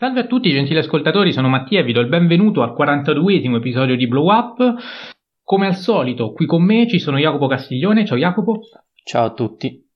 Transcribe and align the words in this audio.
Salve 0.00 0.20
a 0.20 0.26
tutti 0.26 0.50
gentili 0.50 0.78
ascoltatori, 0.78 1.30
sono 1.30 1.48
Mattia 1.48 1.80
e 1.80 1.84
vi 1.84 1.92
do 1.92 2.00
il 2.00 2.08
benvenuto 2.08 2.62
al 2.62 2.72
42esimo 2.72 3.56
episodio 3.56 3.96
di 3.96 4.06
Blow 4.08 4.32
Up. 4.32 4.74
Come 5.42 5.66
al 5.66 5.76
solito, 5.76 6.32
qui 6.32 6.46
con 6.46 6.62
me 6.62 6.88
ci 6.88 6.98
sono 6.98 7.18
Jacopo 7.18 7.46
Castiglione, 7.46 8.06
ciao 8.06 8.16
Jacopo. 8.16 8.60
Ciao 9.04 9.26
a 9.26 9.34
tutti. 9.34 9.86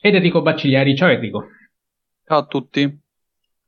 Ed 0.00 0.16
Enrico 0.16 0.42
Baccigliari, 0.42 0.96
ciao 0.96 1.10
Enrico. 1.10 1.44
Ciao 2.24 2.38
a 2.38 2.46
tutti. 2.46 2.92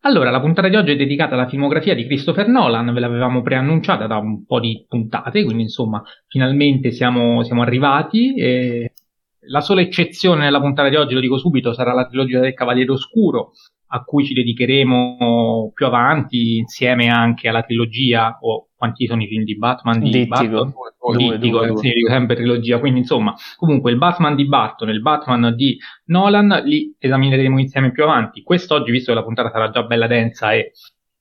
Allora, 0.01 0.31
la 0.31 0.41
puntata 0.41 0.67
di 0.67 0.75
oggi 0.75 0.91
è 0.91 0.97
dedicata 0.97 1.35
alla 1.35 1.47
filmografia 1.47 1.95
di 1.95 2.07
Christopher 2.07 2.49
Nolan, 2.49 2.93
ve 2.93 2.99
l'avevamo 2.99 3.41
preannunciata 3.43 4.09
da 4.09 4.17
un 4.17 4.45
po' 4.47 4.59
di 4.59 4.85
puntate, 4.89 5.45
quindi 5.45 5.63
insomma, 5.63 6.03
finalmente 6.27 6.91
siamo, 6.91 7.45
siamo 7.45 7.63
arrivati. 7.63 8.35
E... 8.35 8.95
La 9.43 9.61
sola 9.61 9.81
eccezione 9.81 10.43
nella 10.43 10.61
puntata 10.61 10.89
di 10.89 10.97
oggi, 10.97 11.15
lo 11.15 11.21
dico 11.21 11.39
subito, 11.39 11.73
sarà 11.73 11.93
la 11.93 12.09
trilogia 12.09 12.41
del 12.41 12.53
Cavaliere 12.53 12.91
Oscuro, 12.91 13.53
a 13.89 14.03
cui 14.05 14.25
ci 14.25 14.35
dedicheremo 14.35 15.73
più 15.75 15.87
avanti 15.87 16.59
insieme 16.59 17.09
anche 17.09 17.49
alla 17.49 17.63
trilogia 17.63 18.39
o 18.41 18.69
quanti 18.77 19.07
sono 19.07 19.23
i 19.23 19.27
film 19.27 19.45
di 19.45 19.57
Batman? 19.57 20.01
Di 20.01 20.11
Dittico. 20.11 20.29
Batman 20.29 21.17
Dittico, 21.17 21.77
sì, 21.79 21.91
dico 21.91 22.09
sempre 22.09 22.37
trilogia. 22.37 22.79
Quindi 22.79 23.01
insomma 23.01 23.35
comunque 23.57 23.91
il 23.91 23.99
Batman 23.99 24.37
di 24.37 24.47
Barton 24.47 24.89
e 24.89 24.93
il 24.93 25.01
Batman 25.01 25.55
di 25.55 25.79
Nolan 26.07 26.63
li 26.65 26.95
esamineremo 26.99 27.59
insieme 27.59 27.91
più 27.91 28.03
avanti. 28.05 28.43
Quest'oggi 28.43 28.91
visto 28.91 29.13
che 29.13 29.19
la 29.19 29.25
puntata 29.25 29.51
sarà 29.51 29.71
già 29.71 29.83
bella 29.83 30.07
densa 30.07 30.53
e 30.53 30.73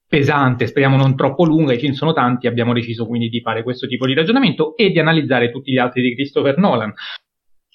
pesante, 0.08 0.68
speriamo 0.68 0.96
non 0.96 1.16
troppo 1.16 1.44
lunga, 1.44 1.74
i 1.74 1.80
film 1.80 1.94
sono 1.94 2.14
tanti, 2.14 2.48
abbiamo 2.48 2.74
deciso 2.74 3.06
quindi 3.06 3.28
di 3.28 3.42
fare 3.42 3.64
questo 3.64 3.88
tipo 3.88 4.06
di 4.06 4.14
ragionamento 4.14 4.76
e 4.78 4.90
di 4.92 5.00
analizzare 5.00 5.52
tutti 5.52 5.72
gli 5.72 5.78
altri 5.78 6.02
di 6.02 6.16
Christopher 6.16 6.58
Nolan. 6.58 6.94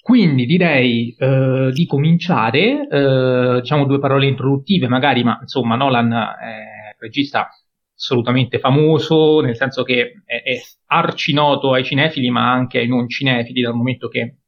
Quindi 0.03 0.45
direi 0.45 1.15
eh, 1.17 1.69
di 1.71 1.85
cominciare, 1.85 2.85
eh, 2.89 3.59
diciamo 3.61 3.85
due 3.85 3.99
parole 3.99 4.27
introduttive 4.27 4.89
magari, 4.89 5.23
ma 5.23 5.37
insomma 5.39 5.77
Nolan 5.77 6.11
è 6.11 6.91
un 6.91 6.97
regista 6.99 7.47
assolutamente 7.95 8.59
famoso, 8.59 9.39
nel 9.39 9.55
senso 9.55 9.83
che 9.83 10.21
è, 10.25 10.43
è 10.43 10.59
arcinoto 10.87 11.71
ai 11.71 11.85
cinefili 11.85 12.29
ma 12.29 12.51
anche 12.51 12.79
ai 12.79 12.87
non 12.89 13.07
cinefili, 13.07 13.61
dal 13.61 13.75
momento 13.75 14.09
che 14.09 14.39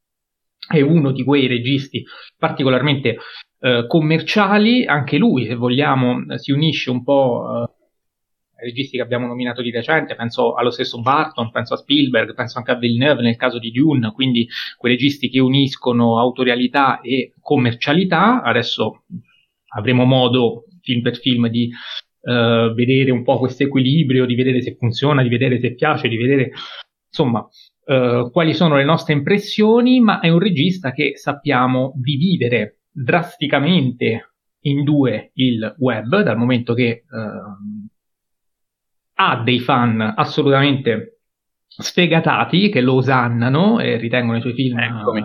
è 0.67 0.81
uno 0.81 1.11
di 1.13 1.23
quei 1.23 1.47
registi 1.47 2.03
particolarmente 2.37 3.17
eh, 3.61 3.85
commerciali, 3.87 4.85
anche 4.85 5.15
lui 5.17 5.45
se 5.45 5.55
vogliamo 5.55 6.37
si 6.37 6.51
unisce 6.51 6.89
un 6.89 7.01
po' 7.01 7.63
eh, 7.63 7.74
registi 8.57 8.97
che 8.97 9.03
abbiamo 9.03 9.27
nominato 9.27 9.61
di 9.61 9.71
recente, 9.71 10.15
penso 10.15 10.53
allo 10.53 10.71
stesso 10.71 11.01
Barton, 11.01 11.51
penso 11.51 11.73
a 11.73 11.77
Spielberg, 11.77 12.33
penso 12.33 12.57
anche 12.57 12.71
a 12.71 12.77
Villeneuve 12.77 13.21
nel 13.21 13.35
caso 13.35 13.59
di 13.59 13.71
Dune, 13.71 14.11
quindi 14.11 14.47
quei 14.77 14.93
registi 14.93 15.29
che 15.29 15.39
uniscono 15.39 16.19
autorialità 16.19 17.01
e 17.01 17.33
commercialità. 17.39 18.41
Adesso 18.41 19.03
avremo 19.75 20.05
modo, 20.05 20.65
film 20.81 21.01
per 21.01 21.17
film, 21.17 21.47
di 21.49 21.69
uh, 22.21 22.73
vedere 22.73 23.11
un 23.11 23.23
po' 23.23 23.37
questo 23.37 23.63
equilibrio, 23.63 24.25
di 24.25 24.35
vedere 24.35 24.61
se 24.61 24.75
funziona, 24.77 25.21
di 25.21 25.29
vedere 25.29 25.59
se 25.59 25.73
piace, 25.73 26.07
di 26.07 26.17
vedere 26.17 26.51
insomma 27.07 27.39
uh, 27.85 28.29
quali 28.31 28.53
sono 28.53 28.77
le 28.77 28.85
nostre 28.85 29.13
impressioni, 29.13 29.99
ma 29.99 30.19
è 30.19 30.29
un 30.29 30.39
regista 30.39 30.91
che 30.91 31.13
sappiamo 31.15 31.93
dividere 31.95 32.79
drasticamente 32.91 34.31
in 34.61 34.83
due 34.83 35.31
il 35.35 35.75
web, 35.77 36.21
dal 36.21 36.37
momento 36.37 36.73
che 36.73 37.03
uh, 37.09 37.87
ha 39.15 39.41
dei 39.43 39.59
fan 39.59 40.13
assolutamente 40.15 41.19
sfegatati 41.67 42.69
che 42.69 42.81
lo 42.81 42.95
osannano 42.95 43.79
e 43.79 43.97
ritengono 43.97 44.37
i 44.37 44.41
suoi 44.41 44.53
film 44.53 44.79
Eccomi. 44.79 45.23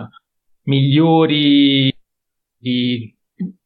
migliori 0.63 1.93
di 2.57 3.15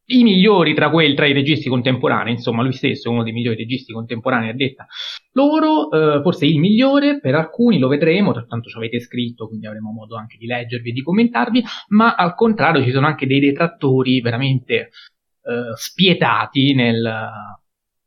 i 0.07 0.23
migliori 0.23 0.75
tra, 0.75 0.91
quelli, 0.91 1.15
tra 1.15 1.25
i 1.25 1.33
registi 1.33 1.67
contemporanei, 1.67 2.33
insomma, 2.33 2.61
lui 2.61 2.73
stesso 2.73 3.09
è 3.09 3.11
uno 3.11 3.23
dei 3.23 3.33
migliori 3.33 3.57
registi 3.57 3.91
contemporanei, 3.91 4.49
ha 4.49 4.53
detto 4.53 4.85
loro, 5.31 5.89
eh, 5.89 6.21
forse 6.21 6.45
il 6.45 6.59
migliore, 6.59 7.19
per 7.19 7.33
alcuni 7.33 7.79
lo 7.79 7.87
vedremo, 7.87 8.31
tanto 8.45 8.69
ci 8.69 8.77
avete 8.77 8.99
scritto, 8.99 9.47
quindi 9.47 9.65
avremo 9.65 9.91
modo 9.91 10.15
anche 10.15 10.37
di 10.37 10.45
leggervi 10.45 10.89
e 10.89 10.93
di 10.93 11.01
commentarvi, 11.01 11.63
ma 11.89 12.13
al 12.13 12.35
contrario 12.35 12.83
ci 12.83 12.91
sono 12.91 13.07
anche 13.07 13.25
dei 13.25 13.39
detrattori 13.39 14.21
veramente 14.21 14.75
eh, 14.75 15.73
spietati 15.75 16.75
nel, 16.75 17.03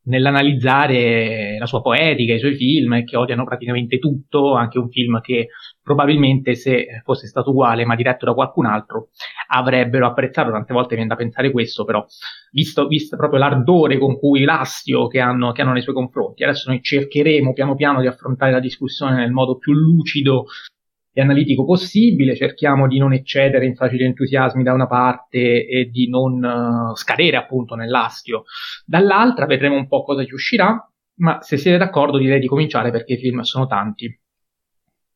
nell'analizzare 0.09 1.57
la 1.57 1.65
sua 1.65 1.81
poetica, 1.81 2.33
i 2.33 2.39
suoi 2.39 2.55
film, 2.55 3.03
che 3.05 3.15
odiano 3.15 3.45
praticamente 3.45 3.99
tutto, 3.99 4.55
anche 4.55 4.79
un 4.79 4.89
film 4.89 5.21
che 5.21 5.49
probabilmente 5.81 6.55
se 6.55 7.01
fosse 7.03 7.27
stato 7.27 7.51
uguale 7.51 7.85
ma 7.85 7.95
diretto 7.95 8.25
da 8.25 8.33
qualcun 8.33 8.65
altro 8.65 9.09
avrebbero 9.47 10.07
apprezzato, 10.07 10.51
tante 10.51 10.73
volte 10.73 10.95
viene 10.95 11.09
da 11.09 11.15
pensare 11.15 11.51
questo, 11.51 11.85
però 11.85 12.05
visto, 12.51 12.87
visto 12.87 13.15
proprio 13.17 13.39
l'ardore 13.39 13.97
con 13.97 14.17
cui 14.17 14.43
l'astio 14.43 15.07
che 15.07 15.19
hanno, 15.19 15.51
che 15.51 15.61
hanno 15.61 15.73
nei 15.73 15.81
suoi 15.81 15.95
confronti, 15.95 16.43
adesso 16.43 16.69
noi 16.69 16.81
cercheremo 16.81 17.53
piano 17.53 17.75
piano 17.75 18.01
di 18.01 18.07
affrontare 18.07 18.51
la 18.51 18.59
discussione 18.59 19.15
nel 19.15 19.31
modo 19.31 19.57
più 19.57 19.73
lucido 19.73 20.45
e 21.19 21.21
analitico 21.21 21.65
possibile, 21.65 22.35
cerchiamo 22.35 22.87
di 22.87 22.97
non 22.97 23.13
eccedere 23.13 23.65
in 23.65 23.75
facili 23.75 24.05
entusiasmi 24.05 24.63
da 24.63 24.73
una 24.73 24.87
parte 24.87 25.65
e 25.65 25.89
di 25.91 26.09
non 26.09 26.41
uh, 26.41 26.95
scadere 26.95 27.35
appunto 27.35 27.75
nell'astio 27.75 28.43
dall'altra, 28.85 29.45
vedremo 29.45 29.75
un 29.75 29.87
po' 29.87 30.03
cosa 30.03 30.25
ci 30.25 30.33
uscirà, 30.33 30.81
ma 31.15 31.41
se 31.41 31.57
siete 31.57 31.77
d'accordo 31.77 32.17
direi 32.17 32.39
di 32.39 32.47
cominciare 32.47 32.89
perché 32.89 33.13
i 33.13 33.17
film 33.17 33.41
sono 33.41 33.67
tanti. 33.67 34.19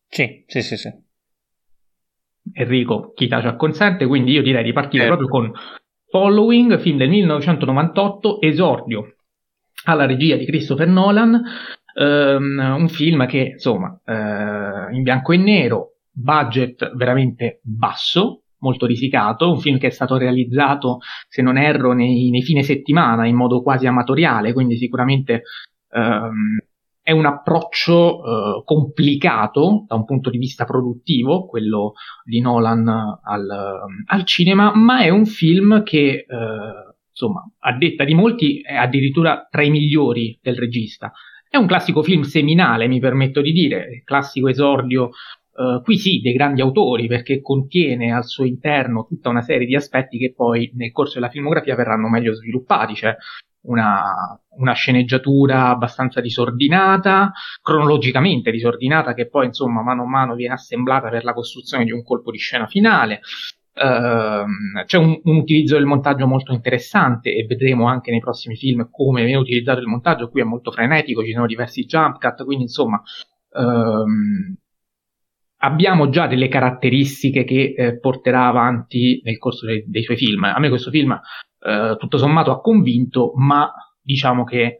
Sì, 0.08 0.44
sì, 0.46 0.62
sì, 0.62 0.78
sì. 0.78 0.90
Enrico, 2.52 3.14
chi 3.14 3.28
ci 3.28 3.34
acconsente, 3.34 4.06
quindi 4.06 4.34
io 4.34 4.44
direi 4.44 4.64
di 4.64 4.74
partire 4.74 5.06
eh. 5.06 5.08
proprio 5.08 5.30
con 5.30 5.52
Following, 6.09 6.80
film 6.80 6.97
del 6.97 7.09
1998, 7.09 8.41
esordio 8.41 9.16
alla 9.85 10.06
regia 10.06 10.35
di 10.35 10.46
Christopher 10.46 10.88
Nolan, 10.88 11.41
Um, 11.96 12.58
un 12.58 12.90
film 12.90 13.28
che 13.28 13.52
insomma 13.53 13.88
uh, 14.03 14.91
in 14.91 15.03
bianco 15.03 15.31
e 15.31 15.38
nero, 15.38 15.92
budget 16.13 16.94
veramente 16.96 17.59
basso, 17.63 18.44
molto 18.59 18.85
risicato, 18.85 19.51
un 19.51 19.59
film 19.59 19.78
che 19.78 19.88
è 19.88 19.91
stato 19.91 20.16
realizzato, 20.16 21.00
se 21.28 21.41
non 21.41 21.57
erro, 21.57 21.91
nei, 21.94 22.29
nei 22.29 22.41
fine 22.41 22.63
settimana 22.63 23.25
in 23.25 23.35
modo 23.35 23.62
quasi 23.62 23.88
amatoriale, 23.88 24.53
quindi 24.53 24.78
sicuramente 24.78 25.44
um, 25.91 26.59
è 27.02 27.12
un 27.12 27.25
approccio 27.25 28.22
uh, 28.22 28.63
complicato 28.63 29.84
da 29.88 29.96
un 29.96 30.06
punto 30.06 30.29
di 30.29 30.38
vista 30.38 30.63
produttivo, 30.63 31.46
quello 31.46 31.94
di 32.23 32.40
Nolan 32.40 32.88
al, 32.88 33.50
al 34.06 34.23
cinema, 34.23 34.73
ma 34.73 35.02
è 35.02 35.09
un 35.09 35.25
film 35.25 35.84
che, 35.84 36.25
uh, 36.25 36.96
insomma, 37.09 37.46
a 37.59 37.78
detta 37.78 38.06
di 38.06 38.13
molti, 38.13 38.62
è 38.62 38.75
addirittura 38.75 39.46
tra 39.52 39.63
i 39.63 39.69
migliori 39.69 40.40
del 40.41 40.56
regista. 40.56 41.12
È 41.50 41.57
un 41.57 41.68
classico 41.68 42.02
film 42.02 42.22
seminale, 42.22 42.88
mi 42.88 43.02
permetto 43.02 43.41
di 43.41 43.52
dire, 43.52 44.02
classico 44.06 44.47
esordio, 44.47 45.09
eh, 45.56 45.81
qui 45.84 45.97
sì, 45.97 46.19
dei 46.19 46.34
grandi 46.34 46.62
autori, 46.62 47.08
perché 47.08 47.41
contiene 47.41 48.12
al 48.12 48.25
suo 48.25 48.46
interno 48.46 49.06
tutta 49.06 49.30
una 49.30 49.41
serie 49.41 49.68
di 49.68 49.75
aspetti 49.75 50.18
che 50.18 50.34
poi 50.34 50.72
nel 50.75 50.91
corso 50.91 51.16
della 51.16 51.30
filmografia 51.30 51.75
verranno 51.75 52.09
meglio 52.09 52.34
sviluppati, 52.34 52.96
cioè 52.96 53.16
una, 53.66 54.03
una 54.58 54.74
sceneggiatura 54.74 55.69
abbastanza 55.69 56.22
disordinata, 56.22 57.31
cronologicamente 57.62 58.52
disordinata, 58.52 59.14
che 59.14 59.30
poi 59.30 59.46
insomma 59.46 59.84
mano 59.84 60.03
a 60.03 60.08
mano 60.08 60.36
viene 60.36 60.56
assemblata 60.56 61.09
per 61.09 61.24
la 61.24 61.34
costruzione 61.34 61.85
di 61.85 61.91
un 61.91 62.03
colpo 62.03 62.31
di 62.31 62.38
scena 62.38 62.68
finale, 62.68 63.22
Uh, 63.75 64.46
c'è 64.85 65.00
un, 65.00 65.20
un, 65.24 65.38
utilizzo 65.38 65.74
del 65.75 65.88
montaggio 65.88 66.28
molto 66.28 66.53
interessante 66.53 67.34
e 67.34 67.44
vedremo 67.47 67.88
anche 67.88 68.12
nei 68.12 68.20
prossimi 68.20 68.56
film 68.56 68.88
come 68.91 69.24
viene 69.24 69.40
utilizzato 69.40 69.80
il 69.80 69.88
montaggio. 69.88 70.30
Qui 70.30 70.41
è 70.41 70.44
molto 70.44 70.70
frenetico, 70.70 71.24
ci 71.24 71.31
sono 71.31 71.47
diversi 71.47 71.85
jump 71.85 72.20
cut, 72.20 72.44
quindi 72.46 72.66
insomma 72.66 73.02
uh, 73.53 74.06
abbiamo 75.63 76.09
già 76.09 76.28
delle 76.28 76.50
caratteristiche 76.50 77.44
che 77.46 77.74
eh, 77.75 78.00
porterà 78.00 78.47
avanti 78.47 79.22
nel 79.24 79.38
corso 79.38 79.66
dei, 79.66 79.84
dei, 79.88 80.03
suoi 80.03 80.18
film. 80.18 80.44
A 80.44 80.59
me 80.59 80.69
questo 80.69 80.91
film 80.91 81.12
uh, 81.12 81.96
tutto 81.96 82.18
sommato 82.18 82.51
ha 82.51 82.62
convinto, 82.62 83.31
ma 83.35 83.72
diciamo 84.02 84.44
che 84.44 84.62
eh, 84.62 84.78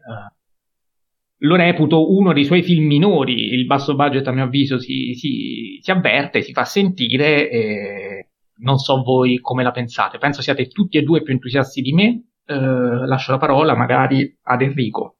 lo 1.38 1.56
reputo 1.56 2.14
uno 2.14 2.32
dei 2.34 2.44
suoi 2.44 2.62
film 2.62 2.84
minori. 2.84 3.54
Il 3.54 3.64
basso 3.66 3.94
budget, 3.94 4.26
a 4.28 4.32
mio 4.32 4.44
avviso, 4.44 4.78
si, 4.78 5.14
si, 5.14 5.78
si 5.80 5.90
avverte, 5.90 6.42
si 6.42 6.52
fa 6.52 6.64
sentire. 6.64 7.50
E 7.50 8.28
non 8.58 8.76
so 8.76 9.02
voi 9.02 9.38
come 9.40 9.62
la 9.62 9.72
pensate, 9.72 10.18
penso 10.18 10.42
siate 10.42 10.68
tutti 10.68 10.98
e 10.98 11.02
due 11.02 11.22
più 11.22 11.32
entusiasti 11.32 11.80
di 11.80 11.92
me. 11.92 12.24
Eh, 12.44 12.54
lascio 12.54 13.32
la 13.32 13.38
parola 13.38 13.74
magari 13.74 14.38
ad 14.42 14.60
Enrico. 14.60 15.16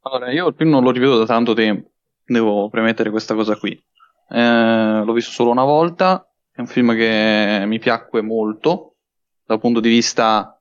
Allora, 0.00 0.32
io 0.32 0.48
il 0.48 0.54
film 0.56 0.70
non 0.70 0.82
lo 0.82 0.90
rivedo 0.90 1.18
da 1.18 1.26
tanto 1.26 1.52
tempo, 1.54 1.90
devo 2.24 2.68
premettere 2.68 3.10
questa 3.10 3.34
cosa 3.34 3.56
qui. 3.56 3.80
Eh, 4.30 5.02
l'ho 5.04 5.12
visto 5.12 5.30
solo 5.30 5.50
una 5.50 5.64
volta, 5.64 6.28
è 6.52 6.60
un 6.60 6.66
film 6.66 6.94
che 6.94 7.62
mi 7.66 7.78
piacque 7.78 8.20
molto, 8.20 8.96
dal 9.44 9.60
punto 9.60 9.80
di 9.80 9.88
vista 9.88 10.60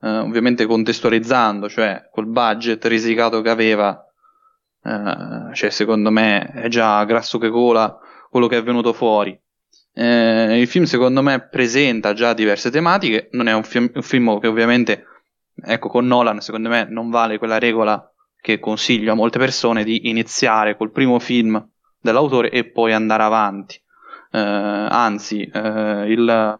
eh, 0.00 0.18
ovviamente 0.18 0.66
contestualizzando, 0.66 1.68
cioè 1.68 2.08
col 2.10 2.26
budget 2.26 2.84
risicato 2.86 3.40
che 3.40 3.50
aveva, 3.50 4.04
eh, 4.82 5.54
cioè 5.54 5.70
secondo 5.70 6.10
me 6.10 6.50
è 6.52 6.68
già 6.68 7.04
grasso 7.04 7.38
che 7.38 7.50
cola 7.50 7.98
quello 8.30 8.46
che 8.46 8.58
è 8.58 8.62
venuto 8.62 8.92
fuori. 8.92 9.38
Eh, 9.94 10.60
il 10.60 10.68
film 10.68 10.84
secondo 10.84 11.22
me 11.22 11.40
presenta 11.48 12.12
già 12.12 12.32
diverse 12.32 12.70
tematiche, 12.70 13.28
non 13.32 13.48
è 13.48 13.54
un 13.54 13.64
film, 13.64 13.90
un 13.94 14.02
film 14.02 14.38
che 14.38 14.46
ovviamente 14.46 15.04
ecco, 15.64 15.88
con 15.88 16.06
Nolan 16.06 16.40
secondo 16.40 16.68
me 16.68 16.86
non 16.88 17.10
vale 17.10 17.38
quella 17.38 17.58
regola 17.58 18.12
che 18.40 18.60
consiglio 18.60 19.12
a 19.12 19.16
molte 19.16 19.38
persone 19.38 19.82
di 19.82 20.08
iniziare 20.08 20.76
col 20.76 20.92
primo 20.92 21.18
film 21.18 21.68
dell'autore 22.00 22.50
e 22.50 22.64
poi 22.64 22.92
andare 22.92 23.22
avanti. 23.22 23.80
Eh, 24.30 24.38
anzi, 24.38 25.42
eh, 25.42 26.04
il, 26.08 26.58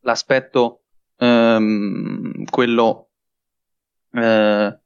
l'aspetto 0.00 0.82
ehm, 1.16 2.44
quello 2.44 3.08
eh, 4.12 4.78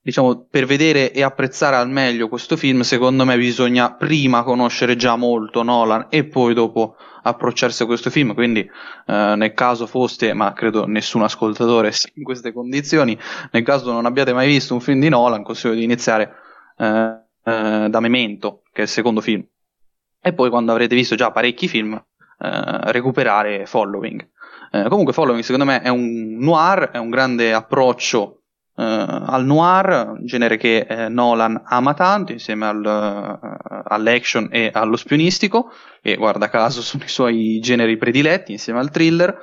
diciamo 0.00 0.46
per 0.50 0.64
vedere 0.64 1.12
e 1.12 1.22
apprezzare 1.22 1.76
al 1.76 1.90
meglio 1.90 2.28
questo 2.28 2.56
film 2.56 2.80
secondo 2.80 3.26
me 3.26 3.36
bisogna 3.36 3.92
prima 3.92 4.42
conoscere 4.42 4.96
già 4.96 5.16
molto 5.16 5.62
Nolan 5.62 6.06
e 6.08 6.24
poi 6.24 6.54
dopo 6.54 6.96
approcciarsi 7.22 7.82
a 7.82 7.86
questo 7.86 8.08
film 8.08 8.32
quindi 8.32 8.60
eh, 8.60 9.34
nel 9.36 9.52
caso 9.52 9.86
foste 9.86 10.32
ma 10.32 10.54
credo 10.54 10.86
nessun 10.86 11.22
ascoltatore 11.22 11.92
sia 11.92 12.10
in 12.14 12.22
queste 12.22 12.52
condizioni 12.52 13.18
nel 13.50 13.62
caso 13.62 13.92
non 13.92 14.06
abbiate 14.06 14.32
mai 14.32 14.46
visto 14.48 14.72
un 14.72 14.80
film 14.80 15.00
di 15.00 15.10
Nolan 15.10 15.42
consiglio 15.42 15.74
di 15.74 15.82
iniziare 15.82 16.32
eh, 16.78 17.26
eh, 17.48 17.88
da 17.88 18.00
Memento 18.00 18.62
che 18.72 18.80
è 18.80 18.82
il 18.82 18.88
secondo 18.88 19.20
film. 19.20 19.44
E 20.20 20.32
poi 20.32 20.50
quando 20.50 20.72
avrete 20.72 20.94
visto 20.94 21.14
già 21.14 21.30
parecchi 21.30 21.68
film 21.68 21.94
eh, 21.94 22.92
recuperare 22.92 23.66
Following. 23.66 24.28
Eh, 24.70 24.88
comunque 24.88 25.12
Following 25.12 25.42
secondo 25.42 25.64
me 25.64 25.80
è 25.80 25.88
un 25.88 26.36
noir, 26.38 26.90
è 26.90 26.98
un 26.98 27.10
grande 27.10 27.52
approccio 27.52 28.42
eh, 28.76 28.84
al 28.84 29.44
noir, 29.44 30.14
un 30.18 30.26
genere 30.26 30.56
che 30.56 30.86
eh, 30.88 31.08
Nolan 31.08 31.62
ama 31.64 31.94
tanto 31.94 32.32
insieme 32.32 32.66
al, 32.66 32.84
eh, 32.84 33.82
all'action 33.84 34.48
e 34.52 34.70
allo 34.72 34.96
spionistico, 34.96 35.72
e 36.02 36.16
guarda 36.16 36.48
caso 36.48 36.82
sono 36.82 37.04
i 37.04 37.08
suoi 37.08 37.58
generi 37.60 37.96
prediletti 37.96 38.52
insieme 38.52 38.78
al 38.78 38.90
thriller, 38.90 39.36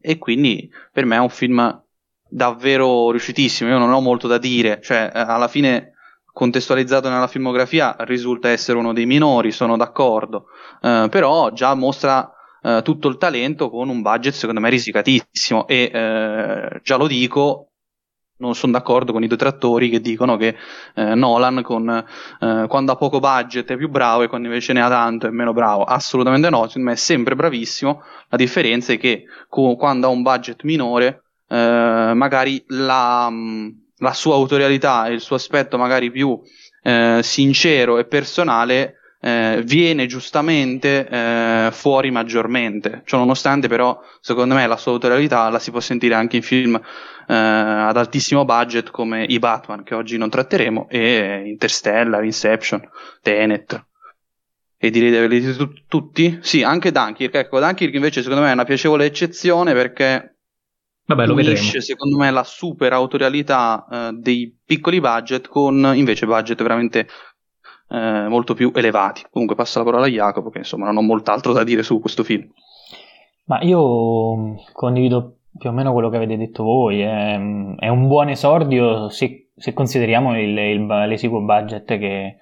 e 0.00 0.16
quindi 0.18 0.70
per 0.92 1.06
me 1.06 1.16
è 1.16 1.18
un 1.18 1.28
film 1.28 1.82
davvero 2.28 3.10
riuscitissimo, 3.10 3.68
io 3.68 3.78
non 3.78 3.92
ho 3.92 4.00
molto 4.00 4.28
da 4.28 4.38
dire, 4.38 4.80
cioè 4.80 5.10
alla 5.12 5.48
fine 5.48 5.95
contestualizzato 6.36 7.08
nella 7.08 7.28
filmografia 7.28 7.96
risulta 8.00 8.50
essere 8.50 8.76
uno 8.76 8.92
dei 8.92 9.06
minori, 9.06 9.52
sono 9.52 9.78
d'accordo, 9.78 10.48
eh, 10.82 11.06
però 11.10 11.50
già 11.52 11.74
mostra 11.74 12.30
eh, 12.60 12.82
tutto 12.84 13.08
il 13.08 13.16
talento 13.16 13.70
con 13.70 13.88
un 13.88 14.02
budget 14.02 14.34
secondo 14.34 14.60
me 14.60 14.68
risicatissimo 14.68 15.66
e 15.66 15.90
eh, 15.90 16.80
già 16.82 16.96
lo 16.96 17.06
dico 17.06 17.70
non 18.38 18.54
sono 18.54 18.72
d'accordo 18.72 19.12
con 19.12 19.22
i 19.22 19.28
detrattori 19.28 19.88
che 19.88 20.02
dicono 20.02 20.36
che 20.36 20.54
eh, 20.94 21.14
Nolan 21.14 21.62
con, 21.62 21.88
eh, 21.88 22.66
quando 22.68 22.92
ha 22.92 22.96
poco 22.96 23.18
budget 23.18 23.70
è 23.70 23.76
più 23.78 23.88
bravo 23.88 24.20
e 24.20 24.28
quando 24.28 24.48
invece 24.48 24.74
ne 24.74 24.82
ha 24.82 24.90
tanto 24.90 25.26
è 25.26 25.30
meno 25.30 25.54
bravo. 25.54 25.84
Assolutamente 25.84 26.50
no, 26.50 26.66
secondo 26.66 26.88
me 26.88 26.92
è 26.96 26.98
sempre 26.98 27.34
bravissimo. 27.34 28.02
La 28.28 28.36
differenza 28.36 28.92
è 28.92 28.98
che 28.98 29.24
co- 29.48 29.76
quando 29.76 30.06
ha 30.06 30.10
un 30.10 30.20
budget 30.20 30.64
minore, 30.64 31.22
eh, 31.48 32.12
magari 32.14 32.62
la, 32.66 33.30
la, 33.98 34.12
sua 34.12 34.34
autorialità 34.34 35.06
e 35.06 35.14
il 35.14 35.20
suo 35.20 35.36
aspetto 35.36 35.78
magari 35.78 36.10
più 36.10 36.40
eh, 36.82 37.20
sincero 37.22 37.98
e 37.98 38.04
personale 38.06 38.96
eh, 39.20 39.62
viene 39.64 40.06
giustamente 40.06 41.08
eh, 41.08 41.68
fuori 41.72 42.10
maggiormente. 42.10 43.02
Ciò 43.04 43.18
nonostante, 43.18 43.68
però, 43.68 44.00
secondo 44.20 44.54
me 44.54 44.66
la 44.66 44.76
sua 44.76 44.92
autorialità 44.92 45.48
la 45.48 45.58
si 45.58 45.70
può 45.70 45.80
sentire 45.80 46.14
anche 46.14 46.36
in 46.36 46.42
film 46.42 46.74
eh, 46.76 47.34
ad 47.34 47.96
altissimo 47.96 48.44
budget 48.44 48.90
come 48.90 49.24
i 49.24 49.38
Batman, 49.38 49.82
che 49.82 49.94
oggi 49.94 50.16
non 50.16 50.30
tratteremo, 50.30 50.86
e 50.88 51.42
Interstellar, 51.46 52.22
Inception, 52.22 52.88
Tenet. 53.22 53.84
E 54.78 54.90
direi 54.90 55.10
di 55.10 55.16
averli 55.16 55.40
t- 55.40 55.82
tutti? 55.88 56.38
Sì, 56.42 56.62
anche 56.62 56.92
Dunkirk. 56.92 57.34
Ecco, 57.34 57.58
Dunkirk 57.58 57.94
invece 57.94 58.22
secondo 58.22 58.44
me 58.44 58.50
è 58.50 58.52
una 58.52 58.64
piacevole 58.64 59.06
eccezione 59.06 59.72
perché 59.72 60.35
Vabbè, 61.06 61.26
lo 61.26 61.34
unisce 61.34 61.52
vedremo. 61.52 61.80
secondo 61.80 62.16
me 62.16 62.30
la 62.30 62.42
super 62.42 62.92
autorialità 62.92 63.86
eh, 63.90 64.10
dei 64.14 64.56
piccoli 64.64 65.00
budget 65.00 65.46
con 65.48 65.92
invece 65.94 66.26
budget 66.26 66.60
veramente 66.60 67.06
eh, 67.88 68.26
molto 68.28 68.54
più 68.54 68.72
elevati. 68.74 69.24
Comunque 69.30 69.56
passo 69.56 69.78
la 69.78 69.84
parola 69.84 70.06
a 70.06 70.08
Jacopo, 70.08 70.50
che 70.50 70.58
insomma 70.58 70.86
non 70.86 70.96
ho 70.96 71.02
molt'altro 71.02 71.52
da 71.52 71.62
dire 71.62 71.82
su 71.82 72.00
questo 72.00 72.24
film. 72.24 72.48
Ma 73.44 73.60
io 73.62 74.56
condivido 74.72 75.36
più 75.56 75.70
o 75.70 75.72
meno 75.72 75.92
quello 75.92 76.10
che 76.10 76.16
avete 76.16 76.36
detto 76.36 76.64
voi. 76.64 77.00
È, 77.00 77.34
è 77.76 77.88
un 77.88 78.08
buon 78.08 78.28
esordio 78.28 79.08
se, 79.08 79.50
se 79.56 79.72
consideriamo 79.72 80.38
il, 80.38 80.56
il, 80.56 80.86
l'esiguo 80.86 81.40
budget 81.40 81.86
che, 81.98 82.38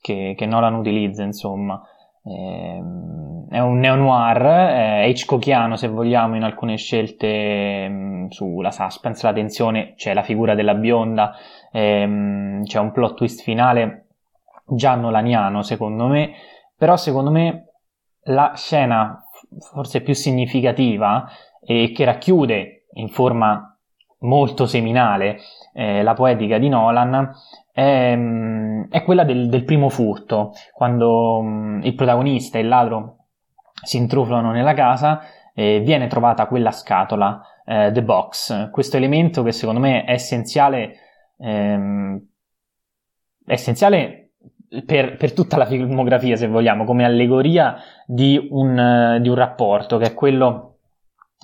che, 0.00 0.34
che 0.36 0.46
Nolan 0.46 0.74
utilizza, 0.74 1.22
insomma. 1.22 1.80
È 2.28 3.58
un 3.58 3.78
neo-noir, 3.78 4.42
è 4.42 5.04
Hitchcockiano 5.06 5.76
se 5.76 5.88
vogliamo 5.88 6.36
in 6.36 6.42
alcune 6.42 6.76
scelte 6.76 8.26
sulla 8.28 8.70
suspense, 8.70 9.26
la 9.26 9.32
tensione, 9.32 9.94
c'è 9.94 10.12
la 10.12 10.22
figura 10.22 10.54
della 10.54 10.74
bionda, 10.74 11.34
c'è 11.70 12.04
un 12.04 12.90
plot 12.92 13.14
twist 13.14 13.42
finale 13.42 14.08
già 14.68 14.94
nolaniano 14.94 15.62
secondo 15.62 16.06
me, 16.06 16.32
però 16.76 16.96
secondo 16.96 17.30
me 17.30 17.68
la 18.24 18.52
scena 18.54 19.24
forse 19.72 20.02
più 20.02 20.14
significativa 20.14 21.28
e 21.64 21.92
che 21.94 22.04
racchiude 22.04 22.84
in 22.94 23.08
forma 23.08 23.76
molto 24.20 24.66
seminale 24.66 25.38
eh, 25.72 26.02
la 26.02 26.14
poetica 26.14 26.58
di 26.58 26.68
Nolan 26.68 27.32
è, 27.78 28.16
mm, 28.16 28.84
è 28.90 29.04
quella 29.04 29.22
del, 29.22 29.48
del, 29.48 29.62
primo 29.62 29.88
furto, 29.88 30.52
quando 30.72 31.38
um, 31.38 31.80
il 31.84 31.94
protagonista 31.94 32.58
e 32.58 32.62
il 32.62 32.68
ladro 32.68 33.26
si 33.84 33.98
intruflano 33.98 34.50
nella 34.50 34.74
casa 34.74 35.20
e 35.54 35.78
viene 35.78 36.08
trovata 36.08 36.46
quella 36.46 36.72
scatola, 36.72 37.40
eh, 37.64 37.92
The 37.92 38.02
Box, 38.02 38.70
questo 38.70 38.96
elemento 38.96 39.44
che 39.44 39.52
secondo 39.52 39.78
me 39.78 40.02
è 40.02 40.12
essenziale, 40.12 40.96
ehm, 41.38 42.20
è 43.46 43.52
essenziale 43.52 44.32
per, 44.84 45.16
per, 45.16 45.32
tutta 45.32 45.56
la 45.56 45.66
filmografia, 45.66 46.34
se 46.34 46.48
vogliamo, 46.48 46.84
come 46.84 47.04
allegoria 47.04 47.76
di 48.06 48.48
un, 48.50 49.18
di 49.20 49.28
un 49.28 49.34
rapporto 49.36 49.98
che 49.98 50.06
è 50.06 50.14
quello 50.14 50.78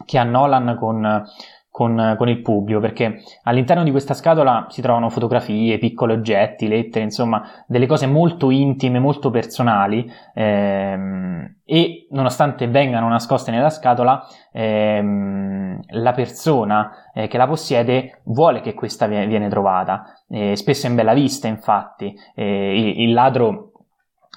che 0.04 0.18
ha 0.18 0.24
Nolan 0.24 0.74
con, 0.76 1.24
con, 1.74 2.14
con, 2.16 2.28
il 2.28 2.40
pubblico, 2.40 2.78
perché 2.78 3.20
all'interno 3.42 3.82
di 3.82 3.90
questa 3.90 4.14
scatola 4.14 4.66
si 4.68 4.80
trovano 4.80 5.10
fotografie, 5.10 5.78
piccoli 5.78 6.12
oggetti, 6.12 6.68
lettere, 6.68 7.04
insomma, 7.04 7.64
delle 7.66 7.86
cose 7.86 8.06
molto 8.06 8.50
intime, 8.50 9.00
molto 9.00 9.30
personali, 9.30 10.08
ehm, 10.34 11.56
e 11.64 12.06
nonostante 12.10 12.68
vengano 12.68 13.08
nascoste 13.08 13.50
nella 13.50 13.70
scatola, 13.70 14.24
ehm, 14.52 15.80
la 15.88 16.12
persona 16.12 17.10
eh, 17.12 17.26
che 17.26 17.38
la 17.38 17.48
possiede 17.48 18.20
vuole 18.22 18.60
che 18.60 18.74
questa 18.74 19.08
viene, 19.08 19.26
viene 19.26 19.48
trovata. 19.48 20.04
Eh, 20.28 20.54
spesso 20.54 20.86
in 20.86 20.94
bella 20.94 21.12
vista, 21.12 21.48
infatti, 21.48 22.14
eh, 22.36 22.78
il, 22.78 23.00
il, 23.00 23.12
ladro 23.12 23.72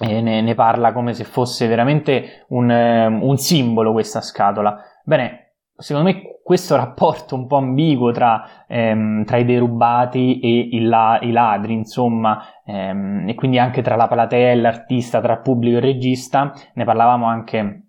eh, 0.00 0.20
ne, 0.20 0.40
ne, 0.40 0.54
parla 0.56 0.92
come 0.92 1.14
se 1.14 1.22
fosse 1.22 1.68
veramente 1.68 2.46
un, 2.48 2.68
un 2.68 3.36
simbolo 3.36 3.92
questa 3.92 4.20
scatola. 4.20 4.76
Bene, 5.04 5.47
secondo 5.78 6.10
me 6.10 6.40
questo 6.42 6.76
rapporto 6.76 7.34
un 7.34 7.46
po' 7.46 7.56
ambiguo 7.56 8.10
tra, 8.10 8.64
ehm, 8.66 9.24
tra 9.24 9.36
i 9.36 9.44
derubati 9.44 10.40
e 10.40 10.68
il 10.72 10.88
la- 10.88 11.18
i 11.20 11.30
ladri, 11.30 11.72
insomma, 11.74 12.42
ehm, 12.64 13.28
e 13.28 13.34
quindi 13.34 13.58
anche 13.58 13.82
tra 13.82 13.94
la 13.94 14.08
platea 14.08 14.50
e 14.50 14.54
l'artista, 14.56 15.20
tra 15.20 15.36
pubblico 15.38 15.76
e 15.76 15.80
regista, 15.80 16.52
ne 16.74 16.84
parlavamo 16.84 17.26
anche 17.26 17.82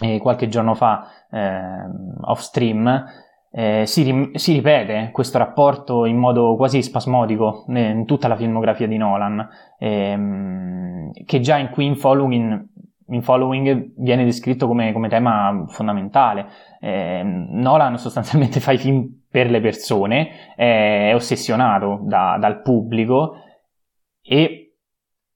eh, 0.00 0.18
qualche 0.20 0.48
giorno 0.48 0.74
fa 0.74 1.08
ehm, 1.30 2.20
off 2.22 2.40
stream. 2.40 3.04
Eh, 3.50 3.84
si, 3.86 4.02
rim- 4.02 4.34
si, 4.36 4.52
ripete 4.52 5.08
questo 5.10 5.38
rapporto 5.38 6.04
in 6.04 6.18
modo 6.18 6.54
quasi 6.54 6.82
spasmodico 6.82 7.64
in 7.68 8.04
tutta 8.06 8.28
la 8.28 8.36
filmografia 8.36 8.86
di 8.86 8.96
Nolan, 8.96 9.48
ehm, 9.78 11.10
che 11.24 11.40
già 11.40 11.56
in 11.56 11.70
Queen 11.70 11.96
Following 11.96 12.67
in 13.08 13.22
following 13.22 13.92
viene 13.96 14.24
descritto 14.24 14.66
come, 14.66 14.92
come 14.92 15.08
tema 15.08 15.64
fondamentale. 15.68 16.46
Eh, 16.80 17.22
Nolan 17.24 17.98
sostanzialmente 17.98 18.60
fa 18.60 18.72
i 18.72 18.78
film 18.78 19.24
per 19.30 19.50
le 19.50 19.60
persone, 19.60 20.54
è 20.56 21.12
ossessionato 21.14 22.00
da, 22.02 22.38
dal 22.40 22.62
pubblico 22.62 23.42
e 24.22 24.74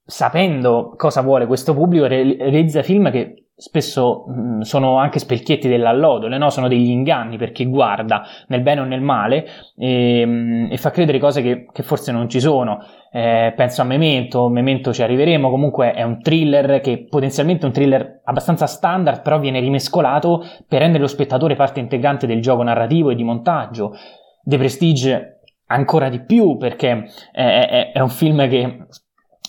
sapendo 0.05 0.93
cosa 0.97 1.21
vuole 1.21 1.45
questo 1.45 1.73
pubblico 1.73 2.07
realizza 2.07 2.83
film 2.83 3.11
che 3.11 3.42
spesso 3.55 4.25
mh, 4.27 4.61
sono 4.61 4.97
anche 4.97 5.19
specchietti 5.19 5.67
dell'allodole, 5.67 6.37
no? 6.37 6.49
sono 6.49 6.67
degli 6.67 6.89
inganni 6.89 7.37
per 7.37 7.51
chi 7.51 7.65
guarda 7.65 8.23
nel 8.47 8.61
bene 8.61 8.81
o 8.81 8.83
nel 8.83 9.01
male 9.01 9.45
e, 9.77 10.25
mh, 10.25 10.71
e 10.71 10.77
fa 10.77 10.89
credere 10.89 11.19
cose 11.19 11.41
che, 11.41 11.67
che, 11.71 11.83
forse 11.83 12.11
non 12.11 12.27
ci 12.29 12.39
sono. 12.39 12.79
Eh, 13.11 13.53
penso 13.55 13.81
a 13.81 13.85
Memento, 13.85 14.49
Memento 14.49 14.91
ci 14.91 15.03
arriveremo, 15.03 15.49
comunque 15.49 15.93
è 15.93 16.01
un 16.01 16.19
thriller 16.19 16.81
che 16.81 17.05
potenzialmente 17.07 17.63
è 17.63 17.67
un 17.67 17.73
thriller 17.73 18.21
abbastanza 18.23 18.65
standard, 18.65 19.21
però 19.21 19.39
viene 19.39 19.59
rimescolato 19.59 20.43
per 20.67 20.79
rendere 20.79 21.03
lo 21.03 21.07
spettatore 21.07 21.55
parte 21.55 21.79
integrante 21.79 22.25
del 22.25 22.41
gioco 22.41 22.63
narrativo 22.63 23.11
e 23.11 23.15
di 23.15 23.23
montaggio. 23.23 23.93
The 24.41 24.57
Prestige 24.57 25.41
ancora 25.67 26.09
di 26.09 26.23
più 26.23 26.57
perché 26.57 27.05
è, 27.31 27.41
è, 27.41 27.91
è 27.93 27.99
un 27.99 28.09
film 28.09 28.47
che 28.49 28.85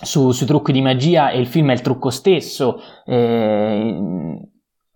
su, 0.01 0.31
sui 0.31 0.45
trucchi 0.45 0.71
di 0.71 0.81
magia 0.81 1.29
e 1.29 1.39
il 1.39 1.47
film 1.47 1.69
è 1.69 1.73
il 1.73 1.81
trucco 1.81 2.09
stesso. 2.09 2.81
Eh, 3.05 4.39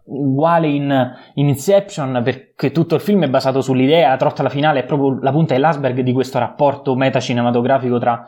uguale 0.10 0.68
in, 0.68 1.16
in 1.36 1.48
Inception 1.48 2.22
per, 2.24 2.54
che 2.56 2.72
tutto 2.72 2.96
il 2.96 3.02
film 3.02 3.24
è 3.24 3.30
basato 3.30 3.62
sull'idea, 3.62 4.10
la 4.10 4.18
trottola 4.18 4.50
finale 4.50 4.80
è 4.80 4.86
proprio 4.86 5.20
la 5.22 5.32
punta 5.32 5.54
dell'iceberg 5.54 6.02
di 6.02 6.14
questo 6.14 6.40
rapporto 6.40 6.96
metacinematografico 6.96 8.00
tra, 8.00 8.26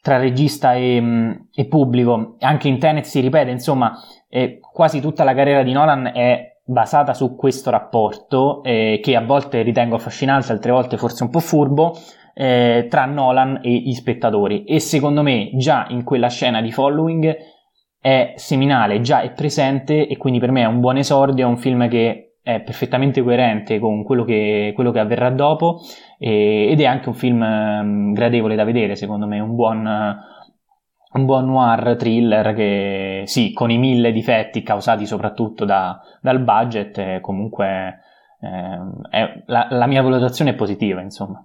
tra 0.00 0.16
regista 0.16 0.74
e, 0.74 1.46
e, 1.52 1.66
pubblico. 1.66 2.36
Anche 2.40 2.68
in 2.68 2.78
Tenet 2.78 3.04
si 3.04 3.20
ripete, 3.20 3.50
insomma, 3.50 3.92
eh, 4.28 4.58
quasi 4.60 5.00
tutta 5.00 5.24
la 5.24 5.34
carriera 5.34 5.62
di 5.62 5.72
Nolan 5.72 6.10
è 6.14 6.56
basata 6.64 7.14
su 7.14 7.34
questo 7.34 7.70
rapporto, 7.70 8.62
eh, 8.62 9.00
che 9.02 9.16
a 9.16 9.24
volte 9.24 9.62
ritengo 9.62 9.96
affascinante, 9.96 10.52
altre 10.52 10.70
volte 10.70 10.96
forse 10.96 11.24
un 11.24 11.30
po' 11.30 11.40
furbo, 11.40 11.98
eh, 12.34 12.86
tra 12.88 13.04
Nolan 13.06 13.60
e 13.62 13.70
gli 13.70 13.92
spettatori. 13.92 14.64
E 14.64 14.80
secondo 14.80 15.22
me 15.22 15.50
già 15.54 15.86
in 15.90 16.04
quella 16.04 16.28
scena 16.28 16.60
di 16.60 16.72
Following 16.72 17.36
è 18.00 18.32
seminale, 18.36 19.00
già 19.00 19.20
è 19.20 19.32
presente 19.32 20.06
e 20.06 20.16
quindi 20.16 20.40
per 20.40 20.50
me 20.50 20.62
è 20.62 20.66
un 20.66 20.80
buon 20.80 20.96
esordio, 20.96 21.46
è 21.46 21.48
un 21.48 21.58
film 21.58 21.88
che 21.88 22.36
è 22.42 22.60
perfettamente 22.62 23.22
coerente 23.22 23.78
con 23.78 24.02
quello 24.02 24.24
che, 24.24 24.72
quello 24.74 24.90
che 24.90 24.98
avverrà 24.98 25.30
dopo 25.30 25.80
e, 26.18 26.68
ed 26.70 26.80
è 26.80 26.86
anche 26.86 27.08
un 27.08 27.14
film 27.14 27.42
um, 27.42 28.12
gradevole 28.12 28.56
da 28.56 28.64
vedere, 28.64 28.96
secondo 28.96 29.26
me, 29.26 29.38
un 29.40 29.54
buon, 29.54 29.86
un 31.12 31.24
buon 31.26 31.44
noir 31.44 31.96
thriller 31.96 32.54
che 32.54 33.22
sì, 33.26 33.52
con 33.52 33.70
i 33.70 33.76
mille 33.76 34.12
difetti 34.12 34.62
causati 34.62 35.04
soprattutto 35.04 35.66
da, 35.66 36.00
dal 36.22 36.40
budget, 36.40 37.20
comunque 37.20 38.00
eh, 38.40 39.42
la, 39.44 39.66
la 39.68 39.86
mia 39.86 40.02
valutazione 40.02 40.52
è 40.52 40.54
positiva, 40.54 41.02
insomma. 41.02 41.44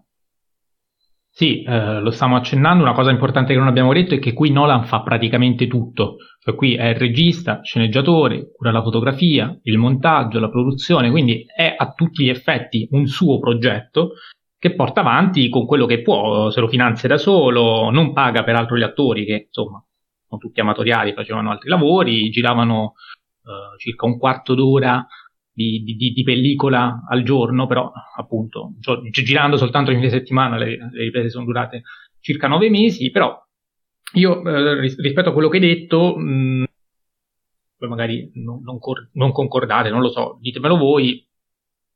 Sì, 1.37 1.63
eh, 1.63 1.99
lo 1.99 2.11
stiamo 2.11 2.37
accennando. 2.37 2.81
Una 2.81 2.93
cosa 2.93 3.11
importante 3.11 3.51
che 3.51 3.59
non 3.59 3.67
abbiamo 3.67 3.91
detto 3.91 4.13
è 4.13 4.19
che 4.19 4.31
qui 4.31 4.51
Nolan 4.51 4.85
fa 4.85 5.01
praticamente 5.01 5.67
tutto. 5.67 6.15
Cioè, 6.39 6.55
qui 6.55 6.75
è 6.75 6.85
il 6.85 6.95
regista, 6.95 7.59
sceneggiatore, 7.61 8.53
cura 8.55 8.71
la 8.71 8.81
fotografia, 8.81 9.53
il 9.63 9.77
montaggio, 9.77 10.39
la 10.39 10.49
produzione, 10.49 11.11
quindi 11.11 11.45
è 11.53 11.75
a 11.77 11.91
tutti 11.91 12.23
gli 12.23 12.29
effetti 12.29 12.87
un 12.91 13.05
suo 13.07 13.39
progetto 13.39 14.11
che 14.57 14.75
porta 14.75 15.01
avanti 15.01 15.49
con 15.49 15.65
quello 15.65 15.85
che 15.85 16.01
può, 16.01 16.49
se 16.51 16.61
lo 16.61 16.69
finanzia 16.69 17.09
da 17.09 17.17
solo, 17.17 17.89
non 17.89 18.13
paga 18.13 18.45
peraltro 18.45 18.77
gli 18.77 18.83
attori 18.83 19.25
che 19.25 19.43
insomma 19.47 19.83
sono 20.25 20.39
tutti 20.39 20.61
amatoriali, 20.61 21.11
facevano 21.11 21.51
altri 21.51 21.67
lavori, 21.67 22.29
giravano 22.29 22.93
eh, 23.43 23.77
circa 23.77 24.05
un 24.05 24.17
quarto 24.17 24.55
d'ora 24.55 25.05
di, 25.55 25.83
di, 25.83 26.12
di, 26.12 26.24
pellicola 26.24 27.05
al 27.07 27.24
giorno, 27.24 27.65
però 27.65 27.89
appunto 28.17 28.74
girando 29.09 29.55
soltanto 29.55 29.91
in 29.91 30.00
fine 30.00 30.09
settimana 30.09 30.57
le, 30.57 30.77
le, 30.91 31.03
riprese 31.03 31.29
sono 31.29 31.45
durate 31.45 31.83
circa 32.19 32.47
nove 32.47 32.69
mesi, 32.69 33.09
però 33.09 33.41
io 34.15 34.43
eh, 34.43 34.81
rispetto 34.81 35.29
a 35.29 35.31
quello 35.31 35.47
che 35.47 35.57
hai 35.57 35.63
detto, 35.63 36.17
mh, 36.17 36.65
poi 37.77 37.88
magari 37.88 38.29
non, 38.33 38.62
non, 38.63 38.79
cor- 38.79 39.09
non 39.13 39.31
concordate, 39.31 39.89
non 39.89 40.01
lo 40.01 40.09
so, 40.09 40.38
ditemelo 40.41 40.75
voi, 40.75 41.25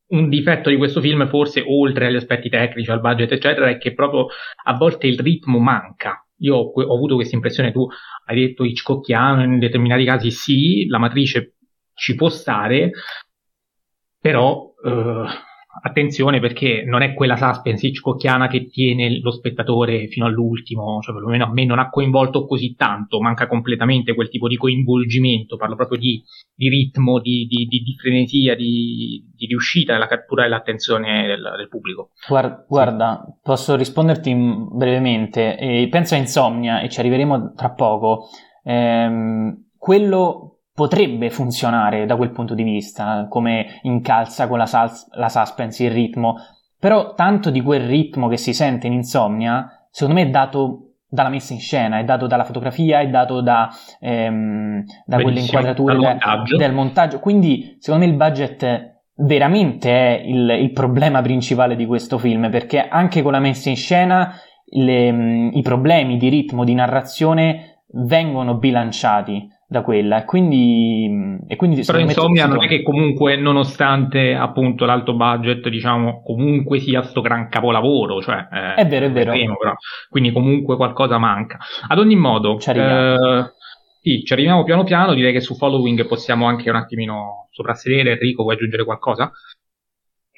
un 0.10 0.30
difetto 0.30 0.70
di 0.70 0.78
questo 0.78 1.02
film 1.02 1.28
forse 1.28 1.62
oltre 1.68 2.08
agli 2.08 2.16
aspetti 2.16 2.48
tecnici, 2.50 2.90
al 2.90 3.02
budget 3.02 3.34
eccetera, 3.34 3.70
è 3.70 3.78
che 3.78 3.94
proprio 3.94 4.28
a 4.64 4.74
volte 4.78 5.08
il 5.08 5.20
ritmo 5.20 5.60
manca. 5.60 6.26
Io 6.38 6.56
ho, 6.56 6.72
ho 6.72 6.96
avuto 6.96 7.16
questa 7.16 7.36
impressione, 7.36 7.74
tu 7.74 7.86
hai 8.26 8.40
detto 8.40 8.64
Hitchcockiano, 8.64 9.44
in 9.44 9.60
determinati 9.60 10.06
casi 10.06 10.32
sì, 10.32 10.88
la 10.88 10.98
matrice 10.98 11.56
ci 11.94 12.16
può 12.16 12.30
stare, 12.30 12.92
però 14.20 14.74
eh, 14.84 15.24
attenzione 15.82 16.40
perché 16.40 16.84
non 16.84 17.02
è 17.02 17.14
quella 17.14 17.38
suspense 17.38 17.88
hitchcockiana 17.88 18.48
che 18.48 18.68
tiene 18.68 19.20
lo 19.22 19.32
spettatore 19.32 20.08
fino 20.08 20.26
all'ultimo, 20.26 21.00
cioè 21.02 21.14
perlomeno 21.14 21.46
a 21.46 21.52
me 21.52 21.66
non 21.66 21.80
ha 21.80 21.90
coinvolto 21.90 22.46
così 22.46 22.76
tanto, 22.76 23.22
manca 23.22 23.48
completamente 23.48 24.16
quel 24.16 24.30
tipo 24.30 24.48
di 24.48 24.58
coinvolgimento, 24.58 25.58
parlo 25.58 25.76
proprio 25.76 26.00
di, 26.00 26.22
di 26.54 26.70
ritmo, 26.70 27.20
di, 27.20 27.46
di, 27.48 27.66
di 27.68 27.96
frenesia, 27.98 28.56
di, 28.56 29.24
riuscita 29.48 29.94
nella 29.94 30.08
cattura 30.08 30.44
dell'attenzione 30.44 31.28
del, 31.28 31.54
del 31.56 31.68
pubblico. 31.70 32.12
Guarda, 32.28 32.66
guarda, 32.68 33.38
posso 33.42 33.76
risponderti 33.76 34.36
brevemente, 34.72 35.58
eh, 35.58 35.88
penso 35.90 36.16
a 36.16 36.18
Insomnia 36.18 36.82
e 36.82 36.90
ci 36.90 37.00
arriveremo 37.00 37.54
tra 37.54 37.72
poco. 37.72 38.28
Eh, 38.64 39.56
quello 39.78 40.59
potrebbe 40.80 41.30
funzionare 41.30 42.06
da 42.06 42.16
quel 42.16 42.32
punto 42.32 42.54
di 42.54 42.64
vista, 42.64 43.28
come 43.28 43.82
incalza 43.82 44.48
con 44.48 44.58
la, 44.58 44.66
sals- 44.66 45.10
la 45.12 45.28
suspense, 45.28 45.84
il 45.84 45.92
ritmo, 45.92 46.38
però 46.80 47.16
tanto 47.16 47.50
di 47.50 47.60
quel 47.60 47.86
ritmo 47.86 48.30
che 48.30 48.38
si 48.38 48.54
sente 48.54 48.88
in 48.88 48.94
Insomnia, 48.94 49.88
secondo 49.92 50.22
me 50.22 50.28
è 50.28 50.30
dato 50.30 50.94
dalla 51.06 51.28
messa 51.28 51.52
in 51.52 51.60
scena, 51.60 52.00
è 52.00 52.06
dato 52.06 52.28
dalla 52.28 52.46
fotografia, 52.46 53.02
è 53.02 53.10
dato 53.10 53.42
da, 53.42 53.68
ehm, 54.00 54.86
da 55.06 55.20
quelle 55.20 55.42
inquadrature 55.42 55.98
del 55.98 56.06
montaggio. 56.06 56.56
del 56.56 56.72
montaggio. 56.72 57.20
Quindi, 57.20 57.76
secondo 57.80 58.06
me, 58.06 58.12
il 58.12 58.18
budget 58.18 59.02
veramente 59.16 59.92
è 59.92 60.22
il, 60.24 60.50
il, 60.62 60.72
problema 60.72 61.22
principale 61.22 61.76
di 61.76 61.86
questo 61.86 62.18
film, 62.18 62.50
perché 62.50 62.88
anche 62.88 63.22
con 63.22 63.34
la 63.34 63.40
messa 63.40 63.68
in 63.68 63.76
scena 63.76 64.34
le, 64.64 65.50
i 65.52 65.62
problemi 65.62 66.16
di 66.16 66.30
ritmo, 66.30 66.64
di 66.64 66.74
narrazione 66.74 67.84
vengono 67.92 68.56
bilanciati 68.56 69.58
da 69.72 69.84
quella 69.84 70.22
e 70.22 70.26
quindi, 70.26 71.38
e 71.48 71.56
quindi 71.56 71.84
però 71.86 72.00
insomma 72.00 72.48
non 72.48 72.64
è 72.64 72.68
che 72.68 72.82
comunque 72.82 73.36
nonostante 73.36 74.34
appunto 74.34 74.84
l'alto 74.86 75.14
budget 75.14 75.70
diciamo 75.70 76.24
comunque 76.24 76.80
sia 76.80 77.04
sto 77.04 77.22
gran 77.22 77.50
capolavoro 77.50 78.20
cioè, 78.20 78.48
eh, 78.52 78.74
è 78.74 78.88
vero 78.88 79.06
è 79.06 79.12
vero 79.12 79.30
primo, 79.32 79.58
però. 79.58 79.76
quindi 80.10 80.32
comunque 80.32 80.76
qualcosa 80.76 81.20
manca 81.20 81.60
ad 81.88 82.00
ogni 82.00 82.16
modo 82.16 82.58
ci 82.58 82.72
arriviamo. 82.72 83.42
Eh, 83.42 83.54
sì, 84.02 84.24
ci 84.24 84.34
arriviamo 84.34 84.64
piano 84.64 84.84
piano 84.84 85.14
direi 85.14 85.34
che 85.34 85.40
su 85.40 85.54
following 85.54 86.08
possiamo 86.08 86.48
anche 86.48 86.68
un 86.68 86.76
attimino 86.76 87.50
soprassedere 87.52 88.14
Enrico 88.14 88.42
vuoi 88.42 88.56
aggiungere 88.56 88.84
qualcosa? 88.84 89.26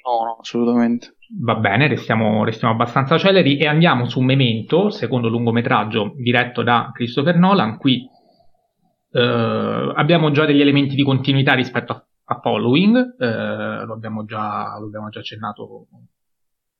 no 0.03 0.25
no 0.25 0.37
assolutamente 0.41 1.15
Va 1.33 1.55
bene, 1.55 1.87
restiamo, 1.87 2.43
restiamo, 2.43 2.73
abbastanza 2.73 3.17
celeri 3.17 3.55
e 3.55 3.65
andiamo 3.65 4.03
su 4.03 4.19
Memento, 4.19 4.89
secondo 4.89 5.29
lungometraggio 5.29 6.11
diretto 6.17 6.61
da 6.61 6.91
Christopher 6.93 7.37
Nolan. 7.37 7.77
Qui 7.77 8.05
Uh, 9.11 9.91
abbiamo 9.93 10.31
già 10.31 10.45
degli 10.45 10.61
elementi 10.61 10.95
di 10.95 11.03
continuità 11.03 11.53
rispetto 11.53 11.91
a, 11.91 12.05
a 12.25 12.39
Following, 12.39 12.95
uh, 12.95 13.85
lo, 13.85 13.93
abbiamo 13.93 14.23
già, 14.23 14.77
lo, 14.79 14.85
abbiamo 14.85 15.09
già, 15.09 15.19
accennato 15.19 15.87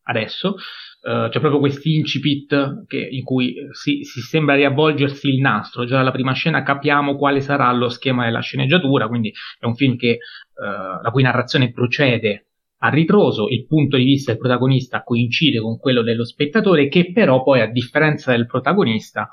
adesso. 0.03 0.55
Uh, 1.01 1.27
c'è 1.29 1.39
proprio 1.39 1.59
questo 1.59 1.89
incipit 1.89 2.85
che, 2.87 2.99
in 2.99 3.23
cui 3.23 3.53
si, 3.71 4.03
si, 4.03 4.21
sembra 4.21 4.55
riavvolgersi 4.55 5.27
il 5.27 5.41
nastro. 5.41 5.85
Già 5.85 5.97
dalla 5.97 6.11
prima 6.11 6.31
scena 6.33 6.63
capiamo 6.63 7.17
quale 7.17 7.41
sarà 7.41 7.71
lo 7.73 7.89
schema 7.89 8.25
della 8.25 8.41
sceneggiatura, 8.41 9.07
quindi 9.07 9.33
è 9.59 9.65
un 9.65 9.75
film 9.75 9.97
che, 9.97 10.19
la 10.53 11.09
cui 11.11 11.23
narrazione 11.23 11.71
procede 11.71 12.45
a 12.83 12.89
ritroso, 12.89 13.47
il 13.49 13.65
punto 13.65 13.97
di 13.97 14.03
vista 14.03 14.31
del 14.31 14.39
protagonista 14.39 15.03
coincide 15.03 15.59
con 15.59 15.77
quello 15.77 16.01
dello 16.01 16.25
spettatore, 16.25 16.87
che 16.87 17.11
però 17.11 17.43
poi, 17.43 17.61
a 17.61 17.67
differenza 17.67 18.31
del 18.31 18.47
protagonista, 18.47 19.29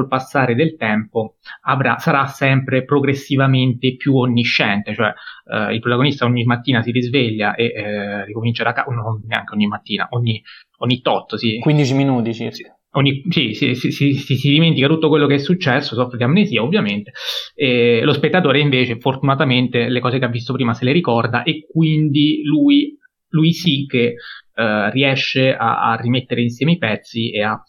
col 0.00 0.08
passare 0.08 0.54
del 0.54 0.76
tempo 0.76 1.36
avrà, 1.62 1.98
sarà 1.98 2.26
sempre 2.26 2.84
progressivamente 2.84 3.96
più 3.96 4.16
onnisciente, 4.16 4.94
cioè 4.94 5.12
eh, 5.52 5.74
il 5.74 5.80
protagonista 5.80 6.24
ogni 6.24 6.44
mattina 6.44 6.82
si 6.82 6.90
risveglia 6.90 7.54
e 7.54 7.66
eh, 7.66 8.24
ricomincia 8.24 8.64
da 8.64 8.72
capo, 8.72 8.90
non 8.92 9.22
neanche 9.26 9.54
ogni 9.54 9.66
mattina, 9.66 10.08
ogni, 10.10 10.42
ogni 10.78 11.00
tot, 11.00 11.36
sì. 11.36 11.58
15 11.58 11.94
minuti 11.94 12.32
circa. 12.32 12.74
Ogni, 12.94 13.22
sì, 13.28 13.54
sì, 13.54 13.76
sì, 13.76 13.92
sì, 13.92 14.14
si 14.14 14.50
dimentica 14.50 14.88
tutto 14.88 15.08
quello 15.08 15.28
che 15.28 15.36
è 15.36 15.38
successo, 15.38 15.94
soffre 15.94 16.16
di 16.16 16.24
amnesia 16.24 16.60
ovviamente, 16.60 17.12
e 17.54 18.00
lo 18.02 18.12
spettatore 18.12 18.58
invece 18.58 18.98
fortunatamente 18.98 19.88
le 19.88 20.00
cose 20.00 20.18
che 20.18 20.24
ha 20.24 20.28
visto 20.28 20.52
prima 20.52 20.74
se 20.74 20.84
le 20.84 20.90
ricorda 20.90 21.44
e 21.44 21.66
quindi 21.70 22.42
lui, 22.42 22.96
lui 23.28 23.52
sì 23.52 23.86
che 23.86 24.14
eh, 24.54 24.90
riesce 24.90 25.54
a, 25.54 25.92
a 25.92 25.94
rimettere 25.94 26.42
insieme 26.42 26.72
i 26.72 26.78
pezzi 26.78 27.30
e 27.30 27.42
a 27.42 27.62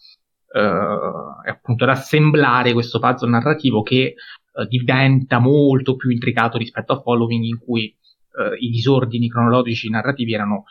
eh, 0.54 1.50
appunto 1.50 1.84
ad 1.84 1.90
assemblare 1.90 2.72
questo 2.72 2.98
puzzle 2.98 3.30
narrativo 3.30 3.82
che 3.82 4.14
eh, 4.54 4.66
diventa 4.68 5.38
molto 5.38 5.96
più 5.96 6.10
intricato 6.10 6.58
rispetto 6.58 6.92
a 6.92 7.00
Following 7.00 7.44
in 7.44 7.58
cui 7.58 7.86
eh, 7.86 8.56
i 8.58 8.70
disordini 8.70 9.28
cronologici 9.28 9.88
narrativi 9.88 10.34
erano 10.34 10.64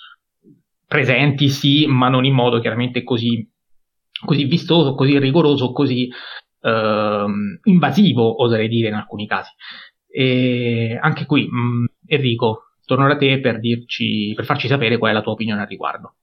presenti 0.87 1.49
sì, 1.49 1.87
ma 1.87 2.09
non 2.09 2.25
in 2.25 2.33
modo 2.33 2.59
chiaramente 2.59 3.03
così, 3.03 3.49
così 4.25 4.43
vistoso, 4.43 4.93
così 4.93 5.17
rigoroso, 5.17 5.71
così 5.71 6.09
ehm, 6.61 7.59
invasivo, 7.63 8.43
oserei 8.43 8.67
dire 8.67 8.89
in 8.89 8.95
alcuni 8.95 9.25
casi. 9.25 9.51
E 10.09 10.97
anche 11.01 11.25
qui, 11.25 11.47
mh, 11.49 11.57
mm, 11.57 11.85
Enrico, 12.07 12.73
torno 12.85 13.07
da 13.07 13.15
te 13.15 13.39
per, 13.39 13.59
dirci, 13.59 14.33
per 14.35 14.43
farci 14.43 14.67
sapere 14.67 14.97
qual 14.97 15.11
è 15.11 15.13
la 15.13 15.21
tua 15.21 15.31
opinione 15.31 15.61
al 15.61 15.67
riguardo. 15.67 16.15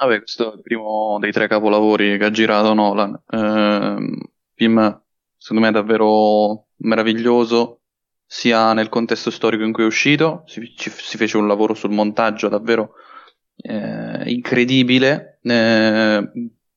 Vabbè, 0.00 0.18
questo 0.18 0.52
è 0.52 0.56
il 0.56 0.62
primo 0.62 1.18
dei 1.18 1.32
tre 1.32 1.48
capolavori 1.48 2.18
che 2.18 2.24
ha 2.24 2.30
girato 2.30 2.72
Nolan. 2.72 3.20
Eh, 3.28 4.28
film, 4.54 5.02
secondo 5.36 5.64
me, 5.64 5.72
davvero 5.72 6.68
meraviglioso, 6.76 7.80
sia 8.24 8.72
nel 8.74 8.90
contesto 8.90 9.30
storico 9.30 9.64
in 9.64 9.72
cui 9.72 9.82
è 9.82 9.86
uscito, 9.86 10.44
si, 10.46 10.72
ci, 10.76 10.90
si 10.90 11.16
fece 11.16 11.36
un 11.36 11.48
lavoro 11.48 11.74
sul 11.74 11.90
montaggio 11.90 12.48
davvero 12.48 12.92
eh, 13.56 14.30
incredibile. 14.30 15.40
Eh, 15.42 16.30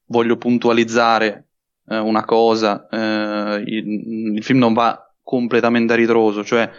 voglio 0.06 0.38
puntualizzare 0.38 1.48
eh, 1.90 1.98
una 2.00 2.25
cosa, 2.25 2.88
eh, 2.90 3.63
il, 3.68 4.36
il, 4.36 4.44
film 4.44 4.60
non 4.60 4.74
va 4.74 5.13
completamente 5.22 5.94
a 5.94 5.96
ritroso, 5.96 6.44
cioè 6.44 6.70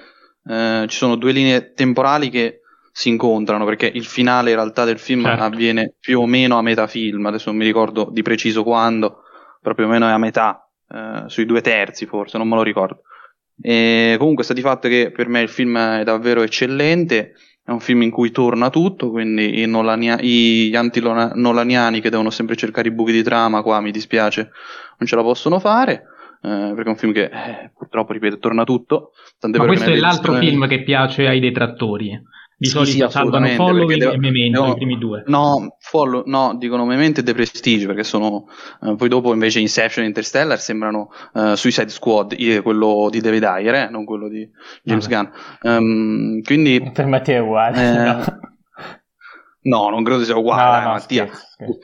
eh, 0.44 0.86
ci 0.88 0.96
sono 0.96 1.14
due 1.14 1.30
linee 1.30 1.72
temporali 1.72 2.30
che 2.30 2.61
si 2.92 3.08
incontrano, 3.08 3.64
perché 3.64 3.90
il 3.92 4.04
finale 4.04 4.50
in 4.50 4.56
realtà 4.56 4.84
del 4.84 4.98
film 4.98 5.24
certo. 5.24 5.42
avviene 5.42 5.94
più 5.98 6.20
o 6.20 6.26
meno 6.26 6.58
a 6.58 6.62
metà 6.62 6.86
film, 6.86 7.24
adesso 7.24 7.48
non 7.48 7.58
mi 7.58 7.64
ricordo 7.64 8.10
di 8.12 8.20
preciso 8.20 8.62
quando, 8.62 9.22
però 9.60 9.74
più 9.74 9.84
o 9.84 9.88
meno 9.88 10.06
è 10.06 10.10
a 10.10 10.18
metà, 10.18 10.68
eh, 10.92 11.22
sui 11.26 11.46
due 11.46 11.62
terzi 11.62 12.04
forse, 12.04 12.36
non 12.36 12.48
me 12.48 12.56
lo 12.56 12.62
ricordo. 12.62 13.02
E 13.60 14.16
comunque 14.18 14.44
sta 14.44 14.52
di 14.52 14.60
fatto 14.60 14.88
che 14.88 15.10
per 15.10 15.28
me 15.28 15.40
il 15.40 15.48
film 15.48 15.78
è 15.78 16.04
davvero 16.04 16.42
eccellente, 16.42 17.32
è 17.64 17.70
un 17.70 17.80
film 17.80 18.02
in 18.02 18.10
cui 18.10 18.30
torna 18.30 18.68
tutto, 18.68 19.10
quindi 19.10 19.62
i 19.62 19.66
Nolania- 19.66 20.20
gli 20.20 20.74
anti-nolaniani 20.74 22.00
che 22.00 22.10
devono 22.10 22.30
sempre 22.30 22.56
cercare 22.56 22.88
i 22.88 22.92
buchi 22.92 23.12
di 23.12 23.22
trama, 23.22 23.62
qua 23.62 23.80
mi 23.80 23.90
dispiace, 23.90 24.50
non 24.98 25.08
ce 25.08 25.16
la 25.16 25.22
possono 25.22 25.58
fare. 25.58 26.08
Eh, 26.44 26.72
perché 26.74 26.82
è 26.82 26.88
un 26.88 26.96
film 26.96 27.12
che 27.12 27.24
eh, 27.24 27.70
purtroppo, 27.72 28.12
ripeto, 28.12 28.38
torna 28.38 28.64
tutto. 28.64 29.12
Ma 29.40 29.64
questo 29.64 29.90
è 29.90 29.96
l'altro 29.96 30.34
film 30.34 30.66
che 30.66 30.82
piace 30.82 31.28
ai 31.28 31.38
detrattori. 31.38 32.20
Di 32.62 32.68
sì, 32.68 32.74
solito 32.74 33.06
sì, 33.06 33.12
salvano 33.12 33.48
Following 33.48 33.98
devo, 33.98 34.12
e 34.12 34.18
Memento, 34.18 34.60
devo, 34.60 34.72
i 34.72 34.76
primi 34.76 34.96
due. 34.96 35.24
No, 35.26 35.76
follow, 35.80 36.22
no, 36.26 36.54
dicono 36.56 36.84
Memento 36.84 37.18
e 37.18 37.24
The 37.24 37.34
Prestige, 37.34 37.86
perché 37.86 38.04
sono... 38.04 38.46
Eh, 38.80 38.94
poi 38.94 39.08
dopo 39.08 39.32
invece 39.32 39.58
Inception 39.58 40.04
e 40.04 40.06
Interstellar 40.06 40.60
sembrano 40.60 41.10
uh, 41.32 41.54
Suicide 41.54 41.88
Squad, 41.88 42.62
quello 42.62 43.08
di 43.10 43.20
David 43.20 43.42
Ayer, 43.42 43.74
eh, 43.74 43.88
non 43.90 44.04
quello 44.04 44.28
di 44.28 44.48
James 44.84 45.08
Gunn. 45.08 45.26
Um, 45.62 46.40
quindi... 46.42 46.88
Per 46.92 47.04
me 47.06 47.20
è 47.20 47.38
uguale. 47.40 47.82
Eh, 47.82 47.96
no. 48.04 48.24
no. 49.62 49.90
non 49.90 50.04
credo 50.04 50.22
sia 50.22 50.36
uguale, 50.36 50.82
no, 50.82 50.86
no, 50.86 50.92
Mattia. 50.92 51.26
Scherzo, 51.26 51.46
scherzo. 51.50 51.78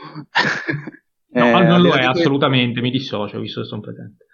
no, 1.35 1.63
non 1.65 1.81
lo 1.81 1.93
è 1.95 2.05
assolutamente, 2.05 2.81
mi 2.81 2.93
dissocio, 2.93 3.41
visto 3.41 3.63
che 3.63 3.67
sono 3.67 3.81
presente. 3.81 4.27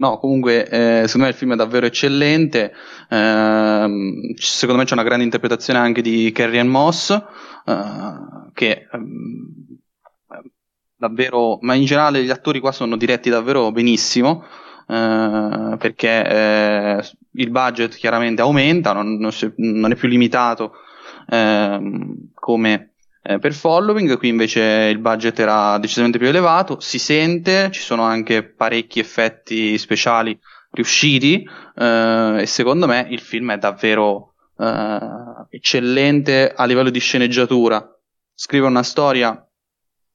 No, 0.00 0.16
comunque, 0.18 0.66
eh, 0.66 1.02
secondo 1.04 1.26
me 1.26 1.28
il 1.28 1.34
film 1.34 1.52
è 1.52 1.56
davvero 1.56 1.84
eccellente. 1.84 2.72
Eh, 3.06 4.34
secondo 4.36 4.80
me 4.80 4.86
c'è 4.86 4.94
una 4.94 5.02
grande 5.02 5.24
interpretazione 5.24 5.78
anche 5.78 6.00
di 6.00 6.32
Carrie 6.32 6.62
Moss, 6.62 7.10
eh, 7.10 7.22
che 8.54 8.88
ehm, 8.90 9.78
davvero, 10.96 11.58
ma 11.60 11.74
in 11.74 11.84
generale 11.84 12.24
gli 12.24 12.30
attori 12.30 12.60
qua 12.60 12.72
sono 12.72 12.96
diretti 12.96 13.28
davvero 13.28 13.70
benissimo. 13.72 14.42
Eh, 14.88 15.76
perché 15.78 16.26
eh, 16.26 17.04
il 17.32 17.50
budget 17.50 17.94
chiaramente 17.94 18.40
aumenta, 18.40 18.94
non, 18.94 19.18
non, 19.18 19.92
è 19.92 19.96
più 19.96 20.08
limitato 20.08 20.72
ehm, 21.28 22.30
come 22.32 22.89
eh, 23.22 23.38
per 23.38 23.52
following, 23.52 24.16
qui 24.16 24.28
invece 24.28 24.88
il 24.90 24.98
budget 24.98 25.38
era 25.38 25.76
decisamente 25.78 26.18
più 26.18 26.28
elevato, 26.28 26.80
si 26.80 26.98
sente, 26.98 27.70
ci 27.70 27.80
sono 27.80 28.02
anche 28.02 28.42
parecchi 28.42 28.98
effetti 28.98 29.76
speciali 29.76 30.38
riusciti 30.70 31.46
eh, 31.76 32.36
e 32.40 32.46
secondo 32.46 32.86
me 32.86 33.06
il 33.10 33.20
film 33.20 33.52
è 33.52 33.58
davvero 33.58 34.34
eh, 34.58 34.98
eccellente 35.50 36.52
a 36.54 36.64
livello 36.64 36.90
di 36.90 36.98
sceneggiatura. 36.98 37.86
Scrive 38.34 38.66
una 38.66 38.82
storia 38.82 39.46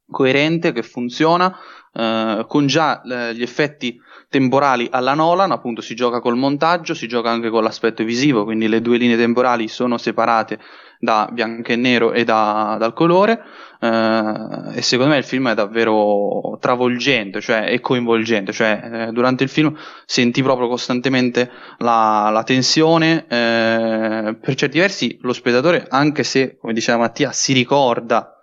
coerente 0.09 0.71
che 0.71 0.81
funziona, 0.81 1.55
eh, 1.93 2.45
con 2.47 2.65
già 2.65 3.01
eh, 3.01 3.35
gli 3.35 3.41
effetti 3.41 4.00
temporali 4.29 4.88
alla 4.91 5.13
Nolan, 5.13 5.51
appunto 5.51 5.81
si 5.81 5.93
gioca 5.93 6.19
col 6.19 6.38
montaggio, 6.38 6.93
si 6.93 7.07
gioca 7.07 7.29
anche 7.29 7.50
con 7.50 7.63
l'aspetto 7.63 8.03
visivo, 8.03 8.43
quindi 8.43 8.67
le 8.67 8.81
due 8.81 8.97
linee 8.97 9.15
temporali 9.15 9.67
sono 9.67 9.97
separate 9.97 10.59
da 11.05 11.29
bianco 11.31 11.71
e 11.71 11.77
nero 11.77 12.12
e 12.12 12.25
da, 12.25 12.75
dal 12.77 12.93
colore 12.93 13.41
eh, 13.79 14.77
e 14.77 14.81
secondo 14.81 15.13
me 15.13 15.17
il 15.17 15.24
film 15.24 15.50
è 15.50 15.53
davvero 15.53 16.57
travolgente 16.59 17.39
cioè, 17.39 17.71
e 17.71 17.79
coinvolgente 17.79 18.51
cioè, 18.51 19.07
eh, 19.07 19.12
durante 19.12 19.43
il 19.43 19.50
film 19.50 19.74
senti 20.05 20.43
proprio 20.43 20.67
costantemente 20.67 21.50
la, 21.77 22.29
la 22.33 22.43
tensione 22.43 23.25
eh, 23.27 24.35
per 24.41 24.55
certi 24.55 24.79
versi 24.79 25.17
lo 25.21 25.31
spettatore 25.31 25.85
anche 25.89 26.24
se 26.24 26.57
come 26.57 26.74
diceva 26.74 26.97
Mattia 26.97 27.31
si 27.31 27.53
ricorda 27.53 28.38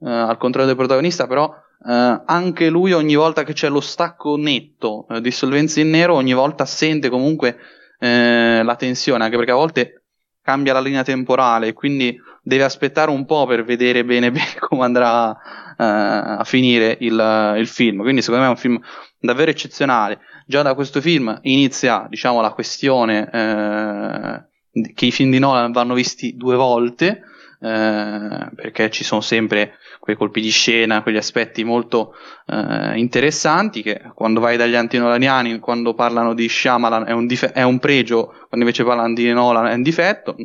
eh, 0.00 0.10
al 0.10 0.36
contrario 0.36 0.68
del 0.68 0.76
protagonista 0.76 1.26
però 1.26 1.66
Uh, 1.80 2.22
anche 2.26 2.70
lui 2.70 2.92
ogni 2.92 3.14
volta 3.14 3.44
che 3.44 3.52
c'è 3.52 3.68
lo 3.68 3.80
stacco 3.80 4.36
netto 4.36 5.06
uh, 5.08 5.20
di 5.20 5.30
solvenza 5.30 5.78
in 5.80 5.90
nero, 5.90 6.14
ogni 6.14 6.32
volta 6.32 6.66
sente 6.66 7.08
comunque 7.08 7.56
uh, 8.00 8.64
la 8.64 8.74
tensione, 8.76 9.22
anche 9.22 9.36
perché 9.36 9.52
a 9.52 9.54
volte 9.54 10.02
cambia 10.48 10.72
la 10.72 10.80
linea 10.80 11.02
temporale, 11.02 11.74
quindi 11.74 12.18
deve 12.42 12.64
aspettare 12.64 13.10
un 13.10 13.26
po' 13.26 13.44
per 13.44 13.64
vedere 13.64 14.02
bene, 14.02 14.30
bene 14.32 14.54
come 14.58 14.82
andrà 14.82 15.28
uh, 15.28 15.36
a 15.76 16.42
finire 16.44 16.96
il, 17.00 17.54
il, 17.58 17.66
film. 17.66 18.00
Quindi 18.00 18.22
secondo 18.22 18.44
me 18.44 18.48
è 18.48 18.54
un 18.54 18.56
film 18.56 18.80
davvero 19.20 19.50
eccezionale. 19.50 20.20
Già 20.46 20.62
da 20.62 20.72
questo 20.72 21.02
film 21.02 21.38
inizia, 21.42 22.06
diciamo, 22.08 22.40
la 22.40 22.52
questione 22.52 23.20
uh, 23.30 24.82
che 24.94 25.04
i 25.04 25.10
film 25.10 25.30
di 25.30 25.38
Nolan 25.38 25.70
vanno 25.70 25.92
visti 25.92 26.34
due 26.34 26.56
volte. 26.56 27.24
Uh, 27.60 28.54
perché 28.54 28.88
ci 28.88 29.02
sono 29.02 29.20
sempre 29.20 29.78
quei 29.98 30.14
colpi 30.14 30.40
di 30.40 30.50
scena, 30.50 31.02
quegli 31.02 31.16
aspetti 31.16 31.64
molto 31.64 32.14
eh, 32.46 32.96
interessanti 32.96 33.82
che 33.82 34.00
quando 34.14 34.40
vai 34.40 34.56
dagli 34.56 34.76
antinolaniani, 34.76 35.58
quando 35.58 35.92
parlano 35.92 36.34
di 36.34 36.48
Shyamalan 36.48 37.06
è 37.06 37.12
un, 37.12 37.26
dif- 37.26 37.50
è 37.50 37.62
un 37.62 37.78
pregio, 37.78 38.26
quando 38.26 38.60
invece 38.60 38.84
parlano 38.84 39.12
di 39.12 39.30
Nolan 39.32 39.66
è 39.66 39.74
un 39.74 39.82
difetto, 39.82 40.36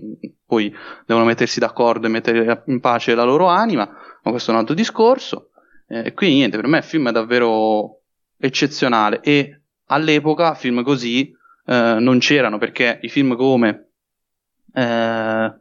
poi 0.45 0.73
devono 1.05 1.25
mettersi 1.25 1.59
d'accordo 1.59 2.07
e 2.07 2.09
mettere 2.09 2.63
in 2.65 2.79
pace 2.79 3.15
la 3.15 3.23
loro 3.23 3.45
anima, 3.45 3.87
ma 4.23 4.31
questo 4.31 4.51
è 4.51 4.53
un 4.53 4.59
altro 4.59 4.75
discorso. 4.75 5.51
E 5.87 6.07
eh, 6.07 6.13
quindi 6.13 6.37
niente, 6.37 6.57
per 6.57 6.67
me 6.67 6.79
il 6.79 6.83
film 6.83 7.09
è 7.09 7.11
davvero 7.11 8.01
eccezionale 8.37 9.21
e 9.21 9.61
all'epoca 9.87 10.55
film 10.55 10.83
così 10.83 11.31
eh, 11.65 11.95
non 11.99 12.19
c'erano 12.19 12.57
perché 12.57 12.99
i 13.01 13.09
film 13.09 13.35
come 13.35 13.91
eh, 14.73 15.53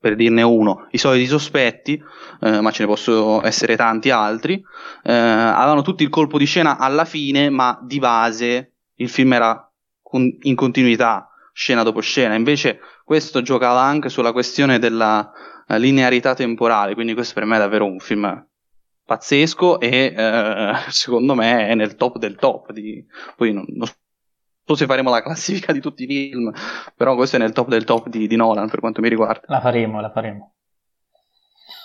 per 0.00 0.14
dirne 0.14 0.42
uno, 0.42 0.86
i 0.90 0.98
soliti 0.98 1.26
sospetti, 1.26 2.00
eh, 2.40 2.60
ma 2.60 2.70
ce 2.70 2.82
ne 2.82 2.88
possono 2.88 3.44
essere 3.44 3.76
tanti 3.76 4.10
altri, 4.10 4.62
eh, 5.02 5.12
avevano 5.12 5.82
tutti 5.82 6.04
il 6.04 6.08
colpo 6.08 6.38
di 6.38 6.44
scena 6.44 6.78
alla 6.78 7.04
fine, 7.04 7.50
ma 7.50 7.78
di 7.82 7.98
base 7.98 8.74
il 8.96 9.08
film 9.08 9.32
era 9.32 9.70
con- 10.00 10.36
in 10.42 10.54
continuità, 10.54 11.30
scena 11.52 11.82
dopo 11.82 12.00
scena. 12.00 12.34
Invece 12.34 12.80
questo 13.04 13.42
giocava 13.42 13.80
anche 13.80 14.08
sulla 14.08 14.32
questione 14.32 14.78
della 14.78 15.30
uh, 15.66 15.74
linearità 15.74 16.34
temporale, 16.34 16.94
quindi 16.94 17.14
questo 17.14 17.34
per 17.34 17.44
me 17.44 17.56
è 17.56 17.58
davvero 17.58 17.84
un 17.84 17.98
film 17.98 18.46
pazzesco 19.04 19.80
e 19.80 20.14
uh, 20.16 20.76
secondo 20.90 21.34
me 21.34 21.68
è 21.68 21.74
nel 21.74 21.96
top 21.96 22.18
del 22.18 22.36
top. 22.36 22.72
Di... 22.72 23.04
Poi 23.36 23.52
non, 23.52 23.64
non 23.68 23.88
so 24.68 24.74
se 24.74 24.84
faremo 24.84 25.08
la 25.08 25.22
classifica 25.22 25.72
di 25.72 25.80
tutti 25.80 26.02
i 26.02 26.06
film, 26.06 26.52
però 26.94 27.14
questo 27.14 27.36
è 27.36 27.38
nel 27.38 27.52
top 27.52 27.68
del 27.68 27.84
top 27.84 28.08
di, 28.08 28.26
di 28.26 28.36
Nolan 28.36 28.68
per 28.68 28.80
quanto 28.80 29.00
mi 29.00 29.08
riguarda. 29.08 29.46
La 29.46 29.60
faremo, 29.60 29.98
la 30.00 30.10
faremo. 30.10 30.52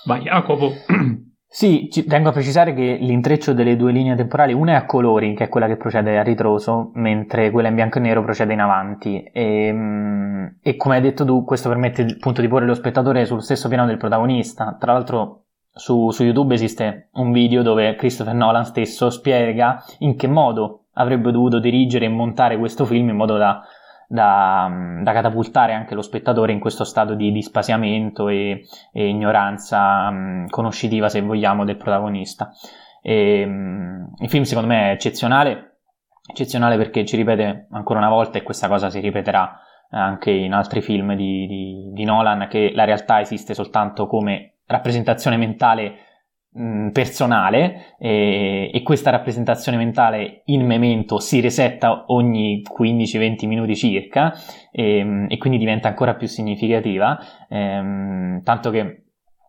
Vai 0.06 0.22
Jacopo. 0.22 0.74
Sì, 1.54 1.88
ci, 1.92 2.06
tengo 2.06 2.30
a 2.30 2.32
precisare 2.32 2.74
che 2.74 2.98
l'intreccio 3.00 3.54
delle 3.54 3.76
due 3.76 3.92
linee 3.92 4.16
temporali, 4.16 4.54
una 4.54 4.72
è 4.72 4.76
a 4.76 4.86
colori, 4.88 5.36
che 5.36 5.44
è 5.44 5.50
quella 5.50 5.68
che 5.68 5.78
procede 5.78 6.18
a 6.18 6.24
ritroso, 6.24 6.90
mentre 6.96 7.52
quella 7.52 7.68
in 7.68 7.76
bianco 7.76 8.00
e 8.00 8.02
nero 8.02 8.24
procede 8.24 8.54
in 8.54 8.60
avanti. 8.60 9.22
E, 9.22 9.68
ehm, 9.68 10.58
e 10.64 10.76
come 10.76 10.96
hai 10.96 11.02
detto 11.02 11.24
tu, 11.26 11.44
questo 11.44 11.70
permette 11.70 12.08
appunto 12.10 12.42
di 12.42 12.48
porre 12.48 12.66
lo 12.66 12.74
spettatore 12.74 13.26
sullo 13.26 13.42
stesso 13.42 13.68
piano 13.68 13.86
del 13.86 13.98
protagonista. 13.98 14.76
Tra 14.80 14.94
l'altro 14.94 15.44
su, 15.72 16.10
su 16.10 16.24
YouTube 16.24 16.56
esiste 16.56 17.10
un 17.14 17.32
video 17.32 17.62
dove 17.62 17.94
Christopher 17.98 18.34
Nolan 18.34 18.66
stesso 18.66 19.12
spiega 19.12 19.84
in 20.00 20.16
che 20.16 20.26
modo 20.28 20.83
avrebbe 20.94 21.32
dovuto 21.32 21.60
dirigere 21.60 22.06
e 22.06 22.10
montare 22.10 22.58
questo 22.58 22.86
film 22.86 23.10
in 23.10 23.16
modo 23.16 23.38
da 23.38 23.64
da, 24.14 24.70
da, 25.02 25.12
catapultare 25.12 25.74
anche 25.74 25.96
lo 25.96 26.04
spettatore 26.04 26.52
in 26.52 26.60
questo 26.60 26.84
stato 26.84 27.16
di, 27.16 27.32
di 27.32 27.42
spasiamento 27.42 28.28
e, 28.28 28.64
e 28.92 29.08
ignoranza 29.08 30.08
um, 30.10 30.48
conoscitiva, 30.50 31.10
se 31.10 31.22
vogliamo, 31.22 31.66
del 31.66 31.78
protagonista. 31.78 32.52
E, 33.02 33.44
um, 33.44 34.14
il 34.20 34.30
film 34.30 34.44
secondo 34.44 34.70
me 34.70 34.90
è 34.90 34.92
eccezionale, 34.92 35.78
eccezionale 36.30 36.78
perché 36.78 37.06
ci 37.06 37.16
ripete 37.16 37.66
ancora 37.72 37.98
una 38.00 38.10
volta 38.10 38.38
e 38.38 38.44
questa 38.44 38.68
cosa 38.68 38.92
si 38.92 39.00
ripeterà 39.00 39.60
anche 39.90 40.30
in 40.30 40.54
altri 40.54 40.82
film 40.82 41.16
di, 41.16 41.48
di, 41.48 41.90
di 41.92 42.04
Nolan, 42.04 42.48
che 42.50 42.72
la 42.76 42.84
realtà 42.84 43.20
esiste 43.20 43.56
soltanto 43.56 44.06
come 44.06 44.58
rappresentazione 44.68 45.38
mentale 45.38 45.98
Mm, 45.98 46.13
personale 46.92 47.96
e, 47.98 48.70
e, 48.72 48.84
questa 48.84 49.10
rappresentazione 49.10 49.78
mentale 49.78 50.44
in 50.46 50.64
memento 50.66 51.20
si 51.20 51.40
resetta 51.40 52.06
ogni 52.08 52.62
15-20 52.62 53.48
minuti 53.48 53.76
circa 53.76 54.34
e, 54.72 55.26
e, 55.28 55.38
quindi 55.38 55.58
diventa 55.58 55.88
ancora 55.88 56.14
più 56.14 56.28
significativa 56.28 57.18
ehm, 57.50 58.44
tanto 58.44 58.70
che 58.70 59.04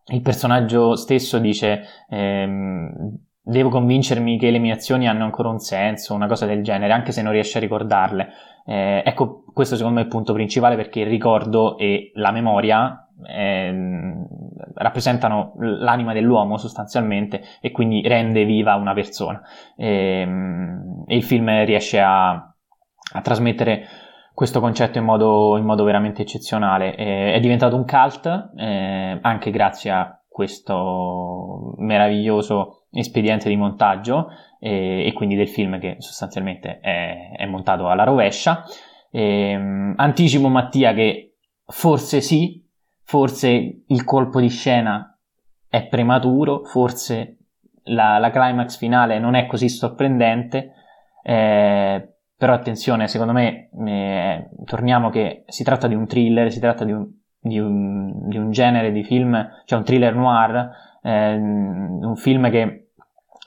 il 0.07 0.21
personaggio 0.21 0.95
stesso 0.95 1.37
dice 1.37 1.83
ehm, 2.09 3.19
devo 3.39 3.69
convincermi 3.69 4.39
che 4.39 4.49
le 4.49 4.57
mie 4.57 4.73
azioni 4.73 5.07
hanno 5.07 5.25
ancora 5.25 5.49
un 5.49 5.59
senso 5.59 6.15
una 6.15 6.27
cosa 6.27 6.47
del 6.47 6.63
genere 6.63 6.91
anche 6.91 7.11
se 7.11 7.21
non 7.21 7.31
riesce 7.31 7.59
a 7.59 7.61
ricordarle. 7.61 8.29
Eh, 8.65 9.03
ecco 9.05 9.43
questo 9.53 9.75
secondo 9.75 9.97
me 9.97 10.01
è 10.01 10.05
il 10.05 10.11
punto 10.11 10.33
principale 10.33 10.75
perché 10.75 11.01
il 11.01 11.07
ricordo 11.07 11.77
e 11.77 12.09
la 12.15 12.31
memoria 12.31 13.07
eh, 13.27 14.24
rappresentano 14.75 15.53
l'anima 15.57 16.13
dell'uomo 16.13 16.57
sostanzialmente 16.57 17.41
e 17.61 17.71
quindi 17.71 18.01
rende 18.07 18.45
viva 18.45 18.75
una 18.75 18.93
persona 18.93 19.41
e, 19.75 20.21
ehm, 20.21 21.03
e 21.07 21.15
il 21.15 21.23
film 21.23 21.65
riesce 21.65 21.99
a, 21.99 22.31
a 22.31 23.21
trasmettere 23.21 23.87
questo 24.33 24.59
concetto 24.59 24.97
in 24.97 25.05
modo, 25.05 25.57
in 25.57 25.63
modo 25.65 25.83
veramente 25.83 26.21
eccezionale. 26.21 26.95
Eh, 26.95 27.33
è 27.33 27.39
diventato 27.39 27.75
un 27.75 27.85
cult 27.85 28.51
eh, 28.57 29.17
anche 29.21 29.49
grazie 29.49 29.91
a 29.91 30.19
questo 30.27 31.75
meraviglioso 31.77 32.87
espediente 32.91 33.47
di 33.47 33.55
montaggio 33.55 34.27
eh, 34.59 35.05
e 35.07 35.13
quindi 35.13 35.35
del 35.35 35.47
film 35.47 35.79
che 35.79 35.95
sostanzialmente 35.99 36.79
è, 36.81 37.31
è 37.37 37.45
montato 37.45 37.87
alla 37.87 38.03
rovescia. 38.03 38.65
Ehm, 39.11 39.93
anticipo 39.95 40.49
Mattia 40.49 40.93
che 40.93 41.35
forse 41.65 42.19
sì, 42.19 42.64
forse 43.05 43.83
il 43.85 44.03
colpo 44.03 44.41
di 44.41 44.49
scena 44.49 45.17
è 45.69 45.87
prematuro, 45.87 46.63
forse 46.63 47.37
la, 47.83 48.17
la 48.17 48.31
climax 48.31 48.77
finale 48.77 49.19
non 49.19 49.35
è 49.35 49.45
così 49.45 49.69
sorprendente. 49.69 50.73
Eh, 51.23 52.09
però 52.37 52.53
attenzione, 52.53 53.07
secondo 53.07 53.31
me, 53.31 53.69
eh, 53.87 54.49
torniamo 54.65 55.09
che 55.09 55.43
si 55.47 55.63
tratta 55.63 55.87
di 55.87 55.95
un 55.95 56.05
thriller, 56.05 56.51
si 56.51 56.59
tratta 56.59 56.83
di 56.83 56.91
un, 56.91 57.07
di 57.39 57.59
un, 57.59 58.27
di 58.27 58.37
un 58.37 58.51
genere 58.51 58.91
di 58.91 59.03
film, 59.03 59.49
cioè 59.65 59.79
un 59.79 59.85
thriller 59.85 60.15
noir, 60.15 60.71
eh, 61.01 61.35
un 61.35 62.15
film 62.15 62.49
che 62.49 62.89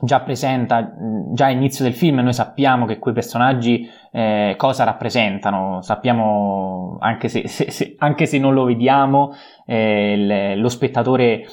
già 0.01 0.21
presenta, 0.21 0.95
già 1.33 1.47
all'inizio 1.47 1.85
del 1.85 1.95
film 1.95 2.21
noi 2.21 2.33
sappiamo 2.33 2.87
che 2.87 2.99
quei 2.99 3.13
personaggi 3.13 3.87
eh, 4.11 4.55
cosa 4.57 4.85
rappresentano, 4.85 5.81
sappiamo, 5.83 6.97
anche 7.01 7.29
se, 7.29 7.47
se, 7.49 7.71
se, 7.71 7.95
anche 7.99 8.27
se 8.27 8.39
non 8.39 8.55
lo 8.55 8.65
vediamo, 8.65 9.33
eh, 9.67 10.55
lo 10.57 10.69
spettatore 10.69 11.45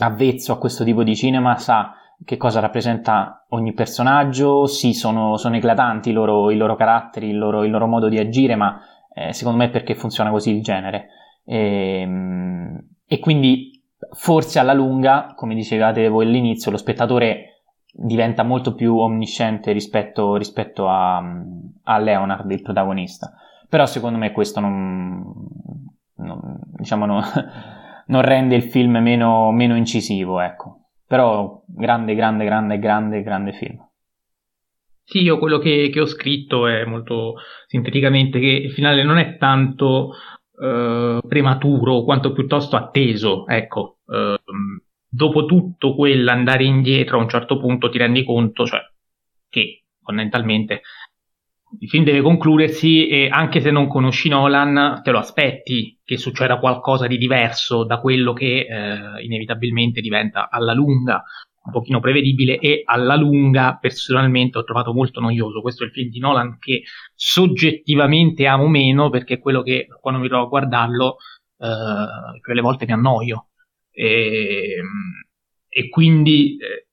avvezzo 0.00 0.52
a 0.52 0.58
questo 0.58 0.84
tipo 0.84 1.02
di 1.02 1.14
cinema 1.14 1.56
sa 1.56 1.94
che 2.24 2.36
cosa 2.36 2.60
rappresenta 2.60 3.46
ogni 3.50 3.72
personaggio, 3.72 4.66
sì, 4.66 4.92
sono, 4.92 5.36
sono 5.36 5.56
eclatanti 5.56 6.10
i 6.10 6.12
loro, 6.12 6.50
i 6.50 6.56
loro, 6.56 6.76
caratteri, 6.76 7.28
il 7.28 7.38
loro, 7.38 7.64
il 7.64 7.70
loro, 7.70 7.86
modo 7.86 8.08
di 8.08 8.18
agire, 8.18 8.54
ma 8.54 8.80
eh, 9.12 9.32
secondo 9.32 9.58
me 9.58 9.66
è 9.66 9.70
perché 9.70 9.94
funziona 9.94 10.30
così 10.30 10.54
il 10.54 10.62
genere. 10.62 11.08
E, 11.44 12.00
ehm, 12.00 12.88
e, 13.06 13.18
quindi 13.18 13.82
forse 14.12 14.58
alla 14.58 14.72
lunga, 14.72 15.32
come 15.34 15.54
dicevate 15.54 16.08
voi 16.08 16.26
all'inizio, 16.26 16.70
lo 16.70 16.76
spettatore 16.76 17.51
diventa 17.92 18.42
molto 18.42 18.74
più 18.74 18.96
omnisciente 18.96 19.72
rispetto, 19.72 20.36
rispetto 20.36 20.88
a, 20.88 21.18
a, 21.18 21.98
Leonard, 21.98 22.50
il 22.50 22.62
protagonista. 22.62 23.34
Però 23.68 23.86
secondo 23.86 24.18
me 24.18 24.32
questo 24.32 24.60
non, 24.60 25.22
non, 26.16 26.60
diciamo, 26.76 27.04
non, 27.06 27.22
non 28.06 28.22
rende 28.22 28.56
il 28.56 28.64
film 28.64 28.96
meno, 28.98 29.50
meno 29.52 29.76
incisivo, 29.76 30.40
ecco. 30.40 30.78
Però 31.06 31.62
grande, 31.66 32.14
grande, 32.14 32.44
grande, 32.44 32.78
grande, 32.78 33.22
grande 33.22 33.52
film. 33.52 33.78
Sì, 35.04 35.20
io 35.22 35.38
quello 35.38 35.58
che, 35.58 35.90
che 35.92 36.00
ho 36.00 36.06
scritto 36.06 36.66
è 36.66 36.84
molto 36.84 37.34
sinteticamente 37.66 38.38
che 38.38 38.46
il 38.46 38.72
finale 38.72 39.02
non 39.02 39.18
è 39.18 39.36
tanto 39.36 40.12
eh, 40.58 41.20
prematuro 41.26 42.02
quanto 42.04 42.32
piuttosto 42.32 42.76
atteso. 42.76 43.46
Ecco, 43.46 43.98
eh, 44.06 44.40
dopo 45.14 45.44
tutto 45.44 45.94
quell'andare 45.94 46.64
indietro 46.64 47.18
a 47.18 47.22
un 47.22 47.28
certo 47.28 47.58
punto 47.58 47.90
ti 47.90 47.98
rendi 47.98 48.24
conto 48.24 48.64
cioè, 48.64 48.80
che 49.50 49.84
fondamentalmente 50.02 50.80
il 51.80 51.88
film 51.88 52.04
deve 52.04 52.22
concludersi 52.22 53.08
e 53.08 53.28
anche 53.28 53.60
se 53.60 53.70
non 53.70 53.88
conosci 53.88 54.30
Nolan 54.30 55.00
te 55.02 55.10
lo 55.10 55.18
aspetti 55.18 55.98
che 56.02 56.16
succeda 56.16 56.58
qualcosa 56.58 57.06
di 57.06 57.18
diverso 57.18 57.84
da 57.84 57.98
quello 58.00 58.32
che 58.32 58.66
eh, 58.66 59.22
inevitabilmente 59.22 60.00
diventa 60.00 60.48
alla 60.50 60.72
lunga 60.72 61.22
un 61.64 61.72
pochino 61.72 62.00
prevedibile 62.00 62.58
e 62.58 62.82
alla 62.84 63.14
lunga 63.14 63.78
personalmente 63.80 64.58
ho 64.58 64.64
trovato 64.64 64.92
molto 64.92 65.20
noioso. 65.20 65.60
Questo 65.60 65.84
è 65.84 65.86
il 65.86 65.92
film 65.92 66.10
di 66.10 66.18
Nolan 66.18 66.58
che 66.58 66.82
soggettivamente 67.14 68.46
amo 68.46 68.66
meno 68.66 69.10
perché 69.10 69.34
è 69.34 69.38
quello 69.38 69.62
che 69.62 69.86
quando 70.00 70.20
mi 70.20 70.28
trovo 70.28 70.46
a 70.46 70.48
guardarlo 70.48 71.16
eh, 71.58 72.40
quelle 72.40 72.60
volte 72.60 72.84
mi 72.84 72.92
annoio. 72.92 73.51
E, 73.92 74.76
e 75.68 75.88
quindi 75.88 76.56
eh, 76.56 76.86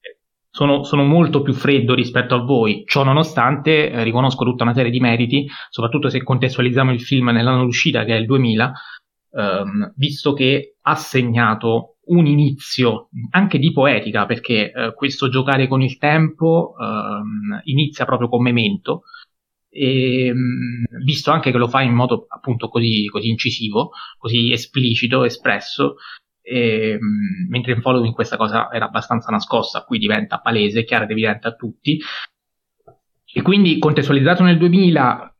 sono, 0.51 0.83
sono, 0.83 1.03
molto 1.03 1.41
più 1.41 1.53
freddo 1.53 1.93
rispetto 1.93 2.35
a 2.35 2.43
voi. 2.43 2.83
Ciò 2.85 3.03
nonostante, 3.03 3.89
eh, 3.89 4.03
riconosco 4.03 4.43
tutta 4.43 4.63
una 4.63 4.73
serie 4.73 4.91
di 4.91 4.99
meriti, 4.99 5.47
soprattutto 5.69 6.09
se 6.09 6.23
contestualizziamo 6.23 6.91
il 6.91 7.01
film 7.01 7.29
nell'anno 7.29 7.63
d'uscita, 7.63 8.03
che 8.03 8.15
è 8.15 8.19
il 8.19 8.25
2000, 8.25 8.73
ehm, 9.31 9.93
visto 9.95 10.33
che 10.33 10.75
ha 10.81 10.95
segnato 10.95 11.97
un 12.09 12.25
inizio 12.25 13.09
anche 13.31 13.59
di 13.59 13.71
poetica, 13.71 14.25
perché 14.25 14.71
eh, 14.71 14.93
questo 14.95 15.29
giocare 15.29 15.67
con 15.67 15.81
il 15.81 15.97
tempo 15.97 16.73
ehm, 16.79 17.61
inizia 17.65 18.05
proprio 18.05 18.29
con 18.29 18.41
Memento, 18.41 19.03
e, 19.69 20.25
ehm, 20.25 20.85
visto 21.03 21.31
anche 21.31 21.51
che 21.51 21.57
lo 21.57 21.67
fa 21.67 21.81
in 21.81 21.93
modo 21.93 22.25
appunto 22.27 22.69
così, 22.69 23.05
così 23.05 23.29
incisivo, 23.29 23.91
così 24.17 24.51
esplicito, 24.51 25.23
espresso, 25.23 25.95
e, 26.49 26.91
ehm, 26.91 27.47
mentre 27.47 27.73
in 27.73 27.81
following 27.81 28.13
questa 28.13 28.37
cosa 28.37 28.71
era 28.71 28.85
abbastanza 28.85 29.29
nascosta, 29.29 29.83
qui 29.83 29.99
diventa 29.99 30.39
palese, 30.39 30.83
chiara 30.83 31.03
ed 31.03 31.11
evidente 31.11 31.47
a 31.47 31.53
tutti. 31.53 31.99
E 33.31 33.41
quindi 33.43 33.77
contestualizzato 33.77 34.41
nel 34.41 34.57
2000 34.57 35.35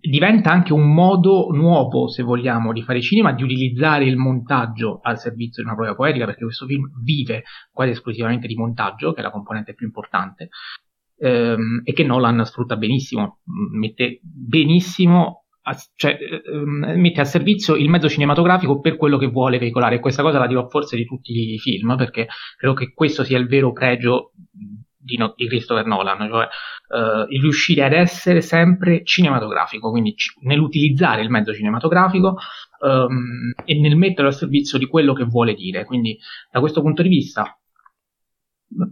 diventa 0.00 0.50
anche 0.50 0.72
un 0.72 0.92
modo 0.92 1.48
nuovo, 1.52 2.08
se 2.08 2.22
vogliamo, 2.22 2.72
di 2.72 2.82
fare 2.82 3.00
cinema, 3.00 3.32
di 3.32 3.42
utilizzare 3.42 4.04
il 4.04 4.16
montaggio 4.16 5.00
al 5.02 5.18
servizio 5.18 5.62
di 5.62 5.68
una 5.68 5.76
prova 5.76 5.94
poetica, 5.94 6.26
perché 6.26 6.44
questo 6.44 6.66
film 6.66 6.90
vive 7.02 7.44
quasi 7.70 7.92
esclusivamente 7.92 8.46
di 8.46 8.54
montaggio, 8.54 9.12
che 9.12 9.20
è 9.20 9.22
la 9.22 9.30
componente 9.30 9.74
più 9.74 9.86
importante, 9.86 10.48
ehm, 11.18 11.82
e 11.84 11.92
che 11.92 12.04
Nolan 12.04 12.44
sfrutta 12.44 12.76
benissimo, 12.76 13.40
mette 13.72 14.20
benissimo 14.22 15.45
a, 15.68 15.76
cioè, 15.96 16.16
ehm, 16.46 16.94
mette 16.96 17.20
a 17.20 17.24
servizio 17.24 17.74
il 17.74 17.88
mezzo 17.88 18.08
cinematografico 18.08 18.80
per 18.80 18.96
quello 18.96 19.18
che 19.18 19.26
vuole 19.26 19.58
veicolare. 19.58 19.98
Questa 20.00 20.22
cosa 20.22 20.38
la 20.38 20.46
dirò 20.46 20.68
forse 20.68 20.96
di 20.96 21.04
tutti 21.04 21.32
i 21.32 21.58
film, 21.58 21.96
perché 21.96 22.28
credo 22.56 22.74
che 22.74 22.92
questo 22.94 23.24
sia 23.24 23.38
il 23.38 23.48
vero 23.48 23.72
pregio 23.72 24.32
di, 24.96 25.16
no, 25.16 25.32
di 25.36 25.48
Christopher 25.48 25.84
Nolan, 25.86 26.28
cioè 26.28 26.48
uh, 26.88 27.26
il 27.28 27.40
riuscire 27.40 27.84
ad 27.84 27.92
essere 27.92 28.40
sempre 28.40 29.02
cinematografico, 29.04 29.90
quindi 29.90 30.14
c- 30.14 30.34
nell'utilizzare 30.42 31.22
il 31.22 31.30
mezzo 31.30 31.52
cinematografico 31.52 32.36
um, 32.80 33.52
e 33.64 33.80
nel 33.80 33.96
metterlo 33.96 34.30
a 34.30 34.34
servizio 34.34 34.78
di 34.78 34.86
quello 34.86 35.14
che 35.14 35.24
vuole 35.24 35.54
dire. 35.54 35.84
Quindi 35.84 36.16
da 36.50 36.60
questo 36.60 36.80
punto 36.80 37.02
di 37.02 37.08
vista 37.08 37.58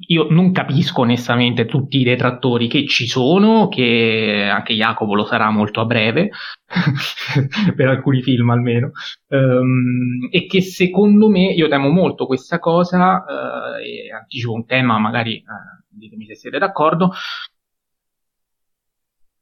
io 0.06 0.28
non 0.30 0.52
capisco 0.52 1.02
onestamente 1.02 1.66
tutti 1.66 1.98
i 1.98 2.04
detrattori 2.04 2.68
che 2.68 2.86
ci 2.86 3.06
sono, 3.06 3.68
che 3.68 4.48
anche 4.50 4.74
Jacopo 4.74 5.14
lo 5.14 5.24
sarà 5.24 5.50
molto 5.50 5.80
a 5.80 5.84
breve, 5.84 6.30
per 7.74 7.88
alcuni 7.88 8.22
film 8.22 8.50
almeno, 8.50 8.92
um, 9.28 10.28
e 10.30 10.46
che 10.46 10.62
secondo 10.62 11.28
me, 11.28 11.52
io 11.52 11.68
temo 11.68 11.88
molto 11.88 12.26
questa 12.26 12.58
cosa, 12.58 13.24
uh, 13.26 13.82
e 13.82 14.12
anticipo 14.12 14.52
un 14.52 14.64
tema, 14.64 14.98
magari 14.98 15.42
uh, 15.44 15.84
ditemi 15.88 16.26
se 16.26 16.36
siete 16.36 16.58
d'accordo, 16.58 17.12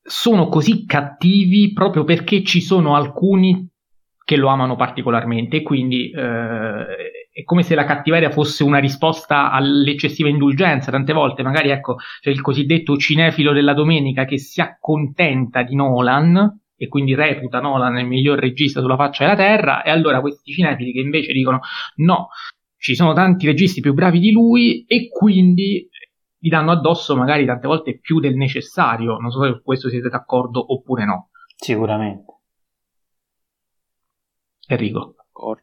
sono 0.03 0.49
così 0.49 0.85
cattivi 0.85 1.73
proprio 1.73 2.05
perché 2.05 2.43
ci 2.43 2.61
sono 2.61 2.97
alcuni 2.97 3.69
che 4.25 4.37
lo 4.37 4.49
amano 4.49 4.75
particolarmente 4.75 5.63
quindi 5.63 6.11
uh, 6.13 6.85
è 7.33 7.45
come 7.45 7.63
se 7.63 7.75
la 7.75 7.85
cattiveria 7.85 8.31
fosse 8.31 8.63
una 8.63 8.79
risposta 8.79 9.51
all'eccessiva 9.51 10.29
indulgenza. 10.29 10.91
Tante 10.91 11.15
volte, 11.15 11.43
magari, 11.43 11.71
ecco, 11.71 11.97
c'è 12.21 12.29
il 12.29 12.43
cosiddetto 12.43 12.97
cinefilo 12.99 13.55
della 13.55 13.73
domenica 13.73 14.27
che 14.27 14.39
si 14.39 14.61
accontenta 14.61 15.63
di 15.63 15.75
Nolan 15.75 16.61
e 16.77 16.89
quindi 16.89 17.15
reputa 17.15 17.61
Nolan 17.61 17.99
il 17.99 18.07
miglior 18.07 18.39
regista 18.39 18.81
sulla 18.81 18.97
faccia 18.97 19.25
della 19.25 19.37
terra, 19.37 19.83
e 19.83 19.91
allora 19.91 20.21
questi 20.21 20.53
cinefili 20.53 20.93
che 20.93 21.01
invece 21.01 21.33
dicono 21.33 21.61
no, 21.97 22.29
ci 22.77 22.95
sono 22.95 23.15
tanti 23.15 23.47
registi 23.47 23.81
più 23.81 23.95
bravi 23.95 24.19
di 24.19 24.33
lui 24.33 24.85
e 24.87 25.09
quindi 25.09 25.89
gli 26.37 26.49
danno 26.49 26.73
addosso 26.73 27.17
magari 27.17 27.47
tante 27.47 27.67
volte 27.67 27.99
più 27.99 28.21
del 28.21 28.35
necessario. 28.35 29.17
Non 29.17 29.31
so 29.31 29.43
se 29.43 29.53
su 29.53 29.63
questo 29.63 29.89
siete 29.89 30.09
d'accordo 30.09 30.73
oppure 30.73 31.05
no. 31.07 31.31
Sicuramente. 31.57 32.33
Enrico. 34.67 35.15
D'accordo. 35.17 35.63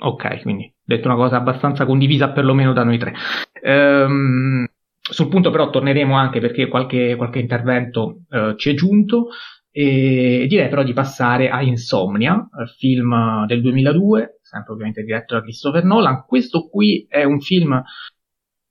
Ok, 0.00 0.42
quindi 0.42 0.74
detto 0.84 1.08
una 1.08 1.16
cosa 1.16 1.36
abbastanza 1.36 1.86
condivisa 1.86 2.30
perlomeno 2.30 2.72
da 2.72 2.84
noi 2.84 2.98
tre. 2.98 3.14
Ehm, 3.62 4.66
sul 5.00 5.28
punto 5.28 5.50
però 5.50 5.70
torneremo 5.70 6.14
anche 6.16 6.40
perché 6.40 6.68
qualche, 6.68 7.16
qualche 7.16 7.40
intervento 7.40 8.22
eh, 8.30 8.54
ci 8.56 8.70
è 8.70 8.74
giunto 8.74 9.28
e 9.70 10.46
direi 10.48 10.68
però 10.68 10.82
di 10.82 10.92
passare 10.92 11.48
a 11.48 11.62
Insomnia, 11.62 12.46
film 12.76 13.46
del 13.46 13.62
2002, 13.62 14.38
sempre 14.42 14.72
ovviamente 14.74 15.02
diretto 15.02 15.34
da 15.34 15.40
Christopher 15.40 15.84
Nolan. 15.84 16.24
Questo 16.26 16.68
qui 16.68 17.06
è 17.08 17.24
un 17.24 17.40
film 17.40 17.82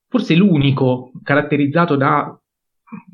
forse 0.08 0.36
l'unico 0.36 1.12
caratterizzato 1.24 1.96
da 1.96 2.38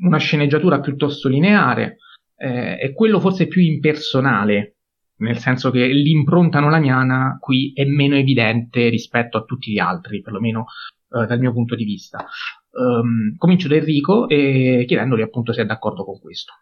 una 0.00 0.18
sceneggiatura 0.18 0.80
piuttosto 0.80 1.28
lineare, 1.28 1.98
eh, 2.36 2.76
è 2.76 2.92
quello 2.92 3.20
forse 3.20 3.46
più 3.46 3.62
impersonale 3.62 4.77
nel 5.18 5.38
senso 5.38 5.70
che 5.70 5.86
l'impronta 5.86 6.60
nolaniana 6.60 7.38
qui 7.40 7.72
è 7.74 7.84
meno 7.84 8.16
evidente 8.16 8.88
rispetto 8.88 9.38
a 9.38 9.44
tutti 9.44 9.72
gli 9.72 9.78
altri, 9.78 10.20
perlomeno 10.20 10.66
eh, 11.10 11.26
dal 11.26 11.38
mio 11.38 11.52
punto 11.52 11.74
di 11.74 11.84
vista. 11.84 12.26
Um, 12.70 13.36
comincio 13.36 13.68
da 13.68 13.76
Enrico 13.76 14.28
e 14.28 14.84
chiedendogli 14.86 15.22
appunto 15.22 15.52
se 15.52 15.62
è 15.62 15.66
d'accordo 15.66 16.04
con 16.04 16.20
questo. 16.20 16.52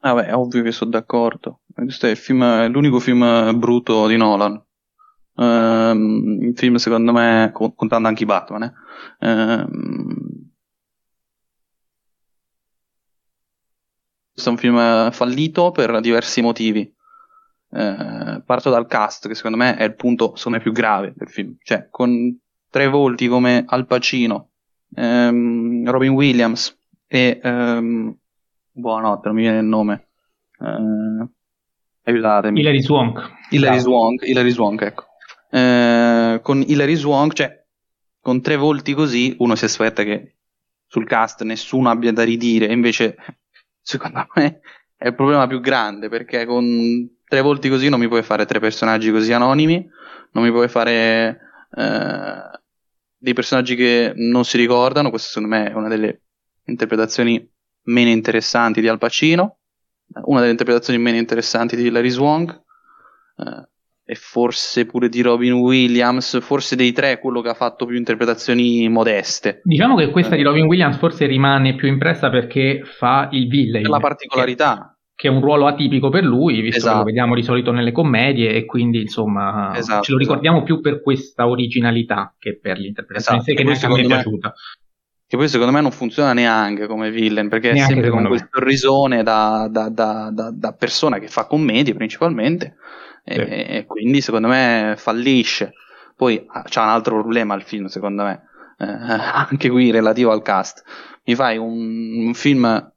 Vabbè, 0.00 0.26
è 0.26 0.34
ovvio 0.34 0.62
che 0.62 0.72
sono 0.72 0.90
d'accordo. 0.90 1.62
Questo 1.72 2.06
è, 2.06 2.14
film, 2.14 2.44
è 2.44 2.68
l'unico 2.68 3.00
film 3.00 3.58
brutto 3.58 4.06
di 4.06 4.16
Nolan. 4.16 4.62
Um, 5.34 6.38
il 6.42 6.56
film, 6.56 6.76
secondo 6.76 7.12
me, 7.12 7.50
contando 7.52 8.08
anche 8.08 8.22
i 8.22 8.26
Batman, 8.26 8.62
eh. 9.18 9.28
um, 9.28 10.50
questo 14.32 14.48
è 14.48 14.52
un 14.52 14.58
film 14.58 15.10
fallito 15.10 15.70
per 15.72 16.00
diversi 16.00 16.40
motivi. 16.40 16.94
Uh, 17.76 18.42
parto 18.42 18.70
dal 18.70 18.86
cast, 18.86 19.28
che 19.28 19.34
secondo 19.34 19.58
me 19.58 19.76
è 19.76 19.84
il 19.84 19.94
punto 19.96 20.34
me, 20.46 20.60
più 20.60 20.72
grave 20.72 21.12
del 21.14 21.28
film. 21.28 21.56
Cioè, 21.62 21.88
con 21.90 22.34
tre 22.70 22.88
volti 22.88 23.28
come 23.28 23.64
Al 23.66 23.84
Pacino, 23.84 24.52
um, 24.94 25.86
Robin 25.90 26.12
Williams 26.12 26.74
e 27.06 27.38
um, 27.42 28.16
buonanotte, 28.70 29.28
non 29.28 29.36
mi 29.36 29.42
viene 29.42 29.58
il 29.58 29.66
nome. 29.66 30.08
Uh, 30.58 31.28
aiutatemi. 32.04 32.60
Hilary 32.60 32.80
Swank. 32.80 33.30
Hilary 33.50 33.78
Swank, 33.78 34.22
Hilary 34.26 34.50
Swank, 34.52 34.80
ecco. 34.80 35.04
Uh, 35.50 36.40
con 36.40 36.64
Hilary 36.66 36.96
Swank, 36.96 37.34
cioè, 37.34 37.62
con 38.22 38.40
tre 38.40 38.56
volti 38.56 38.94
così, 38.94 39.36
uno 39.40 39.54
si 39.54 39.66
aspetta 39.66 40.02
che 40.02 40.36
sul 40.86 41.06
cast 41.06 41.42
nessuno 41.42 41.90
abbia 41.90 42.12
da 42.12 42.22
ridire, 42.22 42.72
invece, 42.72 43.16
secondo 43.82 44.26
me, 44.34 44.60
è 44.96 45.08
il 45.08 45.14
problema 45.14 45.46
più 45.46 45.60
grande, 45.60 46.08
perché 46.08 46.46
con 46.46 47.14
tre 47.26 47.40
volti 47.40 47.68
così 47.68 47.88
non 47.88 48.00
mi 48.00 48.08
puoi 48.08 48.22
fare 48.22 48.46
tre 48.46 48.60
personaggi 48.60 49.10
così 49.10 49.32
anonimi, 49.32 49.86
non 50.32 50.44
mi 50.44 50.50
puoi 50.50 50.68
fare 50.68 51.38
uh, 51.70 52.58
dei 53.16 53.34
personaggi 53.34 53.74
che 53.74 54.12
non 54.14 54.44
si 54.44 54.56
ricordano, 54.56 55.10
questa 55.10 55.28
secondo 55.28 55.54
me 55.54 55.70
è 55.70 55.74
una 55.74 55.88
delle 55.88 56.22
interpretazioni 56.64 57.48
meno 57.84 58.10
interessanti 58.10 58.80
di 58.80 58.88
Al 58.88 58.98
Pacino, 58.98 59.58
una 60.24 60.40
delle 60.40 60.52
interpretazioni 60.52 60.98
meno 60.98 61.16
interessanti 61.16 61.76
di 61.76 61.90
Larry 61.90 62.10
Swank, 62.10 62.50
eh, 63.38 63.68
e 64.08 64.14
forse 64.14 64.86
pure 64.86 65.08
di 65.08 65.20
Robin 65.20 65.54
Williams, 65.54 66.40
forse 66.40 66.76
dei 66.76 66.92
tre 66.92 67.18
quello 67.18 67.40
che 67.40 67.48
ha 67.48 67.54
fatto 67.54 67.86
più 67.86 67.96
interpretazioni 67.96 68.88
modeste. 68.88 69.62
Diciamo 69.64 69.96
che 69.96 70.10
questa 70.10 70.34
eh. 70.34 70.36
di 70.38 70.44
Robin 70.44 70.66
Williams 70.66 70.96
forse 70.96 71.26
rimane 71.26 71.74
più 71.74 71.88
impressa 71.88 72.30
perché 72.30 72.82
fa 72.84 73.28
il 73.32 73.48
villain. 73.48 73.82
Per 73.82 73.90
la 73.90 73.98
particolarità. 73.98 74.95
Che, 75.16 75.28
è 75.28 75.30
un 75.30 75.40
ruolo 75.40 75.66
atipico 75.66 76.10
per 76.10 76.24
lui, 76.24 76.60
visto 76.60 76.76
esatto. 76.76 76.92
che 76.92 76.98
lo 76.98 77.04
vediamo 77.06 77.34
di 77.34 77.42
solito 77.42 77.72
nelle 77.72 77.90
commedie 77.90 78.52
e 78.52 78.66
quindi 78.66 79.00
insomma 79.00 79.74
esatto, 79.74 80.02
ce 80.02 80.12
lo 80.12 80.18
ricordiamo 80.18 80.58
esatto. 80.58 80.74
più 80.74 80.82
per 80.82 81.00
questa 81.00 81.48
originalità 81.48 82.34
che 82.38 82.58
per 82.58 82.78
l'interpretazione 82.78 83.38
esatto. 83.38 83.56
che 83.56 83.64
neanche 83.64 83.86
a 83.86 83.88
me 83.88 84.00
è 84.02 84.06
piaciuta. 84.06 84.54
Che 85.28 85.36
poi 85.36 85.48
secondo 85.48 85.72
me 85.72 85.80
non 85.80 85.90
funziona 85.90 86.32
neanche 86.32 86.86
come 86.86 87.10
villain, 87.10 87.48
perché 87.48 87.72
neanche 87.72 87.92
è 87.92 87.94
sempre 87.94 88.10
con 88.10 88.26
quel 88.26 88.48
sorrisone 88.48 89.24
da, 89.24 89.66
da, 89.68 89.88
da, 89.88 90.30
da, 90.30 90.72
persona 90.72 91.18
che 91.18 91.26
fa 91.26 91.46
commedie 91.46 91.94
principalmente, 91.94 92.76
sì. 93.24 93.32
e, 93.32 93.66
e, 93.68 93.84
quindi 93.86 94.20
secondo 94.20 94.46
me 94.46 94.94
fallisce. 94.96 95.72
Poi 96.14 96.44
ah, 96.46 96.62
c'è 96.62 96.80
un 96.80 96.88
altro 96.88 97.14
problema 97.20 97.56
il 97.56 97.62
film, 97.62 97.86
secondo 97.86 98.22
me, 98.22 98.42
eh, 98.78 98.86
anche 98.86 99.68
qui 99.68 99.90
relativo 99.90 100.30
al 100.30 100.42
cast. 100.42 100.84
Mi 101.24 101.34
fai 101.34 101.56
un, 101.56 102.26
un 102.26 102.34
film 102.34 102.92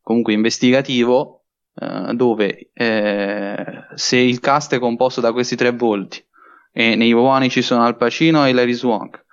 comunque 0.00 0.32
investigativo 0.32 1.43
eh, 1.74 2.14
dove 2.14 2.70
eh, 2.72 3.56
se 3.94 4.16
il 4.16 4.40
cast 4.40 4.74
è 4.74 4.78
composto 4.78 5.20
da 5.20 5.32
questi 5.32 5.56
tre 5.56 5.72
volti 5.72 6.24
e 6.72 6.94
nei 6.96 7.12
buoni 7.12 7.50
ci 7.50 7.62
sono 7.62 7.84
Al 7.84 7.96
Pacino 7.96 8.46
e 8.46 8.52
Larry 8.52 8.72
Swank 8.72 9.24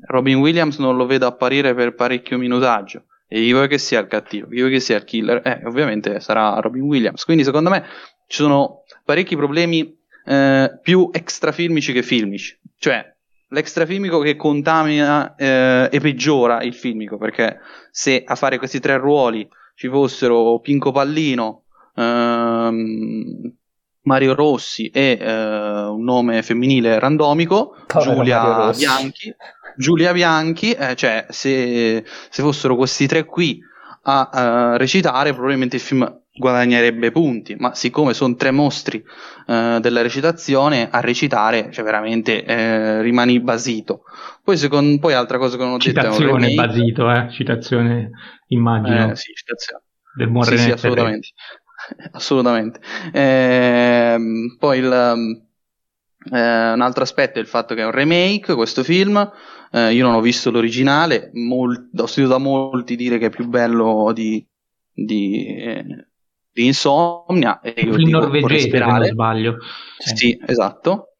Robin 0.00 0.36
Williams 0.36 0.78
non 0.78 0.96
lo 0.96 1.06
vedo 1.06 1.26
apparire 1.26 1.74
per 1.74 1.94
parecchio 1.94 2.38
minutaggio. 2.38 3.04
E 3.28 3.40
chi 3.40 3.52
vuoi 3.52 3.68
che 3.68 3.78
sia 3.78 4.00
il 4.00 4.06
cattivo, 4.06 4.48
chi 4.48 4.60
vuoi 4.60 4.70
che 4.70 4.80
sia 4.80 4.96
il 4.96 5.04
killer, 5.04 5.40
eh, 5.44 5.62
ovviamente 5.64 6.20
sarà 6.20 6.58
Robin 6.60 6.82
Williams. 6.82 7.24
Quindi 7.24 7.42
secondo 7.42 7.70
me 7.70 7.84
ci 8.26 8.42
sono 8.42 8.84
parecchi 9.04 9.36
problemi 9.36 9.98
eh, 10.24 10.78
più 10.80 11.10
extrafilmici 11.12 11.92
che 11.92 12.02
filmici. 12.02 12.56
Cioè, 12.78 13.04
l'extrafilmico 13.48 14.20
che 14.20 14.36
contamina 14.36 15.34
eh, 15.34 15.88
e 15.90 16.00
peggiora 16.00 16.62
il 16.62 16.74
filmico, 16.74 17.16
perché 17.16 17.58
se 17.90 18.22
a 18.24 18.34
fare 18.36 18.58
questi 18.58 18.78
tre 18.78 18.96
ruoli 18.96 19.48
ci 19.74 19.88
fossero 19.88 20.60
Pinco 20.60 20.92
Pallino, 20.92 21.64
ehm, 21.96 23.52
Mario 24.02 24.34
Rossi 24.34 24.88
e 24.88 25.18
eh, 25.20 25.32
un 25.32 26.04
nome 26.04 26.42
femminile 26.42 26.98
randomico, 26.98 27.76
Povero 27.86 28.14
Giulia 28.14 28.70
Bianchi, 28.70 29.34
Giulia 29.76 30.12
Bianchi, 30.12 30.72
eh, 30.72 30.94
cioè 30.94 31.26
se, 31.28 32.04
se, 32.30 32.42
fossero 32.42 32.76
questi 32.76 33.06
tre 33.06 33.24
qui 33.24 33.60
a, 34.02 34.28
a, 34.32 34.76
recitare, 34.76 35.32
probabilmente 35.32 35.76
il 35.76 35.82
film 35.82 36.20
guadagnerebbe 36.32 37.10
punti, 37.10 37.56
ma 37.58 37.74
siccome 37.74 38.14
sono 38.14 38.36
tre 38.36 38.50
mostri 38.52 39.02
eh, 39.46 39.78
della 39.80 40.02
recitazione, 40.02 40.88
a 40.90 41.00
recitare, 41.00 41.70
cioè 41.72 41.84
veramente 41.84 42.44
eh, 42.44 43.02
rimani 43.02 43.40
basito. 43.40 44.02
Poi, 44.44 44.56
secondo, 44.56 44.98
poi 44.98 45.14
altra 45.14 45.38
cosa 45.38 45.56
che 45.56 45.64
non 45.64 45.74
ho 45.74 45.78
citazione 45.78 46.16
detto 46.16 46.44
è 46.44 46.48
un 46.48 46.54
basito, 46.54 47.10
eh? 47.10 47.30
citazione 47.30 48.10
immagino. 48.48 49.10
Eh, 49.10 49.16
sì, 49.16 49.32
citazione. 49.32 49.82
Del 50.14 50.30
buon 50.30 50.44
sì, 50.44 50.58
sì, 50.58 50.70
assolutamente. 50.70 51.28
assolutamente. 52.12 52.80
Eh, 53.12 54.16
poi 54.58 54.78
il, 54.78 54.92
eh, 56.32 56.72
un 56.72 56.80
altro 56.80 57.02
aspetto 57.02 57.38
è 57.38 57.42
il 57.42 57.48
fatto 57.48 57.74
che 57.74 57.82
è 57.82 57.84
un 57.84 57.92
remake 57.92 58.54
questo 58.54 58.82
film 58.82 59.30
eh, 59.76 59.92
io 59.92 60.06
non 60.06 60.14
ho 60.14 60.20
visto 60.20 60.50
l'originale, 60.50 61.30
mol- 61.34 61.90
ho 61.94 62.06
sentito 62.06 62.28
da 62.28 62.38
molti 62.38 62.96
dire 62.96 63.18
che 63.18 63.26
è 63.26 63.30
più 63.30 63.46
bello 63.46 64.12
di, 64.14 64.44
di, 64.90 65.46
eh, 65.46 65.84
di 66.50 66.64
Insomnia. 66.66 67.60
E 67.60 67.74
io 67.76 67.94
film 67.94 68.10
norvegese, 68.10 68.70
se 68.70 68.78
non 68.78 69.04
sbaglio. 69.04 69.58
Sì, 69.98 70.16
sì 70.16 70.40
esatto. 70.46 71.16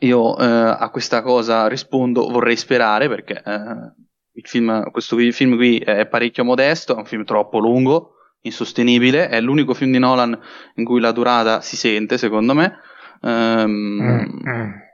Io 0.00 0.38
eh, 0.38 0.44
a 0.44 0.90
questa 0.90 1.22
cosa 1.22 1.68
rispondo 1.68 2.28
vorrei 2.28 2.56
sperare 2.56 3.08
perché 3.08 3.42
eh, 3.44 3.92
il 4.32 4.46
film, 4.46 4.90
questo 4.90 5.16
film 5.16 5.56
qui 5.56 5.78
è 5.78 6.06
parecchio 6.06 6.44
modesto, 6.44 6.94
è 6.94 6.98
un 6.98 7.04
film 7.04 7.24
troppo 7.24 7.58
lungo, 7.58 8.14
insostenibile, 8.42 9.28
è 9.28 9.40
l'unico 9.40 9.74
film 9.74 9.92
di 9.92 9.98
Nolan 9.98 10.38
in 10.74 10.84
cui 10.84 11.00
la 11.00 11.12
durata 11.12 11.60
si 11.60 11.76
sente, 11.76 12.18
secondo 12.18 12.54
me. 12.54 12.78
Um, 13.22 13.70
mm-hmm 13.70 14.88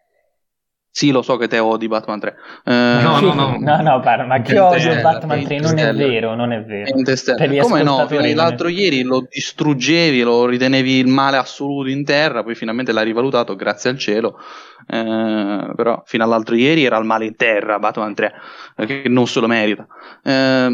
sì, 0.97 1.11
lo 1.11 1.21
so 1.21 1.37
che 1.37 1.47
te 1.47 1.59
odi 1.59 1.89
Batman 1.89 2.19
3. 2.19 2.37
Uh, 2.65 2.71
no, 2.73 3.21
no, 3.21 3.35
no, 3.35 3.57
no, 3.61 3.83
no, 3.83 4.01
parla, 4.01 4.25
ma 4.25 4.41
che 4.41 4.59
odio 4.59 4.99
Batman 5.03 5.45
3? 5.45 5.59
Non 5.59 5.77
è 5.77 5.93
vero, 5.93 6.35
non 6.35 6.53
è 6.53 6.63
vero. 6.63 6.91
Come 7.61 7.83
no? 7.83 8.09
L'altro 8.35 8.69
ieri 8.69 9.03
lo 9.03 9.27
distruggevi, 9.29 10.23
lo 10.23 10.47
ritenevi 10.47 10.95
il 10.95 11.09
male 11.09 11.37
assoluto 11.37 11.91
in 11.91 12.03
terra, 12.03 12.43
poi 12.43 12.55
finalmente 12.55 12.93
l'hai 12.93 13.05
rivalutato, 13.05 13.55
grazie 13.57 13.91
al 13.91 13.99
cielo. 13.99 14.39
Uh, 14.89 15.75
però 15.75 16.03
fino 16.07 16.25
all'altro 16.25 16.55
ieri 16.55 16.85
era 16.85 16.97
il 16.97 17.05
male 17.05 17.27
in 17.27 17.37
terra 17.37 17.79
Batman 17.79 18.15
3, 18.15 18.33
che 18.87 19.03
non 19.09 19.27
se 19.27 19.41
lo 19.41 19.49
merita. 19.49 19.87
Uh, 20.23 20.71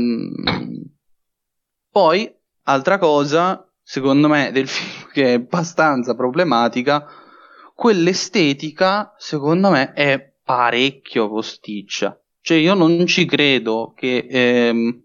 poi, 1.91 2.33
altra 2.65 2.99
cosa, 2.99 3.69
secondo 3.83 4.29
me, 4.29 4.51
del 4.53 4.67
film 4.69 5.11
che 5.13 5.25
è 5.25 5.33
abbastanza 5.35 6.15
problematica 6.15 7.07
quell'estetica, 7.75 9.15
secondo 9.19 9.71
me, 9.71 9.93
è 9.93 10.33
parecchio 10.45 11.29
posticcia. 11.29 12.17
Cioè, 12.41 12.59
io 12.59 12.75
non 12.75 13.07
ci 13.07 13.25
credo 13.25 13.93
che. 13.97 14.27
Ehm, 14.29 15.03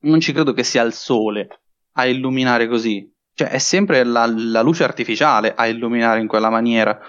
non 0.00 0.20
ci 0.20 0.32
credo 0.32 0.52
che 0.52 0.64
sia 0.64 0.82
il 0.82 0.92
sole 0.92 1.60
a 1.92 2.06
illuminare 2.06 2.68
così. 2.68 3.10
Cioè, 3.34 3.48
è 3.48 3.58
sempre 3.58 4.04
la, 4.04 4.26
la 4.26 4.60
luce 4.60 4.84
artificiale 4.84 5.54
a 5.54 5.66
illuminare 5.66 6.20
in 6.20 6.26
quella 6.26 6.50
maniera. 6.50 7.00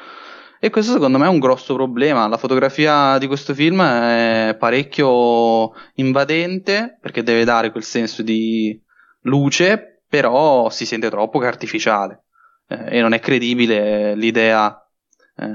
E 0.59 0.69
questo 0.69 0.93
secondo 0.93 1.17
me 1.17 1.25
è 1.25 1.29
un 1.29 1.39
grosso 1.39 1.75
problema. 1.75 2.27
La 2.27 2.37
fotografia 2.37 3.17
di 3.17 3.27
questo 3.27 3.53
film 3.53 3.81
è 3.81 4.55
parecchio 4.57 5.73
invadente 5.95 6.97
perché 7.01 7.21
deve 7.21 7.43
dare 7.43 7.71
quel 7.71 7.83
senso 7.83 8.23
di 8.23 8.81
luce, 9.25 10.01
però 10.07 10.69
si 10.69 10.85
sente 10.85 11.09
troppo 11.09 11.39
che 11.39 11.47
artificiale 11.47 12.23
eh, 12.67 12.97
e 12.97 13.01
non 13.01 13.13
è 13.13 13.19
credibile 13.19 14.15
l'idea 14.15 14.87
eh, 15.35 15.45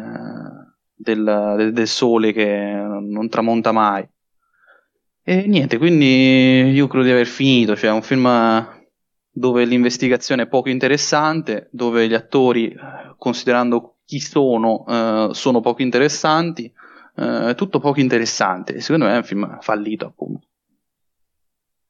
del, 0.95 1.71
del, 1.73 1.89
sole 1.89 2.33
che 2.33 2.47
non 2.47 3.29
tramonta 3.29 3.73
mai. 3.73 4.07
E 5.23 5.47
niente, 5.47 5.79
quindi 5.79 6.71
io 6.71 6.87
credo 6.87 7.05
di 7.05 7.11
aver 7.13 7.27
finito, 7.27 7.77
cioè 7.77 7.91
è 7.91 7.93
un 7.93 8.03
film 8.03 8.29
dove 9.33 9.65
l'investigazione 9.65 10.43
è 10.43 10.49
poco 10.49 10.69
interessante, 10.69 11.69
dove 11.71 12.09
gli 12.09 12.15
attori, 12.15 12.75
considerando 13.17 13.99
chi 14.05 14.19
sono, 14.19 14.85
eh, 14.89 15.29
sono 15.33 15.61
poco 15.61 15.83
interessanti, 15.83 16.73
eh, 17.17 17.55
tutto 17.57 17.79
poco 17.79 18.01
interessante 18.01 18.75
e 18.75 18.81
secondo 18.81 19.07
me 19.07 19.15
è 19.15 19.17
un 19.17 19.25
film 19.25 19.59
fallito 19.61 20.07
appunto. 20.07 20.49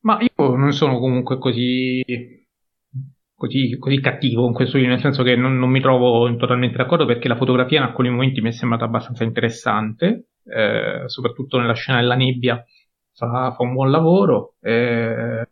Ma 0.02 0.18
io 0.20 0.56
non 0.56 0.72
sono 0.72 0.98
comunque 0.98 1.38
così 1.38 2.02
così, 3.40 3.78
così 3.78 4.00
cattivo 4.00 4.46
in 4.46 4.52
questo 4.52 4.76
video, 4.76 4.92
nel 4.92 5.00
senso 5.00 5.22
che 5.22 5.34
non, 5.34 5.58
non, 5.58 5.70
mi 5.70 5.80
trovo 5.80 6.34
totalmente 6.36 6.76
d'accordo 6.76 7.06
perché 7.06 7.26
la 7.26 7.36
fotografia 7.36 7.78
in 7.78 7.84
alcuni 7.84 8.10
momenti 8.10 8.42
mi 8.42 8.50
è 8.50 8.52
sembrata 8.52 8.84
abbastanza 8.84 9.24
interessante, 9.24 10.26
eh, 10.44 11.04
soprattutto 11.06 11.58
nella 11.58 11.72
scena 11.72 12.00
della 12.00 12.16
nebbia 12.16 12.62
fa, 13.14 13.52
fa 13.52 13.62
un 13.62 13.72
buon 13.72 13.90
lavoro. 13.90 14.56
Eh, 14.60 15.48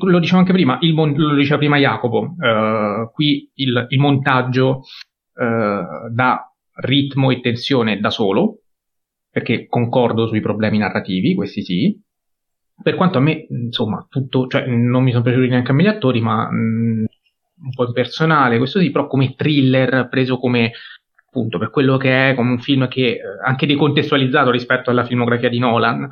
lo 0.00 0.18
dicevo 0.18 0.38
anche 0.40 0.52
prima, 0.52 0.78
il, 0.80 0.92
lo 0.94 1.34
diceva 1.34 1.58
prima 1.58 1.78
Jacopo, 1.78 2.34
uh, 2.36 3.10
qui 3.12 3.50
il, 3.54 3.86
il 3.88 3.98
montaggio 3.98 4.82
uh, 5.34 6.12
dà 6.12 6.52
ritmo 6.80 7.30
e 7.30 7.40
tensione 7.40 8.00
da 8.00 8.10
solo, 8.10 8.62
perché 9.30 9.66
concordo 9.66 10.26
sui 10.26 10.40
problemi 10.40 10.78
narrativi, 10.78 11.34
questi 11.34 11.62
sì. 11.62 12.00
Per 12.80 12.94
quanto 12.94 13.18
a 13.18 13.20
me, 13.20 13.46
insomma, 13.50 14.06
tutto, 14.08 14.46
cioè, 14.46 14.66
non 14.66 15.02
mi 15.02 15.10
sono 15.10 15.24
piaciuti 15.24 15.48
neanche 15.48 15.72
a 15.72 15.74
me 15.74 15.82
gli 15.82 15.88
attori, 15.88 16.20
ma 16.20 16.50
mh, 16.50 17.06
un 17.60 17.70
po' 17.74 17.86
impersonale, 17.86 18.58
questo 18.58 18.78
sì, 18.78 18.90
però 18.90 19.06
come 19.06 19.34
thriller, 19.34 20.08
preso 20.08 20.38
come 20.38 20.72
appunto 21.26 21.58
per 21.58 21.70
quello 21.70 21.96
che 21.96 22.30
è, 22.30 22.34
come 22.34 22.50
un 22.50 22.58
film 22.58 22.88
che 22.88 23.06
eh, 23.06 23.20
anche 23.44 23.66
decontestualizzato 23.66 24.50
rispetto 24.50 24.90
alla 24.90 25.04
filmografia 25.04 25.48
di 25.48 25.58
Nolan, 25.58 26.04
eh, 26.04 26.08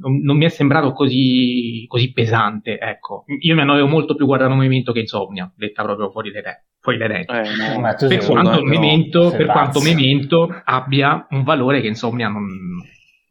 non, 0.00 0.20
non, 0.22 0.36
mi 0.36 0.44
è 0.44 0.48
sembrato 0.48 0.92
così, 0.92 1.84
così, 1.86 2.12
pesante, 2.12 2.78
ecco. 2.78 3.24
Io 3.40 3.54
mi 3.54 3.60
annoio 3.60 3.86
molto 3.86 4.14
più 4.14 4.26
guardando 4.26 4.54
Memento 4.54 4.92
che 4.92 5.00
Insomnia, 5.00 5.50
detta 5.54 5.82
proprio 5.82 6.10
fuori 6.10 6.30
dai 6.30 6.42
te, 6.42 6.64
fuori 6.80 6.98
dai. 6.98 7.24
Eh, 7.24 7.76
no, 7.78 7.94
per, 8.08 8.24
quanto 8.24 8.62
Memento, 8.62 9.30
per 9.30 9.46
quanto 9.46 9.80
Memento 9.80 10.62
abbia 10.64 11.26
un 11.30 11.42
valore 11.42 11.80
che 11.80 11.88
Insomnia 11.88 12.28
non, 12.28 12.46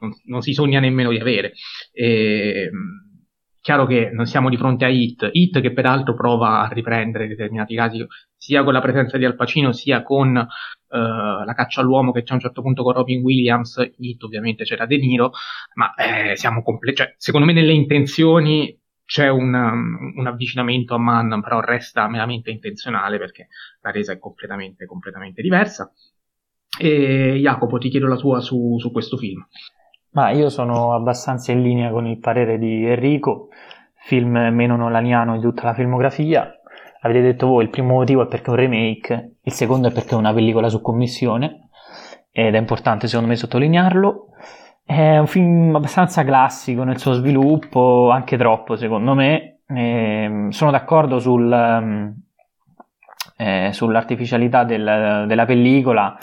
non, 0.01 0.11
non 0.25 0.41
si 0.41 0.53
sogna 0.53 0.79
nemmeno 0.79 1.09
di 1.09 1.17
avere. 1.17 1.53
E, 1.93 2.69
chiaro 3.61 3.85
che 3.85 4.09
non 4.11 4.25
siamo 4.25 4.49
di 4.49 4.57
fronte 4.57 4.85
a 4.85 4.89
Hit, 4.89 5.29
Hit 5.31 5.61
che 5.61 5.71
peraltro 5.71 6.15
prova 6.15 6.61
a 6.61 6.67
riprendere 6.67 7.25
in 7.25 7.29
determinati 7.29 7.75
casi 7.75 8.05
sia 8.35 8.63
con 8.63 8.73
la 8.73 8.81
presenza 8.81 9.17
di 9.17 9.25
Al 9.25 9.35
Pacino 9.35 9.71
sia 9.71 10.01
con 10.01 10.35
uh, 10.35 10.97
la 10.97 11.53
caccia 11.55 11.79
all'uomo 11.81 12.11
che 12.11 12.23
c'è 12.23 12.31
a 12.31 12.35
un 12.35 12.41
certo 12.41 12.63
punto 12.63 12.81
con 12.81 12.93
Robin 12.93 13.21
Williams, 13.21 13.91
Hit 13.97 14.23
ovviamente 14.23 14.63
c'era 14.63 14.87
De 14.87 14.97
Niro, 14.97 15.31
ma 15.75 15.93
eh, 15.93 16.35
siamo 16.35 16.63
completi, 16.63 16.97
cioè, 16.97 17.13
secondo 17.17 17.45
me 17.45 17.53
nelle 17.53 17.73
intenzioni 17.73 18.75
c'è 19.05 19.27
un, 19.27 19.53
un, 19.53 20.25
avvicinamento 20.25 20.95
a 20.95 20.97
Mann, 20.97 21.41
però 21.41 21.59
resta 21.59 22.07
meramente 22.07 22.49
intenzionale 22.49 23.17
perché 23.17 23.49
la 23.81 23.91
resa 23.91 24.13
è 24.13 24.17
completamente, 24.17 24.85
completamente 24.85 25.41
diversa. 25.41 25.93
E 26.79 27.37
Jacopo, 27.37 27.77
ti 27.77 27.89
chiedo 27.89 28.07
la 28.07 28.15
tua 28.15 28.39
su, 28.39 28.77
su 28.79 28.89
questo 28.89 29.17
film. 29.17 29.45
Ma 30.11 30.31
io 30.31 30.49
sono 30.49 30.93
abbastanza 30.93 31.51
in 31.51 31.61
linea 31.61 31.89
con 31.89 32.05
il 32.05 32.19
parere 32.19 32.57
di 32.57 32.85
Enrico, 32.85 33.47
film 33.95 34.37
meno 34.51 34.75
nolaniano 34.75 35.35
di 35.35 35.41
tutta 35.41 35.63
la 35.63 35.73
filmografia. 35.73 36.53
Avete 37.01 37.21
detto 37.21 37.47
voi, 37.47 37.63
il 37.63 37.69
primo 37.69 37.93
motivo 37.93 38.23
è 38.23 38.27
perché 38.27 38.47
è 38.47 38.49
un 38.49 38.55
remake, 38.55 39.35
il 39.41 39.51
secondo 39.53 39.87
è 39.87 39.91
perché 39.91 40.11
è 40.11 40.17
una 40.17 40.33
pellicola 40.33 40.69
su 40.69 40.81
commissione, 40.81 41.69
ed 42.31 42.55
è 42.55 42.57
importante 42.57 43.07
secondo 43.07 43.29
me 43.29 43.35
sottolinearlo. 43.37 44.27
È 44.83 45.17
un 45.17 45.27
film 45.27 45.75
abbastanza 45.75 46.23
classico 46.23 46.83
nel 46.83 46.97
suo 46.97 47.13
sviluppo, 47.13 48.09
anche 48.09 48.37
troppo 48.37 48.75
secondo 48.75 49.13
me. 49.13 49.59
E 49.65 50.23
ehm, 50.23 50.49
sono 50.49 50.71
d'accordo 50.71 51.19
sul, 51.19 51.51
ehm, 51.51 52.13
eh, 53.37 53.69
sull'artificialità 53.71 54.63
del, 54.65 55.25
della 55.27 55.45
pellicola, 55.45 56.17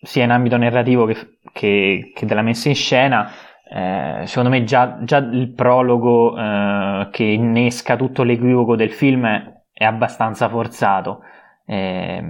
sia 0.00 0.24
in 0.24 0.30
ambito 0.30 0.56
narrativo 0.56 1.04
che, 1.06 1.38
che, 1.52 2.12
che 2.14 2.26
della 2.26 2.42
messa 2.42 2.68
in 2.68 2.74
scena. 2.74 3.30
Eh, 3.68 4.22
secondo 4.26 4.50
me 4.50 4.62
già, 4.64 4.98
già 5.02 5.18
il 5.18 5.52
prologo 5.52 6.36
eh, 6.38 7.08
che 7.10 7.24
innesca 7.24 7.96
tutto 7.96 8.22
l'equivoco 8.22 8.76
del 8.76 8.92
film 8.92 9.26
è, 9.72 9.84
abbastanza 9.84 10.48
forzato. 10.48 11.20
Eh, 11.66 12.22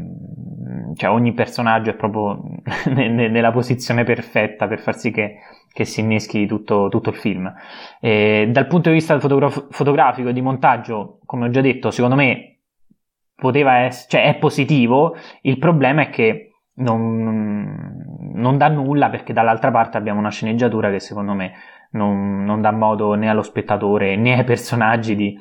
cioè 0.94 1.10
ogni 1.10 1.34
personaggio 1.34 1.90
è 1.90 1.94
proprio 1.94 2.42
nella 2.94 3.52
posizione 3.52 4.04
perfetta 4.04 4.66
per 4.66 4.80
far 4.80 4.96
sì 4.96 5.10
che, 5.10 5.40
che 5.72 5.84
si 5.84 6.00
inneschi 6.00 6.46
tutto, 6.46 6.88
tutto 6.88 7.10
il 7.10 7.16
film. 7.16 7.52
dal 8.00 8.66
punto 8.66 8.88
di 8.88 8.94
vista 8.94 9.18
fotograf- 9.20 9.66
fotografico 9.70 10.30
e 10.30 10.32
di 10.32 10.40
montaggio, 10.40 11.20
come 11.26 11.46
ho 11.46 11.50
già 11.50 11.60
detto, 11.60 11.90
secondo 11.90 12.16
me 12.16 12.56
poteva 13.36 13.80
essere, 13.80 14.08
cioè 14.08 14.34
è 14.34 14.38
positivo. 14.38 15.16
Il 15.42 15.58
problema 15.58 16.02
è 16.02 16.10
che 16.10 16.45
non, 16.76 18.32
non, 18.34 18.58
dà 18.58 18.68
nulla 18.68 19.08
perché 19.08 19.32
dall'altra 19.32 19.70
parte 19.70 19.96
abbiamo 19.96 20.18
una 20.18 20.30
sceneggiatura 20.30 20.90
che 20.90 21.00
secondo 21.00 21.32
me 21.32 21.52
non, 21.90 22.44
non 22.44 22.60
dà 22.60 22.72
modo 22.72 23.14
né 23.14 23.28
allo 23.28 23.42
spettatore 23.42 24.16
né 24.16 24.34
ai 24.34 24.44
personaggi 24.44 25.14
di, 25.14 25.38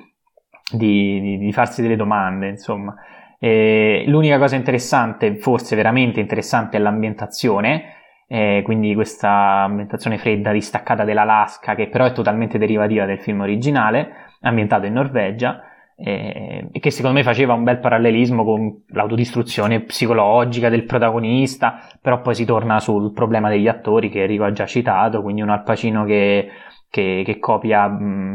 di, 0.72 1.20
di, 1.20 1.38
di 1.38 1.54
farsi 1.54 1.82
delle 1.82 1.96
domande, 1.96 2.50
insomma. 2.50 2.96
E 3.38 4.06
l'unica 4.08 4.38
cosa 4.40 4.56
interessante, 4.56 5.36
forse 5.36 5.76
veramente 5.76 6.20
interessante, 6.20 6.78
è 6.78 6.80
l'ambientazione, 6.80 7.94
eh, 8.28 8.62
quindi 8.64 8.96
questa 8.96 9.64
ambientazione 9.64 10.18
fredda 10.18 10.52
distaccata 10.52 11.04
dell'Alaska, 11.04 11.76
che 11.76 11.90
però 11.90 12.06
è 12.06 12.14
totalmente 12.14 12.58
derivativa 12.58 13.06
del 13.06 13.20
film 13.20 13.42
originale, 13.42 14.32
ambientato 14.42 14.86
in 14.86 14.94
Norvegia 14.94 15.62
e, 15.98 16.70
che 16.72 16.92
secondo 16.92 17.18
me 17.18 17.24
faceva 17.24 17.54
un 17.54 17.64
bel 17.64 17.80
parallelismo 17.80 18.44
con 18.44 18.84
l'autodistruzione 18.88 19.82
psicologica 19.82 20.70
del 20.70 20.84
protagonista, 20.84 21.80
però 22.02 22.22
poi 22.22 22.36
si 22.36 22.46
torna 22.46 22.80
sul 22.80 23.14
problema 23.14 23.50
degli 23.50 23.68
attori 23.68 24.10
che 24.10 24.22
Enrico 24.22 24.44
ha 24.44 24.52
già 24.52 24.66
citato, 24.66 25.22
quindi 25.22 25.42
un 25.42 25.50
Alpacino 25.50 26.04
che, 26.04 26.50
che, 26.90 27.24
che 27.26 27.40
copia, 27.40 27.90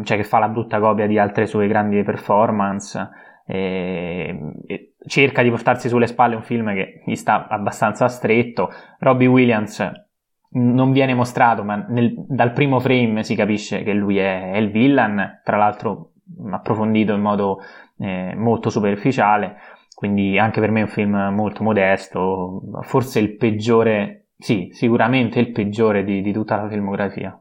cioè 0.04 0.16
che 0.16 0.24
fa 0.24 0.38
la 0.38 0.48
brutta 0.48 0.80
copia 0.80 1.06
di 1.06 1.18
altre 1.18 1.46
sue 1.46 1.68
grandi 1.68 2.02
performance. 2.02 3.08
E, 3.46 4.38
e 4.66 4.94
cerca 5.06 5.42
di 5.42 5.50
portarsi 5.50 5.88
sulle 5.88 6.06
spalle 6.06 6.36
un 6.36 6.42
film 6.42 6.72
che 6.72 7.02
gli 7.04 7.16
sta 7.16 7.48
abbastanza 7.48 8.06
stretto. 8.06 8.70
Robbie 9.00 9.26
Williams 9.26 10.08
non 10.52 10.92
viene 10.92 11.14
mostrato, 11.14 11.62
ma 11.62 11.84
nel, 11.88 12.14
dal 12.28 12.52
primo 12.52 12.80
frame 12.80 13.22
si 13.22 13.34
capisce 13.34 13.82
che 13.82 13.92
lui 13.92 14.18
è, 14.18 14.52
è 14.52 14.56
il 14.56 14.70
villain. 14.70 15.40
Tra 15.44 15.56
l'altro, 15.56 16.09
approfondito 16.50 17.12
in 17.14 17.20
modo 17.20 17.58
eh, 17.98 18.34
molto 18.36 18.70
superficiale, 18.70 19.56
quindi 19.94 20.38
anche 20.38 20.60
per 20.60 20.70
me 20.70 20.80
è 20.80 20.84
un 20.84 20.88
film 20.88 21.16
molto 21.34 21.62
modesto, 21.62 22.62
forse 22.82 23.20
il 23.20 23.36
peggiore, 23.36 24.28
sì, 24.36 24.68
sicuramente 24.72 25.38
il 25.40 25.52
peggiore 25.52 26.04
di, 26.04 26.22
di 26.22 26.32
tutta 26.32 26.56
la 26.56 26.68
filmografia. 26.68 27.40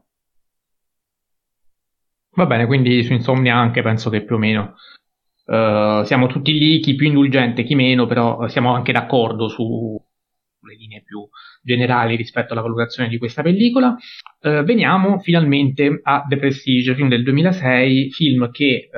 Va 2.32 2.46
bene, 2.46 2.66
quindi 2.66 3.02
su 3.02 3.12
Insomnia 3.12 3.56
anche 3.56 3.82
penso 3.82 4.08
che 4.08 4.22
più 4.22 4.36
o 4.36 4.38
meno 4.38 4.74
uh, 5.46 6.04
siamo 6.04 6.26
tutti 6.26 6.52
lì, 6.52 6.80
chi 6.80 6.94
più 6.94 7.06
indulgente, 7.06 7.64
chi 7.64 7.74
meno, 7.74 8.06
però 8.06 8.46
siamo 8.48 8.72
anche 8.72 8.92
d'accordo 8.92 9.48
su, 9.48 10.00
le 10.60 10.76
linee 10.76 11.02
più 11.02 11.26
generali 11.62 12.16
rispetto 12.16 12.52
alla 12.52 12.62
valutazione 12.62 13.08
di 13.08 13.18
questa 13.18 13.42
pellicola. 13.42 13.96
Eh, 14.40 14.62
veniamo 14.62 15.18
finalmente 15.18 16.00
a 16.02 16.24
The 16.28 16.38
Prestige, 16.38 16.94
film 16.94 17.08
del 17.08 17.22
2006, 17.22 18.10
film 18.10 18.50
che 18.50 18.64
eh, 18.64 18.88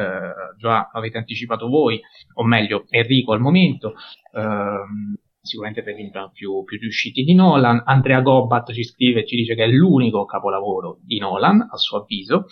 già 0.58 0.90
avete 0.92 1.18
anticipato 1.18 1.68
voi, 1.68 2.00
o 2.34 2.44
meglio 2.44 2.84
Enrico 2.88 3.32
al 3.32 3.40
momento, 3.40 3.94
ehm, 4.32 5.14
sicuramente 5.40 5.82
per 5.82 5.98
i 5.98 6.10
più, 6.32 6.62
più 6.64 6.78
riusciti 6.78 7.24
di 7.24 7.34
Nolan. 7.34 7.82
Andrea 7.84 8.20
Gobbat 8.20 8.72
ci 8.72 8.84
scrive 8.84 9.20
e 9.20 9.26
ci 9.26 9.36
dice 9.36 9.54
che 9.54 9.64
è 9.64 9.68
l'unico 9.68 10.24
capolavoro 10.24 10.98
di 11.02 11.18
Nolan, 11.18 11.68
a 11.70 11.76
suo 11.76 11.98
avviso. 11.98 12.46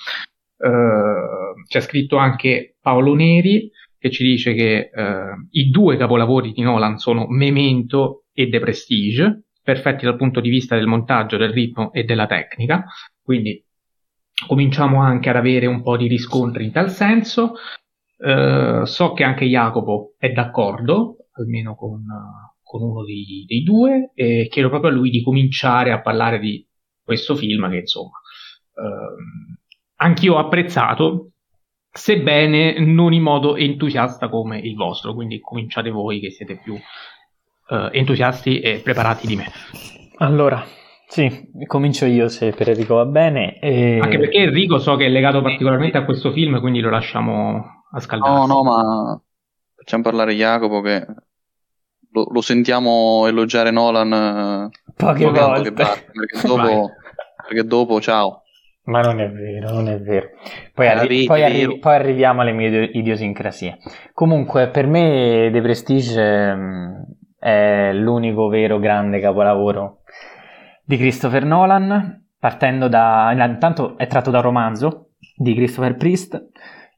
Uh, 0.57 1.63
c'è 1.67 1.81
scritto 1.81 2.19
anche 2.19 2.77
Paolo 2.83 3.15
Neri 3.15 3.71
che 4.01 4.11
ci 4.11 4.25
dice 4.25 4.53
che 4.55 4.91
uh, 4.93 5.47
i 5.53 5.71
due 5.71 5.97
capolavori 5.97 6.53
di 6.53 6.63
Nolan 6.63 6.97
sono 6.97 7.27
Memento 7.29 8.25
e 8.33 8.49
The 8.49 8.59
Prestige, 8.59 9.45
perfetti 9.71 10.05
dal 10.05 10.17
punto 10.17 10.41
di 10.41 10.49
vista 10.49 10.75
del 10.75 10.89
montaggio, 10.89 11.37
del 11.37 11.53
ritmo 11.53 11.93
e 11.93 12.03
della 12.03 12.27
tecnica, 12.27 12.85
quindi 13.23 13.65
cominciamo 14.49 15.01
anche 15.01 15.31
ad 15.31 15.37
avere 15.37 15.67
un 15.67 15.83
po' 15.83 15.97
di 15.97 16.09
riscontri 16.09 16.65
in 16.65 16.73
tal 16.73 16.91
senso. 16.91 17.55
Uh, 18.17 18.85
so 18.85 19.13
che 19.13 19.23
anche 19.23 19.47
Jacopo 19.47 20.15
è 20.19 20.31
d'accordo, 20.31 21.29
almeno 21.35 21.75
con, 21.75 22.05
con 22.63 22.83
uno 22.83 23.05
dei, 23.05 23.45
dei, 23.47 23.63
due, 23.63 24.11
e 24.15 24.49
chiedo 24.51 24.69
proprio 24.69 24.91
a 24.91 24.95
lui 24.95 25.09
di 25.09 25.23
cominciare 25.23 25.93
a 25.93 26.03
parlare 26.03 26.39
di 26.39 26.67
questo 27.03 27.35
film 27.35 27.71
che 27.71 27.79
insomma 27.79 28.19
uh, 28.75 29.55
anch'io 29.97 30.35
ho 30.35 30.39
apprezzato, 30.39 31.31
sebbene 31.91 32.79
non 32.81 33.13
in 33.13 33.23
modo 33.23 33.57
entusiasta 33.57 34.29
come 34.29 34.59
il 34.59 34.75
vostro, 34.75 35.15
quindi 35.15 35.41
cominciate 35.41 35.91
voi 35.91 36.21
che 36.21 36.31
siete 36.31 36.61
più 36.63 36.77
uh, 37.71 37.89
entusiasti 37.93 38.61
e 38.61 38.81
preparati 38.83 39.27
di 39.27 39.37
me. 39.37 39.47
Allora, 40.19 40.63
sì, 41.07 41.51
comincio 41.67 42.05
io 42.05 42.29
se 42.29 42.53
per 42.53 42.69
Enrico 42.69 42.97
va 42.97 43.07
bene. 43.07 43.59
E... 43.59 43.99
Anche 44.01 44.19
perché 44.19 44.39
Enrico 44.39 44.79
so 44.79 44.97
che 44.97 45.07
è 45.07 45.09
legato 45.09 45.41
particolarmente 45.43 45.99
a 45.99 46.05
questo 46.05 46.31
film, 46.31 46.61
quindi 46.61 46.81
lo 46.81 46.91
lasciamo 46.91 47.85
a 47.91 48.01
scaldare. 48.01 48.33
No, 48.33 48.47
no, 48.47 48.63
ma 48.63 49.23
facciamo 49.75 50.03
parlare 50.03 50.35
Jacopo 50.35 50.81
che 50.83 51.07
lo, 52.13 52.27
lo 52.31 52.41
sentiamo 52.41 53.27
elogiare 53.27 53.71
Nolan 53.71 54.71
poche 54.95 55.25
volte. 55.25 55.73
Parte, 55.73 56.11
perché, 56.13 56.47
dopo, 56.47 56.91
perché 57.47 57.65
dopo, 57.65 58.01
ciao. 58.01 58.43
Ma 58.85 59.01
non 59.01 59.21
è 59.21 59.31
vero, 59.31 59.73
non 59.73 59.89
è 59.89 60.01
vero. 60.01 60.31
Poi, 60.75 60.89
arri- 60.89 61.09
vedi, 61.09 61.27
poi, 61.27 61.43
arri- 61.43 61.79
poi 61.79 61.95
arriviamo 61.95 62.41
alle 62.41 62.53
mie 62.53 62.91
idiosincrasie. 62.93 63.79
Comunque, 64.13 64.69
per 64.69 64.87
me 64.87 65.51
The 65.53 65.61
Prestige 65.61 66.55
mm, 66.55 67.03
è 67.41 67.93
l'unico 67.95 68.49
vero 68.49 68.79
grande 68.79 69.19
capolavoro 69.19 70.03
di 70.85 70.97
Christopher 70.97 71.45
Nolan, 71.45 72.27
partendo 72.39 72.87
da... 72.87 73.33
intanto 73.33 73.97
è 73.97 74.07
tratto 74.07 74.31
da 74.31 74.39
un 74.39 74.45
romanzo, 74.45 75.13
di 75.35 75.55
Christopher 75.55 75.97
Priest 75.97 76.51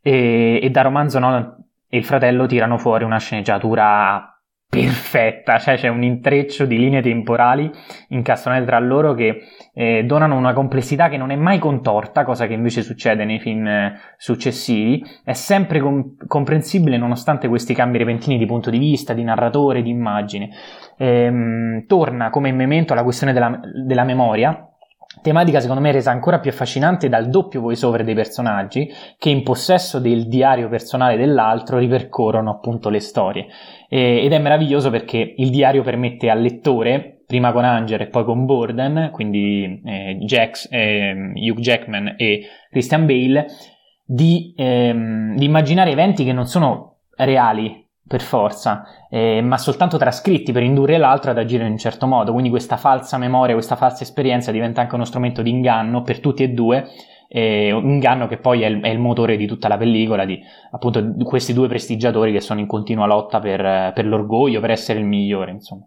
e, 0.02 0.58
e 0.60 0.70
da 0.70 0.82
romanzo 0.82 1.18
Nolan 1.18 1.56
e 1.88 1.98
il 1.98 2.04
fratello 2.04 2.46
tirano 2.46 2.78
fuori 2.78 3.04
una 3.04 3.18
sceneggiatura 3.18 4.31
perfetta, 4.72 5.58
cioè 5.58 5.76
c'è 5.76 5.88
un 5.88 6.02
intreccio 6.02 6.64
di 6.64 6.78
linee 6.78 7.02
temporali 7.02 7.70
incastronate 8.08 8.64
tra 8.64 8.78
loro 8.78 9.12
che 9.12 9.42
eh, 9.74 10.02
donano 10.04 10.34
una 10.34 10.54
complessità 10.54 11.10
che 11.10 11.18
non 11.18 11.30
è 11.30 11.36
mai 11.36 11.58
contorta, 11.58 12.24
cosa 12.24 12.46
che 12.46 12.54
invece 12.54 12.80
succede 12.80 13.26
nei 13.26 13.38
film 13.38 13.66
eh, 13.66 13.92
successivi, 14.16 15.04
è 15.24 15.34
sempre 15.34 15.78
com- 15.78 16.16
comprensibile 16.26 16.96
nonostante 16.96 17.48
questi 17.48 17.74
cambi 17.74 17.98
repentini 17.98 18.38
di 18.38 18.46
punto 18.46 18.70
di 18.70 18.78
vista, 18.78 19.12
di 19.12 19.22
narratore, 19.22 19.82
di 19.82 19.90
immagine. 19.90 20.48
Ehm, 20.96 21.84
torna 21.86 22.30
come 22.30 22.50
memento 22.50 22.94
alla 22.94 23.02
questione 23.02 23.34
della, 23.34 23.60
della 23.84 24.04
memoria, 24.04 24.72
Tematica 25.20 25.60
secondo 25.60 25.82
me 25.82 25.92
resa 25.92 26.10
ancora 26.10 26.40
più 26.40 26.50
affascinante 26.50 27.10
dal 27.10 27.28
doppio 27.28 27.60
voiceover 27.60 28.02
dei 28.02 28.14
personaggi 28.14 28.90
che 29.18 29.28
in 29.28 29.42
possesso 29.42 29.98
del 29.98 30.26
diario 30.26 30.70
personale 30.70 31.18
dell'altro 31.18 31.76
ripercorrono 31.76 32.50
appunto 32.50 32.88
le 32.88 32.98
storie. 32.98 33.46
E, 33.92 34.24
ed 34.24 34.32
è 34.32 34.38
meraviglioso 34.38 34.88
perché 34.88 35.34
il 35.36 35.50
diario 35.50 35.82
permette 35.82 36.30
al 36.30 36.40
lettore, 36.40 37.24
prima 37.26 37.52
con 37.52 37.64
Anger 37.64 38.00
e 38.00 38.06
poi 38.06 38.24
con 38.24 38.46
Borden, 38.46 39.10
quindi 39.12 39.82
eh, 39.84 40.16
Jax, 40.22 40.68
eh, 40.70 41.32
Hugh 41.34 41.58
Jackman 41.58 42.14
e 42.16 42.40
Christian 42.70 43.04
Bale, 43.04 43.48
di, 44.02 44.54
ehm, 44.56 45.36
di 45.36 45.44
immaginare 45.44 45.90
eventi 45.90 46.24
che 46.24 46.32
non 46.32 46.46
sono 46.46 47.00
reali 47.16 47.86
per 48.06 48.22
forza, 48.22 48.82
eh, 49.10 49.42
ma 49.42 49.58
soltanto 49.58 49.98
trascritti 49.98 50.52
per 50.52 50.62
indurre 50.62 50.96
l'altro 50.96 51.30
ad 51.30 51.38
agire 51.38 51.66
in 51.66 51.72
un 51.72 51.78
certo 51.78 52.06
modo. 52.06 52.32
Quindi 52.32 52.48
questa 52.48 52.78
falsa 52.78 53.18
memoria, 53.18 53.54
questa 53.54 53.76
falsa 53.76 54.04
esperienza 54.04 54.50
diventa 54.50 54.80
anche 54.80 54.94
uno 54.94 55.04
strumento 55.04 55.42
di 55.42 55.50
inganno 55.50 56.00
per 56.00 56.20
tutti 56.20 56.42
e 56.42 56.48
due, 56.48 56.86
eh, 57.34 57.72
un 57.72 57.88
inganno 57.88 58.28
che 58.28 58.36
poi 58.36 58.60
è 58.60 58.66
il, 58.66 58.80
è 58.82 58.88
il, 58.88 58.98
motore 58.98 59.38
di 59.38 59.46
tutta 59.46 59.66
la 59.66 59.78
pellicola, 59.78 60.26
di 60.26 60.38
appunto 60.70 61.14
questi 61.24 61.54
due 61.54 61.66
prestigiatori 61.66 62.30
che 62.30 62.42
sono 62.42 62.60
in 62.60 62.66
continua 62.66 63.06
lotta 63.06 63.38
per, 63.38 63.92
per 63.94 64.06
l'orgoglio, 64.06 64.60
per 64.60 64.70
essere 64.70 64.98
il 64.98 65.06
migliore, 65.06 65.52
insomma. 65.52 65.86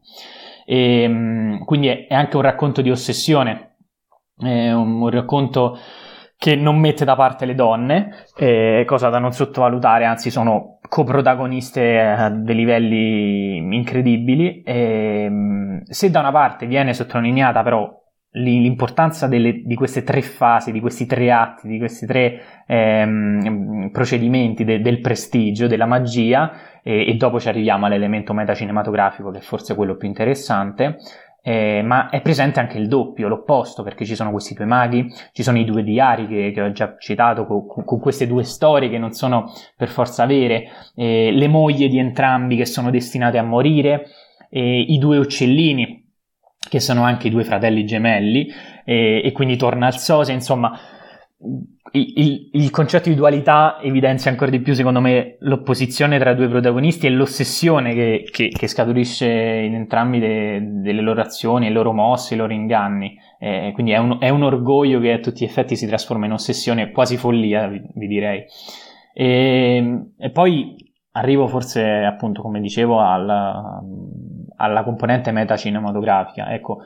E, 0.66 1.02
ehm, 1.04 1.64
quindi 1.64 1.88
è, 1.88 2.08
è, 2.08 2.16
anche 2.16 2.36
un 2.36 2.41
racconto 2.41 2.82
di 2.82 2.89
ossessione, 2.89 3.76
è 4.39 4.72
un, 4.72 5.02
un 5.02 5.10
racconto 5.10 5.78
che 6.36 6.56
non 6.56 6.80
mette 6.80 7.06
da 7.06 7.16
parte 7.16 7.46
le 7.46 7.54
donne, 7.54 8.26
eh, 8.38 8.84
cosa 8.88 9.10
da 9.10 9.20
non 9.20 9.32
sottovalutare, 9.32 10.06
anzi 10.06 10.32
sono 10.32 10.80
coprotagoniste 10.89 12.00
a 12.00 12.30
dei 12.30 12.56
livelli 12.56 13.58
incredibili. 13.58 14.64
E, 14.64 15.28
mm, 15.30 15.82
se 15.84 16.10
da 16.10 16.22
una 16.22 16.32
parte 16.32 16.66
viene 16.66 16.96
sottolineata 16.96 17.62
però 17.62 18.04
l'importanza 18.36 19.27
delle, 19.27 19.61
di 19.63 19.75
queste 19.75 20.03
tre 20.03 20.21
fasi, 20.21 20.71
di 20.71 20.79
questi 20.79 21.05
tre 21.05 21.31
atti, 21.31 21.67
di 21.67 21.77
questi 21.77 22.05
tre 22.05 22.41
ehm, 22.67 23.89
procedimenti 23.91 24.63
de, 24.63 24.81
del 24.81 24.99
prestigio, 24.99 25.67
della 25.67 25.86
magia, 25.86 26.51
e, 26.83 27.07
e, 27.07 27.13
dopo 27.15 27.39
ci 27.39 27.47
arriviamo 27.47 27.86
all'elemento 27.86 28.33
metacinematografico 28.33 29.31
che 29.31 29.39
è 29.39 29.41
forse 29.41 29.75
quello 29.75 29.95
più 29.95 30.07
interessante, 30.07 30.97
eh, 31.41 31.81
ma 31.83 32.09
è 32.09 32.21
presente 32.21 32.59
anche 32.59 32.77
il 32.77 32.88
doppio, 32.88 33.27
l'opposto, 33.27 33.83
perché 33.83 34.03
ci 34.03 34.15
sono 34.15 34.31
questi 34.31 34.53
due 34.53 34.65
maghi, 34.65 35.07
ci 35.31 35.43
sono 35.43 35.57
i 35.57 35.63
due 35.63 35.83
diari 35.83 36.27
che, 36.27 36.51
che 36.51 36.61
ho 36.61 36.71
già 36.71 36.95
citato, 36.97 37.45
con, 37.45 37.86
con, 37.86 37.99
queste 37.99 38.27
due 38.27 38.43
storie 38.43 38.89
che 38.89 38.97
non 38.97 39.11
sono 39.11 39.51
per 39.77 39.89
forza 39.89 40.25
vere, 40.25 40.65
eh, 40.95 41.31
le 41.31 41.47
mogli 41.47 41.88
di 41.88 41.99
entrambi 41.99 42.57
che 42.57 42.65
sono 42.65 42.89
destinate 42.89 43.38
a 43.38 43.43
morire, 43.43 44.07
eh, 44.49 44.79
i 44.79 44.97
due 44.97 45.17
uccellini 45.19 46.05
che 46.68 46.80
sono 46.80 47.03
anche 47.03 47.28
i 47.28 47.32
due 47.32 47.43
fratelli 47.43 47.86
gemelli, 47.86 48.51
e 48.84 49.32
quindi 49.34 49.57
torna 49.57 49.88
al 49.88 49.97
Sose, 49.97 50.32
insomma 50.32 50.78
il, 51.91 52.49
il, 52.51 52.70
concetto 52.72 53.09
di 53.09 53.16
dualità 53.16 53.80
evidenzia 53.82 54.32
ancora 54.32 54.49
di 54.49 54.59
più, 54.59 54.74
secondo 54.74 54.99
me, 54.99 55.38
l'opposizione 55.39 56.18
tra 56.18 56.32
i 56.32 56.36
due 56.36 56.47
protagonisti 56.47 57.05
e 57.05 57.11
l'ossessione 57.11 57.93
che, 57.93 58.28
che, 58.32 58.49
che 58.49 58.68
scaturisce 58.68 59.28
in 59.28 59.76
entrambi 59.76 60.20
de, 60.20 60.59
delle 60.82 61.01
loro 61.01 61.22
azioni, 61.22 61.68
le 61.68 61.74
loro 61.74 61.93
mosse, 61.93 62.34
i 62.34 62.38
loro 62.38 62.53
inganni. 62.53 63.18
Eh, 63.39 63.72
quindi 63.74 63.91
è 63.91 63.97
un, 63.97 64.18
è 64.20 64.30
un, 64.30 64.43
orgoglio 64.43 64.99
che 64.99 65.13
a 65.13 65.20
tutti 65.20 65.45
gli 65.45 65.47
effetti 65.47 65.76
si 65.76 65.88
trasforma 65.88 66.26
in 66.26 66.34
ossessione, 66.34 66.91
quasi 66.91 67.18
follia, 67.18 67.68
vi, 67.68 67.82
vi 67.93 68.07
direi. 68.07 68.43
E, 69.13 70.09
e, 70.18 70.30
poi 70.32 70.76
arrivo 71.11 71.47
forse, 71.47 71.82
appunto, 71.82 72.41
come 72.41 72.59
dicevo, 72.59 72.99
alla, 72.99 73.82
alla 74.58 74.84
componente 74.84 75.32
metacinematografica. 75.32 76.53
Ecco, 76.53 76.80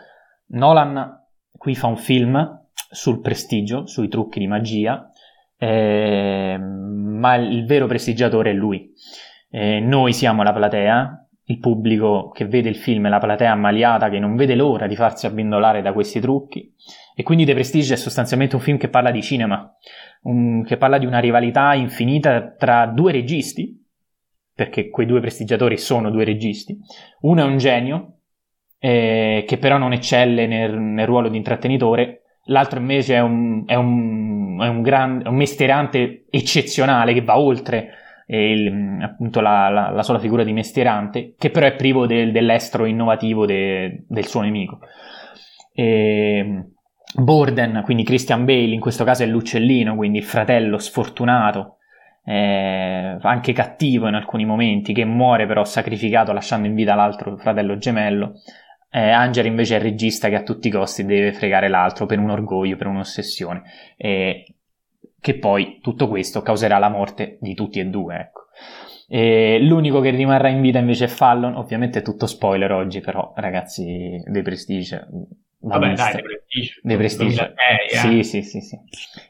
Nolan 0.47 1.25
qui 1.51 1.75
fa 1.75 1.87
un 1.87 1.97
film 1.97 2.67
sul 2.89 3.21
prestigio, 3.21 3.85
sui 3.85 4.07
trucchi 4.07 4.39
di 4.39 4.47
magia, 4.47 5.09
eh, 5.57 6.57
ma 6.57 7.35
il 7.35 7.65
vero 7.65 7.87
prestigiatore 7.87 8.51
è 8.51 8.53
lui. 8.53 8.91
Eh, 9.49 9.79
noi 9.79 10.13
siamo 10.13 10.43
la 10.43 10.53
platea, 10.53 11.27
il 11.45 11.59
pubblico 11.59 12.29
che 12.29 12.45
vede 12.45 12.69
il 12.69 12.75
film 12.75 13.07
è 13.07 13.09
la 13.09 13.17
platea 13.17 13.51
ammaliata 13.51 14.09
che 14.09 14.19
non 14.19 14.35
vede 14.35 14.55
l'ora 14.55 14.87
di 14.87 14.95
farsi 14.95 15.25
abbindolare 15.25 15.81
da 15.81 15.93
questi 15.93 16.19
trucchi. 16.19 16.73
E 17.15 17.23
quindi 17.23 17.43
The 17.43 17.53
Prestige 17.53 17.95
è 17.95 17.97
sostanzialmente 17.97 18.55
un 18.55 18.61
film 18.61 18.77
che 18.77 18.87
parla 18.87 19.11
di 19.11 19.21
cinema, 19.21 19.75
un, 20.23 20.63
che 20.63 20.77
parla 20.77 20.97
di 20.97 21.05
una 21.05 21.19
rivalità 21.19 21.73
infinita 21.73 22.53
tra 22.55 22.85
due 22.85 23.11
registi, 23.11 23.78
perché 24.59 24.89
quei 24.89 25.05
due 25.05 25.21
prestigiatori 25.21 25.77
sono 25.77 26.09
due 26.11 26.25
registi. 26.25 26.77
Uno 27.21 27.41
è 27.41 27.45
un 27.45 27.55
genio, 27.55 28.15
eh, 28.77 29.45
che 29.47 29.57
però 29.57 29.77
non 29.77 29.93
eccelle 29.93 30.47
nel, 30.47 30.77
nel 30.77 31.05
ruolo 31.05 31.29
di 31.29 31.37
intrattenitore, 31.37 32.23
l'altro 32.47 32.81
invece 32.81 33.15
è 33.15 33.21
un, 33.21 33.63
è 33.65 33.75
un, 33.75 34.59
è 34.61 34.67
un, 34.67 34.81
gran, 34.81 35.21
un 35.25 35.35
mestierante 35.37 36.25
eccezionale 36.29 37.13
che 37.13 37.21
va 37.21 37.39
oltre 37.39 37.91
eh, 38.27 38.51
il, 38.51 39.01
appunto 39.01 39.39
la, 39.39 39.69
la, 39.69 39.91
la, 39.91 40.03
sola 40.03 40.19
figura 40.19 40.43
di 40.43 40.51
mestierante, 40.51 41.35
che 41.37 41.51
però 41.51 41.65
è 41.65 41.75
privo 41.75 42.05
del, 42.05 42.33
dell'estro 42.33 42.83
innovativo 42.83 43.45
de, 43.45 44.03
del 44.09 44.25
suo 44.25 44.41
nemico. 44.41 44.79
E, 45.73 46.65
Borden, 47.15 47.81
quindi 47.85 48.03
Christian 48.03 48.43
Bale, 48.43 48.73
in 48.73 48.81
questo 48.81 49.05
caso 49.05 49.23
è 49.23 49.25
l'uccellino, 49.25 49.95
quindi 49.95 50.17
il 50.17 50.25
fratello 50.25 50.77
sfortunato, 50.79 51.77
eh, 52.29 53.17
anche 53.21 53.53
cattivo 53.53 54.07
in 54.07 54.13
alcuni 54.13 54.45
momenti, 54.45 54.93
che 54.93 55.03
muore 55.03 55.47
però 55.47 55.63
sacrificato 55.63 56.31
lasciando 56.31 56.67
in 56.67 56.75
vita 56.75 56.93
l'altro 56.93 57.35
fratello 57.37 57.79
gemello. 57.79 58.33
Eh, 58.91 59.09
Angela 59.09 59.47
invece 59.47 59.75
è 59.75 59.77
il 59.77 59.83
regista 59.83 60.29
che 60.29 60.35
a 60.35 60.43
tutti 60.43 60.67
i 60.67 60.71
costi 60.71 61.05
deve 61.05 61.33
fregare 61.33 61.69
l'altro 61.69 62.05
per 62.05 62.19
un 62.19 62.29
orgoglio, 62.29 62.75
per 62.75 62.85
un'ossessione. 62.85 63.63
Eh, 63.97 64.45
che 65.19 65.39
poi 65.39 65.79
tutto 65.81 66.07
questo 66.07 66.43
causerà 66.43 66.77
la 66.77 66.89
morte 66.89 67.39
di 67.41 67.55
tutti 67.55 67.79
e 67.79 67.85
due, 67.85 68.15
ecco. 68.15 68.41
E 69.07 69.57
l'unico 69.59 69.99
che 69.99 70.11
rimarrà 70.11 70.49
in 70.49 70.61
vita 70.61 70.77
invece 70.77 71.05
è 71.05 71.07
Fallon, 71.07 71.55
ovviamente 71.55 71.99
è 71.99 72.03
tutto 72.03 72.27
spoiler 72.27 72.71
oggi, 72.71 72.99
però 72.99 73.33
ragazzi, 73.37 74.21
dei 74.23 74.43
Prestige. 74.43 75.07
Vabbè, 75.61 75.93
dai, 75.93 76.13
dei 76.13 76.21
Prestige. 76.21 76.79
Dei 76.81 76.97
Prestige. 76.97 77.53
Eh, 77.53 77.95
sì, 77.95 78.23
sì, 78.23 78.41
sì, 78.43 78.61
sì. 78.61 78.79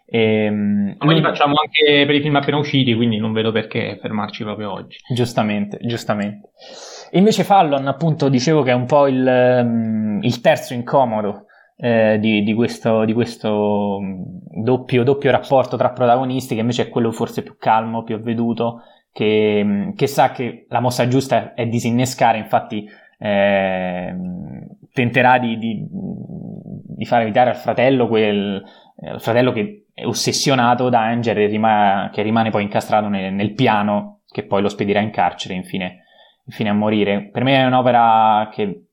Ehm, 0.05 0.95
Ma 0.99 1.13
li 1.13 1.21
facciamo 1.21 1.55
anche 1.55 2.05
per 2.05 2.13
i 2.15 2.21
film 2.21 2.35
appena 2.35 2.57
usciti, 2.57 2.93
quindi 2.93 3.17
non 3.17 3.33
vedo 3.33 3.51
perché 3.51 3.97
fermarci 3.99 4.43
proprio 4.43 4.71
oggi. 4.71 4.97
Giustamente, 5.13 5.79
giustamente. 5.81 6.51
Invece 7.11 7.43
Fallon, 7.43 7.87
appunto, 7.87 8.29
dicevo 8.29 8.61
che 8.61 8.71
è 8.71 8.75
un 8.75 8.85
po' 8.85 9.07
il, 9.07 9.25
um, 9.25 10.19
il 10.21 10.39
terzo 10.41 10.75
incomodo 10.75 11.45
eh, 11.77 12.17
di, 12.19 12.43
di, 12.43 12.53
questo, 12.53 13.05
di 13.05 13.13
questo 13.13 13.99
mm, 13.99 14.21
doppio, 14.63 15.03
doppio, 15.03 15.31
rapporto 15.31 15.77
tra 15.77 15.89
protagonisti, 15.89 16.53
che 16.53 16.61
invece 16.61 16.83
è 16.83 16.89
quello 16.89 17.11
forse 17.11 17.41
più 17.41 17.55
calmo, 17.57 18.03
più 18.03 18.15
avveduto, 18.15 18.83
che, 19.11 19.61
mm, 19.63 19.91
che 19.93 20.05
sa 20.05 20.31
che 20.31 20.67
la 20.69 20.79
mossa 20.79 21.07
giusta 21.07 21.55
è 21.55 21.65
disinnescare, 21.65 22.37
infatti 22.37 22.87
eh, 23.17 24.15
tenterà 24.93 25.39
di, 25.39 25.57
di, 25.57 25.85
di, 25.87 27.05
far 27.05 27.21
evitare 27.21 27.51
al 27.51 27.55
fratello 27.55 28.07
quel 28.07 28.63
eh, 28.97 29.19
fratello 29.19 29.51
che 29.51 29.87
è 29.93 30.05
ossessionato 30.05 30.89
da 30.89 31.01
Angel 31.01 31.37
e 31.37 31.45
rimane, 31.47 32.09
che 32.11 32.21
rimane 32.21 32.49
poi 32.49 32.63
incastrato 32.63 33.07
nel, 33.07 33.33
nel 33.33 33.53
piano 33.53 34.21
che 34.31 34.45
poi 34.45 34.61
lo 34.61 34.69
spedirà 34.69 34.99
in 34.99 35.11
carcere 35.11 35.53
infine 35.53 36.03
fino 36.47 36.69
a 36.69 36.73
morire. 36.73 37.29
Per 37.31 37.43
me 37.43 37.57
è 37.57 37.65
un'opera 37.65 38.49
che 38.51 38.85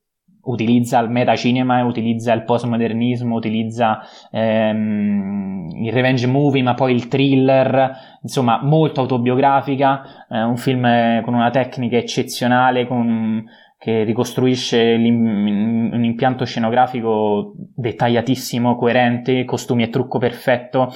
utilizza 0.47 0.99
il 0.99 1.09
metacinema, 1.09 1.83
utilizza 1.83 2.33
il 2.33 2.43
postmodernismo, 2.43 3.35
utilizza 3.35 3.99
ehm, 4.31 5.69
il 5.83 5.91
revenge 5.91 6.27
movie, 6.27 6.63
ma 6.63 6.73
poi 6.73 6.93
il 6.93 7.07
thriller, 7.07 7.91
insomma, 8.21 8.61
molto 8.61 9.01
autobiografica, 9.01 10.25
eh, 10.29 10.41
un 10.41 10.57
film 10.57 11.21
con 11.23 11.33
una 11.33 11.49
tecnica 11.49 11.97
eccezionale, 11.97 12.87
con, 12.87 13.45
che 13.77 14.03
ricostruisce 14.03 14.95
un 14.97 16.03
impianto 16.03 16.45
scenografico 16.45 17.53
dettagliatissimo, 17.55 18.75
coerente, 18.75 19.45
costumi 19.45 19.83
e 19.83 19.89
trucco 19.89 20.17
perfetto, 20.17 20.93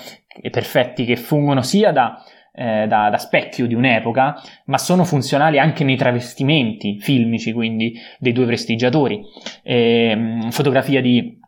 perfetti 0.49 1.05
che 1.05 1.15
fungono 1.15 1.61
sia 1.61 1.91
da 1.91 2.21
eh, 2.53 2.85
da, 2.87 3.09
da, 3.09 3.17
specchio 3.17 3.65
di 3.65 3.73
un'epoca, 3.73 4.35
ma 4.65 4.77
sono 4.77 5.05
funzionali 5.05 5.57
anche 5.57 5.83
nei 5.83 5.95
travestimenti 5.95 6.99
filmici, 6.99 7.53
quindi 7.53 7.93
dei 8.19 8.33
due 8.33 8.45
prestigiatori. 8.45 9.21
Eh, 9.63 10.47
fotografia 10.49 11.01
di 11.01 11.39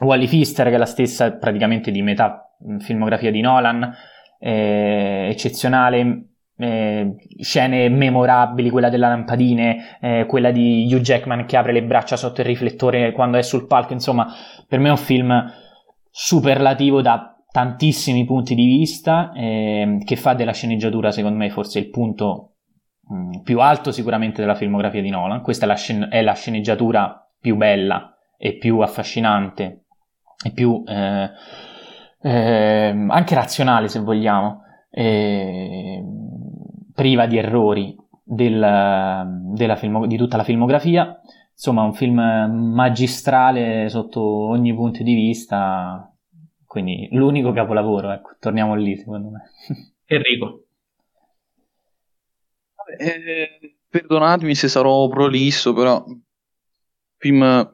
Wally 0.00 0.26
Pfister, 0.26 0.68
che 0.68 0.74
è 0.74 0.78
la 0.78 0.86
stessa 0.86 1.32
praticamente 1.32 1.90
di 1.90 2.02
metà 2.02 2.54
filmografia 2.78 3.30
di 3.30 3.40
Nolan, 3.40 3.92
eh, 4.38 5.28
eccezionale, 5.30 6.31
eh, 6.56 7.14
scene 7.40 7.88
memorabili, 7.88 8.70
quella 8.70 8.88
delle 8.88 9.06
lampadine, 9.06 9.98
eh, 10.00 10.26
quella 10.26 10.50
di 10.50 10.88
Hugh 10.90 11.00
Jackman 11.00 11.46
che 11.46 11.56
apre 11.56 11.72
le 11.72 11.82
braccia 11.82 12.16
sotto 12.16 12.40
il 12.40 12.46
riflettore 12.46 13.12
quando 13.12 13.38
è 13.38 13.42
sul 13.42 13.66
palco, 13.66 13.92
insomma, 13.92 14.32
per 14.66 14.78
me 14.78 14.88
è 14.88 14.92
un 14.92 14.96
film 14.96 15.52
superlativo 16.10 17.00
da 17.00 17.36
tantissimi 17.50 18.24
punti 18.24 18.54
di 18.54 18.66
vista, 18.66 19.32
eh, 19.34 19.98
che 20.04 20.16
fa 20.16 20.34
della 20.34 20.52
sceneggiatura, 20.52 21.10
secondo 21.10 21.38
me, 21.38 21.50
forse 21.50 21.78
il 21.78 21.90
punto 21.90 22.54
mh, 23.08 23.14
mm, 23.14 23.30
più 23.42 23.60
alto 23.60 23.92
sicuramente 23.92 24.40
della 24.40 24.54
filmografia 24.54 25.02
di 25.02 25.10
Nolan. 25.10 25.42
Questa 25.42 25.64
è 25.64 25.68
la, 25.68 25.76
scen- 25.76 26.08
è 26.10 26.22
la 26.22 26.34
sceneggiatura 26.34 27.30
più 27.38 27.56
bella 27.56 28.16
e 28.38 28.56
più 28.56 28.80
affascinante 28.80 29.84
e 30.44 30.50
più 30.52 30.82
eh, 30.86 31.30
eh, 32.22 33.06
anche 33.08 33.34
razionale, 33.34 33.88
se 33.88 34.00
vogliamo, 34.00 34.62
priva 36.94 37.26
di 37.26 37.38
errori 37.38 37.96
del, 38.22 39.76
film- 39.78 40.06
di 40.06 40.16
tutta 40.16 40.36
la 40.36 40.44
filmografia. 40.44 41.20
Insomma, 41.52 41.82
un 41.82 41.94
film 41.94 42.18
magistrale 42.74 43.88
sotto 43.88 44.20
ogni 44.22 44.74
punto 44.74 45.02
di 45.02 45.14
vista, 45.14 46.10
quindi 46.66 47.08
l'unico 47.12 47.52
capolavoro, 47.52 48.10
ecco, 48.10 48.36
torniamo 48.40 48.74
lì 48.74 48.96
secondo 48.96 49.28
me. 49.28 49.50
Enrico. 50.06 50.64
Eh, 52.98 53.76
perdonatemi 53.88 54.54
se 54.54 54.68
sarò 54.68 55.08
prolisso, 55.08 55.72
però 55.72 56.04
film 57.16 57.72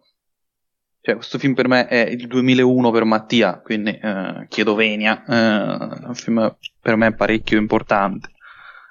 cioè, 1.00 1.16
questo 1.16 1.38
film 1.38 1.54
per 1.54 1.68
me 1.68 1.86
è 1.86 2.06
il 2.06 2.26
2001 2.26 2.90
per 2.90 3.04
Mattia, 3.04 3.60
quindi 3.60 3.98
eh, 3.98 4.46
chiedo 4.48 4.74
venia, 4.74 5.24
eh, 5.24 6.02
è 6.02 6.06
un 6.06 6.14
film 6.14 6.54
per 6.82 6.96
me 6.96 7.14
parecchio 7.14 7.56
importante. 7.56 8.28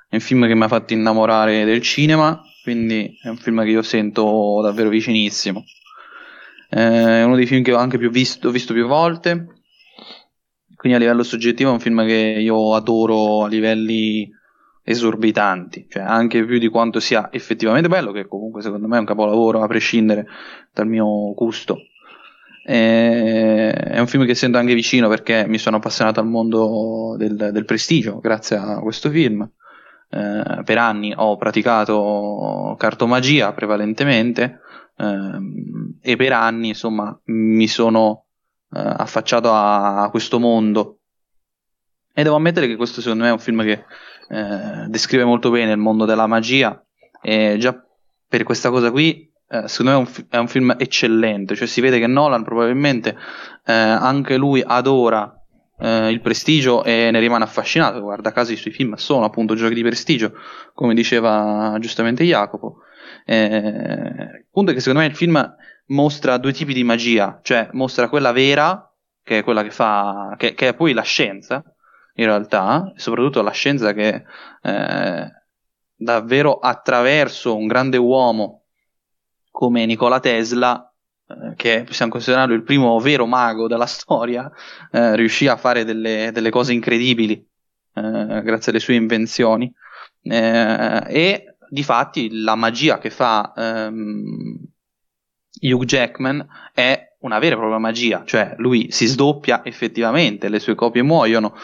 È 0.09 0.15
un 0.15 0.21
film 0.21 0.47
che 0.47 0.55
mi 0.55 0.63
ha 0.63 0.67
fatto 0.69 0.93
innamorare 0.93 1.65
del 1.65 1.81
cinema, 1.81 2.41
quindi 2.63 3.17
è 3.21 3.27
un 3.27 3.37
film 3.37 3.61
che 3.63 3.69
io 3.69 3.81
sento 3.81 4.61
davvero 4.61 4.89
vicinissimo. 4.89 5.65
È 6.69 7.23
uno 7.23 7.35
dei 7.35 7.45
film 7.45 7.61
che 7.61 7.73
ho 7.73 7.77
anche 7.77 7.97
più 7.97 8.09
visto, 8.09 8.49
visto 8.49 8.73
più 8.73 8.87
volte, 8.87 9.47
quindi 10.77 10.97
a 10.97 11.01
livello 11.01 11.23
soggettivo 11.23 11.71
è 11.71 11.73
un 11.73 11.79
film 11.79 12.05
che 12.05 12.37
io 12.39 12.73
adoro 12.75 13.43
a 13.43 13.47
livelli 13.47 14.29
esorbitanti, 14.83 15.87
cioè 15.89 16.03
anche 16.03 16.45
più 16.45 16.59
di 16.59 16.69
quanto 16.69 17.01
sia 17.01 17.29
effettivamente 17.31 17.89
bello, 17.89 18.13
che 18.13 18.27
comunque 18.27 18.61
secondo 18.61 18.87
me 18.87 18.95
è 18.95 18.99
un 18.99 19.05
capolavoro 19.05 19.61
a 19.61 19.67
prescindere 19.67 20.25
dal 20.71 20.87
mio 20.87 21.33
gusto. 21.33 21.81
È 22.63 23.97
un 23.97 24.07
film 24.07 24.25
che 24.25 24.35
sento 24.35 24.57
anche 24.57 24.73
vicino 24.73 25.09
perché 25.09 25.45
mi 25.47 25.57
sono 25.57 25.77
appassionato 25.77 26.19
al 26.19 26.27
mondo 26.27 27.15
del, 27.17 27.35
del 27.35 27.65
prestigio 27.65 28.19
grazie 28.19 28.57
a 28.57 28.79
questo 28.79 29.09
film. 29.09 29.49
Eh, 30.09 30.61
per 30.63 30.77
anni 30.77 31.13
ho 31.15 31.35
praticato 31.35 32.75
cartomagia 32.77 33.51
prevalentemente 33.51 34.61
eh, 34.95 35.39
e 36.01 36.15
per 36.15 36.31
anni 36.31 36.69
insomma 36.69 37.19
mi 37.25 37.67
sono 37.67 38.27
eh, 38.71 38.79
affacciato 38.79 39.51
a, 39.51 40.07
questo 40.09 40.39
mondo. 40.39 40.99
E 42.13 42.23
devo 42.23 42.35
ammettere 42.35 42.67
che 42.67 42.75
questo 42.75 43.01
secondo 43.01 43.23
me 43.23 43.29
è 43.29 43.33
un 43.33 43.39
film 43.39 43.61
che 43.63 43.83
eh, 44.29 44.87
descrive 44.87 45.23
molto 45.23 45.49
bene 45.51 45.71
il 45.71 45.77
mondo 45.77 46.05
della 46.05 46.27
magia. 46.27 46.81
E 47.21 47.57
già 47.59 47.75
per 48.27 48.43
questa 48.43 48.69
cosa 48.69 48.91
qui 48.91 49.29
eh, 49.49 49.67
secondo 49.67 49.91
me 49.91 49.97
è 49.97 49.99
un, 49.99 50.25
è 50.29 50.37
un, 50.37 50.47
film 50.47 50.75
eccellente, 50.77 51.55
cioè 51.55 51.67
si 51.67 51.79
vede 51.79 51.99
che 51.99 52.07
Nolan 52.07 52.43
probabilmente 52.43 53.15
eh, 53.65 53.73
anche 53.73 54.35
lui 54.35 54.63
adora 54.65 55.36
eh, 55.79 56.09
il 56.09 56.21
prestigio 56.21 56.83
e 56.83 57.09
ne 57.11 57.19
rimane 57.19 57.43
affascinato, 57.43 58.01
guarda 58.01 58.31
caso 58.31 58.51
i 58.51 58.57
suoi 58.57 58.73
film 58.73 58.95
sono 58.95 59.25
appunto 59.25 59.55
giochi 59.55 59.73
di 59.73 59.83
prestigio, 59.83 60.33
come 60.73 60.93
diceva 60.93 61.75
giustamente 61.79 62.23
Jacopo. 62.23 62.79
Eh, 63.25 63.45
il 63.47 64.45
punto 64.51 64.71
è 64.71 64.73
che 64.73 64.79
secondo 64.79 65.01
me 65.01 65.07
il 65.07 65.15
film 65.15 65.55
mostra 65.87 66.37
due 66.37 66.53
tipi 66.53 66.73
di 66.73 66.83
magia, 66.83 67.39
cioè 67.43 67.69
mostra 67.71 68.09
quella 68.09 68.31
vera, 68.31 68.91
che 69.23 69.39
è 69.39 69.43
quella 69.43 69.63
che 69.63 69.71
fa, 69.71 70.35
che, 70.37 70.53
che 70.53 70.69
è 70.69 70.73
poi 70.73 70.93
la 70.93 71.01
scienza, 71.01 71.63
in 72.15 72.25
realtà, 72.25 72.91
soprattutto 72.95 73.41
la 73.41 73.51
scienza 73.51 73.93
che 73.93 74.23
eh, 74.61 75.31
davvero 75.95 76.59
attraverso 76.59 77.55
un 77.55 77.67
grande 77.67 77.97
uomo 77.97 78.63
come 79.51 79.85
Nikola 79.85 80.19
Tesla, 80.19 80.86
che 81.55 81.83
possiamo 81.85 82.11
considerarlo 82.11 82.53
il 82.53 82.63
primo 82.63 82.99
vero 82.99 83.25
mago 83.25 83.67
della 83.67 83.85
storia, 83.85 84.49
eh, 84.91 85.15
riuscì 85.15 85.47
a 85.47 85.57
fare 85.57 85.83
delle, 85.83 86.31
delle 86.31 86.49
cose 86.49 86.73
incredibili 86.73 87.33
eh, 87.93 88.41
grazie 88.43 88.71
alle 88.71 88.79
sue 88.79 88.95
invenzioni. 88.95 89.71
Eh, 90.21 91.03
e 91.07 91.55
di 91.69 91.83
fatti 91.83 92.29
la 92.41 92.55
magia 92.55 92.97
che 92.97 93.09
fa 93.09 93.53
ehm, 93.55 94.57
Hugh 95.61 95.83
Jackman 95.83 96.45
è 96.73 97.15
una 97.19 97.39
vera 97.39 97.55
e 97.55 97.57
propria 97.57 97.79
magia, 97.79 98.23
cioè 98.25 98.55
lui 98.57 98.91
si 98.91 99.05
sdoppia 99.05 99.65
effettivamente, 99.65 100.49
le 100.49 100.59
sue 100.59 100.75
copie 100.75 101.01
muoiono, 101.01 101.55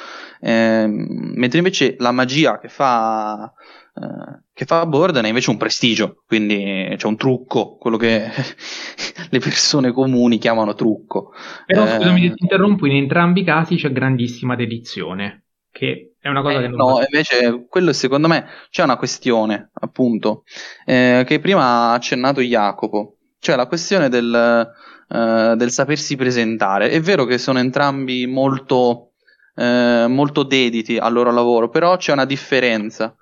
ehm, 0.42 1.34
mentre 1.36 1.60
invece 1.60 1.96
la 2.00 2.12
magia 2.12 2.60
che 2.60 2.70
fa 2.70 3.54
eh, 3.96 4.42
che 4.54 4.66
fa 4.66 4.86
Borden 4.88 5.24
è 5.26 5.28
invece 5.28 5.52
un 5.52 5.58
prestigio, 5.58 6.24
quindi 6.26 6.94
c'è 6.98 7.08
un 7.08 7.16
trucco, 7.16 7.78
quello 7.78 7.98
che 7.98 8.28
le 9.30 9.40
persone 9.40 9.92
comuni 9.92 10.40
chiamano 10.40 10.74
trucco. 10.74 11.32
Però 11.66 11.86
eh, 11.86 11.90
scusami 11.90 12.22
se 12.22 12.34
ti 12.34 12.44
interrompo, 12.44 12.88
in 12.88 12.96
entrambi 12.96 13.42
i 13.42 13.44
casi 13.44 13.76
c'è 13.76 13.92
grandissima 13.92 14.56
dedizione, 14.56 15.46
che 15.72 16.16
è 16.20 16.28
una 16.28 16.42
cosa 16.42 16.58
eh, 16.58 16.62
che 16.62 16.68
non... 16.70 16.78
No, 16.78 16.94
va... 16.96 17.06
invece 17.10 17.66
quello 17.70 17.94
secondo 17.94 18.28
me 18.28 18.48
c'è 18.72 18.84
una 18.84 18.98
questione, 18.98 19.70
appunto, 19.74 20.44
eh, 20.86 21.24
che 21.28 21.40
prima 21.40 21.64
ha 21.64 21.94
accennato 21.94 22.42
Jacopo, 22.42 23.18
cioè 23.40 23.56
la 23.56 23.68
questione 23.68 24.10
del, 24.10 24.74
eh, 25.08 25.54
del 25.56 25.70
sapersi 25.70 26.16
presentare. 26.16 26.90
È 26.90 27.00
vero 27.00 27.26
che 27.26 27.38
sono 27.38 27.60
entrambi 27.60 28.26
molto... 28.26 29.10
Eh, 29.56 30.08
molto 30.08 30.42
dediti 30.42 30.98
al 30.98 31.14
loro 31.14 31.32
lavoro, 31.32 31.70
però 31.70 31.96
c'è 31.96 32.12
una 32.12 32.26
differenza 32.26 33.16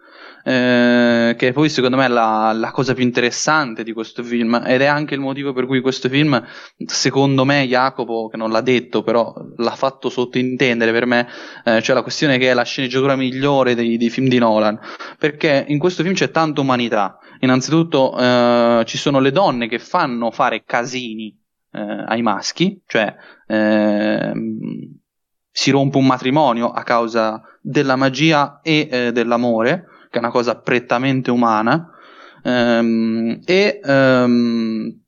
eh, 0.44 1.36
che 1.38 1.52
poi 1.52 1.70
secondo 1.70 1.98
me 1.98 2.06
è 2.06 2.08
la, 2.08 2.52
la, 2.54 2.72
cosa 2.72 2.94
più 2.94 3.04
interessante 3.04 3.84
di 3.84 3.94
questo 3.94 4.24
film 4.24 4.62
ed 4.66 4.82
è 4.82 4.86
anche 4.86 5.14
il 5.14 5.20
motivo 5.20 5.54
per 5.54 5.66
cui 5.66 5.82
questo 5.82 6.10
film, 6.10 6.44
secondo 6.86 7.46
me, 7.46 7.68
Jacopo, 7.68 8.28
che 8.28 8.38
non 8.38 8.52
l'ha 8.52 8.62
detto, 8.62 9.04
però 9.04 9.34
l'ha 9.58 9.76
fatto 9.76 10.10
sottintendere 10.10 10.92
per 10.92 11.06
me, 11.06 11.28
eh, 11.64 11.82
cioè 11.82 11.96
la 11.96 12.02
questione 12.02 12.38
che 12.38 12.50
è 12.50 12.54
la 12.54 12.64
sceneggiatura 12.64 13.16
migliore 13.16 13.76
dei, 13.76 13.98
dei 13.98 14.10
film 14.10 14.28
di 14.28 14.38
Nolan, 14.38 14.80
perché 15.18 15.66
in 15.68 15.80
questo 15.80 16.04
film 16.04 16.16
c'è 16.16 16.32
tanta 16.32 16.62
umanità. 16.62 17.18
Innanzitutto 17.40 18.18
eh, 18.18 18.84
ci 18.86 18.98
sono 18.98 19.20
le 19.20 19.32
donne 19.32 19.68
che 19.68 19.80
fanno 19.80 20.32
fare 20.32 20.64
casini 20.64 21.36
eh, 21.72 21.80
ai 21.80 22.22
maschi, 22.22 22.82
cioè 22.86 23.16
ehm, 23.48 25.00
si 25.52 25.72
rompe 25.72 25.98
un 25.98 26.06
matrimonio 26.06 26.72
a 26.72 26.84
causa 26.84 27.42
della 27.62 27.96
magia 27.96 28.60
e 28.62 28.88
eh, 28.90 29.12
dell'amore 29.12 29.86
che 30.12 30.18
è 30.18 30.22
una 30.22 30.30
cosa 30.30 30.60
prettamente 30.60 31.32
umana, 31.32 31.90
ehm, 32.44 33.40
e 33.46 33.80
ehm, 33.82 35.00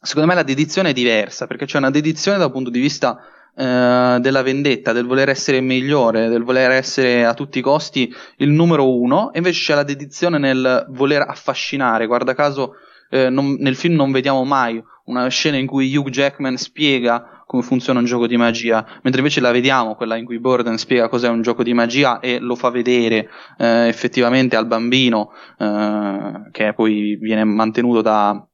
secondo 0.00 0.28
me 0.28 0.34
la 0.36 0.44
dedizione 0.44 0.90
è 0.90 0.92
diversa, 0.92 1.48
perché 1.48 1.66
c'è 1.66 1.78
una 1.78 1.90
dedizione 1.90 2.38
dal 2.38 2.52
punto 2.52 2.70
di 2.70 2.78
vista 2.78 3.18
eh, 3.56 4.18
della 4.20 4.42
vendetta, 4.42 4.92
del 4.92 5.04
voler 5.04 5.28
essere 5.28 5.60
migliore, 5.60 6.28
del 6.28 6.44
voler 6.44 6.70
essere 6.70 7.26
a 7.26 7.34
tutti 7.34 7.58
i 7.58 7.62
costi 7.62 8.14
il 8.36 8.50
numero 8.50 8.96
uno, 8.96 9.32
e 9.32 9.38
invece 9.38 9.64
c'è 9.64 9.74
la 9.74 9.82
dedizione 9.82 10.38
nel 10.38 10.86
voler 10.90 11.22
affascinare, 11.22 12.06
guarda 12.06 12.32
caso 12.32 12.76
eh, 13.10 13.30
non, 13.30 13.56
nel 13.58 13.74
film 13.74 13.96
non 13.96 14.12
vediamo 14.12 14.44
mai 14.44 14.80
una 15.06 15.26
scena 15.26 15.56
in 15.56 15.66
cui 15.66 15.94
Hugh 15.94 16.08
Jackman 16.08 16.56
spiega 16.56 17.31
come 17.46 17.62
funziona 17.62 17.98
un 17.98 18.04
gioco 18.04 18.26
di 18.26 18.36
magia, 18.36 18.84
mentre 19.02 19.20
invece 19.20 19.40
la 19.40 19.50
vediamo, 19.50 19.94
quella 19.94 20.16
in 20.16 20.24
cui 20.24 20.38
Borden 20.38 20.78
spiega 20.78 21.08
cos'è 21.08 21.28
un 21.28 21.42
gioco 21.42 21.62
di 21.62 21.74
magia 21.74 22.20
e 22.20 22.38
lo 22.38 22.56
fa 22.56 22.70
vedere 22.70 23.28
eh, 23.58 23.88
effettivamente 23.88 24.56
al 24.56 24.66
bambino, 24.66 25.30
eh, 25.58 26.48
che 26.50 26.72
poi 26.74 27.16
viene 27.16 27.44
mantenuto 27.44 28.02
da 28.02 28.46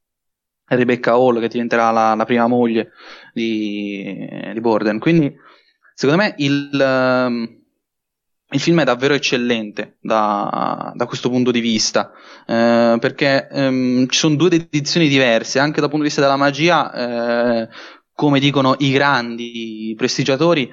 Rebecca 0.68 1.12
Hall, 1.12 1.40
che 1.40 1.48
diventerà 1.48 1.90
la, 1.90 2.14
la 2.14 2.24
prima 2.24 2.46
moglie 2.46 2.92
di, 3.32 4.28
di, 4.52 4.60
Borden. 4.60 4.98
Quindi, 4.98 5.34
secondo 5.94 6.22
me, 6.22 6.34
il, 6.38 6.70
uh, 6.72 7.58
il 8.50 8.60
film 8.60 8.80
è 8.80 8.84
davvero 8.84 9.14
eccellente 9.14 9.96
da, 10.00 10.92
da 10.94 11.06
questo 11.06 11.30
punto 11.30 11.50
di 11.50 11.60
vista, 11.60 12.12
eh, 12.46 12.96
perché 13.00 13.48
um, 13.50 14.06
ci 14.08 14.18
sono 14.18 14.36
due 14.36 14.50
edizioni 14.50 15.08
diverse, 15.08 15.58
anche 15.58 15.80
dal 15.80 15.90
punto 15.90 16.04
di 16.04 16.08
vista 16.08 16.20
della 16.20 16.36
magia. 16.36 16.92
Eh, 16.92 17.68
come 18.18 18.40
dicono 18.40 18.74
i 18.78 18.90
grandi 18.90 19.94
prestigiatori, 19.96 20.68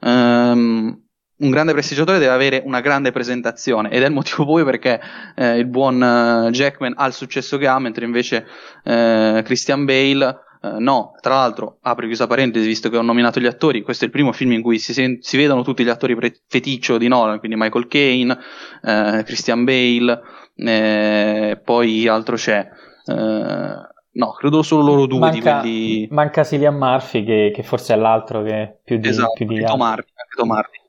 um, 0.00 0.98
un 1.38 1.50
grande 1.50 1.72
prestigiatore 1.72 2.18
deve 2.18 2.32
avere 2.32 2.62
una 2.64 2.80
grande 2.80 3.12
presentazione 3.12 3.90
ed 3.90 4.02
è 4.02 4.06
il 4.06 4.14
motivo 4.14 4.46
poi 4.46 4.64
perché 4.64 4.98
eh, 5.34 5.58
il 5.58 5.66
buon 5.66 5.96
uh, 6.00 6.48
Jackman 6.48 6.94
ha 6.96 7.04
il 7.04 7.12
successo 7.12 7.58
che 7.58 7.66
ha, 7.66 7.78
mentre 7.78 8.06
invece 8.06 8.46
uh, 8.84 9.42
Christian 9.42 9.84
Bale 9.84 10.40
Uh, 10.58 10.80
no, 10.80 11.12
tra 11.20 11.34
l'altro, 11.34 11.78
apro 11.82 12.06
chiusa 12.06 12.26
parentesi, 12.26 12.66
visto 12.66 12.88
che 12.88 12.96
ho 12.96 13.02
nominato 13.02 13.38
gli 13.38 13.46
attori, 13.46 13.82
questo 13.82 14.04
è 14.04 14.06
il 14.06 14.12
primo 14.12 14.32
film 14.32 14.52
in 14.52 14.62
cui 14.62 14.78
si, 14.78 14.94
sen- 14.94 15.18
si 15.20 15.36
vedono 15.36 15.62
tutti 15.62 15.84
gli 15.84 15.90
attori 15.90 16.16
pre- 16.16 16.40
feticcio 16.48 16.96
di 16.96 17.06
Nolan, 17.08 17.38
quindi 17.38 17.58
Michael 17.58 17.86
Caine, 17.86 18.32
uh, 18.32 19.22
Christian 19.22 19.64
Bale, 19.64 20.22
eh, 20.56 21.60
poi 21.62 22.08
altro 22.08 22.36
c'è. 22.36 22.66
No, 24.16 24.32
credo 24.32 24.62
solo 24.62 24.82
loro 24.82 25.06
due 25.06 25.18
manca, 25.18 25.36
di 25.36 25.40
quelli... 25.40 26.08
Manca 26.10 26.42
Cillian 26.42 26.74
Murphy, 26.74 27.22
che, 27.22 27.52
che, 27.54 27.62
forse 27.62 27.92
è 27.92 27.96
l'altro 27.98 28.42
che 28.42 28.78
più 28.82 28.96
di, 28.96 29.08
esatto, 29.08 29.32
più 29.34 29.46
di 29.46 29.62
Tom 29.62 29.82
Hardy, 29.82 30.10
anche 30.14 30.36
Tom 30.36 30.50
Hardy. 30.50 30.80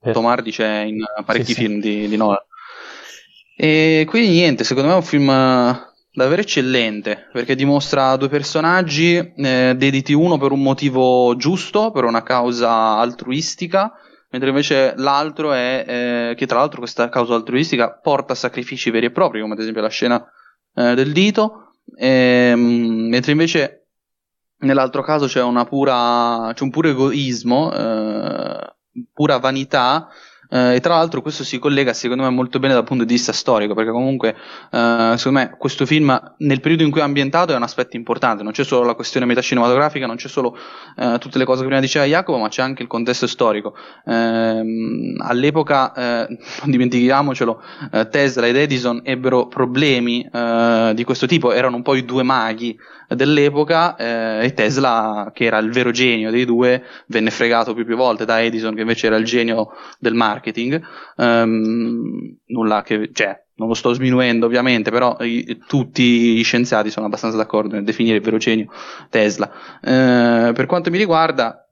Per... 0.00 0.12
Tom 0.12 0.26
Hardy 0.26 0.50
c'è 0.50 0.78
in 0.80 1.04
parecchi 1.24 1.52
sì, 1.52 1.54
film 1.54 1.80
sì. 1.80 1.88
Di, 1.88 2.08
di 2.08 2.16
Nolan. 2.16 2.42
E 3.56 4.04
quindi 4.08 4.30
niente, 4.30 4.64
secondo 4.64 4.88
me 4.88 4.94
è 4.94 4.98
un 4.98 5.04
film 5.04 5.26
davvero 5.28 6.40
eccellente 6.40 7.28
perché 7.32 7.54
dimostra 7.54 8.16
due 8.16 8.28
personaggi 8.28 9.16
eh, 9.16 9.74
dediti 9.76 10.12
uno 10.12 10.36
per 10.36 10.50
un 10.50 10.62
motivo 10.62 11.36
giusto, 11.36 11.92
per 11.92 12.04
una 12.04 12.24
causa 12.24 12.96
altruistica, 12.96 13.92
mentre 14.30 14.48
invece 14.48 14.94
l'altro 14.96 15.52
è 15.52 15.84
eh, 15.86 16.34
che 16.36 16.46
tra 16.46 16.58
l'altro 16.58 16.80
questa 16.80 17.08
causa 17.08 17.34
altruistica 17.34 17.92
porta 17.92 18.32
a 18.32 18.36
sacrifici 18.36 18.90
veri 18.90 19.06
e 19.06 19.10
propri, 19.12 19.40
come 19.40 19.52
ad 19.52 19.60
esempio 19.60 19.82
la 19.82 19.88
scena 19.88 20.26
eh, 20.74 20.94
del 20.94 21.12
dito, 21.12 21.65
ehm, 21.94 23.08
mentre 23.08 23.32
invece 23.32 23.86
nell'altro 24.58 25.02
caso 25.02 25.26
c'è, 25.26 25.42
pura, 25.64 26.52
c'è 26.54 26.62
un 26.62 26.70
puro 26.70 26.88
egoismo, 26.88 27.72
eh, 27.72 28.74
pura 29.12 29.38
vanità 29.38 30.08
e 30.48 30.80
tra 30.80 30.94
l'altro 30.94 31.22
questo 31.22 31.44
si 31.44 31.58
collega 31.58 31.92
secondo 31.92 32.22
me 32.22 32.30
molto 32.30 32.58
bene 32.58 32.74
dal 32.74 32.84
punto 32.84 33.04
di 33.04 33.12
vista 33.14 33.32
storico, 33.32 33.74
perché 33.74 33.90
comunque 33.90 34.34
uh, 34.70 35.16
secondo 35.16 35.38
me 35.40 35.56
questo 35.58 35.86
film 35.86 36.34
nel 36.38 36.60
periodo 36.60 36.84
in 36.84 36.90
cui 36.90 37.00
è 37.00 37.04
ambientato 37.04 37.52
è 37.52 37.56
un 37.56 37.62
aspetto 37.62 37.96
importante, 37.96 38.42
non 38.42 38.52
c'è 38.52 38.64
solo 38.64 38.84
la 38.84 38.94
questione 38.94 39.26
metacinematografica, 39.26 40.06
non 40.06 40.16
c'è 40.16 40.28
solo 40.28 40.56
uh, 40.96 41.18
tutte 41.18 41.38
le 41.38 41.44
cose 41.44 41.60
che 41.60 41.66
prima 41.66 41.80
diceva 41.80 42.04
Jacopo, 42.04 42.38
ma 42.38 42.48
c'è 42.48 42.62
anche 42.62 42.82
il 42.82 42.88
contesto 42.88 43.26
storico. 43.26 43.74
Ehm, 44.06 45.16
all'epoca, 45.18 45.92
non 45.96 46.70
dimentichiamocelo, 46.70 47.62
Tesla 48.10 48.46
ed 48.46 48.56
Edison 48.56 49.00
ebbero 49.02 49.46
problemi 49.46 50.28
di 50.94 51.04
questo 51.04 51.26
tipo, 51.26 51.52
erano 51.52 51.76
un 51.76 51.82
po' 51.82 51.94
i 51.94 52.04
due 52.04 52.22
maghi 52.22 52.76
dell'epoca 53.08 53.96
e 53.96 54.52
Tesla, 54.54 55.30
che 55.32 55.44
era 55.44 55.58
il 55.58 55.70
vero 55.70 55.90
genio 55.90 56.30
dei 56.30 56.44
due, 56.44 56.82
venne 57.06 57.30
fregato 57.30 57.74
più 57.74 57.84
più 57.84 57.96
volte 57.96 58.24
da 58.24 58.42
Edison, 58.42 58.74
che 58.74 58.80
invece 58.82 59.06
era 59.06 59.16
il 59.16 59.24
genio 59.24 59.70
del 59.98 60.14
marketing 60.14 60.82
um, 61.16 62.36
nulla 62.46 62.82
che, 62.82 63.10
cioè, 63.12 63.42
non 63.54 63.68
lo 63.68 63.74
sto 63.74 63.92
sminuendo 63.92 64.46
ovviamente, 64.46 64.90
però 64.90 65.16
i, 65.20 65.62
tutti 65.66 66.34
gli 66.36 66.44
scienziati 66.44 66.90
sono 66.90 67.06
abbastanza 67.06 67.36
d'accordo 67.36 67.74
nel 67.74 67.84
definire 67.84 68.16
il 68.16 68.22
vero 68.22 68.36
genio 68.36 68.70
Tesla. 69.08 69.50
Uh, 69.80 70.52
per 70.52 70.66
quanto 70.66 70.90
mi 70.90 70.98
riguarda, 70.98 71.66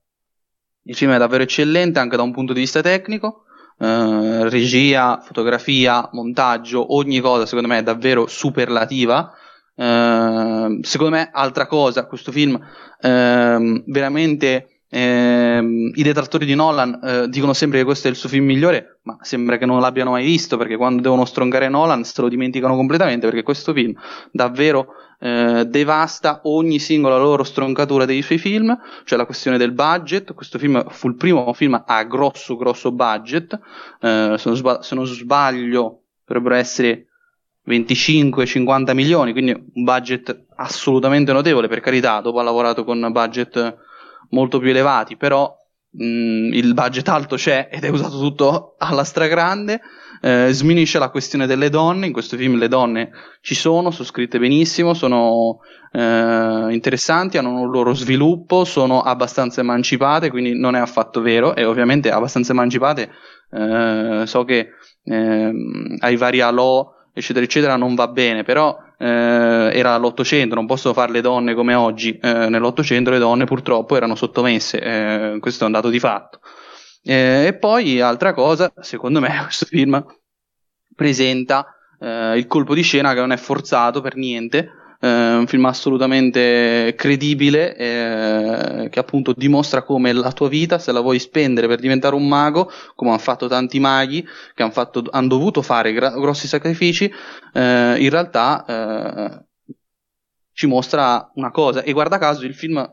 il 0.85 0.95
film 0.95 1.13
è 1.13 1.19
davvero 1.19 1.43
eccellente 1.43 1.99
anche 1.99 2.17
da 2.17 2.23
un 2.23 2.33
punto 2.33 2.53
di 2.53 2.61
vista 2.61 2.81
tecnico. 2.81 3.45
Uh, 3.77 4.45
regia, 4.49 5.21
fotografia, 5.21 6.09
montaggio, 6.13 6.95
ogni 6.95 7.19
cosa 7.19 7.45
secondo 7.45 7.69
me 7.69 7.79
è 7.79 7.83
davvero 7.83 8.27
superlativa. 8.27 9.33
Uh, 9.77 10.79
secondo 10.83 11.17
me, 11.17 11.31
altra 11.33 11.67
cosa, 11.67 12.07
questo 12.07 12.31
film 12.31 12.55
uh, 12.55 13.83
veramente 13.87 14.75
eh, 14.95 15.91
I 15.93 16.03
detrattori 16.05 16.47
di 16.47 16.55
Nolan 16.55 17.01
eh, 17.03 17.29
dicono 17.29 17.53
sempre 17.53 17.79
che 17.79 17.85
questo 17.85 18.07
è 18.07 18.11
il 18.11 18.17
suo 18.17 18.29
film 18.29 18.45
migliore, 18.45 19.01
ma 19.03 19.19
sembra 19.23 19.59
che 19.59 19.67
non 19.67 19.81
l'abbiano 19.81 20.13
mai 20.13 20.25
visto 20.25 20.57
perché 20.57 20.77
quando 20.77 21.03
devono 21.03 21.25
strongare 21.25 21.69
Nolan 21.69 22.05
se 22.05 22.21
lo 22.23 22.29
dimenticano 22.29 22.77
completamente 22.77 23.27
perché 23.27 23.43
questo 23.43 23.73
film 23.73 23.93
davvero 24.31 24.87
eh, 25.19 25.65
devasta 25.67 26.43
ogni 26.45 26.79
singola 26.79 27.19
loro 27.19 27.43
stroncatura 27.43 28.05
dei 28.05 28.23
suoi 28.23 28.39
film, 28.39 28.79
cioè 29.03 29.19
la 29.19 29.27
questione 29.27 29.59
del 29.59 29.73
budget. 29.73 30.33
Questo 30.33 30.61
film 30.61 30.89
fu 30.91 31.09
il 31.09 31.17
primo 31.17 31.53
film 31.55 31.83
a 31.85 32.05
grosso, 32.05 32.57
grosso 32.57 32.93
budget. 32.93 33.59
Eh, 34.01 34.37
se 34.39 34.49
non, 34.49 34.57
sbaglio, 34.57 34.83
se, 34.83 34.95
non 34.95 35.07
sbaglio, 35.07 36.03
dovrebbero 36.25 36.55
essere 36.55 37.07
25-50 37.67 38.95
milioni, 38.95 39.33
quindi 39.33 39.53
un 39.53 39.85
budget 39.85 40.47
assolutamente 40.57 41.33
notevole. 41.33 41.69
Per 41.69 41.81
carità, 41.81 42.21
dopo 42.21 42.39
ha 42.39 42.43
lavorato 42.43 42.85
con 42.85 43.09
budget 43.11 43.77
molto 44.31 44.59
più 44.59 44.71
elevati, 44.71 45.17
però 45.17 45.55
mh, 45.91 46.53
il 46.53 46.75
budget 46.75 47.09
alto 47.09 47.37
c'è 47.37 47.69
ed 47.71 47.85
è 47.85 47.89
usato 47.89 48.19
tutto 48.19 48.75
alla 48.79 49.05
stragrande. 49.05 49.81
Eh, 50.21 50.49
sminisce 50.53 50.99
la 50.99 51.11
questione 51.11 51.47
delle 51.47 51.69
donne. 51.69 52.07
In 52.07 52.13
questo 52.13 52.37
film 52.37 52.57
le 52.57 52.69
donne 52.69 53.11
ci 53.41 53.55
sono, 53.55 53.91
sono 53.91 54.07
scritte 54.07 54.39
benissimo, 54.39 54.95
sono 54.95 55.59
eh, 55.93 56.67
interessanti, 56.71 57.37
hanno 57.37 57.61
un 57.61 57.71
loro 57.71 57.93
sviluppo, 57.93 58.65
sono 58.65 59.03
abbastanza 59.03 59.61
emancipate, 59.61 60.31
quindi 60.31 60.59
non 60.59 60.77
è 60.77 60.79
affatto 60.79 61.21
vero. 61.21 61.55
E 61.55 61.65
ovviamente 61.65 62.11
abbastanza 62.11 62.53
emancipate, 62.53 63.11
eh, 63.51 64.23
so 64.25 64.45
che 64.45 64.71
ehm, 65.05 65.97
ai 65.99 66.17
vari 66.17 66.41
alò, 66.41 66.91
eccetera, 67.15 67.45
eccetera, 67.45 67.77
non 67.77 67.95
va 67.95 68.09
bene, 68.09 68.43
però 68.43 68.77
eh, 68.99 69.07
era 69.73 69.97
l'Ottocento, 69.97 70.57
non 70.57 70.67
possono 70.67 70.93
fare 70.93 71.13
le 71.13 71.21
donne 71.21 71.55
come 71.55 71.75
oggi, 71.75 72.19
eh, 72.21 72.49
nell'Ottocento 72.49 73.11
le 73.11 73.19
donne 73.19 73.45
purtroppo 73.45 73.97
erano 73.97 74.17
sottomesse, 74.17 74.81
eh, 74.81 75.39
questo 75.39 75.63
è 75.63 75.67
un 75.67 75.73
dato 75.73 75.89
di 75.89 76.01
fatto. 76.01 76.41
Eh, 77.03 77.47
e 77.47 77.55
poi, 77.55 78.01
altra 78.01 78.35
cosa, 78.35 78.73
secondo 78.81 79.21
me 79.21 79.39
questo 79.45 79.65
film 79.67 80.05
presenta 80.97 81.67
eh, 82.01 82.37
il 82.37 82.47
colpo 82.49 82.75
di 82.75 82.83
scena 82.83 83.15
che 83.15 83.21
non 83.21 83.33
è 83.33 83.37
forzato 83.37 84.01
per 84.01 84.17
niente, 84.17 84.69
eh, 85.05 85.35
un 85.35 85.47
film 85.47 85.67
assolutamente 85.67 86.95
credibile 86.97 87.77
eh, 87.77 88.89
che 88.89 88.99
appunto 88.99 89.35
dimostra 89.37 89.83
come 89.83 90.15
la 90.15 90.33
tua 90.33 90.49
vita, 90.49 90.79
se 90.79 90.93
la 90.93 91.01
vuoi 91.01 91.19
spendere 91.19 91.67
per 91.67 91.79
diventare 91.79 92.15
un 92.15 92.27
mago, 92.27 92.71
come 92.95 93.11
hanno 93.11 93.19
fatto 93.19 93.47
tanti 93.47 93.79
maghi 93.81 94.27
che 94.55 94.63
hanno, 94.63 94.73
hanno 95.11 95.29
dovuto 95.29 95.61
fare 95.61 95.93
gra- 95.93 96.19
grossi 96.19 96.47
sacrifici, 96.47 97.05
eh, 97.53 97.97
in 97.99 98.09
realtà 98.09 98.65
eh, 98.67 99.75
ci 100.55 100.67
mostra 100.67 101.31
una 101.35 101.51
cosa. 101.51 101.83
E 101.83 101.93
guarda 101.93 102.17
caso 102.17 102.47
il 102.47 102.55
film 102.55 102.91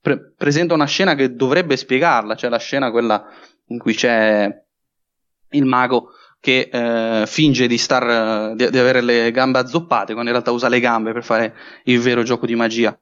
pre- 0.00 0.32
presenta 0.34 0.72
una 0.72 0.86
scena 0.86 1.14
che 1.14 1.34
dovrebbe 1.34 1.76
spiegarla, 1.76 2.36
cioè 2.36 2.48
la 2.48 2.58
scena 2.58 2.90
quella 2.90 3.22
in 3.66 3.78
cui 3.78 3.94
c'è 3.94 4.48
il 5.50 5.64
mago 5.66 6.08
che 6.44 6.68
eh, 6.70 7.24
finge 7.26 7.66
di, 7.66 7.78
star, 7.78 8.54
di, 8.54 8.68
di, 8.68 8.78
avere 8.78 9.00
le 9.00 9.30
gambe 9.30 9.60
azzoppate, 9.60 10.12
quando 10.12 10.30
in 10.30 10.36
realtà 10.36 10.50
usa 10.50 10.68
le 10.68 10.78
gambe 10.78 11.14
per 11.14 11.24
fare 11.24 11.54
il 11.84 11.98
vero 12.00 12.22
gioco 12.22 12.44
di 12.44 12.54
magia. 12.54 12.94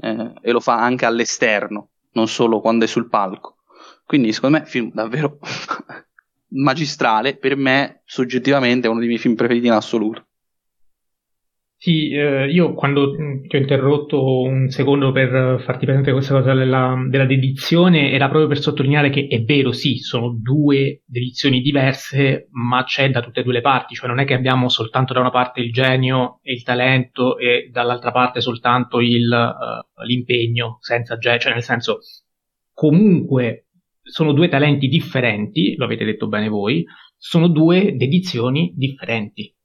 Eh, 0.00 0.32
e 0.40 0.50
lo 0.50 0.60
fa 0.60 0.80
anche 0.80 1.04
all'esterno, 1.04 1.90
non 2.12 2.26
solo 2.26 2.62
quando 2.62 2.86
è 2.86 2.88
sul 2.88 3.10
palco. 3.10 3.56
Quindi, 4.06 4.32
secondo 4.32 4.56
me, 4.58 4.64
film 4.64 4.92
davvero 4.94 5.38
magistrale. 6.56 7.36
Per 7.36 7.54
me, 7.54 8.00
soggettivamente, 8.06 8.86
è 8.86 8.90
uno 8.90 9.00
dei 9.00 9.08
miei 9.08 9.20
film 9.20 9.34
preferiti 9.34 9.66
in 9.66 9.72
assoluto. 9.72 10.25
Sì, 11.78 12.10
eh, 12.10 12.50
io 12.50 12.72
quando 12.72 13.12
ti 13.12 13.54
ho 13.54 13.58
interrotto 13.58 14.40
un 14.40 14.70
secondo 14.70 15.12
per 15.12 15.60
farti 15.62 15.84
presente 15.84 16.10
questa 16.10 16.34
cosa 16.34 16.54
della, 16.54 16.96
della, 17.06 17.26
dedizione 17.26 18.12
era 18.12 18.28
proprio 18.28 18.48
per 18.48 18.60
sottolineare 18.60 19.10
che 19.10 19.26
è 19.28 19.42
vero, 19.42 19.72
sì, 19.72 19.98
sono 19.98 20.34
due 20.40 21.02
dedizioni 21.04 21.60
diverse, 21.60 22.48
ma 22.52 22.82
c'è 22.84 23.10
da 23.10 23.20
tutte 23.20 23.40
e 23.40 23.42
due 23.42 23.52
le 23.52 23.60
parti, 23.60 23.94
cioè 23.94 24.08
non 24.08 24.20
è 24.20 24.24
che 24.24 24.32
abbiamo 24.34 24.70
soltanto 24.70 25.12
da 25.12 25.20
una 25.20 25.30
parte 25.30 25.60
il 25.60 25.70
genio 25.70 26.40
e 26.42 26.54
il 26.54 26.62
talento 26.62 27.36
e 27.36 27.68
dall'altra 27.70 28.10
parte 28.10 28.40
soltanto 28.40 28.98
il, 28.98 29.28
uh, 29.28 30.02
l'impegno 30.02 30.78
senza 30.80 31.18
genio, 31.18 31.40
cioè 31.40 31.52
nel 31.52 31.62
senso 31.62 31.98
comunque 32.72 33.66
sono 34.02 34.32
due 34.32 34.48
talenti 34.48 34.88
differenti, 34.88 35.74
lo 35.76 35.84
avete 35.84 36.04
detto 36.06 36.26
bene 36.26 36.48
voi, 36.48 36.84
sono 37.16 37.48
due 37.48 37.94
dedizioni 37.96 38.72
differenti. 38.74 39.55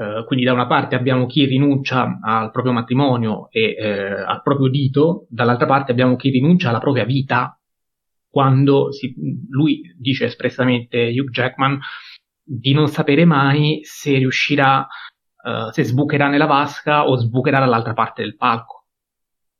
Uh, 0.00 0.24
quindi 0.24 0.46
da 0.46 0.54
una 0.54 0.66
parte 0.66 0.94
abbiamo 0.94 1.26
chi 1.26 1.44
rinuncia 1.44 2.20
al 2.22 2.50
proprio 2.52 2.72
matrimonio 2.72 3.50
e 3.50 3.76
eh, 3.78 4.22
al 4.22 4.40
proprio 4.40 4.70
dito, 4.70 5.26
dall'altra 5.28 5.66
parte 5.66 5.92
abbiamo 5.92 6.16
chi 6.16 6.30
rinuncia 6.30 6.70
alla 6.70 6.78
propria 6.78 7.04
vita 7.04 7.60
quando 8.26 8.92
si, 8.92 9.14
lui 9.50 9.94
dice 9.98 10.24
espressamente 10.24 11.12
Hugh 11.14 11.28
Jackman 11.28 11.78
di 12.42 12.72
non 12.72 12.88
sapere 12.88 13.26
mai 13.26 13.80
se 13.82 14.16
riuscirà, 14.16 14.86
uh, 15.44 15.70
se 15.70 15.82
sbucherà 15.82 16.28
nella 16.28 16.46
vasca 16.46 17.06
o 17.06 17.16
sbucherà 17.16 17.58
dall'altra 17.58 17.92
parte 17.92 18.22
del 18.22 18.36
palco 18.36 18.86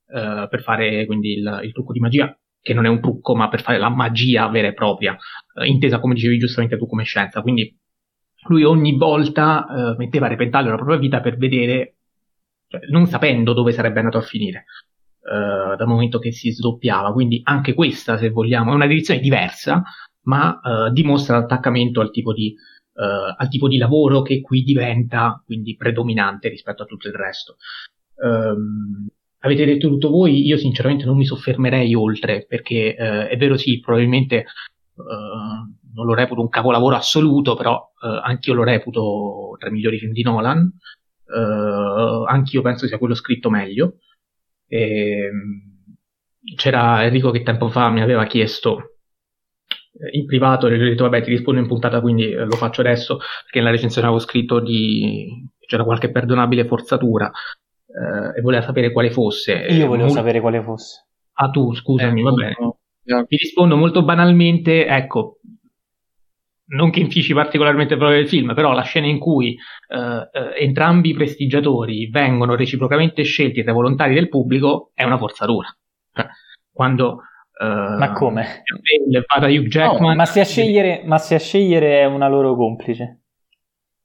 uh, 0.07 0.49
per 0.49 0.63
fare 0.63 1.05
quindi 1.05 1.35
il, 1.35 1.61
il, 1.65 1.73
trucco 1.73 1.93
di 1.93 2.01
magia, 2.01 2.35
che 2.63 2.73
non 2.73 2.87
è 2.87 2.89
un 2.89 3.03
trucco 3.03 3.35
ma 3.35 3.51
per 3.51 3.61
fare 3.61 3.77
la 3.77 3.91
magia 3.91 4.49
vera 4.49 4.69
e 4.69 4.73
propria, 4.73 5.15
intesa 5.67 6.01
come 6.01 6.15
dicevi 6.15 6.39
giustamente 6.39 6.79
tu 6.79 6.87
come 6.87 7.05
scienza. 7.05 7.43
Quindi 7.43 7.79
lui 8.49 8.65
ogni 8.65 8.97
volta 8.97 9.67
eh, 9.67 9.97
metteva 9.97 10.27
a 10.27 10.31
repentaglio 10.31 10.71
la 10.71 10.77
propria 10.77 10.99
vita 10.99 11.21
per 11.21 11.37
vedere, 11.37 11.97
cioè, 12.69 12.81
non 12.89 13.07
sapendo 13.07 13.53
dove 13.53 13.73
sarebbe 13.73 13.99
andato 13.99 14.19
a 14.19 14.23
finire, 14.23 14.65
eh, 15.23 15.77
dal 15.77 15.87
momento 15.87 16.19
che 16.19 16.33
si 16.33 16.51
sdoppiava. 16.51 17.13
Quindi 17.13 17.41
anche 17.45 17.75
questa, 17.75 18.17
se 18.17 18.31
vogliamo, 18.31 18.73
è 18.73 18.75
una 18.75 18.87
direzione 18.87 19.21
diversa, 19.21 19.83
ma 20.23 20.61
eh, 20.61 20.91
dimostra 20.93 21.39
l'attaccamento 21.39 22.01
al 22.01 22.11
tipo, 22.11 22.33
di, 22.33 22.55
eh, 22.95 23.35
al 23.37 23.49
tipo 23.49 23.69
di 23.69 23.77
lavoro 23.77 24.23
che 24.23 24.41
qui 24.41 24.63
diventa 24.63 25.43
quindi 25.45 25.77
predominante 25.77 26.49
rispetto 26.49 26.83
a 26.83 26.87
tutto 26.87 27.09
il 27.09 27.15
resto. 27.15 27.57
Um, 28.23 29.07
avete 29.41 29.65
detto 29.65 29.89
tutto 29.89 30.11
voi, 30.11 30.45
io 30.45 30.57
sinceramente 30.57 31.05
non 31.05 31.17
mi 31.17 31.25
soffermerei 31.25 31.95
oltre, 31.95 32.45
perché 32.47 32.95
eh, 32.95 33.29
è 33.29 33.37
vero 33.37 33.57
sì, 33.57 33.81
probabilmente 33.81 34.37
eh, 34.37 34.45
non 35.95 36.07
lo 36.07 36.15
reputo 36.15 36.41
un 36.41 36.49
capolavoro 36.49 36.97
assoluto, 36.97 37.55
però 37.55 37.93
eh, 38.03 38.21
anch'io 38.25 38.55
lo 38.55 38.65
reputo 38.65 39.57
tra 39.59 39.69
i 39.69 39.73
migliori 39.73 39.99
film 39.99 40.13
di 40.13 40.23
Nolan, 40.23 40.71
eh, 41.27 42.25
anch'io 42.27 42.63
penso 42.63 42.87
sia 42.87 42.99
quello 42.99 43.15
scritto 43.15 43.51
meglio. 43.51 43.97
E, 44.67 45.27
ehm, 45.27 45.69
c'era 46.57 47.05
Enrico 47.05 47.31
che 47.31 47.43
tempo 47.43 47.69
fa 47.69 47.91
mi 47.91 48.01
aveva 48.01 48.25
chiesto 48.25 48.97
eh, 49.93 50.17
in 50.17 50.27
privato 50.27 50.67
e 50.67 50.77
gli 50.77 50.83
ho 50.83 50.89
detto 50.89 51.05
vabbè 51.05 51.23
ti 51.23 51.31
rispondo 51.31 51.61
in 51.61 51.67
puntata 51.67 52.01
quindi 52.01 52.31
eh, 52.31 52.45
lo 52.45 52.57
faccio 52.57 52.81
adesso 52.81 53.19
perché 53.19 53.59
nella 53.59 53.71
recensione 53.71 54.07
avevo 54.07 54.23
scritto 54.23 54.61
di 54.61 55.49
c'era 55.67 55.85
qualche 55.85 56.11
perdonabile 56.11 56.67
forzatura 56.67 57.31
eh, 57.91 58.39
e 58.39 58.41
voleva 58.41 58.63
sapere 58.63 58.93
quale 58.93 59.11
fosse. 59.11 59.53
Io 59.53 59.87
volevo 59.87 60.07
molto... 60.07 60.15
sapere 60.15 60.41
quale 60.41 60.63
fosse. 60.63 61.07
Ah, 61.35 61.51
tu, 61.51 61.75
scusami, 61.75 62.21
eh, 62.21 62.23
va 62.23 62.33
bene. 62.33 62.57
No. 62.59 62.79
Ti 63.27 63.37
rispondo 63.37 63.77
molto 63.77 64.05
banalmente, 64.05 64.87
ecco, 64.87 65.39
non 66.71 66.91
che 66.91 67.01
infici 67.01 67.33
particolarmente 67.33 67.95
il 67.95 68.01
valore 68.01 68.19
del 68.19 68.29
film, 68.29 68.55
però 68.55 68.73
la 68.73 68.83
scena 68.83 69.07
in 69.07 69.19
cui 69.19 69.57
eh, 69.89 69.97
eh, 69.97 70.63
entrambi 70.63 71.11
i 71.11 71.15
prestigiatori 71.15 72.09
vengono 72.09 72.55
reciprocamente 72.55 73.23
scelti 73.23 73.63
tra 73.63 73.73
i 73.73 73.75
volontari 73.75 74.15
del 74.15 74.29
pubblico 74.29 74.91
è 74.95 75.05
una 75.05 75.19
forzatura. 75.19 75.75
Cioè, 76.13 76.27
quando 76.73 77.23
Uh, 77.61 77.99
ma 77.99 78.13
come? 78.13 78.63
Da 79.39 79.47
Hugh 79.49 79.67
Jackman. 79.67 80.13
No, 80.13 80.15
ma, 80.15 80.25
se 80.25 80.43
scegliere, 80.47 81.03
ma 81.05 81.19
se 81.19 81.35
a 81.35 81.39
scegliere 81.39 82.01
è 82.01 82.07
una 82.07 82.27
loro 82.27 82.57
complice. 82.57 83.20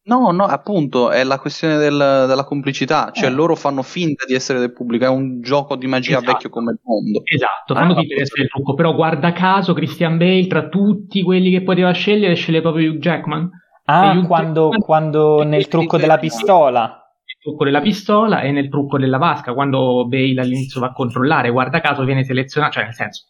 No, 0.07 0.29
no, 0.29 0.43
appunto, 0.43 1.09
è 1.09 1.23
la 1.23 1.39
questione 1.39 1.77
del, 1.77 2.25
della 2.27 2.43
complicità, 2.43 3.09
cioè 3.11 3.29
eh. 3.29 3.33
loro 3.33 3.55
fanno 3.55 3.81
finta 3.81 4.23
di 4.25 4.35
essere 4.35 4.59
del 4.59 4.71
pubblico, 4.71 5.03
è 5.03 5.09
un 5.09 5.41
gioco 5.41 5.75
di 5.75 5.87
magia 5.87 6.17
esatto. 6.17 6.31
vecchio 6.31 6.49
come 6.49 6.73
il 6.73 6.79
mondo. 6.83 7.21
Esatto, 7.23 7.73
fanno 7.73 7.93
ah, 7.93 7.95
finta 7.95 8.13
di 8.13 8.21
essere 8.21 8.41
del 8.41 8.51
trucco, 8.51 8.75
però 8.75 8.93
guarda 8.93 9.31
caso 9.31 9.73
Christian 9.73 10.17
Bale 10.17 10.45
tra 10.45 10.67
tutti 10.67 11.23
quelli 11.23 11.49
che 11.49 11.63
poteva 11.63 11.91
scegliere 11.91 12.35
sceglie 12.35 12.61
proprio 12.61 12.91
Hugh 12.91 12.99
Jackman. 12.99 13.49
Ah, 13.85 14.11
Hugh 14.11 14.27
quando, 14.27 14.61
Jackman, 14.69 14.81
quando 14.81 15.43
nel 15.43 15.67
trucco 15.67 15.97
della 15.97 16.19
pistola. 16.19 16.81
Nel 16.81 17.37
trucco 17.41 17.63
della 17.63 17.81
pistola 17.81 18.41
e 18.41 18.51
nel 18.51 18.69
trucco 18.69 18.99
della 18.99 19.17
vasca, 19.17 19.55
quando 19.55 20.05
Bale 20.07 20.39
all'inizio 20.39 20.81
va 20.81 20.87
a 20.87 20.93
controllare, 20.93 21.49
guarda 21.49 21.81
caso 21.81 22.03
viene 22.03 22.23
selezionato, 22.23 22.73
cioè 22.73 22.83
nel 22.83 22.93
senso, 22.93 23.25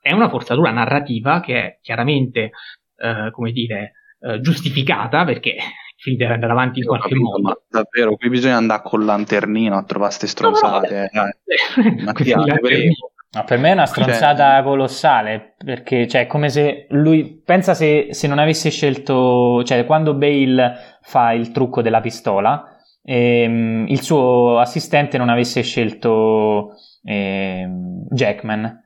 è 0.00 0.12
una 0.12 0.30
forzatura 0.30 0.70
narrativa 0.70 1.40
che 1.40 1.54
è 1.54 1.78
chiaramente, 1.82 2.52
eh, 2.96 3.30
come 3.30 3.52
dire, 3.52 3.92
eh, 4.20 4.40
giustificata 4.40 5.24
perché 5.24 5.56
film 6.04 6.18
deve 6.18 6.34
andare 6.34 6.52
avanti 6.52 6.80
in 6.80 6.84
qualche 6.84 7.08
capito, 7.08 7.28
modo. 7.28 7.42
Ma 7.42 7.58
davvero, 7.66 8.16
qui 8.16 8.28
bisogna 8.28 8.56
andare 8.56 8.82
con 8.84 9.04
lanternino 9.06 9.76
a 9.76 9.82
trovare 9.84 10.10
queste 10.10 10.26
stronzate. 10.26 11.10
No, 11.12 11.22
no, 11.22 11.28
eh. 11.28 12.02
Mattia, 12.04 12.36
no, 12.36 13.44
per 13.44 13.58
me 13.58 13.70
è 13.70 13.72
una 13.72 13.86
stronzata 13.86 14.56
cioè... 14.56 14.62
colossale, 14.62 15.54
perché 15.64 16.06
cioè, 16.06 16.22
è 16.22 16.26
come 16.26 16.50
se 16.50 16.86
lui 16.90 17.42
pensa 17.42 17.72
se, 17.72 18.08
se, 18.10 18.26
non 18.26 18.38
avesse 18.38 18.70
scelto, 18.70 19.64
cioè 19.64 19.86
quando 19.86 20.14
Bale 20.14 20.98
fa 21.00 21.32
il 21.32 21.50
trucco 21.50 21.80
della 21.80 22.00
pistola, 22.00 22.76
ehm, 23.02 23.86
il 23.88 24.02
suo 24.02 24.58
assistente 24.58 25.16
non 25.16 25.30
avesse 25.30 25.62
scelto 25.62 26.74
ehm, 27.02 28.06
Jackman. 28.10 28.82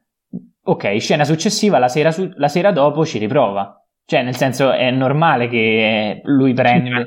Ok, 0.62 0.98
scena 1.00 1.24
successiva, 1.24 1.78
la 1.78 1.88
sera, 1.88 2.12
su- 2.12 2.30
la 2.36 2.48
sera 2.48 2.70
dopo 2.70 3.04
ci 3.04 3.18
riprova. 3.18 3.82
Cioè, 4.10 4.22
nel 4.22 4.36
senso, 4.36 4.72
è 4.72 4.90
normale 4.90 5.48
che 5.48 6.22
lui 6.24 6.54
prenda. 6.54 7.00
in 7.00 7.06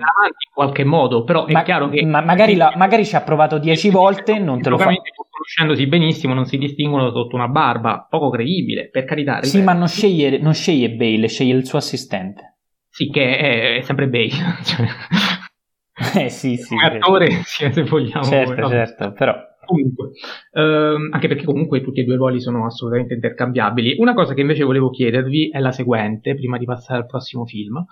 qualche 0.53 0.83
modo, 0.83 1.23
però 1.23 1.47
è 1.47 1.51
ma, 1.51 1.63
chiaro 1.63 1.89
che. 1.89 2.05
Ma 2.05 2.21
magari, 2.21 2.55
la, 2.55 2.73
magari, 2.77 3.07
ci 3.07 3.15
ha 3.15 3.21
provato 3.21 3.57
dieci 3.57 3.89
volte, 3.89 4.37
non 4.37 4.61
te 4.61 4.69
lo 4.69 4.77
fa. 4.77 4.85
conoscendosi 4.85 5.87
benissimo, 5.87 6.35
non 6.35 6.45
si 6.45 6.59
distinguono 6.59 7.09
sotto 7.09 7.35
una 7.35 7.47
barba, 7.47 8.05
poco 8.07 8.29
credibile, 8.29 8.91
per 8.91 9.05
carità. 9.05 9.37
Ripeto. 9.37 9.47
Sì, 9.47 9.63
ma 9.63 9.73
non 9.73 9.87
sceglie, 9.87 10.37
non 10.37 10.53
sceglie 10.53 10.91
Bale, 10.91 11.27
sceglie 11.27 11.55
il 11.55 11.65
suo 11.65 11.79
assistente. 11.79 12.57
Sì, 12.87 13.09
che 13.09 13.35
è, 13.35 13.77
è 13.77 13.81
sempre 13.81 14.07
Bale. 14.07 14.29
Cioè, 14.63 16.25
eh 16.25 16.29
sì, 16.29 16.55
sì. 16.55 16.75
Come 16.75 16.85
attore, 16.85 17.41
sì, 17.45 17.65
se 17.73 17.81
vogliamo. 17.81 18.23
Certo, 18.23 18.69
certo, 18.69 19.11
però 19.13 19.35
Comunque, 19.71 20.11
ehm, 20.51 21.09
anche 21.11 21.27
perché 21.29 21.45
comunque 21.45 21.81
tutti 21.81 22.01
e 22.01 22.03
due 22.03 22.15
i 22.15 22.17
ruoli 22.17 22.41
sono 22.41 22.65
assolutamente 22.65 23.13
intercambiabili. 23.13 23.95
Una 23.99 24.13
cosa 24.13 24.33
che 24.33 24.41
invece 24.41 24.63
volevo 24.65 24.89
chiedervi 24.89 25.49
è 25.49 25.59
la 25.59 25.71
seguente, 25.71 26.35
prima 26.35 26.57
di 26.57 26.65
passare 26.65 26.99
al 26.99 27.05
prossimo 27.05 27.45
film. 27.45 27.83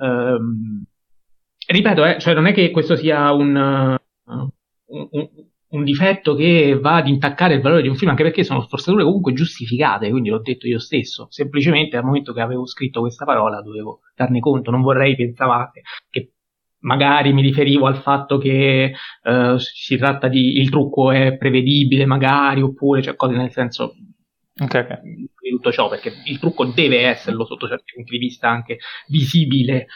Ehm, 0.00 0.84
ripeto, 1.66 2.04
eh, 2.04 2.18
cioè 2.20 2.34
non 2.34 2.46
è 2.46 2.52
che 2.52 2.70
questo 2.70 2.94
sia 2.94 3.32
un, 3.32 3.98
uh, 4.26 4.48
un, 4.86 5.28
un, 5.68 5.84
difetto 5.84 6.36
che 6.36 6.78
va 6.80 6.96
ad 6.96 7.08
intaccare 7.08 7.54
il 7.54 7.62
valore 7.62 7.82
di 7.82 7.88
un 7.88 7.96
film, 7.96 8.10
anche 8.10 8.22
perché 8.22 8.44
sono 8.44 8.60
sforzature 8.60 9.02
comunque 9.02 9.32
giustificate, 9.32 10.10
quindi 10.10 10.28
l'ho 10.28 10.40
detto 10.40 10.68
io 10.68 10.78
stesso. 10.78 11.26
Semplicemente 11.30 11.96
al 11.96 12.04
momento 12.04 12.32
che 12.32 12.40
avevo 12.40 12.66
scritto 12.66 13.00
questa 13.00 13.24
parola 13.24 13.60
dovevo 13.60 14.00
darne 14.14 14.38
conto, 14.38 14.70
non 14.70 14.82
vorrei 14.82 15.16
pensavate 15.16 15.82
che 16.10 16.34
magari 16.84 17.32
mi 17.32 17.42
riferivo 17.42 17.86
al 17.86 18.00
fatto 18.00 18.38
che 18.38 18.92
uh, 19.24 19.56
si 19.58 19.96
tratta 19.96 20.28
di 20.28 20.58
il 20.58 20.70
trucco 20.70 21.10
è 21.10 21.36
prevedibile, 21.36 22.06
magari, 22.06 22.62
oppure 22.62 23.02
cioè 23.02 23.16
cose 23.16 23.34
nel 23.34 23.50
senso 23.50 23.94
okay, 24.60 24.82
okay. 24.82 24.98
di 25.02 25.50
tutto 25.50 25.72
ciò, 25.72 25.88
perché 25.88 26.12
il 26.26 26.38
trucco 26.38 26.64
deve 26.66 27.06
esserlo 27.06 27.44
sotto 27.44 27.68
certi 27.68 27.92
punti 27.94 28.12
di 28.12 28.18
vista 28.18 28.48
anche 28.48 28.78
visibile, 29.08 29.86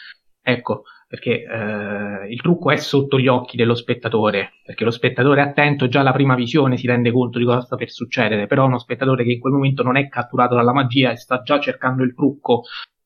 ecco, 0.43 0.83
perché 1.07 1.45
uh, 1.47 2.31
il 2.31 2.41
trucco 2.41 2.71
è 2.71 2.77
sotto 2.77 3.19
gli 3.19 3.29
occhi 3.29 3.57
dello 3.57 3.75
spettatore, 3.75 4.53
perché 4.65 4.85
lo 4.85 4.91
spettatore 4.91 5.43
attento 5.43 5.89
già 5.89 6.01
alla 6.01 6.13
prima 6.13 6.35
visione 6.35 6.77
si 6.77 6.87
rende 6.87 7.13
conto 7.13 7.39
di 7.39 7.45
cosa 7.45 7.61
sta 7.61 7.77
per 7.77 7.91
succedere, 7.91 8.47
però 8.47 8.65
uno 8.65 8.79
spettatore 8.79 9.25
che 9.25 9.33
in 9.33 9.41
quel 9.41 9.53
momento 9.53 9.83
non 9.83 9.97
è 9.97 10.09
catturato 10.09 10.55
dalla 10.55 10.73
magia 10.73 11.11
e 11.11 11.17
sta 11.17 11.43
già 11.43 11.61
cercando 11.61 12.03
il 12.03 12.15
trucco, 12.15 12.63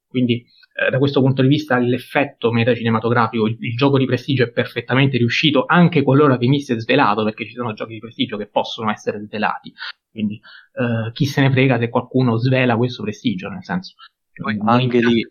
quindi 0.07 0.45
eh, 0.75 0.91
da 0.91 0.99
questo 0.99 1.21
punto 1.21 1.43
di 1.43 1.49
vista 1.49 1.79
l'effetto 1.79 2.51
metacinematografico, 2.51 3.47
il, 3.47 3.57
il 3.61 3.77
gioco 3.77 3.99
di 3.99 4.07
prestigio 4.07 4.45
è 4.45 4.51
perfettamente 4.51 5.19
riuscito 5.19 5.65
anche 5.67 6.03
qualora 6.03 6.37
venisse 6.37 6.79
svelato, 6.81 7.25
perché 7.25 7.47
ci 7.47 7.53
sono 7.53 7.73
giochi 7.73 7.95
di 7.95 7.99
prestigio 8.01 8.37
che 8.37 8.47
possono 8.47 8.91
essere 8.91 9.21
svelati. 9.21 9.73
Quindi 10.11 10.41
eh, 10.75 11.13
chi 11.13 11.27
se 11.27 11.41
ne 11.41 11.51
frega 11.51 11.79
se 11.79 11.89
qualcuno 11.89 12.37
svela 12.37 12.77
questo 12.77 13.03
prestigio, 13.03 13.49
nel 13.49 13.65
senso. 13.65 13.95
Anche 14.65 14.99
lì, 14.99 15.27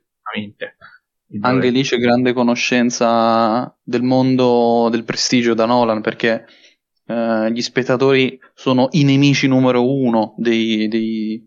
anche 1.40 1.70
lì 1.70 1.82
c'è 1.82 1.98
grande 1.98 2.34
conoscenza 2.34 3.76
del 3.82 4.04
mondo 4.04 4.90
del 4.92 5.04
prestigio 5.04 5.54
da 5.54 5.66
Nolan 5.66 6.02
perché 6.02 6.46
eh, 7.06 7.52
gli 7.52 7.62
spettatori 7.62 8.40
sono 8.54 8.90
i 8.92 9.04
nemici 9.04 9.48
numero 9.48 9.90
uno 9.90 10.36
dei, 10.38 10.88
dei, 10.88 11.44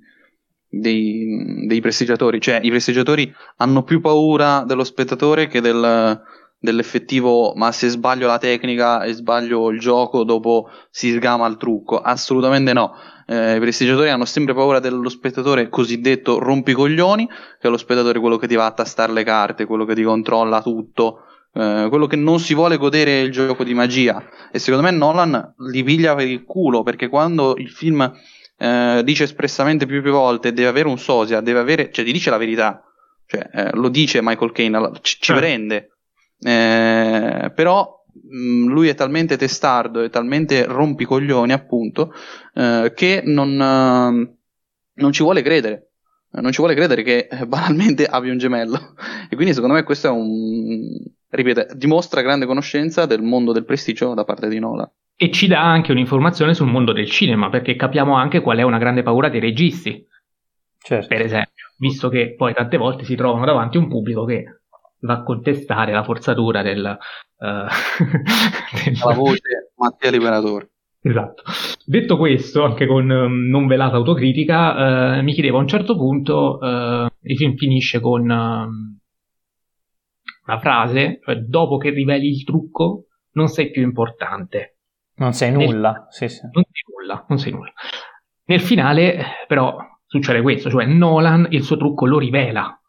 dei, 0.81 1.67
dei 1.67 1.81
prestigiatori, 1.81 2.41
cioè 2.41 2.61
i 2.63 2.71
prestigiatori 2.71 3.33
hanno 3.57 3.83
più 3.83 4.01
paura 4.01 4.65
dello 4.67 4.85
spettatore 4.85 5.47
che 5.47 5.61
del, 5.61 6.21
dell'effettivo 6.59 7.53
ma 7.55 7.73
se 7.73 7.89
sbaglio 7.89 8.27
la 8.27 8.39
tecnica 8.39 9.03
e 9.03 9.13
sbaglio 9.13 9.71
il 9.71 9.79
gioco 9.79 10.25
dopo 10.25 10.69
si 10.91 11.13
sgama 11.13 11.47
il 11.47 11.57
trucco. 11.57 11.99
Assolutamente 11.99 12.73
no. 12.73 12.93
Eh, 13.27 13.57
i 13.57 13.61
prestigiatori 13.61 14.11
hanno 14.11 14.27
sempre 14.27 14.55
paura 14.55 14.81
dello 14.81 15.09
spettatore 15.09 15.71
cosiddetto 15.71 16.39
rompicoglioni 16.39 17.27
che 17.27 17.69
è 17.69 17.71
lo 17.71 17.79
spettatore 17.79 18.21
quello 18.21 18.37
che 18.37 18.47
ti 18.47 18.55
va 18.55 18.67
a 18.67 18.73
tastare 18.73 19.15
le 19.15 19.25
carte 19.25 19.65
quello 19.65 19.87
che 19.87 19.95
ti 19.95 20.03
controlla 20.03 20.61
tutto 20.61 21.21
eh, 21.55 21.87
quello 21.89 22.07
che 22.07 22.17
non 22.17 22.41
si 22.41 22.53
vuole 22.53 22.77
godere 22.77 23.21
il 23.21 23.31
gioco 23.31 23.63
di 23.63 23.75
magia. 23.75 24.23
E 24.51 24.59
secondo 24.59 24.85
me 24.87 24.91
Nolan 24.91 25.55
li 25.59 25.83
piglia 25.85 26.15
per 26.15 26.27
il 26.27 26.45
culo 26.45 26.83
perché 26.83 27.09
quando 27.09 27.55
il 27.57 27.71
film 27.71 28.13
eh, 28.57 29.03
dice 29.05 29.25
espressamente 29.25 29.87
più, 29.87 30.03
più 30.03 30.13
volte 30.13 30.53
deve 30.53 30.69
avere 30.69 30.89
un 30.89 30.99
sosia, 30.99 31.41
deve 31.41 31.59
avere, 31.59 31.91
cioè 31.91 32.05
ti 32.05 32.13
dice 32.13 32.31
la 32.31 32.37
verità, 32.37 32.83
cioè, 33.27 33.49
eh, 33.53 33.71
lo 33.73 33.89
dice 33.89 34.21
Michael 34.23 34.53
Caine, 34.53 34.91
ci, 35.03 35.17
ci 35.21 35.33
prende, 35.33 35.97
eh, 36.41 37.53
però 37.55 38.05
mh, 38.13 38.37
mm, 38.37 38.69
lui 38.69 38.89
è 38.89 38.95
talmente 38.95 39.37
testardo 39.37 40.03
e 40.03 40.11
talmente 40.11 40.65
rompicoglioni 40.65 41.53
appunto 41.53 42.13
eh, 42.55 42.93
che 42.95 43.23
non, 43.25 43.51
uh, 43.51 44.37
non 44.95 45.13
ci 45.13 45.23
vuole 45.23 45.43
credere 45.43 45.89
non 46.41 46.51
ci 46.51 46.59
vuole 46.59 46.75
credere 46.75 47.05
che 47.05 47.29
eh, 47.31 47.47
banalmente 47.47 48.07
abbia 48.07 48.33
un 48.33 48.39
gemello. 48.39 48.95
E 49.31 49.37
quindi 49.37 49.55
secondo 49.55 49.75
me 49.75 49.85
questo 49.85 50.09
è 50.09 50.11
un. 50.11 50.99
ripeto, 51.29 51.75
dimostra 51.75 52.21
grande 52.21 52.47
conoscenza 52.47 53.07
del 53.07 53.23
mondo 53.23 53.53
del 53.53 53.65
prestigio 53.65 54.15
da 54.15 54.25
parte 54.25 54.49
di 54.49 54.59
Nola 54.59 54.91
e 55.17 55.31
ci 55.31 55.47
dà 55.47 55.63
anche 55.63 55.93
un'informazione 55.93 56.55
sul 56.55 56.67
mondo 56.67 56.93
del 56.93 57.09
cinema, 57.09 57.49
perché 57.49 57.77
capiamo 57.77 58.15
anche 58.15 58.41
qual 58.41 58.59
è 58.59 58.63
una 58.63 58.79
grande 58.79 59.03
paura 59.03 59.29
dei 59.29 59.41
registi, 59.41 60.05
certo. 60.79 61.07
per 61.07 61.21
esempio, 61.21 61.73
visto 61.79 62.09
che 62.09 62.35
poi 62.35 62.53
tante 62.55 62.77
volte 62.77 63.05
si 63.05 63.15
trovano 63.15 63.45
davanti 63.45 63.77
un 63.77 63.89
pubblico 63.89 64.25
che 64.25 64.45
va 65.01 65.15
a 65.15 65.23
contestare 65.23 65.93
la 65.93 66.03
forzatura 66.03 66.63
del... 66.63 66.99
Uh, 67.37 67.47
del... 68.85 68.99
La 69.05 69.15
voce 69.15 69.73
Mattia 69.77 70.11
Liberatore. 70.11 70.71
Esatto. 71.07 71.43
Detto 71.85 72.17
questo, 72.17 72.65
anche 72.65 72.87
con 72.87 73.09
um, 73.11 73.49
non 73.49 73.67
velata 73.67 73.97
autocritica, 73.97 75.19
uh, 75.19 75.23
mi 75.23 75.35
chiedevo 75.35 75.59
a 75.59 75.61
un 75.61 75.69
certo 75.69 75.97
punto, 75.97 76.59
uh, 76.59 77.07
il 77.21 77.37
film 77.37 77.57
finisce 77.57 78.01
con 78.01 78.23
uh, 78.23 78.93
una 80.47 80.59
frase, 80.61 81.21
cioè 81.23 81.37
dopo 81.37 81.77
che 81.77 81.91
riveli 81.91 82.29
il 82.29 82.45
trucco 82.45 83.09
non 83.33 83.49
sei 83.49 83.71
più 83.71 83.83
importante. 83.83 84.74
Non 85.17 85.33
sei 85.33 85.53
nulla, 85.53 85.93
nel, 85.93 86.07
sì, 86.09 86.29
sì. 86.29 86.41
Non 86.53 86.65
sei 86.71 86.83
nulla, 86.93 87.25
non 87.29 87.39
sei 87.39 87.53
nulla. 87.53 87.73
Nel 88.47 88.61
finale, 88.61 89.25
però, 89.47 89.77
succede 90.07 90.43
questo, 90.43 90.71
cioè 90.71 90.87
Nolan 90.87 91.47
il 91.51 91.63
suo 91.63 91.77
trucco 91.77 92.07
lo 92.07 92.19
rivela, 92.19 92.81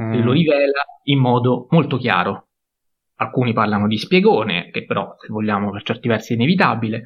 mm. 0.00 0.20
lo 0.22 0.32
rivela 0.32 0.84
in 1.04 1.18
modo 1.18 1.66
molto 1.70 1.96
chiaro. 1.96 2.48
Alcuni 3.16 3.52
parlano 3.52 3.86
di 3.86 3.98
spiegone, 3.98 4.70
che 4.70 4.84
però, 4.84 5.16
se 5.18 5.28
vogliamo, 5.28 5.70
per 5.70 5.82
certi 5.82 6.08
versi 6.08 6.32
è 6.32 6.36
inevitabile. 6.36 7.04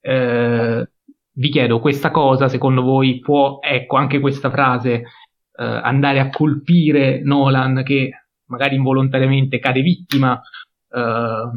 Eh, 0.00 0.90
vi 1.32 1.50
chiedo, 1.50 1.80
questa 1.80 2.10
cosa, 2.10 2.48
secondo 2.48 2.82
voi, 2.82 3.20
può, 3.20 3.58
ecco, 3.60 3.96
anche 3.96 4.20
questa 4.20 4.50
frase, 4.50 4.92
eh, 4.92 5.64
andare 5.64 6.20
a 6.20 6.30
colpire 6.30 7.20
Nolan 7.22 7.82
che 7.84 8.10
magari 8.46 8.76
involontariamente 8.76 9.58
cade 9.58 9.82
vittima 9.82 10.40
eh, 10.90 11.50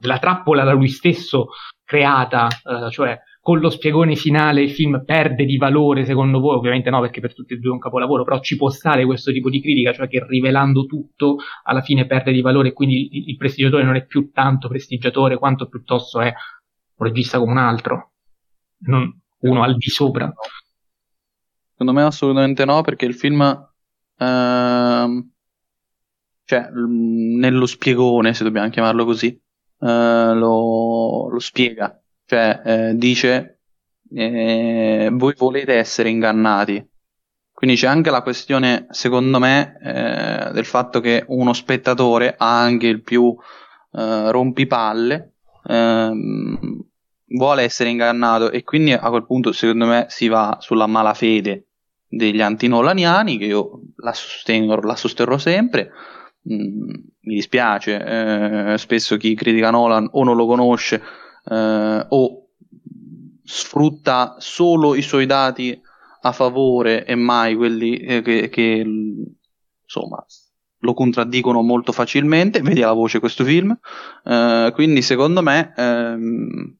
della 0.00 0.18
trappola 0.18 0.64
da 0.64 0.72
lui 0.72 0.88
stesso 0.88 1.48
creata, 1.84 2.48
eh, 2.48 2.90
cioè 2.90 3.18
con 3.46 3.60
lo 3.60 3.70
spiegone 3.70 4.16
finale 4.16 4.62
il 4.62 4.72
film 4.72 5.04
perde 5.04 5.44
di 5.44 5.56
valore, 5.56 6.04
secondo 6.04 6.40
voi? 6.40 6.56
Ovviamente 6.56 6.90
no, 6.90 7.00
perché 7.00 7.20
per 7.20 7.32
tutti 7.32 7.54
e 7.54 7.58
due 7.58 7.70
è 7.70 7.74
un 7.74 7.78
capolavoro, 7.78 8.24
però 8.24 8.40
ci 8.40 8.56
può 8.56 8.70
stare 8.70 9.04
questo 9.04 9.30
tipo 9.30 9.50
di 9.50 9.60
critica, 9.60 9.92
cioè 9.92 10.08
che 10.08 10.24
rivelando 10.26 10.84
tutto 10.84 11.36
alla 11.62 11.80
fine 11.80 12.06
perde 12.06 12.32
di 12.32 12.40
valore 12.40 12.70
e 12.70 12.72
quindi 12.72 13.28
il 13.28 13.36
prestigiatore 13.36 13.84
non 13.84 13.94
è 13.94 14.04
più 14.04 14.32
tanto 14.32 14.66
prestigiatore 14.66 15.38
quanto 15.38 15.68
piuttosto 15.68 16.20
è 16.20 16.32
un 16.96 17.06
regista 17.06 17.38
come 17.38 17.52
un 17.52 17.58
altro, 17.58 18.14
non 18.78 19.16
uno 19.38 19.62
al 19.62 19.76
di 19.76 19.90
sopra. 19.90 20.32
Secondo 21.70 21.92
me 21.92 22.02
assolutamente 22.02 22.64
no, 22.64 22.80
perché 22.82 23.04
il 23.04 23.14
film, 23.14 23.42
ehm, 24.18 25.30
cioè 26.44 26.68
nello 26.72 27.66
spiegone, 27.66 28.34
se 28.34 28.42
dobbiamo 28.42 28.70
chiamarlo 28.70 29.04
così, 29.04 29.40
eh, 29.80 30.32
lo, 30.34 31.28
lo 31.28 31.38
spiega 31.38 32.00
cioè, 32.26 32.60
eh, 32.64 32.96
dice, 32.96 33.60
eh, 34.12 35.08
voi 35.12 35.34
volete 35.36 35.74
essere 35.74 36.08
ingannati. 36.08 36.84
Quindi 37.52 37.76
c'è 37.76 37.86
anche 37.86 38.10
la 38.10 38.22
questione, 38.22 38.86
secondo 38.90 39.38
me, 39.38 39.78
eh, 39.80 40.52
del 40.52 40.66
fatto 40.66 41.00
che 41.00 41.24
uno 41.28 41.52
spettatore 41.52 42.34
anche 42.36 42.88
il 42.88 43.02
più 43.02 43.34
eh, 43.92 44.30
rompipalle, 44.30 45.34
ehm, 45.68 46.84
vuole 47.28 47.62
essere 47.62 47.90
ingannato 47.90 48.50
e 48.50 48.62
quindi 48.62 48.92
a 48.92 49.08
quel 49.08 49.24
punto, 49.24 49.52
secondo 49.52 49.86
me, 49.86 50.06
si 50.08 50.28
va 50.28 50.58
sulla 50.60 50.86
malafede 50.86 51.68
degli 52.08 52.40
antinolaniani, 52.42 53.38
che 53.38 53.46
io 53.46 53.80
la 53.96 54.12
sostengo, 54.12 54.80
la 54.80 54.96
sosterrò 54.96 55.38
sempre. 55.38 55.90
Mm, 56.52 56.90
mi 57.20 57.34
dispiace, 57.34 58.72
eh, 58.72 58.78
spesso 58.78 59.16
chi 59.16 59.34
critica 59.34 59.70
Nolan 59.70 60.08
o 60.12 60.22
non 60.22 60.36
lo 60.36 60.46
conosce 60.46 61.02
eh, 61.44 62.06
o 62.08 62.48
sfrutta 63.42 64.36
solo 64.38 64.94
i 64.94 65.02
suoi 65.02 65.26
dati 65.26 65.80
a 66.20 66.32
favore 66.32 67.04
e 67.04 67.14
mai 67.14 67.54
quelli 67.56 67.96
eh, 67.96 68.22
che, 68.22 68.48
che 68.48 68.84
insomma 69.82 70.24
lo 70.80 70.94
contraddicono 70.94 71.62
molto 71.62 71.92
facilmente, 71.92 72.60
vedi 72.62 72.82
alla 72.82 72.92
voce 72.92 73.18
questo 73.18 73.44
film, 73.44 73.76
eh, 74.24 74.70
quindi 74.72 75.02
secondo 75.02 75.42
me 75.42 75.72
ehm, 75.76 76.76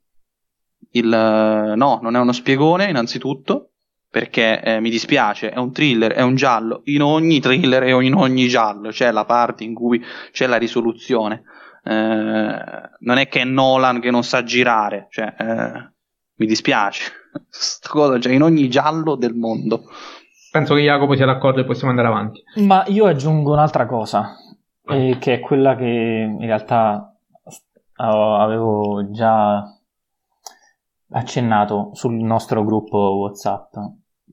il, 0.91 1.09
no, 1.09 1.99
non 2.03 2.15
è 2.15 2.19
uno 2.21 2.33
spiegone 2.33 2.89
innanzitutto, 2.89 3.73
perché 4.09 4.63
eh, 4.63 4.81
mi 4.81 4.91
dispiace, 4.91 5.51
è 5.51 5.59
un 5.59 5.73
thriller, 5.73 6.13
è 6.13 6.23
un 6.23 6.35
giallo, 6.35 6.81
in 6.85 7.03
ogni 7.03 7.41
thriller 7.41 7.83
e 7.83 8.05
in 8.05 8.15
ogni 8.15 8.49
giallo 8.49 8.91
c'è 8.91 9.11
la 9.11 9.25
parte 9.25 9.65
in 9.65 9.75
cui 9.75 10.03
c'è 10.33 10.47
la 10.47 10.57
risoluzione, 10.57 11.43
eh, 11.85 11.91
non 13.01 13.19
è 13.19 13.29
che 13.29 13.41
è 13.41 13.45
Nolan 13.45 14.01
che 14.01 14.11
non 14.11 14.25
sa 14.25 14.43
girare, 14.43 15.07
cioè, 15.11 15.35
eh, 15.39 15.93
mi 16.37 16.47
dispiace, 16.47 17.13
cosa 17.89 18.19
c'è 18.19 18.33
in 18.33 18.43
ogni 18.43 18.69
giallo 18.69 19.17
del 19.17 19.35
mondo. 19.35 19.85
Penso 20.51 20.75
che 20.75 20.83
Jacopo 20.83 21.15
sia 21.15 21.27
d'accordo 21.27 21.61
e 21.61 21.65
possiamo 21.65 21.91
andare 21.91 22.09
avanti. 22.09 22.43
Ma 22.65 22.85
io 22.87 23.07
aggiungo 23.07 23.53
un'altra 23.53 23.87
cosa, 23.87 24.37
eh, 24.87 25.19
che 25.21 25.35
è 25.35 25.41
quella 25.41 25.77
che 25.77 25.85
in 25.85 26.47
realtà 26.47 27.13
avevo 27.97 29.11
già 29.11 29.63
accennato 31.11 31.91
sul 31.95 32.15
nostro 32.15 32.65
gruppo 32.65 32.99
WhatsApp, 32.99 33.75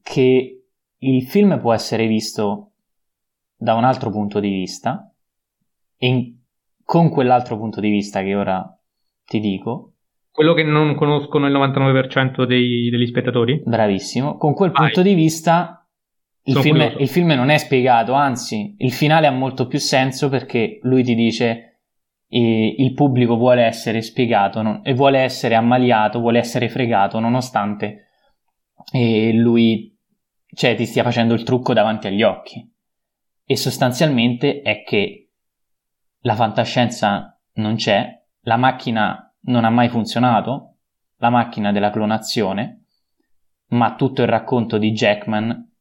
che 0.02 0.66
il 0.98 1.24
film 1.24 1.60
può 1.60 1.74
essere 1.74 2.08
visto 2.08 2.72
da 3.56 3.76
un 3.76 3.84
altro 3.84 4.10
punto 4.10 4.40
di 4.40 4.50
vista 4.50 5.12
e 5.98 6.08
in 6.08 6.42
con 6.84 7.10
quell'altro 7.10 7.58
punto 7.58 7.80
di 7.80 7.90
vista 7.90 8.22
che 8.22 8.36
ora 8.36 8.78
ti 9.26 9.40
dico. 9.40 9.94
Quello 10.32 10.54
che 10.54 10.64
non 10.64 10.96
conoscono 10.96 11.48
il 11.48 11.54
99% 11.54 12.44
dei, 12.46 12.90
degli 12.90 13.06
spettatori? 13.08 13.62
Bravissimo. 13.66 14.38
Con 14.38 14.54
quel 14.54 14.72
Vai. 14.72 14.86
punto 14.86 15.02
di 15.02 15.14
vista 15.14 15.88
il 16.46 16.58
film, 16.58 16.96
il 16.98 17.08
film, 17.08 17.32
non 17.32 17.50
è 17.50 17.58
spiegato, 17.58 18.14
anzi 18.14 18.76
il 18.80 18.92
finale 18.92 19.28
ha 19.28 19.32
molto 19.32 19.68
più 19.68 19.80
senso 19.80 20.30
perché 20.30 20.80
lui 20.82 21.04
ti 21.04 21.16
dice 21.16 21.73
eh, 22.34 22.76
il 22.78 22.94
pubblico 22.94 23.36
vuole 23.38 23.64
essere 23.64 24.02
spiegato 24.02 24.62
non, 24.62 24.82
e 24.84 24.94
vuole 24.94 25.20
essere 25.20 25.56
ammaliato, 25.56 26.20
vuole 26.20 26.40
essere 26.40 26.70
fregato 26.70 27.20
nonostante 27.20 28.08
eh, 28.92 29.32
lui 29.34 29.94
cioè, 30.54 30.76
ti 30.76 30.86
stia 30.86 31.04
facendo 31.04 31.34
il 31.34 31.44
trucco 31.44 31.74
davanti 31.74 32.08
agli 32.08 32.24
occhi. 32.24 32.72
E 33.46 33.58
sostanzialmente 33.58 34.62
è 34.62 34.84
che 34.84 35.32
la 36.20 36.36
fantascienza 36.36 37.40
non 37.54 37.76
c'è, 37.76 38.24
la 38.42 38.58
macchina 38.58 39.36
non 39.46 39.66
ha 39.66 39.70
mai 39.70 39.90
funzionato, 39.90 40.78
la 41.18 41.30
macchina 41.30 41.72
della 41.72 41.90
clonazione, 41.90 42.86
ma 43.70 43.96
tutto 43.96 44.22
il 44.22 44.28
racconto 44.28 44.78
di 44.78 44.92
Jackman 44.92 45.72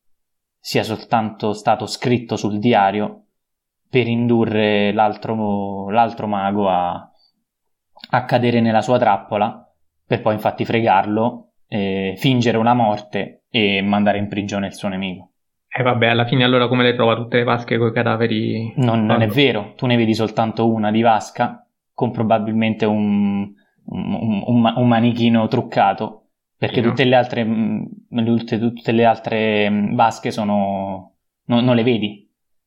sia 0.58 0.82
soltanto 0.82 1.52
stato 1.52 1.86
scritto 1.86 2.36
sul 2.36 2.58
diario 2.58 3.21
per 3.92 4.06
indurre 4.06 4.90
l'altro, 4.90 5.90
l'altro 5.90 6.26
mago 6.26 6.66
a, 6.70 7.10
a, 8.08 8.24
cadere 8.24 8.62
nella 8.62 8.80
sua 8.80 8.98
trappola, 8.98 9.70
per 10.06 10.22
poi 10.22 10.32
infatti 10.32 10.64
fregarlo, 10.64 11.50
eh, 11.68 12.14
fingere 12.16 12.56
una 12.56 12.72
morte 12.72 13.44
e 13.50 13.82
mandare 13.82 14.16
in 14.16 14.28
prigione 14.28 14.68
il 14.68 14.72
suo 14.72 14.88
nemico. 14.88 15.32
E 15.68 15.80
eh 15.80 15.82
vabbè, 15.82 16.06
alla 16.06 16.24
fine 16.24 16.42
allora 16.42 16.68
come 16.68 16.84
le 16.84 16.94
trova 16.94 17.14
tutte 17.16 17.36
le 17.36 17.44
vasche 17.44 17.76
con 17.76 17.88
i 17.88 17.92
cadaveri? 17.92 18.72
Non, 18.76 19.04
non, 19.04 19.20
è 19.20 19.26
vero, 19.26 19.74
tu 19.76 19.84
ne 19.84 19.96
vedi 19.96 20.14
soltanto 20.14 20.72
una 20.72 20.90
di 20.90 21.02
vasca 21.02 21.62
con 21.92 22.12
probabilmente 22.12 22.86
un, 22.86 23.42
un, 23.84 24.42
un, 24.46 24.72
un 24.74 24.88
manichino 24.88 25.48
truccato, 25.48 26.28
perché 26.56 26.80
sì, 26.80 26.88
tutte, 26.88 27.04
le 27.04 27.14
altre, 27.14 27.44
mm, 27.44 27.84
tutte, 28.24 28.58
tutte 28.58 28.92
le 28.92 29.04
altre 29.04 29.68
mm, 29.68 29.94
vasche 29.94 30.30
sono... 30.30 31.16
non, 31.44 31.62
non 31.62 31.76
le 31.76 31.82
vedi. 31.82 32.21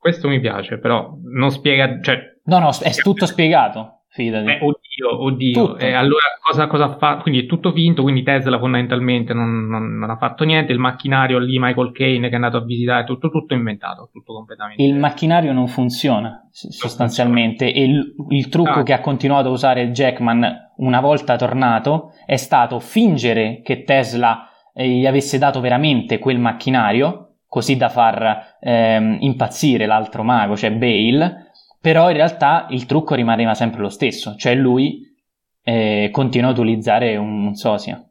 Questo 0.05 0.27
mi 0.27 0.39
piace, 0.39 0.77
però 0.77 1.17
non 1.23 1.49
spiega... 1.49 1.99
Cioè, 1.99 2.19
no, 2.43 2.59
no, 2.59 2.69
è 2.79 2.91
tutto 2.91 3.25
spiegato. 3.25 4.01
Fidati. 4.09 4.47
Eh, 4.51 4.59
oddio, 4.61 5.23
oddio. 5.23 5.77
Eh, 5.77 5.93
allora 5.93 6.27
cosa, 6.39 6.67
cosa 6.67 6.95
fa? 6.95 7.17
Quindi 7.17 7.41
è 7.41 7.45
tutto 7.47 7.71
finto, 7.71 8.03
quindi 8.03 8.21
Tesla 8.21 8.59
fondamentalmente 8.59 9.33
non, 9.33 9.65
non, 9.65 9.97
non, 9.97 10.07
ha 10.11 10.17
fatto 10.17 10.43
niente, 10.43 10.71
il 10.71 10.77
macchinario 10.77 11.39
lì, 11.39 11.57
Michael 11.57 11.91
Kane 11.91 12.27
che 12.27 12.29
è 12.29 12.35
andato 12.35 12.57
a 12.57 12.63
visitare, 12.63 13.03
tutto, 13.03 13.31
tutto 13.31 13.55
inventato, 13.55 14.11
tutto 14.13 14.33
completamente. 14.33 14.83
Il 14.83 14.93
macchinario 14.93 15.53
non 15.53 15.67
funziona 15.67 16.47
sostanzialmente 16.51 17.73
e 17.73 17.83
il, 17.83 18.13
il 18.29 18.47
trucco 18.49 18.81
ah. 18.81 18.83
che 18.83 18.93
ha 18.93 19.01
continuato 19.01 19.47
a 19.47 19.53
usare 19.53 19.89
Jackman 19.89 20.71
una 20.77 21.01
volta 21.01 21.35
tornato 21.35 22.11
è 22.27 22.35
stato 22.35 22.79
fingere 22.79 23.61
che 23.63 23.83
Tesla 23.83 24.49
eh, 24.71 24.87
gli 24.87 25.07
avesse 25.07 25.39
dato 25.39 25.61
veramente 25.61 26.19
quel 26.19 26.37
macchinario, 26.37 27.24
così 27.55 27.77
da 27.77 27.87
far 27.87 28.57
ehm, 28.59 29.19
impazzire 29.21 29.85
l'altro 29.85 30.23
mago, 30.23 30.57
cioè 30.57 30.73
Bale, 30.73 31.51
però 31.79 32.09
in 32.09 32.17
realtà 32.17 32.65
il 32.71 32.85
trucco 32.85 33.15
rimaneva 33.15 33.53
sempre 33.53 33.79
lo 33.79 33.87
stesso, 33.87 34.35
cioè 34.35 34.53
lui 34.55 35.15
eh, 35.63 36.09
continua 36.11 36.49
a 36.49 36.51
utilizzare 36.51 37.15
un, 37.15 37.45
un 37.45 37.55
sosia. 37.55 38.05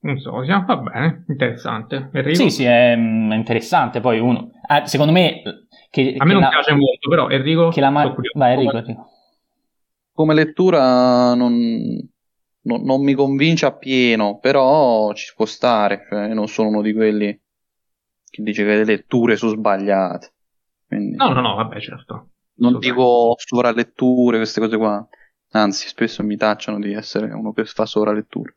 Un 0.00 0.18
sosia, 0.18 0.64
va 0.66 0.76
bene, 0.78 1.24
interessante. 1.28 2.08
Enrico? 2.14 2.36
Sì, 2.36 2.48
sì, 2.48 2.64
è, 2.64 2.92
è, 2.92 3.34
interessante. 3.34 4.00
Poi 4.00 4.20
uno, 4.20 4.52
ah, 4.68 4.86
secondo 4.86 5.12
me... 5.12 5.42
Che, 5.90 6.14
a 6.16 6.24
me 6.24 6.32
non 6.32 6.40
la, 6.40 6.48
piace 6.48 6.72
molto, 6.72 7.10
però 7.10 7.28
Enrico... 7.28 7.68
Che 7.68 7.80
la 7.82 7.90
ma- 7.90 8.14
Vai, 8.32 8.52
Enrico, 8.54 8.78
Enrico. 8.78 9.06
Come 10.14 10.32
lettura 10.32 11.34
non, 11.34 11.54
non, 12.62 12.82
non, 12.84 13.02
mi 13.02 13.12
convince 13.12 13.66
appieno, 13.66 14.38
però 14.38 15.12
ci 15.12 15.34
può 15.36 15.44
stare. 15.44 16.06
Cioè, 16.08 16.28
non 16.28 16.48
sono 16.48 16.68
uno 16.68 16.80
di 16.80 16.94
quelli 16.94 17.38
che 18.30 18.42
dice 18.42 18.64
che 18.64 18.76
le 18.76 18.84
letture 18.84 19.36
sono 19.36 19.52
sbagliate. 19.52 20.32
Quindi... 20.86 21.16
No, 21.16 21.32
no, 21.32 21.40
no, 21.40 21.54
vabbè, 21.54 21.80
certo. 21.80 22.28
Non 22.54 22.78
dico 22.78 23.34
sovraletture, 23.36 24.38
queste 24.38 24.60
cose 24.60 24.76
qua. 24.76 25.06
Anzi, 25.50 25.88
spesso 25.88 26.22
mi 26.22 26.36
tacciano 26.36 26.78
di 26.78 26.92
essere 26.92 27.32
uno 27.32 27.52
che 27.52 27.64
fa 27.64 27.86
sovraletture. 27.86 28.56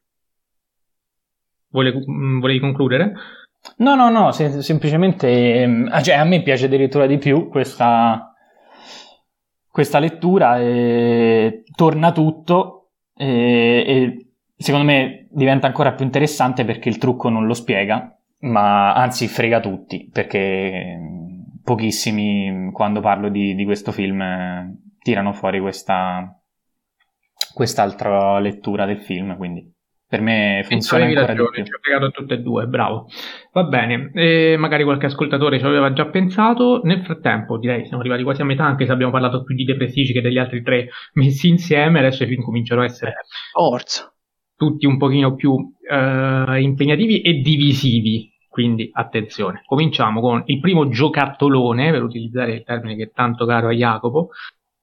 Vole, 1.70 1.94
mm, 1.94 2.40
volevi 2.40 2.60
concludere? 2.60 3.14
No, 3.78 3.96
no, 3.96 4.10
no, 4.10 4.32
sem- 4.32 4.60
semplicemente 4.60 5.28
eh, 5.28 6.04
cioè, 6.04 6.16
a 6.16 6.24
me 6.24 6.42
piace 6.42 6.66
addirittura 6.66 7.06
di 7.06 7.18
più 7.18 7.48
questa, 7.48 8.34
questa 9.70 10.00
lettura, 10.00 10.60
e 10.60 11.64
torna 11.76 12.12
tutto 12.12 12.90
e, 13.16 13.84
e 13.86 14.28
secondo 14.58 14.86
me 14.86 15.28
diventa 15.30 15.68
ancora 15.68 15.94
più 15.94 16.04
interessante 16.06 16.66
perché 16.66 16.90
il 16.90 16.98
trucco 16.98 17.30
non 17.30 17.46
lo 17.46 17.54
spiega, 17.54 18.20
ma 18.42 18.94
anzi 18.94 19.28
frega 19.28 19.60
tutti, 19.60 20.10
perché 20.12 20.98
pochissimi 21.64 22.72
quando 22.72 23.00
parlo 23.00 23.30
di, 23.30 23.56
di 23.56 23.66
questo 23.66 23.92
film 23.92 24.24
tirano 25.00 25.34
fuori 25.34 25.60
questa, 25.60 26.40
quest'altra 27.54 28.40
lettura 28.40 28.86
del 28.86 29.00
film, 29.00 29.38
quindi 29.38 29.70
per 30.12 30.20
me 30.20 30.62
funziona 30.66 31.06
ancora 31.06 31.26
ragione, 31.26 31.50
di 31.52 31.56
più. 31.62 31.64
Ci 31.64 31.72
ho 31.72 31.80
piegato 31.82 32.12
tutte 32.12 32.34
e 32.34 32.38
due, 32.40 32.66
bravo. 32.66 33.08
Va 33.54 33.64
bene, 33.64 34.12
e 34.14 34.58
magari 34.58 34.84
qualche 34.84 35.06
ascoltatore 35.06 35.58
ci 35.58 35.64
aveva 35.64 35.94
già 35.94 36.08
pensato. 36.08 36.82
Nel 36.84 37.02
frattempo, 37.02 37.58
direi, 37.58 37.86
siamo 37.86 38.02
arrivati 38.02 38.24
quasi 38.24 38.42
a 38.42 38.46
metà, 38.46 38.66
anche 38.66 38.86
se 38.86 38.92
abbiamo 38.92 39.14
parlato 39.14 39.44
più 39.44 39.56
di 39.56 39.64
depressici 39.64 40.12
che 40.12 40.20
degli 40.20 40.38
altri 40.38 40.64
tre 40.64 40.90
messi 41.14 41.48
insieme. 41.48 42.00
Adesso 42.00 42.24
i 42.24 42.28
film 42.28 42.44
cominciano 42.44 42.82
a 42.82 42.86
essere 42.86 43.14
Forza. 43.54 44.14
tutti 44.58 44.86
un 44.86 44.98
pochino 44.98 45.34
più 45.34 45.52
uh, 45.52 46.54
impegnativi 46.56 47.22
e 47.22 47.36
divisivi. 47.36 48.31
Quindi 48.52 48.90
attenzione. 48.92 49.62
Cominciamo 49.66 50.20
con 50.20 50.44
il 50.48 50.60
primo 50.60 50.90
giocattolone, 50.90 51.90
per 51.90 52.04
utilizzare 52.04 52.52
il 52.52 52.64
termine 52.66 52.98
che 52.98 53.04
è 53.04 53.12
tanto 53.14 53.46
caro 53.46 53.70
a 53.70 53.72
Jacopo. 53.72 54.32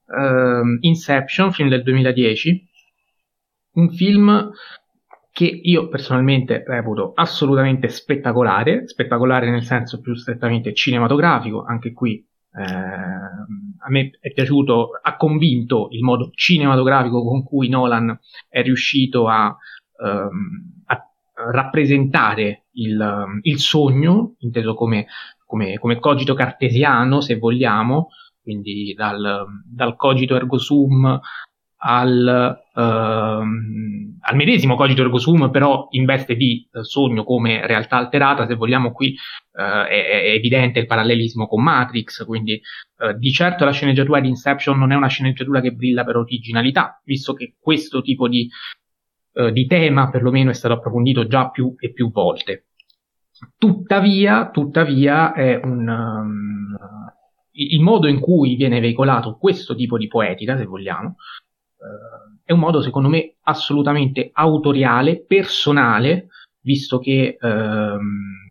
Uh, 0.06 0.78
Inception, 0.80 1.52
film 1.52 1.68
del 1.68 1.82
2010. 1.82 2.66
Un 3.72 3.90
film 3.90 4.50
che 5.30 5.44
io 5.44 5.88
personalmente 5.88 6.64
reputo 6.66 7.12
assolutamente 7.14 7.88
spettacolare, 7.88 8.88
spettacolare 8.88 9.50
nel 9.50 9.64
senso 9.64 10.00
più 10.00 10.14
strettamente 10.14 10.72
cinematografico, 10.72 11.62
anche 11.62 11.92
qui 11.92 12.26
eh, 12.54 12.62
a 12.62 13.90
me 13.90 14.12
è 14.18 14.32
piaciuto, 14.32 14.92
ha 15.02 15.16
convinto 15.16 15.88
il 15.90 16.02
modo 16.02 16.30
cinematografico 16.32 17.22
con 17.22 17.44
cui 17.44 17.68
Nolan 17.68 18.18
è 18.48 18.62
riuscito 18.62 19.28
a, 19.28 19.54
ehm, 20.02 20.77
rappresentare 21.52 22.66
il, 22.72 23.40
il, 23.42 23.58
sogno, 23.58 24.34
inteso 24.38 24.74
come, 24.74 25.06
come, 25.46 25.78
come, 25.78 25.98
cogito 25.98 26.34
cartesiano, 26.34 27.20
se 27.20 27.38
vogliamo, 27.38 28.08
quindi 28.42 28.94
dal, 28.96 29.46
dal 29.64 29.96
cogito 29.96 30.34
ergo 30.34 30.58
sum 30.58 31.20
al, 31.80 32.58
ehm, 32.74 34.18
al 34.20 34.36
medesimo 34.36 34.74
cogito 34.74 35.02
ergo 35.02 35.18
sum, 35.18 35.50
però 35.50 35.86
in 35.90 36.04
veste 36.04 36.34
di 36.34 36.66
eh, 36.72 36.82
sogno 36.82 37.24
come 37.24 37.66
realtà 37.66 37.96
alterata, 37.96 38.46
se 38.46 38.54
vogliamo 38.54 38.92
qui 38.92 39.14
eh, 39.52 39.86
è, 39.86 40.08
è, 40.08 40.30
evidente 40.30 40.80
il 40.80 40.86
parallelismo 40.86 41.46
con 41.46 41.62
Matrix, 41.62 42.24
quindi 42.24 42.54
eh, 42.54 43.14
di 43.16 43.30
certo 43.30 43.64
la 43.64 43.72
sceneggiatura 43.72 44.20
di 44.20 44.28
Inception 44.28 44.78
non 44.78 44.92
è 44.92 44.96
una 44.96 45.08
sceneggiatura 45.08 45.60
che 45.60 45.72
brilla 45.72 46.04
per 46.04 46.16
originalità, 46.16 47.00
visto 47.04 47.32
che 47.32 47.54
questo 47.60 48.02
tipo 48.02 48.28
di, 48.28 48.48
eh, 49.32 49.52
di 49.52 49.66
tema 49.66 50.10
perlomeno 50.10 50.50
è 50.50 50.54
stato 50.54 50.74
approfondito 50.74 51.26
già 51.26 51.50
più 51.50 51.74
e 51.78 51.92
più 51.92 52.10
volte. 52.10 52.66
Tuttavia, 53.56 54.50
tuttavia 54.50 55.32
è 55.32 55.60
un... 55.62 55.88
Um, 55.88 56.76
il 57.58 57.80
modo 57.80 58.06
in 58.06 58.20
cui 58.20 58.54
viene 58.54 58.78
veicolato 58.78 59.36
questo 59.36 59.74
tipo 59.74 59.98
di 59.98 60.06
poetica, 60.06 60.56
se 60.56 60.64
vogliamo, 60.64 61.16
eh, 61.78 62.42
è 62.44 62.52
un 62.52 62.60
modo 62.60 62.80
secondo 62.80 63.08
me 63.08 63.34
assolutamente 63.42 64.30
autoriale, 64.32 65.24
personale, 65.24 66.28
visto 66.60 66.98
che 66.98 67.36
ehm, 67.40 68.47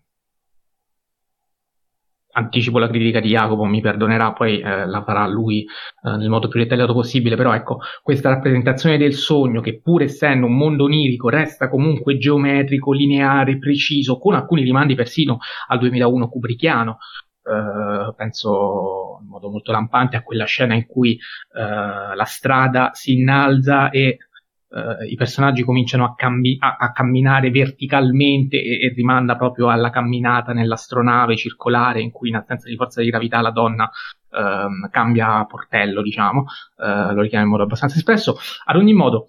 anticipo 2.38 2.78
la 2.78 2.88
critica 2.88 3.20
di 3.20 3.30
Jacopo, 3.30 3.66
mi 3.66 3.82
perdonerà, 3.82 4.32
poi 4.32 4.60
eh, 4.60 4.86
la 4.86 5.04
farà 5.04 5.26
lui 5.28 5.64
eh, 5.64 6.18
nel 6.18 6.30
modo 6.30 6.48
più 6.48 6.60
dettagliato 6.60 6.94
possibile, 6.94 7.36
però 7.36 7.54
ecco, 7.54 7.80
questa 8.04 8.30
rappresentazione 8.30 8.98
del 8.98 9.14
sogno, 9.14 9.62
che 9.62 9.82
pur 9.82 10.04
essendo 10.04 10.46
un 10.46 10.56
mondo 10.56 10.84
onirico, 10.84 11.30
resta 11.30 11.68
comunque 11.68 12.18
geometrico, 12.18 12.94
lineare, 12.94 13.58
preciso, 13.58 14.20
con 14.20 14.36
alcuni 14.36 14.62
rimandi 14.62 14.94
persino 14.94 15.40
al 15.68 15.80
2001 15.80 16.30
kubrickiano, 16.30 16.98
eh, 17.44 18.14
penso 18.16 19.20
in 19.22 19.28
modo 19.28 19.50
molto 19.50 19.72
lampante 19.72 20.16
a 20.16 20.22
quella 20.22 20.46
scena 20.46 20.76
in 20.76 20.86
cui 20.86 21.18
uh, 21.54 22.14
la 22.14 22.26
strada 22.26 22.92
si 22.94 23.14
innalza 23.14 23.90
e 23.90 24.18
uh, 24.70 25.04
i 25.04 25.16
personaggi 25.16 25.64
cominciano 25.64 26.06
a, 26.06 26.16
cambi- 26.16 26.58
a-, 26.60 26.78
a 26.80 26.92
camminare 26.92 27.50
verticalmente 27.52 28.58
e-, 28.58 28.86
e, 28.86 28.94
rimanda 28.96 29.36
proprio 29.36 29.70
alla 29.70 29.90
camminata 29.90 30.54
nell'astronave 30.54 31.36
circolare 31.36 32.02
in 32.02 32.12
cui 32.12 32.30
in 32.30 32.36
assenza 32.36 32.70
di 32.70 32.76
forza 32.76 33.02
di 33.02 33.10
gravità 33.10 33.42
la 33.42 33.52
donna 33.52 33.90
ehm, 34.32 34.90
cambia 34.90 35.46
portello, 35.46 36.02
diciamo, 36.02 36.46
lo 36.78 37.22
richiama 37.22 37.44
in 37.44 37.50
modo 37.50 37.64
abbastanza 37.64 37.98
espresso. 37.98 38.38
Ad 38.66 38.76
ogni 38.76 38.94
modo, 38.94 39.28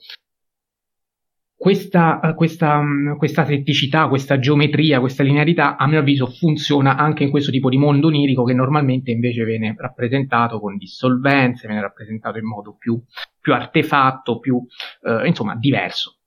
questa, 1.58 2.20
eh, 2.20 2.34
questa, 2.34 2.80
mm, 2.80 3.16
questa 3.16 3.44
setticità, 3.44 4.06
questa 4.06 4.38
geometria, 4.38 5.00
questa 5.00 5.24
linearità, 5.24 5.76
a 5.76 5.88
mio 5.88 5.98
avviso, 5.98 6.26
funziona 6.28 6.96
anche 6.96 7.24
in 7.24 7.30
questo 7.30 7.50
tipo 7.50 7.68
di 7.68 7.76
mondo 7.76 8.06
onirico 8.06 8.44
che 8.44 8.54
normalmente 8.54 9.10
invece 9.10 9.44
viene 9.44 9.74
rappresentato 9.76 10.60
con 10.60 10.76
dissolvenze, 10.76 11.66
viene 11.66 11.82
rappresentato 11.82 12.38
in 12.38 12.46
modo 12.46 12.76
più, 12.78 13.02
più 13.40 13.52
artefatto, 13.52 14.38
più 14.38 14.64
eh, 15.02 15.26
insomma 15.26 15.56
diverso. 15.56 16.18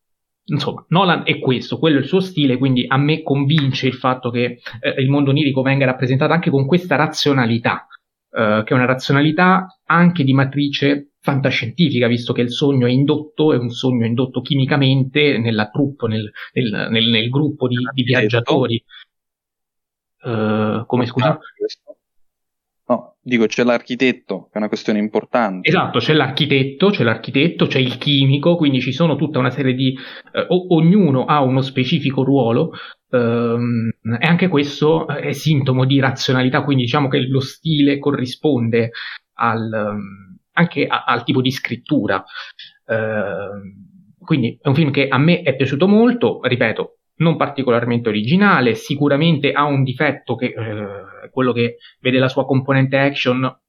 Insomma, 0.43 0.83
Nolan 0.89 1.21
è 1.23 1.39
questo, 1.39 1.79
quello 1.79 1.99
è 1.99 2.01
il 2.01 2.07
suo 2.07 2.19
stile, 2.19 2.57
quindi 2.57 2.83
a 2.85 2.97
me 2.97 3.23
convince 3.23 3.87
il 3.87 3.93
fatto 3.93 4.31
che 4.31 4.59
eh, 4.81 5.01
il 5.01 5.09
mondo 5.09 5.29
onirico 5.29 5.61
venga 5.61 5.85
rappresentato 5.85 6.33
anche 6.33 6.49
con 6.49 6.65
questa 6.65 6.97
razionalità, 6.97 7.87
eh, 8.31 8.63
che 8.65 8.73
è 8.73 8.75
una 8.75 8.85
razionalità 8.85 9.79
anche 9.85 10.25
di 10.25 10.33
matrice 10.33 11.10
fantascientifica, 11.21 12.07
visto 12.07 12.33
che 12.33 12.41
il 12.41 12.51
sogno 12.51 12.87
è 12.87 12.89
indotto, 12.89 13.53
è 13.53 13.57
un 13.57 13.69
sogno 13.69 14.05
indotto 14.05 14.41
chimicamente 14.41 15.37
nella 15.37 15.69
troupe, 15.69 16.07
nel, 16.07 16.29
nel, 16.53 16.87
nel, 16.89 17.09
nel 17.09 17.29
gruppo 17.29 17.67
di, 17.67 17.77
di 17.93 18.03
viaggiatori. 18.03 18.83
Uh, 20.23 20.85
come 20.85 21.05
scusa? 21.05 21.39
No, 22.87 23.15
dico 23.21 23.45
c'è 23.45 23.63
l'architetto, 23.63 24.45
che 24.45 24.53
è 24.53 24.57
una 24.57 24.67
questione 24.67 24.99
importante. 24.99 25.67
Esatto, 25.67 25.99
c'è 25.99 26.13
l'architetto, 26.13 26.89
c'è 26.89 27.03
l'architetto, 27.03 27.67
c'è 27.67 27.79
il 27.79 27.97
chimico, 27.97 28.55
quindi 28.55 28.81
ci 28.81 28.91
sono 28.91 29.15
tutta 29.15 29.39
una 29.39 29.51
serie 29.51 29.73
di... 29.73 29.95
Eh, 30.33 30.45
o- 30.47 30.75
ognuno 30.75 31.25
ha 31.25 31.41
uno 31.41 31.61
specifico 31.61 32.23
ruolo 32.23 32.71
ehm, 33.11 33.91
e 34.19 34.27
anche 34.27 34.47
questo 34.47 35.07
è 35.07 35.31
sintomo 35.31 35.85
di 35.85 35.99
razionalità, 35.99 36.63
quindi 36.63 36.83
diciamo 36.83 37.07
che 37.07 37.19
lo 37.27 37.39
stile 37.39 37.99
corrisponde 37.99 38.91
al... 39.33 39.69
Um, 39.71 40.30
anche 40.53 40.85
a, 40.85 41.03
al 41.05 41.23
tipo 41.23 41.41
di 41.41 41.51
scrittura. 41.51 42.23
Eh, 42.85 44.17
quindi 44.19 44.57
è 44.61 44.67
un 44.67 44.75
film 44.75 44.91
che 44.91 45.07
a 45.07 45.17
me 45.17 45.41
è 45.41 45.55
piaciuto 45.55 45.87
molto, 45.87 46.39
ripeto, 46.43 46.97
non 47.15 47.37
particolarmente 47.37 48.09
originale, 48.09 48.75
sicuramente 48.75 49.51
ha 49.51 49.63
un 49.63 49.83
difetto 49.83 50.35
che 50.35 50.47
eh, 50.47 51.29
quello 51.31 51.53
che 51.53 51.77
vede 51.99 52.19
la 52.19 52.27
sua 52.27 52.45
componente 52.45 52.97
action 52.97 53.59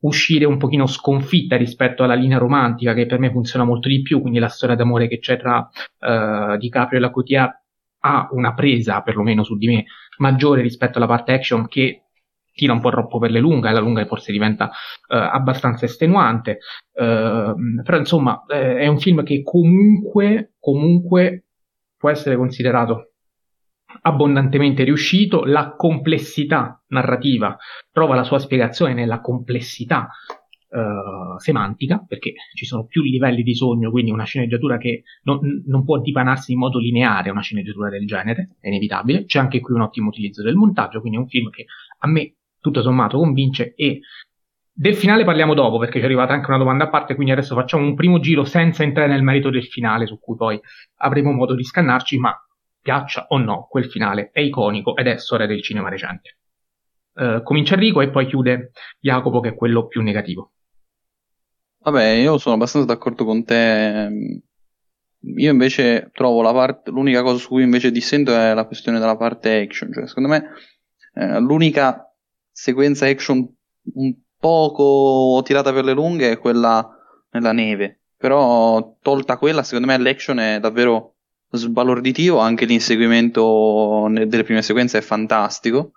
uscire 0.00 0.46
un 0.46 0.56
pochino 0.56 0.86
sconfitta 0.86 1.56
rispetto 1.56 2.02
alla 2.02 2.14
linea 2.14 2.38
romantica 2.38 2.94
che 2.94 3.06
per 3.06 3.18
me 3.18 3.30
funziona 3.30 3.64
molto 3.64 3.88
di 3.88 4.00
più, 4.00 4.20
quindi 4.20 4.38
la 4.38 4.48
storia 4.48 4.76
d'amore 4.76 5.08
che 5.08 5.18
c'è 5.18 5.38
tra 5.38 5.58
uh, 5.58 6.56
DiCaprio 6.56 6.98
e 6.98 7.02
la 7.02 7.10
Cotia 7.10 7.62
ha 8.02 8.28
una 8.32 8.54
presa, 8.54 9.02
perlomeno 9.02 9.42
su 9.42 9.58
di 9.58 9.66
me, 9.66 9.84
maggiore 10.18 10.62
rispetto 10.62 10.96
alla 10.96 11.06
parte 11.06 11.32
action 11.34 11.68
che 11.68 12.04
tira 12.52 12.72
un 12.72 12.80
po' 12.80 12.90
troppo 12.90 13.18
per 13.18 13.30
le 13.30 13.40
lunghe, 13.40 13.68
e 13.68 13.72
la 13.72 13.80
lunga 13.80 14.04
forse 14.06 14.32
diventa 14.32 14.70
eh, 15.08 15.16
abbastanza 15.16 15.84
estenuante, 15.84 16.58
eh, 16.92 17.54
però 17.82 17.96
insomma 17.96 18.44
eh, 18.48 18.78
è 18.78 18.86
un 18.86 18.98
film 18.98 19.22
che 19.22 19.42
comunque, 19.42 20.54
comunque 20.58 21.46
può 21.96 22.10
essere 22.10 22.36
considerato 22.36 23.12
abbondantemente 24.02 24.84
riuscito, 24.84 25.44
la 25.44 25.74
complessità 25.76 26.82
narrativa 26.88 27.56
trova 27.90 28.14
la 28.14 28.22
sua 28.22 28.38
spiegazione 28.38 28.94
nella 28.94 29.20
complessità 29.20 30.08
Uh, 30.72 31.36
semantica, 31.38 32.04
perché 32.06 32.32
ci 32.54 32.64
sono 32.64 32.86
più 32.86 33.02
livelli 33.02 33.42
di 33.42 33.56
sogno, 33.56 33.90
quindi 33.90 34.12
una 34.12 34.22
sceneggiatura 34.22 34.78
che 34.78 35.02
non, 35.24 35.40
non, 35.66 35.84
può 35.84 35.98
dipanarsi 35.98 36.52
in 36.52 36.58
modo 36.58 36.78
lineare, 36.78 37.30
una 37.30 37.40
sceneggiatura 37.40 37.88
del 37.88 38.06
genere, 38.06 38.50
è 38.60 38.68
inevitabile. 38.68 39.24
C'è 39.24 39.40
anche 39.40 39.58
qui 39.58 39.74
un 39.74 39.80
ottimo 39.80 40.10
utilizzo 40.10 40.44
del 40.44 40.54
montaggio, 40.54 41.00
quindi 41.00 41.18
è 41.18 41.22
un 41.22 41.26
film 41.26 41.50
che 41.50 41.66
a 41.98 42.06
me 42.06 42.36
tutto 42.60 42.82
sommato 42.82 43.18
convince 43.18 43.74
e 43.74 44.00
del 44.72 44.94
finale 44.94 45.24
parliamo 45.24 45.52
dopo 45.52 45.78
perché 45.78 45.98
ci 45.98 46.00
è 46.00 46.04
arrivata 46.04 46.32
anche 46.32 46.48
una 46.48 46.58
domanda 46.58 46.84
a 46.84 46.88
parte, 46.88 47.14
quindi 47.14 47.32
adesso 47.32 47.54
facciamo 47.54 47.84
un 47.84 47.94
primo 47.94 48.18
giro 48.18 48.44
senza 48.44 48.82
entrare 48.82 49.10
nel 49.10 49.22
merito 49.22 49.50
del 49.50 49.66
finale 49.66 50.06
su 50.06 50.18
cui 50.18 50.36
poi 50.36 50.58
avremo 50.96 51.32
modo 51.32 51.54
di 51.54 51.64
scannarci, 51.64 52.16
ma 52.18 52.34
piaccia 52.80 53.26
o 53.28 53.38
no, 53.38 53.66
quel 53.68 53.90
finale 53.90 54.30
è 54.32 54.40
iconico 54.40 54.96
ed 54.96 55.06
è 55.06 55.18
storia 55.18 55.46
del 55.46 55.62
cinema 55.62 55.90
recente. 55.90 56.38
Uh, 57.12 57.42
comincia 57.42 57.74
Enrico 57.74 58.00
e 58.00 58.08
poi 58.08 58.26
chiude 58.26 58.70
Jacopo 59.00 59.40
che 59.40 59.50
è 59.50 59.54
quello 59.54 59.86
più 59.86 60.00
negativo. 60.00 60.52
Vabbè, 61.82 62.04
io 62.12 62.38
sono 62.38 62.54
abbastanza 62.54 62.86
d'accordo 62.86 63.24
con 63.24 63.44
te. 63.44 64.42
Io 65.36 65.50
invece 65.50 66.10
trovo 66.14 66.40
la 66.40 66.52
parte, 66.52 66.90
l'unica 66.90 67.22
cosa 67.22 67.38
su 67.38 67.48
cui 67.48 67.62
invece 67.62 67.90
dissento 67.90 68.34
è 68.34 68.54
la 68.54 68.64
questione 68.64 68.98
della 68.98 69.16
parte 69.16 69.60
action. 69.60 69.92
Cioè, 69.92 70.06
secondo 70.06 70.28
me, 70.28 70.44
eh, 71.14 71.38
l'unica 71.40 72.09
sequenza 72.50 73.06
action 73.06 73.46
un 73.94 74.14
poco 74.38 75.42
tirata 75.44 75.72
per 75.72 75.84
le 75.84 75.92
lunghe 75.92 76.30
è 76.30 76.38
quella 76.38 76.88
nella 77.32 77.52
neve. 77.52 78.00
Però 78.16 78.96
tolta 79.00 79.38
quella, 79.38 79.62
secondo 79.62 79.86
me 79.86 79.98
l'action 79.98 80.38
è 80.38 80.60
davvero 80.60 81.14
sbalorditivo, 81.50 82.38
anche 82.38 82.64
l'inseguimento 82.64 84.08
delle 84.10 84.44
prime 84.44 84.62
sequenze 84.62 84.98
è 84.98 85.02
fantastico. 85.02 85.92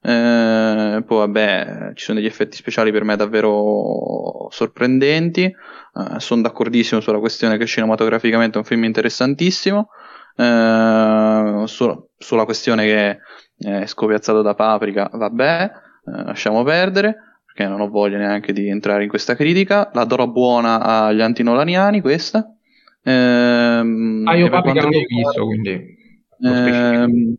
Eh, 0.00 1.02
poi 1.06 1.18
vabbè, 1.18 1.92
ci 1.94 2.04
sono 2.04 2.18
degli 2.18 2.28
effetti 2.28 2.56
speciali 2.56 2.92
per 2.92 3.04
me 3.04 3.16
davvero 3.16 4.48
sorprendenti. 4.50 5.44
Eh, 5.44 6.20
sono 6.20 6.42
d'accordissimo 6.42 7.00
sulla 7.00 7.18
questione 7.18 7.56
che 7.56 7.66
cinematograficamente 7.66 8.54
è 8.56 8.58
un 8.58 8.64
film 8.64 8.84
interessantissimo. 8.84 9.88
Eh, 10.36 11.62
su, 11.66 12.08
sulla 12.16 12.44
questione 12.44 12.84
che 12.84 13.18
è 13.56 13.86
scopiazzato 13.86 14.42
da 14.42 14.54
Paprika, 14.54 15.10
vabbè, 15.12 15.70
lasciamo 16.04 16.62
perdere 16.62 17.16
perché 17.44 17.66
non 17.68 17.80
ho 17.80 17.88
voglia 17.88 18.18
neanche 18.18 18.52
di 18.52 18.68
entrare 18.68 19.04
in 19.04 19.08
questa 19.08 19.34
critica. 19.34 19.90
La 19.92 20.04
darò 20.04 20.26
buona 20.26 20.80
agli 20.80 21.20
antinolaniani 21.20 22.00
questa. 22.00 22.54
Ehm, 23.02 24.24
ah, 24.26 24.34
io 24.36 24.48
Paprika 24.48 24.80
non 24.80 24.90
l'ho 24.90 24.98
visto, 25.06 25.44
quindi... 25.46 26.02
Ehm, 26.42 27.36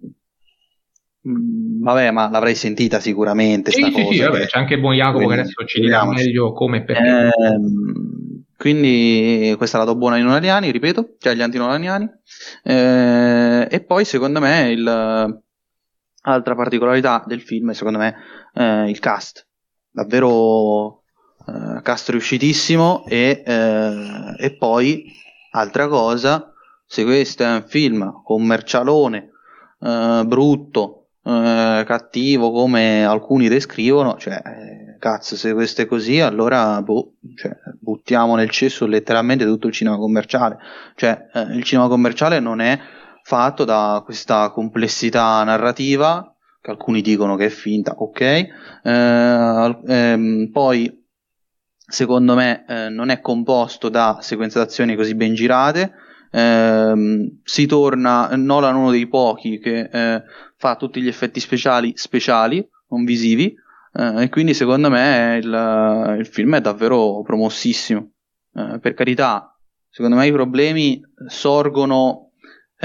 Mm, 1.28 1.82
vabbè, 1.82 2.12
ma 2.12 2.30
l'avrei 2.30 2.54
sentita 2.54 3.00
sicuramente. 3.00 3.72
Sì, 3.72 3.84
sì, 3.84 4.08
sì, 4.12 4.20
vabbè, 4.20 4.46
c'è 4.46 4.60
anche 4.60 4.80
buon 4.80 4.94
Jacopo 4.94 5.26
quindi, 5.26 5.34
che 5.34 5.42
adesso 5.42 5.66
ci 5.66 5.82
dirà 5.82 6.06
meglio 6.06 6.54
come 6.54 6.84
perché. 6.84 7.02
Ehm, 7.04 8.44
quindi 8.56 9.54
questa 9.58 9.80
la 9.80 9.86
do 9.86 9.96
buona 9.96 10.16
ai 10.16 10.22
nonaliani, 10.22 10.70
ripeto, 10.70 11.16
cioè 11.18 11.34
agli 11.34 11.42
antinolaniani. 11.42 12.08
Eh, 12.64 13.68
e 13.70 13.82
poi 13.82 14.06
secondo 14.06 14.40
me 14.40 14.70
il, 14.70 15.44
altra 16.26 16.56
particolarità 16.56 17.24
del 17.26 17.42
film 17.42 17.72
è 17.72 17.74
secondo 17.74 18.00
me 18.00 18.16
eh, 18.54 18.90
il 18.90 19.00
cast. 19.00 19.48
Davvero 19.90 21.04
eh, 21.48 21.82
cast 21.82 22.10
riuscitissimo 22.10 23.06
e, 23.08 23.44
eh, 23.46 24.36
e 24.38 24.56
poi 24.58 25.06
altra 25.52 25.88
cosa, 25.88 26.52
se 26.86 27.04
questo 27.04 27.44
è 27.44 27.54
un 27.54 27.64
film 27.66 28.22
commercialone, 28.24 29.30
eh, 29.80 30.24
brutto, 30.26 31.08
eh, 31.24 31.84
cattivo 31.86 32.52
come 32.52 33.06
alcuni 33.06 33.48
descrivono, 33.48 34.18
cioè, 34.18 34.42
eh, 34.46 34.98
cazzo, 35.00 35.36
se 35.36 35.54
questo 35.54 35.84
è 35.84 35.86
così, 35.86 36.20
allora 36.20 36.82
boh, 36.82 37.14
cioè, 37.36 37.56
buttiamo 37.80 38.36
nel 38.36 38.50
cesso 38.50 38.86
letteralmente 38.86 39.46
tutto 39.46 39.68
il 39.68 39.74
cinema 39.74 39.98
commerciale. 39.98 40.58
Cioè, 40.96 41.30
eh, 41.34 41.42
il 41.56 41.64
cinema 41.64 41.88
commerciale 41.88 42.40
non 42.40 42.60
è 42.60 42.78
fatto 43.28 43.64
da 43.64 44.04
questa 44.06 44.52
complessità 44.52 45.44
narrativa, 45.44 46.32
che 46.62 46.70
alcuni 46.70 47.02
dicono 47.02 47.36
che 47.36 47.48
è 47.48 47.50
finta, 47.50 47.96
ok, 47.98 48.22
eh, 48.22 48.50
ehm, 48.84 50.52
poi 50.52 51.04
secondo 51.76 52.36
me 52.36 52.66
eh, 52.68 52.90
non 52.90 53.10
è 53.10 53.22
composto 53.22 53.90
da 53.90 54.20
sequenze 54.22 54.60
d'azioni 54.60 54.96
così 54.96 55.16
ben 55.16 55.34
girate, 55.34 55.92
ehm, 56.30 57.40
si 57.44 57.66
torna 57.66 58.30
Nolan 58.36 58.76
uno 58.76 58.92
dei 58.92 59.08
pochi 59.08 59.58
che 59.58 59.90
eh, 59.92 60.24
fa 60.56 60.76
tutti 60.76 61.02
gli 61.02 61.08
effetti 61.08 61.40
speciali 61.40 61.94
speciali, 61.96 62.64
non 62.90 63.06
visivi, 63.06 63.56
eh, 63.92 64.22
e 64.22 64.30
quindi 64.30 64.54
secondo 64.54 64.92
me 64.92 65.40
il, 65.42 66.16
il 66.20 66.28
film 66.28 66.58
è 66.58 66.62
davvero 66.62 67.24
promossissimo. 67.24 68.08
Eh, 68.54 68.78
per 68.80 68.94
carità, 68.94 69.58
secondo 69.90 70.16
me 70.16 70.28
i 70.28 70.32
problemi 70.32 71.02
sorgono 71.28 72.25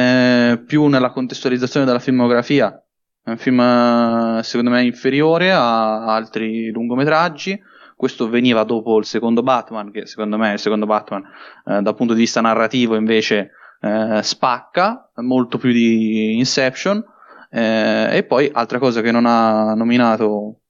eh, 0.01 0.59
più 0.59 0.87
nella 0.87 1.11
contestualizzazione 1.11 1.87
della 1.87 1.99
filmografia. 1.99 2.83
È 3.23 3.31
un 3.31 3.37
film 3.37 4.41
secondo 4.41 4.71
me 4.71 4.83
inferiore 4.83 5.53
a 5.53 6.07
altri 6.15 6.71
lungometraggi. 6.71 7.61
Questo 7.95 8.31
veniva 8.31 8.65
dopo 8.65 8.99
il 8.99 9.05
secondo 9.05 9.43
Batman, 9.43 9.91
che 9.91 10.07
secondo 10.07 10.39
me 10.39 10.55
il 10.55 10.59
secondo 10.59 10.87
Batman 10.87 11.23
eh, 11.67 11.83
dal 11.83 11.95
punto 11.95 12.15
di 12.15 12.21
vista 12.21 12.41
narrativo 12.41 12.97
invece 12.97 13.51
eh, 13.81 14.21
spacca 14.23 15.11
molto 15.17 15.59
più 15.59 15.71
di 15.71 16.39
Inception. 16.39 17.05
Eh, 17.51 18.17
e 18.17 18.23
poi 18.23 18.51
altra 18.53 18.79
cosa 18.79 19.03
che 19.03 19.11
non 19.11 19.27
ha 19.27 19.75
nominato 19.75 20.61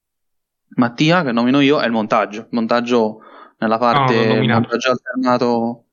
Mattia, 0.77 1.23
che 1.23 1.33
nomino 1.33 1.61
io, 1.61 1.79
è 1.81 1.87
il 1.87 1.93
montaggio. 1.93 2.41
Il 2.41 2.49
montaggio 2.51 3.21
nella 3.59 3.79
parte 3.79 4.41
no, 4.41 4.55
montaggio 4.55 4.91
alternato. 4.91 5.85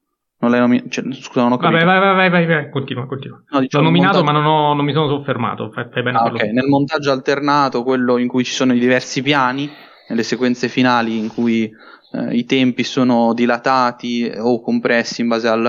Non 0.47 0.51
l'hai 0.51 0.59
nominato? 0.59 0.89
Cioè, 0.89 1.03
scusa, 1.13 1.41
non 1.41 1.51
ho 1.53 1.57
capito. 1.57 1.85
Vabbè, 1.85 1.99
vai, 1.99 2.15
vai, 2.15 2.29
vai, 2.29 2.45
vai, 2.45 2.69
continua, 2.69 3.05
continua. 3.05 3.41
No, 3.49 3.59
diciamo, 3.59 3.83
L'ho 3.83 3.89
nominato, 3.89 4.23
montaggio... 4.23 4.39
ma 4.39 4.45
non, 4.45 4.51
ho, 4.51 4.73
non, 4.73 4.85
mi 4.85 4.93
sono 4.93 5.07
soffermato. 5.09 5.71
Fai, 5.71 5.87
fai 5.91 6.03
bene 6.03 6.17
ah, 6.17 6.25
okay. 6.25 6.53
Nel 6.53 6.67
montaggio 6.67 7.11
alternato, 7.11 7.83
quello 7.83 8.17
in 8.17 8.27
cui 8.27 8.43
ci 8.45 8.53
sono 8.53 8.73
i 8.73 8.79
diversi 8.79 9.21
piani, 9.21 9.69
nelle 10.07 10.23
sequenze 10.23 10.69
finali 10.69 11.17
in 11.17 11.27
cui 11.27 11.69
eh, 12.13 12.35
i 12.35 12.45
tempi 12.45 12.83
sono 12.83 13.33
dilatati 13.33 14.31
o 14.37 14.61
compressi 14.61 15.21
in 15.21 15.27
base 15.27 15.47
al, 15.49 15.65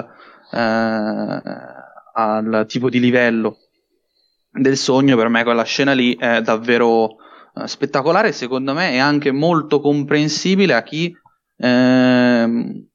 eh, 0.53 1.41
al 2.15 2.65
tipo 2.69 2.89
di 2.89 3.01
livello 3.01 3.57
del 4.51 4.77
sogno, 4.77 5.17
per 5.17 5.29
me 5.29 5.43
quella 5.43 5.65
scena 5.65 5.93
lì 5.93 6.17
è 6.17 6.41
davvero 6.41 7.17
uh, 7.55 7.67
spettacolare, 7.67 8.33
secondo 8.33 8.73
me 8.75 8.93
è 8.93 8.99
anche 8.99 9.31
molto 9.31 9.81
comprensibile 9.81 10.75
a 10.75 10.83
chi 10.83 11.15
eh, 11.57 12.88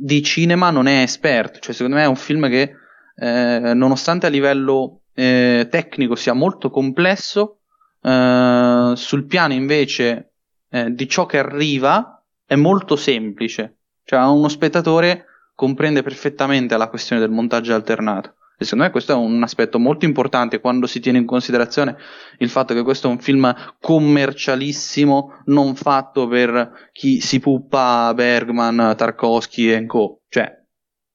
di 0.00 0.22
cinema 0.22 0.70
non 0.70 0.86
è 0.86 1.02
esperto, 1.02 1.58
cioè 1.58 1.74
secondo 1.74 1.96
me 1.96 2.04
è 2.04 2.06
un 2.06 2.14
film 2.14 2.48
che 2.48 2.72
eh, 3.16 3.72
nonostante 3.74 4.26
a 4.26 4.30
livello 4.30 5.00
eh, 5.12 5.66
tecnico 5.68 6.14
sia 6.14 6.34
molto 6.34 6.70
complesso, 6.70 7.62
eh, 8.00 8.92
sul 8.94 9.26
piano 9.26 9.54
invece 9.54 10.34
eh, 10.70 10.92
di 10.92 11.08
ciò 11.08 11.26
che 11.26 11.38
arriva 11.38 12.24
è 12.46 12.54
molto 12.54 12.94
semplice, 12.94 13.78
cioè 14.04 14.20
uno 14.20 14.48
spettatore 14.48 15.24
comprende 15.56 16.04
perfettamente 16.04 16.76
la 16.76 16.88
questione 16.88 17.20
del 17.20 17.30
montaggio 17.30 17.74
alternato. 17.74 18.34
E 18.60 18.64
secondo 18.64 18.86
me 18.86 18.90
questo 18.90 19.12
è 19.12 19.14
un 19.14 19.40
aspetto 19.40 19.78
molto 19.78 20.04
importante 20.04 20.58
quando 20.58 20.88
si 20.88 20.98
tiene 20.98 21.18
in 21.18 21.26
considerazione 21.26 21.96
il 22.38 22.48
fatto 22.48 22.74
che 22.74 22.82
questo 22.82 23.06
è 23.06 23.10
un 23.10 23.20
film 23.20 23.54
commercialissimo, 23.80 25.42
non 25.44 25.76
fatto 25.76 26.26
per 26.26 26.90
chi 26.90 27.20
si 27.20 27.38
puppa 27.38 28.12
Bergman, 28.14 28.94
Tarkovsky 28.96 29.68
e 29.68 29.86
co. 29.86 30.22
Cioè, 30.28 30.52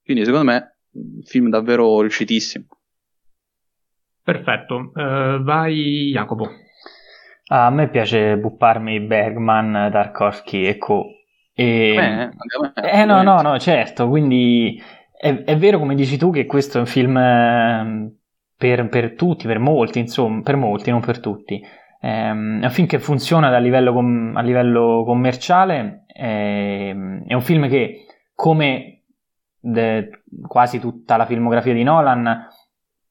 quindi 0.05 0.23
secondo 0.23 0.49
me 0.51 0.77
un 0.91 1.21
film 1.25 1.49
davvero 1.49 1.99
riuscitissimo. 1.99 2.65
Perfetto, 4.23 4.91
uh, 4.93 5.43
vai 5.43 6.11
Jacopo. 6.13 6.49
a 7.47 7.69
me 7.71 7.89
piace 7.89 8.37
bupparmi 8.37 9.01
Bergman, 9.01 9.89
Tarkovsky 9.91 10.65
e 10.65 10.77
co. 10.77 11.07
E... 11.53 11.93
Eh, 11.93 13.01
eh 13.01 13.03
no, 13.03 13.21
no, 13.21 13.41
no, 13.41 13.59
certo, 13.59 14.07
quindi 14.07 14.81
è, 15.23 15.43
è, 15.45 15.57
vero, 15.57 15.79
come 15.79 15.95
dici 15.95 16.17
tu, 16.17 16.31
che 16.31 16.45
questo 16.45 16.77
è 16.77 16.79
un 16.81 16.85
film 16.85 17.15
ehm, 17.15 18.13
per, 18.57 18.89
per 18.89 19.13
tutti, 19.15 19.47
per 19.47 19.57
molti, 19.57 19.99
insomma, 19.99 20.41
per 20.41 20.57
molti, 20.57 20.91
non 20.91 20.99
per 20.99 21.21
tutti. 21.21 21.63
Ehm, 22.01 22.61
è 22.61 22.65
un 22.65 22.71
film 22.71 22.87
che 22.87 22.99
funziona 22.99 23.47
a 23.47 23.57
livello, 23.57 23.93
com- 23.93 24.33
a 24.35 24.41
livello 24.41 25.03
commerciale, 25.05 26.03
ehm, 26.07 27.23
è 27.25 27.33
un 27.33 27.41
film 27.41 27.69
che, 27.69 28.05
come 28.35 29.03
de- 29.61 30.23
quasi 30.45 30.81
tutta 30.81 31.15
la 31.15 31.25
filmografia 31.25 31.73
di 31.73 31.83
Nolan, 31.83 32.47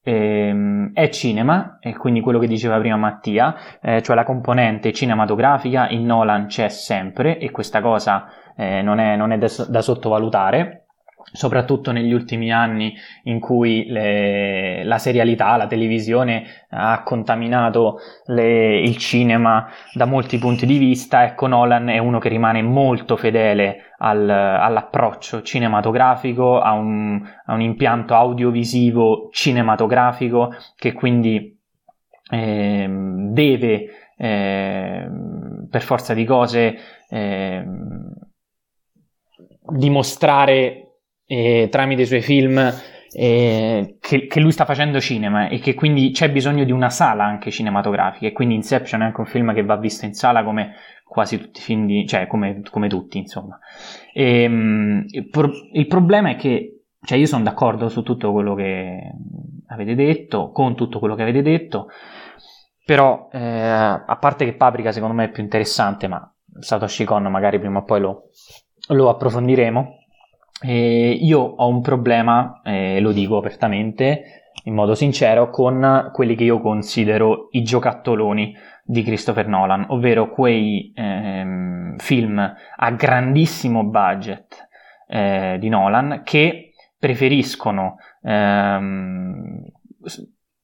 è 0.05 1.09
cinema, 1.11 1.77
e 1.79 1.95
quindi 1.95 2.19
quello 2.19 2.37
che 2.37 2.45
diceva 2.45 2.77
prima 2.77 2.97
Mattia, 2.97 3.55
eh, 3.81 4.01
cioè 4.01 4.17
la 4.17 4.25
componente 4.25 4.91
cinematografica 4.91 5.87
in 5.89 6.05
Nolan 6.05 6.47
c'è 6.47 6.67
sempre 6.67 7.39
e 7.39 7.51
questa 7.51 7.79
cosa 7.79 8.27
eh, 8.57 8.81
non 8.81 8.99
è, 8.99 9.15
non 9.15 9.31
è 9.31 9.37
da, 9.37 9.47
da 9.69 9.81
sottovalutare 9.81 10.82
soprattutto 11.31 11.91
negli 11.91 12.13
ultimi 12.13 12.51
anni 12.51 12.93
in 13.23 13.39
cui 13.39 13.85
le, 13.87 14.83
la 14.83 14.97
serialità, 14.97 15.55
la 15.55 15.67
televisione 15.67 16.45
ha 16.69 17.01
contaminato 17.03 17.99
le, 18.25 18.79
il 18.79 18.97
cinema 18.97 19.67
da 19.93 20.05
molti 20.05 20.37
punti 20.37 20.65
di 20.65 20.77
vista, 20.77 21.23
ecco 21.23 21.47
Nolan 21.47 21.89
è 21.89 21.97
uno 21.97 22.19
che 22.19 22.29
rimane 22.29 22.61
molto 22.61 23.15
fedele 23.15 23.93
al, 23.97 24.29
all'approccio 24.29 25.41
cinematografico, 25.41 26.59
a 26.59 26.73
un, 26.73 27.21
a 27.45 27.53
un, 27.53 27.61
impianto 27.61 28.13
audiovisivo 28.13 29.29
cinematografico 29.31 30.53
che 30.75 30.93
quindi 30.93 31.57
eh, 32.29 32.87
deve 32.89 33.87
eh, 34.17 35.07
per 35.69 35.81
forza 35.81 36.13
di 36.13 36.25
cose 36.25 36.77
eh, 37.09 37.65
dimostrare 39.69 40.82
eh, 41.25 41.67
tramite 41.69 42.03
i 42.03 42.05
suoi 42.05 42.21
film 42.21 42.57
eh, 43.15 43.97
che, 43.99 44.27
che, 44.27 44.39
lui 44.39 44.51
sta 44.51 44.65
facendo 44.65 44.99
cinema 44.99 45.47
e 45.47 45.59
che 45.59 45.75
quindi 45.75 46.11
c'è 46.11 46.31
bisogno 46.31 46.63
di 46.63 46.71
una 46.71 46.89
sala 46.89 47.23
anche 47.23 47.51
cinematografica. 47.51 48.27
E 48.27 48.31
quindi 48.31 48.55
Inception 48.55 49.01
è 49.01 49.05
anche 49.05 49.19
un 49.19 49.27
film 49.27 49.53
che 49.53 49.63
va 49.63 49.77
visto 49.77 50.05
in 50.05 50.13
sala 50.13 50.43
come 50.43 50.73
quasi 51.05 51.37
tutti 51.37 51.59
i 51.59 51.63
film 51.63 51.85
di, 51.85 52.07
cioè 52.07 52.25
come, 52.25 52.61
come 52.71 52.87
tutti 52.87 53.19
insomma. 53.19 53.59
E, 54.11 54.45
um, 54.47 55.05
il, 55.07 55.29
pro, 55.29 55.51
il, 55.73 55.87
problema 55.87 56.31
è 56.31 56.35
che 56.35 56.85
cioè 57.05 57.17
io 57.17 57.27
sono 57.27 57.43
d'accordo 57.43 57.87
su 57.87 58.01
tutto 58.01 58.31
quello 58.31 58.55
che 58.55 59.11
avete 59.67 59.93
detto 59.93 60.51
con 60.51 60.75
tutto 60.75 60.99
quello 60.99 61.15
che 61.15 61.21
avete 61.21 61.41
detto 61.41 61.87
però 62.85 63.27
eh, 63.31 63.39
a 63.39 64.17
parte 64.19 64.45
che 64.45 64.53
Paprika 64.53 64.91
secondo 64.91 65.13
me 65.13 65.25
è 65.25 65.31
più 65.31 65.43
interessante 65.43 66.07
ma 66.07 66.33
Satoshi 66.59 67.03
Kon 67.03 67.23
magari 67.23 67.59
prima 67.59 67.79
o 67.79 67.83
poi 67.83 67.99
lo, 67.99 68.29
lo 68.87 69.09
approfondiremo 69.09 70.02
eh, 70.61 71.17
io 71.19 71.39
ho 71.39 71.67
un 71.67 71.81
problema, 71.81 72.61
eh, 72.63 72.99
lo 72.99 73.11
dico 73.11 73.37
apertamente, 73.37 74.51
in 74.65 74.73
modo 74.73 74.95
sincero 74.95 75.49
con 75.49 76.09
quelli 76.13 76.35
che 76.35 76.43
io 76.43 76.61
considero 76.61 77.47
i 77.51 77.63
giocattoloni 77.63 78.55
di 78.83 79.03
Christopher 79.03 79.47
Nolan, 79.47 79.85
ovvero 79.89 80.29
quei 80.29 80.91
ehm, 80.95 81.97
film 81.97 82.55
a 82.75 82.91
grandissimo 82.91 83.83
budget 83.83 84.67
eh, 85.07 85.57
di 85.59 85.69
Nolan 85.69 86.21
che 86.23 86.73
preferiscono 86.97 87.97
ehm, 88.21 89.63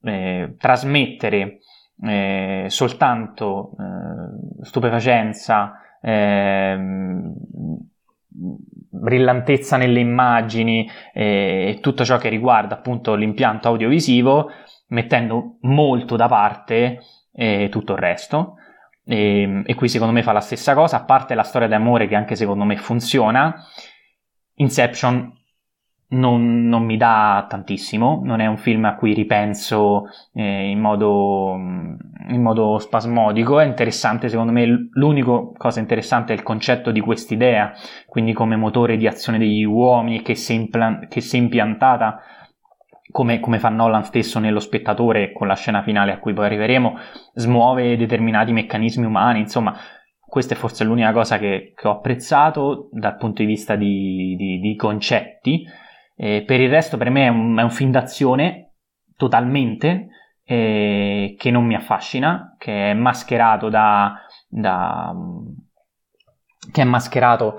eh, 0.02 0.54
trasmettere 0.58 1.58
eh, 2.02 2.64
soltanto 2.68 3.72
eh, 3.72 4.64
stupefacenza, 4.64 5.72
ehm, 6.00 7.34
brillantezza 8.30 9.76
nelle 9.76 10.00
immagini 10.00 10.88
e 11.12 11.78
tutto 11.80 12.04
ciò 12.04 12.18
che 12.18 12.28
riguarda 12.28 12.76
appunto 12.76 13.14
l'impianto 13.14 13.68
audiovisivo, 13.68 14.50
mettendo 14.88 15.56
molto 15.62 16.16
da 16.16 16.28
parte 16.28 17.00
eh, 17.32 17.68
tutto 17.70 17.92
il 17.92 17.98
resto. 17.98 18.54
E, 19.04 19.62
e, 19.64 19.74
qui 19.74 19.88
secondo 19.88 20.12
me 20.12 20.22
fa 20.22 20.32
la 20.32 20.40
stessa 20.40 20.74
cosa, 20.74 20.98
a 20.98 21.04
parte 21.04 21.34
la 21.34 21.42
storia 21.42 21.68
d'amore 21.68 22.06
che 22.06 22.14
anche 22.14 22.36
secondo 22.36 22.64
me 22.64 22.76
funziona. 22.76 23.54
Inception 24.54 25.39
non, 26.10 26.66
non, 26.66 26.84
mi 26.84 26.96
dà 26.96 27.46
tantissimo, 27.48 28.20
non 28.24 28.40
è 28.40 28.46
un 28.46 28.56
film 28.56 28.84
a 28.84 28.94
cui 28.94 29.14
ripenso 29.14 30.04
eh, 30.32 30.70
in, 30.70 30.80
modo, 30.80 31.54
in, 31.54 32.42
modo, 32.42 32.78
spasmodico, 32.78 33.60
è 33.60 33.64
interessante 33.64 34.28
secondo 34.28 34.52
me, 34.52 34.88
l'unica 34.92 35.30
cosa 35.56 35.80
interessante 35.80 36.32
è 36.32 36.36
il 36.36 36.42
concetto 36.42 36.90
di 36.90 37.00
quest'idea, 37.00 37.72
quindi 38.06 38.32
come 38.32 38.56
motore 38.56 38.96
di 38.96 39.06
azione 39.06 39.38
degli 39.38 39.64
uomini 39.64 40.22
che 40.22 40.34
si, 40.34 40.54
implan- 40.54 41.06
che 41.08 41.20
si 41.20 41.36
è 41.36 41.40
impiantata 41.40 42.20
come, 43.10 43.40
come, 43.40 43.58
fa 43.58 43.68
Nolan 43.68 44.04
stesso 44.04 44.38
nello 44.38 44.60
spettatore 44.60 45.32
con 45.32 45.46
la 45.46 45.54
scena 45.54 45.82
finale 45.82 46.12
a 46.12 46.18
cui 46.18 46.32
poi 46.32 46.46
arriveremo, 46.46 46.96
smuove 47.34 47.96
determinati 47.96 48.52
meccanismi 48.52 49.04
umani, 49.04 49.40
insomma 49.40 49.76
questa 50.30 50.54
è 50.54 50.56
forse 50.56 50.84
l'unica 50.84 51.12
cosa 51.12 51.38
che, 51.38 51.72
che 51.74 51.88
ho 51.88 51.90
apprezzato 51.90 52.88
dal 52.92 53.16
punto 53.16 53.42
di 53.42 53.48
vista 53.48 53.74
di, 53.74 54.36
di, 54.36 54.60
di 54.60 54.76
concetti, 54.76 55.66
eh, 56.22 56.42
per 56.44 56.60
il 56.60 56.68
resto 56.68 56.98
per 56.98 57.08
me 57.08 57.24
è 57.24 57.28
un, 57.28 57.56
è 57.56 57.62
un 57.62 57.70
film 57.70 57.90
d'azione 57.90 58.74
totalmente 59.16 60.08
eh, 60.44 61.34
che 61.38 61.50
non 61.50 61.64
mi 61.64 61.74
affascina, 61.74 62.56
che 62.58 62.90
è 62.90 62.94
mascherato 62.94 63.70
da, 63.70 64.20
da 64.46 65.14
che 66.70 66.82
è 66.82 66.84
mascherato 66.84 67.58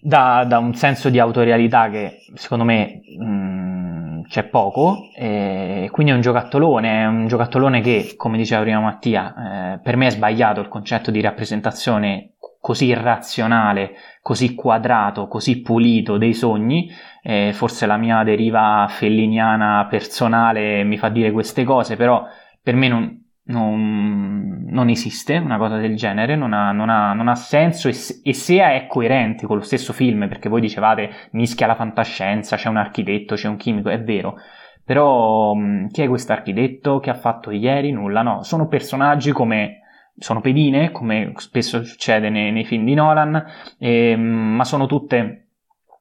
da, 0.00 0.44
da, 0.46 0.58
un 0.58 0.74
senso 0.74 1.10
di 1.10 1.18
autorialità 1.18 1.90
che 1.90 2.18
secondo 2.34 2.62
me 2.62 3.00
mh, 3.18 3.24
mm, 3.24 4.22
c'è 4.28 4.44
poco, 4.44 4.98
e 5.16 5.88
quindi 5.90 6.12
è 6.12 6.14
un 6.14 6.20
giocattolone, 6.20 7.02
è 7.02 7.06
un 7.06 7.26
giocattolone 7.26 7.80
che, 7.80 8.14
come 8.16 8.36
diceva 8.36 8.62
prima 8.62 8.78
Mattia, 8.78 9.74
eh, 9.74 9.78
per 9.80 9.96
me 9.96 10.06
è 10.06 10.10
sbagliato 10.10 10.60
il 10.60 10.68
concetto 10.68 11.10
di 11.10 11.20
rappresentazione 11.20 12.34
così 12.60 12.86
irrazionale, 12.86 13.94
così 14.20 14.54
quadrato, 14.54 15.28
così 15.28 15.60
pulito 15.60 16.18
dei 16.18 16.34
sogni, 16.34 16.90
eh, 17.22 17.52
forse 17.52 17.86
la 17.86 17.96
mia 17.96 18.22
deriva 18.24 18.86
felliniana 18.88 19.86
personale 19.88 20.84
mi 20.84 20.96
fa 20.98 21.08
dire 21.08 21.30
queste 21.30 21.64
cose, 21.64 21.96
però 21.96 22.26
per 22.62 22.74
me 22.74 22.88
non, 22.88 23.24
non, 23.44 24.64
non 24.66 24.88
esiste 24.88 25.36
una 25.36 25.56
cosa 25.56 25.76
del 25.76 25.96
genere, 25.96 26.36
non 26.36 26.52
ha, 26.52 26.72
non 26.72 26.88
ha, 26.88 27.12
ha 27.12 27.34
senso 27.34 27.88
e, 27.88 27.94
e, 28.22 28.34
se 28.34 28.60
è 28.60 28.86
coerente 28.88 29.46
con 29.46 29.56
lo 29.56 29.62
stesso 29.62 29.92
film, 29.92 30.28
perché 30.28 30.48
voi 30.48 30.60
dicevate 30.60 31.10
mischia 31.32 31.66
la 31.66 31.74
fantascienza, 31.74 32.56
c'è 32.56 32.68
un 32.68 32.76
architetto, 32.76 33.34
c'è 33.34 33.48
un 33.48 33.56
chimico, 33.56 33.88
è 33.88 34.02
vero, 34.02 34.36
però 34.84 35.54
chi 35.90 36.00
è 36.00 36.08
questo 36.08 36.32
architetto? 36.32 36.98
Che 36.98 37.10
ha 37.10 37.14
fatto 37.14 37.50
ieri? 37.50 37.92
Nulla, 37.92 38.22
no, 38.22 38.42
sono 38.42 38.68
personaggi 38.68 39.32
come 39.32 39.80
sono 40.18 40.40
pedine, 40.40 40.90
come 40.90 41.32
spesso 41.36 41.84
succede 41.84 42.28
nei, 42.30 42.52
nei 42.52 42.64
film 42.64 42.84
di 42.84 42.94
Nolan, 42.94 43.44
eh, 43.78 44.16
ma 44.16 44.64
sono 44.64 44.86
tutte 44.86 45.48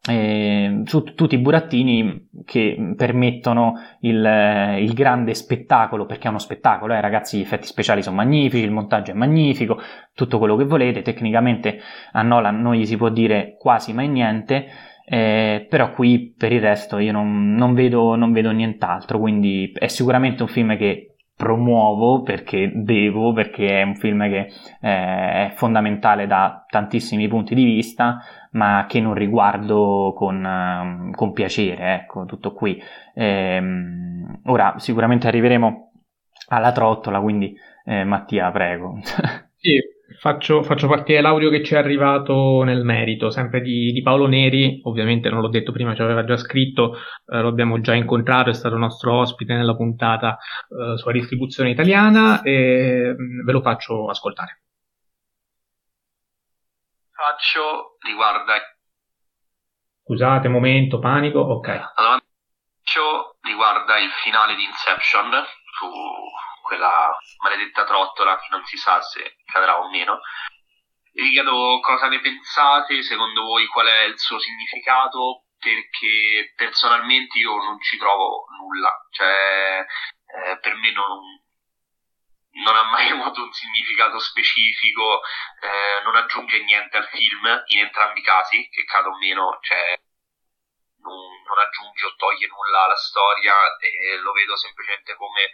eh, 0.07 0.81
su, 0.85 1.03
tutti 1.03 1.35
i 1.35 1.39
burattini 1.39 2.30
che 2.45 2.94
permettono 2.95 3.73
il, 4.02 4.77
il, 4.80 4.94
grande 4.94 5.34
spettacolo, 5.34 6.06
perché 6.06 6.27
è 6.27 6.30
uno 6.30 6.39
spettacolo, 6.39 6.94
eh, 6.94 7.02
ragazzi, 7.02 7.38
gli 7.38 7.41
effetti 7.41 7.68
speciali 7.68 8.02
sono 8.02 8.15
magnifici, 8.15 8.64
il 8.64 8.72
montaggio 8.72 9.11
è 9.11 9.15
magnifico, 9.15 9.80
tutto 10.14 10.38
quello 10.38 10.56
che 10.56 10.64
volete, 10.64 11.02
tecnicamente 11.02 11.80
a 12.14 12.22
Nolan 12.22 12.61
non 12.61 12.76
gli 12.76 12.85
si 12.85 12.95
può 12.95 13.10
dire 13.10 13.56
quasi 13.60 13.94
mai 13.94 14.07
niente, 14.07 14.68
eh, 15.06 15.65
però 15.69 15.91
qui 15.91 16.34
per 16.38 16.52
il 16.53 16.61
resto 16.61 16.98
io 16.99 17.11
non, 17.11 17.53
non, 17.56 17.73
vedo, 17.73 18.15
non 18.15 18.31
vedo 18.31 18.52
nient'altro, 18.52 19.19
quindi 19.19 19.72
è 19.77 19.88
sicuramente 19.88 20.41
un 20.41 20.49
film 20.49 20.77
che 20.77 21.16
promuovo 21.38 22.23
perché 22.23 22.72
devo, 22.73 23.31
perché 23.31 23.80
è 23.80 23.84
un 23.84 23.95
film 23.95 24.27
che 24.27 24.51
eh, 24.81 25.49
è 25.49 25.53
fondamentale 25.55 26.26
da 26.26 26.65
tantissimi 26.68 27.27
punti 27.27 27.53
di 27.53 27.64
vista, 27.64 28.19
ma 28.51 28.85
che 28.89 28.99
non 28.99 29.14
riguardo 29.14 30.14
con, 30.15 30.43
uh, 30.43 31.11
con 31.11 31.34
piacere, 31.34 31.93
ecco, 31.93 32.26
tutto 32.26 32.53
qui. 32.53 32.81
Ehm, 33.14 34.41
ora 34.45 34.73
sicuramente 34.80 35.27
arriveremo 35.27 35.91
alla 36.49 36.72
trottola, 36.72 37.22
quindi 37.22 37.55
eh, 37.85 38.03
Mattia, 38.03 38.49
prego. 38.51 38.97
sì, 39.55 39.80
Faccio, 40.19 40.64
faccio, 40.64 40.88
partire 40.88 41.22
l'audio 41.22 41.52
che 41.52 41.64
ci 41.64 41.76
è 41.76 41.77
arrivato 41.77 42.64
nel 42.64 42.84
merito, 42.84 43.30
sempre 43.30 43.61
di, 43.61 43.91
di, 43.91 44.02
Paolo 44.02 44.26
Neri, 44.26 44.81
ovviamente 44.84 45.30
non 45.30 45.41
l'ho 45.41 45.48
detto 45.48 45.72
prima, 45.72 45.94
ci 45.94 46.02
aveva 46.02 46.23
già 46.26 46.38
scritto, 46.38 46.95
eh, 47.27 47.39
lo 47.39 47.49
abbiamo 47.49 47.80
già 47.81 47.94
incontrato, 47.94 48.49
è 48.49 48.53
stato 48.53 48.77
nostro 48.77 49.14
ospite 49.14 49.53
nella 49.53 49.76
puntata 49.76 50.38
eh, 50.69 50.98
sulla 50.98 51.14
distribuzione 51.14 51.69
italiana 51.69 52.41
e 52.41 53.14
mh, 53.15 53.22
mm, 53.22 53.45
ve 53.45 53.52
lo 53.52 53.61
faccio 53.61 54.10
ascoltare. 54.10 54.61
Faccio 57.11 57.98
riguarda... 58.03 58.53
Scusate, 60.03 60.48
momento, 60.48 60.98
panico, 60.98 61.39
ok. 61.39 61.68
Allora, 61.95 62.19
faccio 62.77 63.38
riguarda 63.41 63.99
il 63.99 64.10
finale 64.23 64.56
di 64.56 64.64
Inception 64.64 65.30
su 65.77 65.85
quella 66.68 67.18
maledetta 67.41 67.85
trottola 67.85 68.38
che 68.38 68.48
non 68.52 68.65
si 68.65 68.77
sa 68.77 69.02
se 69.02 69.38
cadrà 69.45 69.80
o 69.80 69.89
meno. 69.89 70.19
vi 71.14 71.31
chiedo 71.31 71.80
cosa 71.80 72.07
ne 72.10 72.19
pensate, 72.19 73.02
secondo 73.02 73.44
voi 73.44 73.65
qual 73.68 73.88
è 73.88 74.02
il 74.02 74.19
suo 74.19 74.38
significato, 74.38 75.45
perché 75.57 76.53
personalmente 76.56 77.39
io 77.39 77.56
non 77.56 77.81
ci 77.81 77.98
trovo 77.98 78.45
nulla, 78.60 78.91
cioè 79.11 79.85
eh, 80.44 80.60
per 80.60 80.76
me 80.76 80.91
non, 80.91 81.19
non, 82.64 82.76
ha 82.76 82.84
mai 82.91 83.10
avuto 83.15 83.44
un 83.44 83.52
significato 83.53 84.19
specifico, 84.19 85.22
eh, 85.61 86.03
non 86.03 86.18
aggiunge 86.18 86.61
niente 86.64 86.98
al 86.98 87.07
film 87.07 87.64
in 87.68 87.80
entrambi 87.80 88.19
i 88.19 88.23
casi, 88.23 88.68
che 88.69 88.84
cado 88.84 89.10
o 89.10 89.18
meno, 89.18 89.57
cioè 89.61 89.98
non, 90.99 91.41
non 91.48 91.57
aggiunge 91.57 92.06
o 92.06 92.15
toglie 92.18 92.48
nulla 92.48 92.84
alla 92.84 92.95
storia 92.95 93.53
e 93.80 94.18
lo 94.18 94.34
vedo 94.34 94.57
semplicemente 94.57 95.15
come 95.15 95.52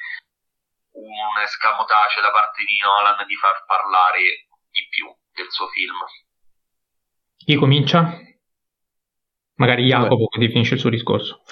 un 0.93 1.41
escamotage 1.41 2.21
da 2.21 2.31
parte 2.31 2.63
di 2.65 2.77
Nolan 2.77 3.25
di 3.25 3.35
far 3.35 3.65
parlare 3.65 4.49
di 4.69 4.87
più 4.89 5.07
del 5.33 5.49
suo 5.49 5.67
film. 5.67 5.97
Chi 7.37 7.55
comincia? 7.55 8.17
Magari 9.55 9.85
Jacopo 9.85 10.27
così 10.27 10.49
finisce 10.49 10.75
il 10.75 10.79
suo 10.79 10.89
discorso. 10.89 11.43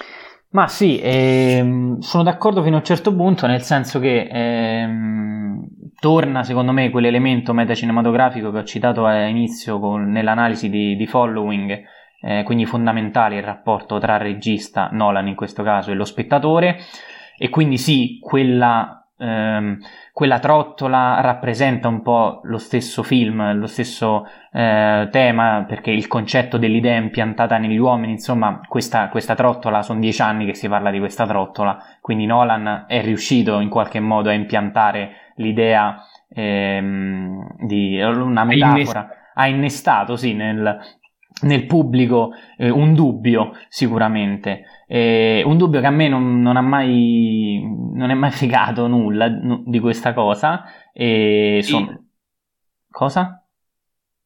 Ma 0.51 0.68
sì, 0.68 0.99
ehm, 1.01 1.99
sono 1.99 2.23
d'accordo 2.23 2.61
fino 2.61 2.76
a 2.76 2.80
un 2.80 2.85
certo 2.85 3.15
punto, 3.15 3.47
nel 3.47 3.61
senso 3.61 3.99
che 3.99 4.27
ehm, 4.30 5.65
torna 5.99 6.43
secondo 6.43 6.73
me 6.73 6.89
quell'elemento 6.89 7.53
metacinematografico 7.53 8.51
che 8.51 8.57
ho 8.57 8.63
citato 8.63 9.05
all'inizio 9.05 9.80
con, 9.80 10.09
nell'analisi 10.09 10.69
di, 10.69 10.95
di 10.97 11.07
Following, 11.07 11.84
eh, 12.22 12.43
quindi 12.43 12.65
fondamentale 12.65 13.38
il 13.38 13.43
rapporto 13.43 13.97
tra 13.99 14.15
il 14.15 14.22
regista, 14.22 14.89
Nolan 14.91 15.27
in 15.27 15.35
questo 15.35 15.63
caso, 15.63 15.91
e 15.91 15.93
lo 15.93 16.05
spettatore, 16.05 16.80
e 17.38 17.49
quindi 17.49 17.77
sì, 17.77 18.18
quella 18.19 19.01
ehm, 19.22 19.77
quella 20.11 20.39
trottola 20.39 21.22
rappresenta 21.22 21.88
un 21.88 22.02
po' 22.02 22.41
lo 22.43 22.57
stesso 22.57 23.03
film, 23.03 23.57
lo 23.57 23.68
stesso 23.68 24.26
eh, 24.52 25.07
tema, 25.11 25.64
perché 25.68 25.91
il 25.91 26.07
concetto 26.07 26.57
dell'idea 26.57 26.98
impiantata 26.98 27.57
negli 27.57 27.77
uomini, 27.77 28.14
insomma, 28.14 28.60
questa, 28.68 29.10
questa 29.10 29.35
trottola, 29.35 29.81
sono 29.84 29.99
dieci 29.99 30.22
anni 30.22 30.45
che 30.45 30.56
si 30.56 30.68
parla 30.68 30.89
di 30.89 30.99
questa 30.99 31.26
trottola, 31.26 31.77
quindi 32.02 32.26
Nolan 32.26 32.85
è 32.88 33.02
riuscito 33.02 33.60
in 33.60 33.69
qualche 33.69 33.99
modo 33.99 34.30
a 34.30 34.34
impiantare 34.34 35.11
l'idea 35.35 36.03
ehm, 36.34 37.56
di 37.65 38.02
una 38.02 38.43
metafora, 38.43 39.10
ha 39.34 39.48
innestato, 39.48 40.18
sì, 40.18 40.34
nel, 40.34 40.77
nel 41.43 41.65
pubblico 41.65 42.31
eh, 42.57 42.69
un 42.69 42.93
dubbio 42.93 43.53
sicuramente 43.69 44.65
eh, 44.93 45.41
un 45.45 45.55
dubbio 45.55 45.80
che 45.80 45.85
a 45.85 45.91
me 45.91 46.09
non, 46.09 46.41
non, 46.41 46.57
ha 46.57 46.61
mai 46.61 47.61
non 47.93 48.09
è 48.09 48.13
mai 48.13 48.31
fregato 48.31 48.88
nulla 48.88 49.30
di 49.30 49.80
questa 49.80 50.13
cosa 50.13 50.63
e 50.91 51.59
sono... 51.63 52.03
cosa? 52.89 53.45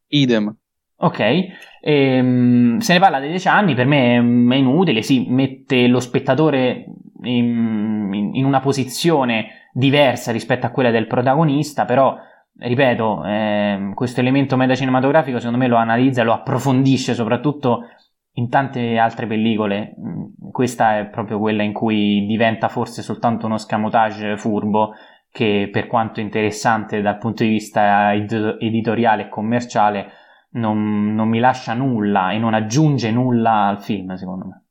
idem 0.08 0.56
ok 0.98 1.46
ehm, 1.82 2.78
se 2.80 2.94
ne 2.94 3.00
parla 3.00 3.20
dei 3.20 3.30
dieci 3.30 3.48
anni 3.48 3.76
per 3.76 3.86
me 3.86 4.16
è 4.16 4.58
inutile 4.58 5.04
si 5.04 5.28
mette 5.30 5.86
lo 5.88 6.00
spettatore 6.00 6.86
in, 7.26 8.32
in, 8.34 8.46
una 8.46 8.60
posizione 8.60 9.70
diversa 9.74 10.32
rispetto 10.32 10.66
a 10.66 10.70
quella 10.70 10.92
del 10.92 11.08
protagonista, 11.08 11.86
però 11.86 12.16
ripeto, 12.58 13.26
eh, 13.26 13.92
questo 13.94 14.22
elemento 14.22 14.56
metacinematografico 14.56 15.38
secondo 15.38 15.58
me 15.60 15.68
lo 15.68 15.76
analizza, 15.76 16.24
lo 16.24 16.34
approfondisce 16.34 17.14
soprattutto 17.14 17.90
in 18.36 18.50
tante 18.50 18.98
altre 18.98 19.28
pellicole. 19.28 19.96
Mm, 20.00 20.52
questa 20.52 21.00
è 21.00 21.06
proprio 21.08 21.40
quella 21.40 21.64
in 21.64 21.74
cui 21.74 22.26
diventa 22.26 22.70
forse 22.70 23.02
soltanto 23.02 23.46
uno 23.46 23.58
scamotage 23.58 24.38
furbo 24.38 24.94
che 25.30 25.70
per 25.72 25.88
quanto 25.88 26.22
interessante 26.22 27.02
dal 27.02 27.18
punto 27.18 27.44
di 27.44 27.50
vista 27.50 28.14
ed- 28.14 28.58
editoriale 28.60 29.24
e 29.24 29.30
commerciale 29.30 30.12
non, 30.52 31.14
non, 31.14 31.28
mi 31.28 31.40
lascia 31.40 31.74
nulla 31.74 32.32
e 32.32 32.38
non 32.38 32.54
aggiunge 32.54 33.12
nulla 33.12 33.68
al 33.68 33.82
film 33.82 34.16
secondo 34.16 34.46
me. 34.46 34.64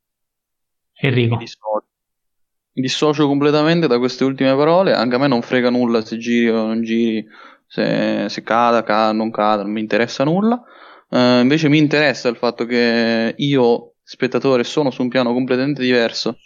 Enrico. 0.94 1.34
Mi 1.36 1.40
dissocio. 1.40 1.86
mi 2.72 2.82
dissocio 2.82 3.26
completamente 3.26 3.86
da 3.86 3.98
queste 3.98 4.24
ultime 4.24 4.54
parole, 4.56 4.94
anche 4.94 5.16
a 5.16 5.18
me 5.18 5.26
non 5.26 5.42
frega 5.42 5.68
nulla 5.68 6.00
se 6.02 6.16
giri 6.16 6.48
o 6.48 6.66
non 6.66 6.82
giri 6.82 7.26
se, 7.66 8.28
se 8.28 8.42
cada, 8.42 8.82
cada, 8.82 9.12
non 9.12 9.30
cada, 9.30 9.62
non 9.62 9.72
mi 9.72 9.80
interessa 9.80 10.24
nulla. 10.24 10.62
Uh, 11.14 11.38
invece 11.42 11.68
mi 11.68 11.78
interessa 11.78 12.28
il 12.28 12.34
fatto 12.34 12.66
che 12.66 13.36
io, 13.36 13.94
spettatore, 14.02 14.64
sono 14.64 14.90
su 14.90 15.00
un 15.00 15.08
piano 15.08 15.32
completamente 15.32 15.80
diverso 15.80 16.38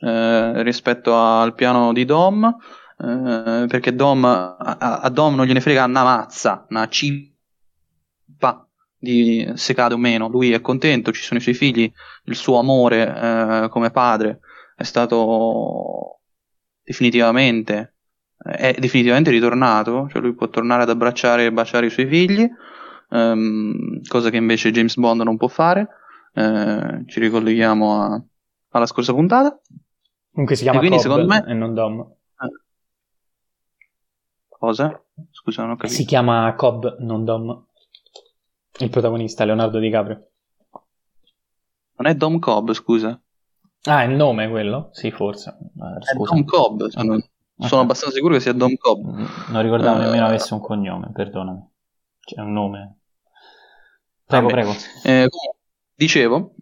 uh, 0.00 0.60
rispetto 0.62 1.14
al 1.14 1.54
piano 1.54 1.92
di 1.92 2.04
Dom, 2.04 2.42
uh, 2.42 3.66
perché 3.68 3.94
Dom, 3.94 4.24
a, 4.24 4.56
a, 4.56 5.08
Dom 5.08 5.36
non 5.36 5.46
gliene 5.46 5.60
frega 5.60 5.84
una 5.84 6.02
mazza, 6.02 6.66
una 6.70 6.88
cippa 6.88 8.68
di 8.98 9.48
se 9.54 9.72
cade 9.72 9.94
o 9.94 9.98
meno. 9.98 10.26
Lui 10.26 10.50
è 10.50 10.60
contento, 10.60 11.12
ci 11.12 11.22
sono 11.22 11.38
i 11.38 11.42
suoi 11.42 11.54
figli, 11.54 11.88
il 12.24 12.34
suo 12.34 12.58
amore 12.58 13.68
come 13.70 13.92
padre 13.92 14.40
è 14.74 14.82
stato 14.82 16.22
definitivamente 16.82 17.94
è 18.36 18.74
definitivamente 18.78 19.30
ritornato, 19.30 20.08
cioè 20.10 20.20
lui 20.20 20.34
può 20.34 20.48
tornare 20.48 20.82
ad 20.82 20.90
abbracciare 20.90 21.44
e 21.44 21.52
baciare 21.52 21.86
i 21.86 21.90
suoi 21.90 22.06
figli, 22.06 22.48
um, 23.08 24.00
cosa 24.06 24.30
che 24.30 24.36
invece 24.36 24.70
James 24.70 24.96
Bond 24.96 25.22
non 25.22 25.36
può 25.36 25.48
fare. 25.48 25.88
Uh, 26.34 27.04
ci 27.06 27.20
ricolleghiamo 27.20 28.00
a, 28.00 28.22
alla 28.70 28.86
scorsa 28.86 29.12
puntata. 29.12 29.60
Comunque 30.30 30.56
si 30.56 30.62
chiama 30.62 30.80
Cobb 30.80 30.98
secondo 30.98 31.26
me... 31.26 31.44
e 31.46 31.54
non 31.54 31.74
Dom. 31.74 32.00
Eh. 32.00 32.60
Cosa? 34.48 35.02
Scusa, 35.30 35.62
non 35.62 35.72
ho 35.72 35.76
capito. 35.76 35.94
Si 35.94 36.04
chiama 36.04 36.54
Cobb, 36.54 36.86
non 36.98 37.24
Dom. 37.24 37.64
Il 38.78 38.90
protagonista, 38.90 39.44
Leonardo 39.44 39.78
DiCaprio. 39.78 40.28
Non 41.96 42.06
è 42.06 42.14
Dom 42.14 42.38
Cobb, 42.38 42.70
scusa. 42.70 43.20
Ah, 43.84 44.02
è 44.02 44.06
il 44.06 44.14
nome 44.14 44.48
quello? 44.48 44.90
Sì, 44.92 45.10
forse. 45.10 45.56
Eh, 45.60 46.12
è 46.12 46.16
Dom 46.16 46.44
Cobb, 46.44 46.84
se 46.84 47.02
non... 47.02 47.20
Sono 47.60 47.80
abbastanza 47.80 48.14
sicuro 48.14 48.34
che 48.34 48.40
sia 48.40 48.52
Dom 48.52 48.76
Cobb. 48.76 49.04
Non 49.48 49.62
ricordavo 49.62 49.98
uh, 49.98 50.02
nemmeno 50.02 50.26
avesse 50.26 50.54
un 50.54 50.60
cognome, 50.60 51.10
perdonami. 51.12 51.68
C'è 52.20 52.40
un 52.40 52.52
nome. 52.52 52.97
Prego, 54.28 54.48
prego. 54.48 54.76
Eh, 55.04 55.26
dicevo, 55.94 56.52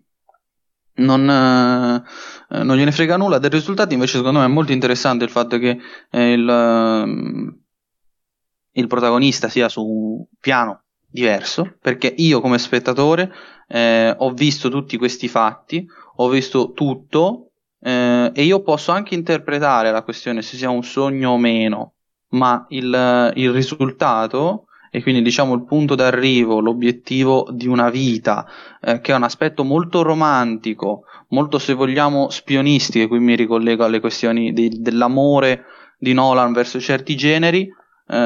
non, 0.99 1.29
eh, 1.29 2.63
non, 2.63 2.77
gliene 2.77 2.93
frega 2.93 3.17
nulla 3.17 3.39
del 3.39 3.51
risultato, 3.51 3.93
invece 3.93 4.19
secondo 4.19 4.39
me 4.39 4.45
è 4.45 4.49
molto 4.49 4.71
interessante 4.71 5.25
il 5.25 5.31
fatto 5.31 5.59
che 5.59 5.77
eh, 6.09 6.33
il, 6.33 6.49
eh, 6.49 8.81
il, 8.81 8.87
protagonista 8.87 9.49
sia 9.49 9.69
su 9.69 9.85
un 9.85 10.25
piano 10.39 10.83
diverso, 11.09 11.77
perché 11.81 12.15
io 12.17 12.41
come 12.41 12.59
spettatore 12.59 13.33
eh, 13.67 14.15
ho 14.17 14.31
visto 14.31 14.69
tutti 14.69 14.97
questi 14.97 15.27
fatti, 15.27 15.85
ho 16.19 16.29
visto 16.29 16.71
tutto 16.71 17.51
eh, 17.81 18.31
e 18.33 18.45
io 18.45 18.63
posso 18.63 18.93
anche 18.93 19.17
interpretare 19.17 19.91
la 19.91 20.03
questione 20.03 20.41
se 20.41 20.57
sia 20.57 20.71
un 20.71 20.85
sogno 20.85 21.31
o 21.31 21.37
meno, 21.37 21.95
ma 22.29 22.65
il, 22.69 23.33
il 23.35 23.51
risultato 23.51 24.67
e 24.91 25.03
quindi 25.03 25.23
diciamo 25.23 25.55
il 25.55 25.65
punto 25.65 25.95
d'arrivo, 25.95 26.61
l'obiettivo 26.61 27.49
di 27.51 27.67
una 27.67 27.91
vita, 27.91 28.47
eh, 28.81 29.01
che 29.01 29.13
è 29.13 29.17
un 29.17 29.23
aspetto 29.23 29.65
molto 29.65 30.03
romantico, 30.03 31.05
molto 31.29 31.59
se 31.59 31.75
vogliamo 31.75 32.31
spionistico, 32.31 33.05
e 33.05 33.09
qui 33.09 33.19
mi 33.19 33.37
ricollego 33.37 33.85
alle 33.85 34.01
questioni 34.01 34.53
di, 34.53 34.81
dell'amore 34.81 35.65
di 35.99 36.13
Nolan 36.13 36.53
verso 36.53 36.81
certi 36.81 37.17
generi, 37.17 37.69
eh, 38.09 38.17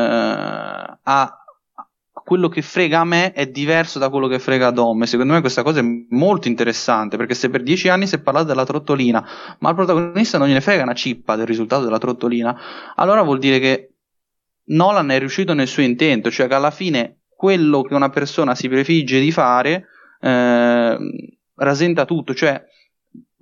ha 1.03 1.35
quello 2.31 2.49
che 2.49 2.62
frega 2.62 3.01
a 3.01 3.05
me 3.05 3.32
è 3.32 3.49
diverso 3.49 3.99
da 3.99 4.09
quello 4.09 4.28
che 4.28 4.39
frega 4.39 4.69
a 4.69 4.70
Dom. 4.70 5.03
E 5.03 5.07
secondo 5.07 5.32
me 5.32 5.41
questa 5.41 5.65
cosa 5.65 5.81
è 5.81 5.85
molto 6.11 6.47
interessante 6.47 7.16
perché 7.16 7.35
se 7.35 7.51
per 7.51 7.65
dieci 7.65 7.89
anni 7.89 8.07
si 8.07 8.15
è 8.15 8.20
parlato 8.20 8.47
della 8.47 8.65
trottolina, 8.65 9.27
ma 9.59 9.69
al 9.70 9.74
protagonista 9.74 10.39
non 10.39 10.47
gliene 10.47 10.61
frega 10.61 10.85
una 10.85 10.95
cippa 10.95 11.35
del 11.35 11.47
risultato 11.47 11.82
della 11.82 11.99
trottolina, 11.99 12.57
allora 12.95 13.23
vuol 13.23 13.41
dire 13.41 13.59
che 13.59 13.90
Nolan 14.65 15.11
è 15.11 15.19
riuscito 15.19 15.55
nel 15.55 15.66
suo 15.66 15.82
intento, 15.82 16.31
cioè 16.31 16.47
che 16.47 16.55
alla 16.55 16.70
fine 16.70 17.23
quello 17.35 17.82
che 17.82 17.95
una 17.95 18.11
persona 18.11 18.55
si 18.55 18.69
prefigge 18.69 19.19
di 19.19 19.32
fare 19.32 19.87
eh, 20.20 20.99
rasenta 21.55 22.05
tutto, 22.05 22.35
cioè 22.35 22.62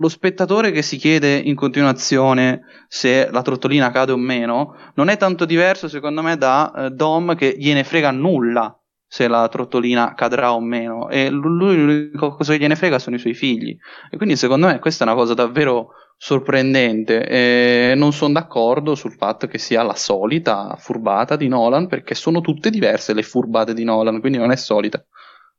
lo 0.01 0.09
spettatore 0.09 0.70
che 0.70 0.82
si 0.82 0.97
chiede 0.97 1.36
in 1.36 1.55
continuazione 1.55 2.62
se 2.86 3.28
la 3.31 3.43
trottolina 3.43 3.90
cade 3.90 4.12
o 4.12 4.16
meno 4.16 4.77
non 4.95 5.09
è 5.09 5.16
tanto 5.16 5.45
diverso 5.45 5.89
secondo 5.89 6.23
me 6.23 6.36
da 6.36 6.73
eh, 6.73 6.90
Dom 6.90 7.35
che 7.35 7.57
gliene 7.59 7.82
frega 7.82 8.12
nulla 8.12 8.78
se 9.10 9.26
la 9.26 9.48
trottolina 9.48 10.12
cadrà 10.14 10.52
o 10.52 10.60
meno 10.60 11.09
e 11.09 11.30
lui 11.30 11.76
l'unica 11.76 12.28
cosa 12.28 12.52
che 12.52 12.59
gliene 12.59 12.76
frega 12.76 12.98
sono 12.98 13.16
i 13.16 13.18
suoi 13.18 13.32
figli 13.32 13.74
e 14.10 14.16
quindi 14.18 14.36
secondo 14.36 14.66
me 14.66 14.78
questa 14.78 15.05
è 15.05 15.09
una 15.09 15.16
cosa 15.16 15.32
davvero 15.32 15.93
sorprendente 16.18 17.26
e 17.26 17.94
non 17.97 18.12
sono 18.12 18.35
d'accordo 18.35 18.94
sul 18.94 19.14
fatto 19.14 19.47
che 19.47 19.56
sia 19.56 19.82
la 19.82 19.94
solita 19.94 20.76
furbata 20.78 21.36
di 21.36 21.48
Nolan 21.48 21.86
perché 21.86 22.14
sono 22.14 22.43
tutte 22.43 22.68
diverse 22.68 23.14
le 23.14 23.22
furbate 23.22 23.72
di 23.72 23.85
Nolan 23.85 24.20
quindi 24.20 24.36
non 24.36 24.51
è 24.51 24.56
solita 24.56 25.02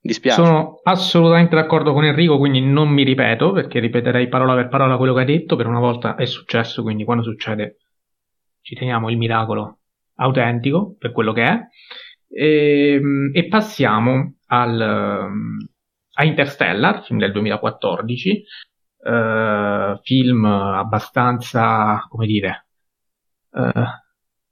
Dispiace. 0.01 0.41
Sono 0.41 0.79
assolutamente 0.83 1.55
d'accordo 1.55 1.91
con 1.91 2.05
Enrico, 2.05 2.37
quindi 2.37 2.61
non 2.61 2.87
mi 2.87 3.03
ripeto 3.03 3.51
perché 3.51 3.79
ripeterei 3.79 4.29
parola 4.29 4.55
per 4.55 4.69
parola 4.69 4.95
quello 4.95 5.13
che 5.13 5.19
hai 5.19 5.25
detto. 5.25 5.57
Per 5.57 5.67
una 5.67 5.79
volta 5.79 6.15
è 6.15 6.25
successo, 6.25 6.83
quindi 6.83 7.03
quando 7.03 7.23
succede 7.23 7.79
ci 8.61 8.75
teniamo 8.75 9.09
il 9.09 9.17
miracolo 9.17 9.79
autentico 10.15 10.95
per 10.97 11.11
quello 11.11 11.33
che 11.33 11.43
è. 11.43 11.59
E, 12.29 12.93
ehm, 12.93 13.31
e 13.33 13.47
passiamo 13.47 14.35
al, 14.47 14.79
a 14.81 16.23
Interstellar, 16.23 17.03
film 17.03 17.19
del 17.19 17.31
2014, 17.31 18.43
eh, 19.01 19.99
film 20.03 20.45
abbastanza, 20.45 22.05
come 22.09 22.25
dire, 22.25 22.67
eh, 23.53 23.71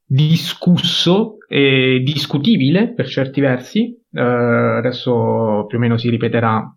discusso 0.06 1.38
e 1.48 2.02
discutibile 2.04 2.94
per 2.94 3.08
certi 3.08 3.42
versi. 3.42 3.96
Eh, 4.12 4.22
adesso 4.22 5.66
più 5.68 5.78
o 5.78 5.82
meno 5.82 5.98
si 5.98 6.10
ripeterà 6.10 6.72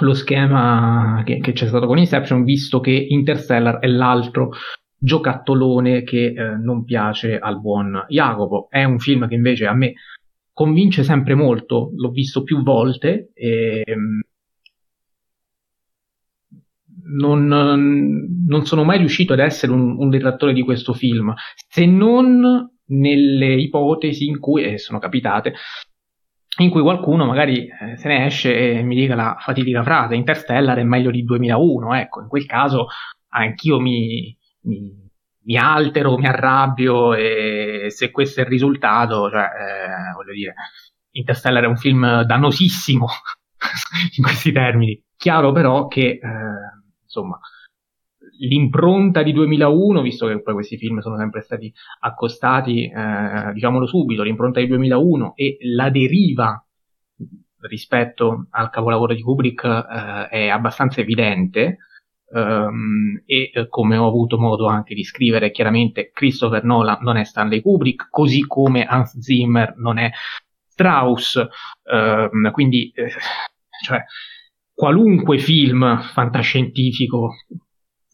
lo 0.00 0.14
schema 0.14 1.22
che, 1.24 1.38
che, 1.38 1.52
c'è 1.52 1.66
stato 1.66 1.86
con 1.86 1.98
Inception, 1.98 2.44
visto 2.44 2.80
che 2.80 2.90
Interstellar 2.90 3.78
è 3.78 3.86
l'altro 3.86 4.50
giocattolone 5.00 6.02
che 6.02 6.34
eh, 6.36 6.56
non 6.56 6.84
piace 6.84 7.38
al 7.38 7.60
buon 7.60 8.04
Jacopo. 8.08 8.66
È 8.68 8.84
un 8.84 8.98
film 8.98 9.28
che 9.28 9.34
invece 9.34 9.66
a 9.66 9.74
me 9.74 9.94
convince 10.58 11.04
sempre 11.04 11.36
molto, 11.36 11.92
l'ho 11.94 12.10
visto 12.10 12.42
più 12.42 12.64
volte 12.64 13.30
e 13.32 13.84
ehm, 13.86 14.20
non, 17.16 17.46
non, 17.46 18.66
sono 18.66 18.82
mai 18.82 18.98
riuscito 18.98 19.34
ad 19.34 19.38
essere 19.38 19.70
un, 19.70 19.96
un, 19.96 20.10
detrattore 20.10 20.52
di 20.52 20.62
questo 20.62 20.94
film, 20.94 21.32
se 21.68 21.86
non 21.86 22.68
nelle 22.86 23.54
ipotesi 23.54 24.26
in 24.26 24.40
cui, 24.40 24.64
e 24.64 24.78
sono 24.78 24.98
capitate, 24.98 25.54
in 26.58 26.70
cui 26.70 26.82
qualcuno 26.82 27.24
magari 27.24 27.68
eh, 27.68 27.96
se 27.96 28.08
ne 28.08 28.26
esce 28.26 28.78
e 28.78 28.82
mi 28.82 28.96
dica 28.96 29.14
la 29.14 29.36
fatidica 29.38 29.84
frase 29.84 30.16
Interstellar 30.16 30.76
è 30.76 30.82
meglio 30.82 31.12
di 31.12 31.22
2001, 31.22 31.94
ecco, 31.94 32.20
in 32.20 32.26
quel 32.26 32.46
caso 32.46 32.88
anch'io 33.28 33.78
mi, 33.78 34.36
mi, 34.62 35.07
mi 35.48 35.56
altero, 35.56 36.18
mi 36.18 36.26
arrabbio 36.26 37.14
e 37.14 37.86
se 37.88 38.10
questo 38.10 38.40
è 38.40 38.42
il 38.42 38.50
risultato, 38.50 39.30
cioè, 39.30 39.40
eh, 39.40 40.12
voglio 40.14 40.32
dire, 40.34 40.54
Interstellar 41.12 41.64
è 41.64 41.66
un 41.66 41.78
film 41.78 42.22
dannosissimo 42.22 43.06
in 44.16 44.22
questi 44.22 44.52
termini. 44.52 45.02
Chiaro 45.16 45.50
però 45.52 45.86
che, 45.86 46.20
eh, 46.22 46.30
insomma, 47.02 47.40
l'impronta 48.40 49.22
di 49.22 49.32
2001, 49.32 50.02
visto 50.02 50.26
che 50.26 50.42
poi 50.42 50.52
questi 50.52 50.76
film 50.76 50.98
sono 50.98 51.16
sempre 51.16 51.40
stati 51.40 51.72
accostati, 52.00 52.84
eh, 52.84 53.52
diciamolo 53.54 53.86
subito, 53.86 54.22
l'impronta 54.22 54.60
di 54.60 54.66
2001 54.66 55.32
e 55.34 55.56
la 55.74 55.88
deriva 55.88 56.62
rispetto 57.60 58.46
al 58.50 58.68
capolavoro 58.68 59.14
di 59.14 59.22
Kubrick 59.22 59.64
eh, 59.64 60.28
è 60.28 60.48
abbastanza 60.48 61.00
evidente. 61.00 61.78
Um, 62.30 63.22
e 63.24 63.50
eh, 63.54 63.68
come 63.68 63.96
ho 63.96 64.06
avuto 64.06 64.38
modo 64.38 64.66
anche 64.66 64.94
di 64.94 65.02
scrivere 65.02 65.50
chiaramente 65.50 66.10
Christopher 66.12 66.62
Nolan 66.62 66.98
non 67.00 67.16
è 67.16 67.24
Stanley 67.24 67.62
Kubrick 67.62 68.08
così 68.10 68.46
come 68.46 68.84
Hans 68.84 69.18
Zimmer 69.18 69.74
non 69.76 69.96
è 69.98 70.10
Strauss. 70.66 71.36
Uh, 71.82 72.50
quindi 72.50 72.90
eh, 72.94 73.10
cioè, 73.82 74.04
qualunque 74.74 75.38
film 75.38 76.00
fantascientifico 76.00 77.34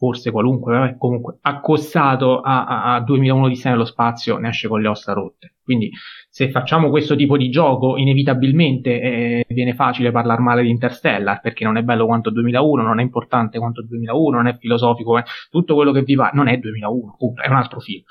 forse 0.05 0.31
qualunque, 0.31 0.77
vabbè, 0.77 0.97
comunque 0.99 1.39
accostato 1.41 2.41
a, 2.41 2.67
a, 2.67 2.95
a 2.95 3.01
2001 3.01 3.49
di 3.49 3.61
nello 3.65 3.87
spazio 3.87 4.37
ne 4.37 4.51
esce 4.51 4.69
con 4.69 4.83
le 4.83 4.89
ossa 4.89 5.15
rotte. 5.15 5.55
Quindi 5.63 5.91
se 6.29 6.51
facciamo 6.51 6.91
questo 6.91 7.17
tipo 7.17 7.39
di 7.39 7.49
gioco, 7.49 7.97
inevitabilmente 7.97 9.01
eh, 9.01 9.45
viene 9.49 9.75
facile 9.75 10.11
parlare 10.11 10.43
male 10.43 10.63
di 10.63 10.69
Interstellar, 10.69 11.41
perché 11.41 11.65
non 11.65 11.79
è 11.79 11.83
bello 11.83 12.05
quanto 12.05 12.29
2001, 12.29 12.83
non 12.83 13.01
è 13.01 13.03
importante 13.03 13.59
quanto 13.59 13.83
2001, 13.83 14.37
non 14.37 14.47
è 14.47 14.59
filosofico, 14.59 15.17
eh, 15.17 15.25
tutto 15.51 15.75
quello 15.75 15.93
che 15.93 16.03
vi 16.03 16.15
va, 16.15 16.31
non 16.35 16.49
è 16.49 16.59
2001, 16.59 17.15
punto, 17.17 17.41
è 17.41 17.49
un 17.49 17.57
altro 17.57 17.81
film. 17.81 18.03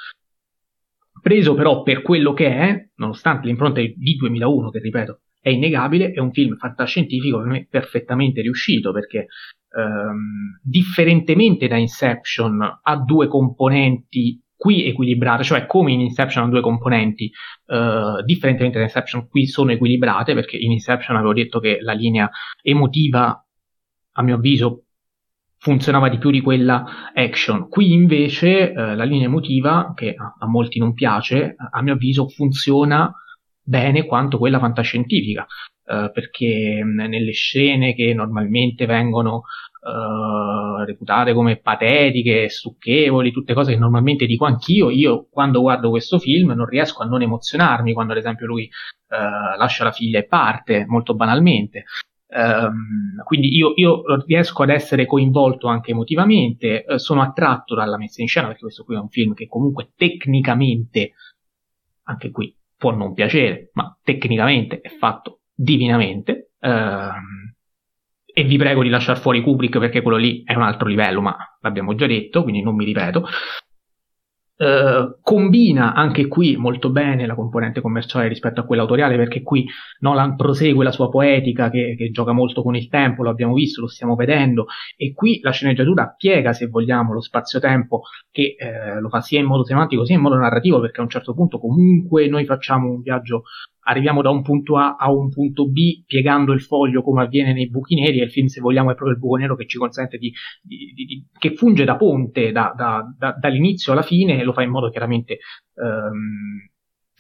Preso 1.22 1.54
però 1.54 1.84
per 1.84 2.02
quello 2.02 2.34
che 2.34 2.48
è, 2.48 2.90
nonostante 2.96 3.46
l'impronta 3.46 3.82
di 3.82 4.16
2001, 4.18 4.72
che 4.72 4.80
ripeto, 4.80 5.20
è 5.40 5.50
innegabile, 5.50 6.12
è 6.12 6.20
un 6.20 6.32
film 6.32 6.56
fantascientifico 6.56 7.38
per 7.38 7.48
me 7.48 7.68
perfettamente 7.70 8.42
riuscito, 8.42 8.92
perché 8.92 9.28
ehm, 9.76 10.60
differentemente 10.62 11.68
da 11.68 11.78
Inception 11.78 12.80
ha 12.82 12.96
due 12.98 13.28
componenti 13.28 14.42
qui 14.56 14.86
equilibrate, 14.86 15.44
cioè 15.44 15.66
come 15.66 15.92
in 15.92 16.00
Inception 16.00 16.46
ha 16.46 16.48
due 16.48 16.62
componenti, 16.62 17.30
eh, 17.66 18.24
differentemente 18.24 18.78
da 18.78 18.86
Inception 18.86 19.28
qui 19.28 19.46
sono 19.46 19.72
equilibrate, 19.72 20.34
perché 20.34 20.56
in 20.56 20.72
Inception 20.72 21.18
avevo 21.18 21.34
detto 21.34 21.60
che 21.60 21.80
la 21.82 21.92
linea 21.92 22.30
emotiva, 22.62 23.46
a 24.14 24.22
mio 24.22 24.36
avviso, 24.36 24.84
funzionava 25.58 26.10
di 26.10 26.18
più 26.18 26.30
di 26.30 26.42
quella 26.42 27.12
action. 27.14 27.68
Qui 27.70 27.92
invece 27.92 28.72
eh, 28.72 28.96
la 28.96 29.04
linea 29.04 29.28
emotiva, 29.28 29.94
che 29.96 30.14
a, 30.14 30.36
a, 30.40 30.48
molti 30.48 30.80
non 30.80 30.94
piace, 30.94 31.56
a 31.58 31.82
mio 31.82 31.94
avviso 31.94 32.28
funziona 32.30 33.14
bene 33.62 34.06
quanto 34.06 34.38
quella 34.38 34.60
fantascientifica, 34.60 35.46
eh, 35.86 36.12
perché 36.14 36.82
nelle 36.84 37.32
scene 37.32 37.94
che 37.94 38.14
normalmente 38.14 38.86
vengono 38.86 39.44
uh, 39.84 40.84
reputate 40.86 41.34
come 41.34 41.58
patetiche, 41.58 42.50
stucchevoli, 42.50 43.32
tutte 43.32 43.54
cose 43.54 43.74
che 43.74 43.80
normalmente 43.80 44.26
dico 44.26 44.46
anch'io, 44.46 44.90
io 44.90 45.28
quando 45.30 45.62
guardo 45.62 45.90
questo 45.90 46.20
film 46.20 46.52
non 46.52 46.66
riesco 46.66 47.04
a 47.04 47.06
non 47.06 47.22
emozionarmi 47.22 47.94
quando 47.94 48.14
ad 48.14 48.20
esempio 48.20 48.46
lui 48.46 48.64
uh, 49.10 49.58
lascia 49.58 49.84
la 49.84 49.92
figlia 49.92 50.20
e 50.20 50.26
parte, 50.26 50.86
molto 50.88 51.16
banalmente. 51.16 51.84
Um, 52.36 53.22
quindi 53.26 53.56
io, 53.56 53.74
io, 53.76 54.02
riesco 54.26 54.64
ad 54.64 54.70
essere 54.70 55.06
coinvolto 55.06 55.68
anche 55.68 55.92
emotivamente, 55.92 56.84
uh, 56.88 56.98
sono 56.98 57.22
attratto 57.22 57.76
dalla 57.76 57.98
messa 57.98 58.22
in 58.22 58.28
scena 58.28 58.48
perché 58.48 58.62
questo 58.62 58.84
qui 58.84 58.96
è 58.96 59.00
un 59.00 59.10
film 59.10 59.34
che 59.34 59.48
comunque 59.48 59.92
tecnicamente, 59.96 61.12
anche 62.04 62.32
qui 62.32 62.56
può 62.76 62.92
non 62.92 63.14
piacere, 63.14 63.70
ma 63.74 63.96
tecnicamente 64.02 64.82
è 64.82 64.90
fatto 64.90 65.42
divinamente. 65.54 66.52
Uh, 66.60 67.12
e 68.36 68.44
vi 68.44 68.58
prego 68.58 68.82
di 68.82 68.90
lasciare 68.90 69.20
fuori 69.20 69.42
Kubrick 69.42 69.78
perché 69.78 70.02
quello 70.02 70.18
lì 70.18 70.44
è 70.44 70.56
un 70.56 70.64
altro 70.64 70.88
livello, 70.88 71.22
ma 71.22 71.38
l'abbiamo 71.62 71.94
già 71.94 72.08
detto, 72.08 72.42
quindi 72.42 72.64
non 72.64 72.76
mi 72.76 72.86
ripeto. 72.86 73.28
Uh, 74.56 75.18
combina 75.22 75.94
anche 75.94 76.28
qui 76.28 76.56
molto 76.56 76.92
bene 76.92 77.26
la 77.26 77.34
componente 77.34 77.82
commerciale 77.82 78.28
rispetto 78.28 78.62
a 78.62 78.66
quella 78.66 78.84
autoriale 78.84 79.18
perché 79.18 79.42
qui 79.42 79.66
Nolan 80.00 80.36
prosegue 80.36 80.84
la 80.84 80.92
sua 80.92 81.10
poetica 81.10 81.72
che, 81.72 81.96
che, 81.98 82.12
gioca 82.12 82.34
molto 82.34 82.62
con 82.62 82.76
il 82.76 82.88
tempo, 82.88 83.24
lo 83.24 83.32
abbiamo 83.32 83.56
visto, 83.56 83.82
lo 83.82 83.88
stiamo 83.88 84.16
vedendo 84.16 84.68
e 84.96 85.12
qui 85.14 85.40
la 85.42 85.50
sceneggiatura 85.52 86.14
piega 86.16 86.54
se 86.54 86.68
vogliamo 86.68 87.14
lo 87.14 87.20
spazio-tempo 87.20 88.04
che 88.30 88.56
eh, 88.58 89.00
lo 89.00 89.10
fa 89.10 89.22
sia 89.22 89.40
in 89.40 89.48
modo 89.48 89.64
tematico 89.64 90.06
sia 90.06 90.16
in 90.16 90.22
modo 90.22 90.36
narrativo 90.36 90.80
perché 90.80 91.00
a 91.00 91.04
un 91.04 91.10
certo 91.10 91.34
punto 91.34 91.60
comunque 91.60 92.28
noi 92.28 92.46
facciamo 92.46 92.90
un 92.90 93.02
viaggio 93.02 93.44
arriviamo 93.86 94.22
da 94.22 94.30
un 94.30 94.42
punto 94.42 94.78
A 94.78 94.96
a 94.98 95.12
un 95.12 95.30
punto 95.30 95.68
B 95.68 96.04
piegando 96.06 96.54
il 96.54 96.62
foglio 96.62 97.02
come 97.02 97.24
avviene 97.24 97.54
nei 97.54 97.70
buchi 97.70 97.96
neri 97.96 98.20
e 98.20 98.24
il 98.24 98.32
film 98.32 98.48
se 98.48 98.62
vogliamo 98.62 98.92
è 98.92 98.96
proprio 98.96 99.16
il 99.16 99.20
buco 99.20 99.36
nero 99.36 99.56
che 99.56 99.66
ci 99.66 99.78
consente 99.78 100.18
di, 100.18 100.32
di, 100.62 100.94
di, 100.94 101.06
di 101.06 101.26
che 101.38 101.56
funge 101.56 101.86
da 101.86 101.96
ponte 101.96 102.52
da, 102.52 102.74
da, 102.76 103.04
da, 103.18 103.36
dall'inizio 103.40 103.92
alla 103.92 104.02
fine 104.02 104.40
e 104.40 104.44
lo 104.44 104.54
fa 104.54 104.64
in 104.64 104.70
modo 104.70 104.90
chiaramente 104.90 105.40
ehm, 105.76 106.72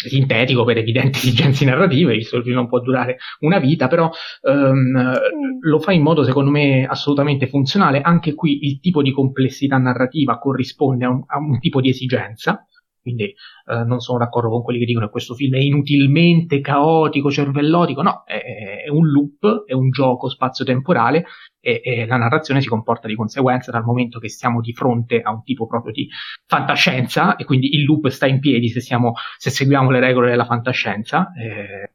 sintetico 0.07 0.63
per 0.63 0.77
evidenti 0.77 1.19
esigenze 1.23 1.65
narrative, 1.65 2.13
visto 2.13 2.31
che 2.31 2.37
il 2.37 2.43
film 2.43 2.57
non 2.57 2.67
può 2.67 2.79
durare 2.79 3.17
una 3.39 3.59
vita, 3.59 3.87
però 3.87 4.09
ehm, 4.41 5.19
lo 5.61 5.79
fa 5.79 5.91
in 5.91 6.01
modo 6.01 6.23
secondo 6.23 6.51
me 6.51 6.85
assolutamente 6.85 7.47
funzionale. 7.47 8.01
Anche 8.01 8.33
qui 8.33 8.65
il 8.65 8.79
tipo 8.79 9.01
di 9.01 9.11
complessità 9.11 9.77
narrativa 9.77 10.39
corrisponde 10.39 11.05
a 11.05 11.09
un, 11.09 11.23
a 11.25 11.37
un 11.37 11.59
tipo 11.59 11.81
di 11.81 11.89
esigenza, 11.89 12.67
quindi 13.03 13.25
eh, 13.25 13.83
non 13.83 13.99
sono 13.99 14.17
d'accordo 14.17 14.49
con 14.49 14.63
quelli 14.63 14.79
che 14.79 14.85
dicono 14.85 15.05
che 15.05 15.11
questo 15.11 15.35
film 15.35 15.55
è 15.55 15.59
inutilmente 15.59 16.61
caotico, 16.61 17.29
cervellotico, 17.29 18.01
no, 18.01 18.23
è, 18.25 18.83
è 18.85 18.89
un 18.89 19.09
loop, 19.09 19.65
è 19.65 19.73
un 19.73 19.89
gioco 19.89 20.29
spazio-temporale 20.29 21.25
e, 21.59 21.81
e, 21.83 22.05
la 22.05 22.15
narrazione 22.15 22.61
si 22.61 22.69
comporta 22.69 23.09
di 23.09 23.15
conseguenza 23.15 23.71
dal 23.71 23.83
momento 23.83 24.19
che 24.19 24.29
siamo 24.29 24.61
di 24.61 24.73
fronte 24.73 25.21
a 25.21 25.31
un 25.31 25.43
tipo 25.43 25.67
proprio 25.67 25.91
di 25.91 26.07
fantascienza 26.47 27.35
e 27.35 27.43
quindi 27.43 27.75
il 27.75 27.83
loop 27.83 28.07
sta 28.07 28.25
in 28.25 28.39
piedi 28.39 28.69
se, 28.69 28.79
siamo, 28.79 29.13
se 29.37 29.49
seguiamo 29.49 29.91
le 29.91 29.99
regole 29.99 30.29
della 30.29 30.45
fantascienza. 30.45 31.33
Eh, 31.37 31.91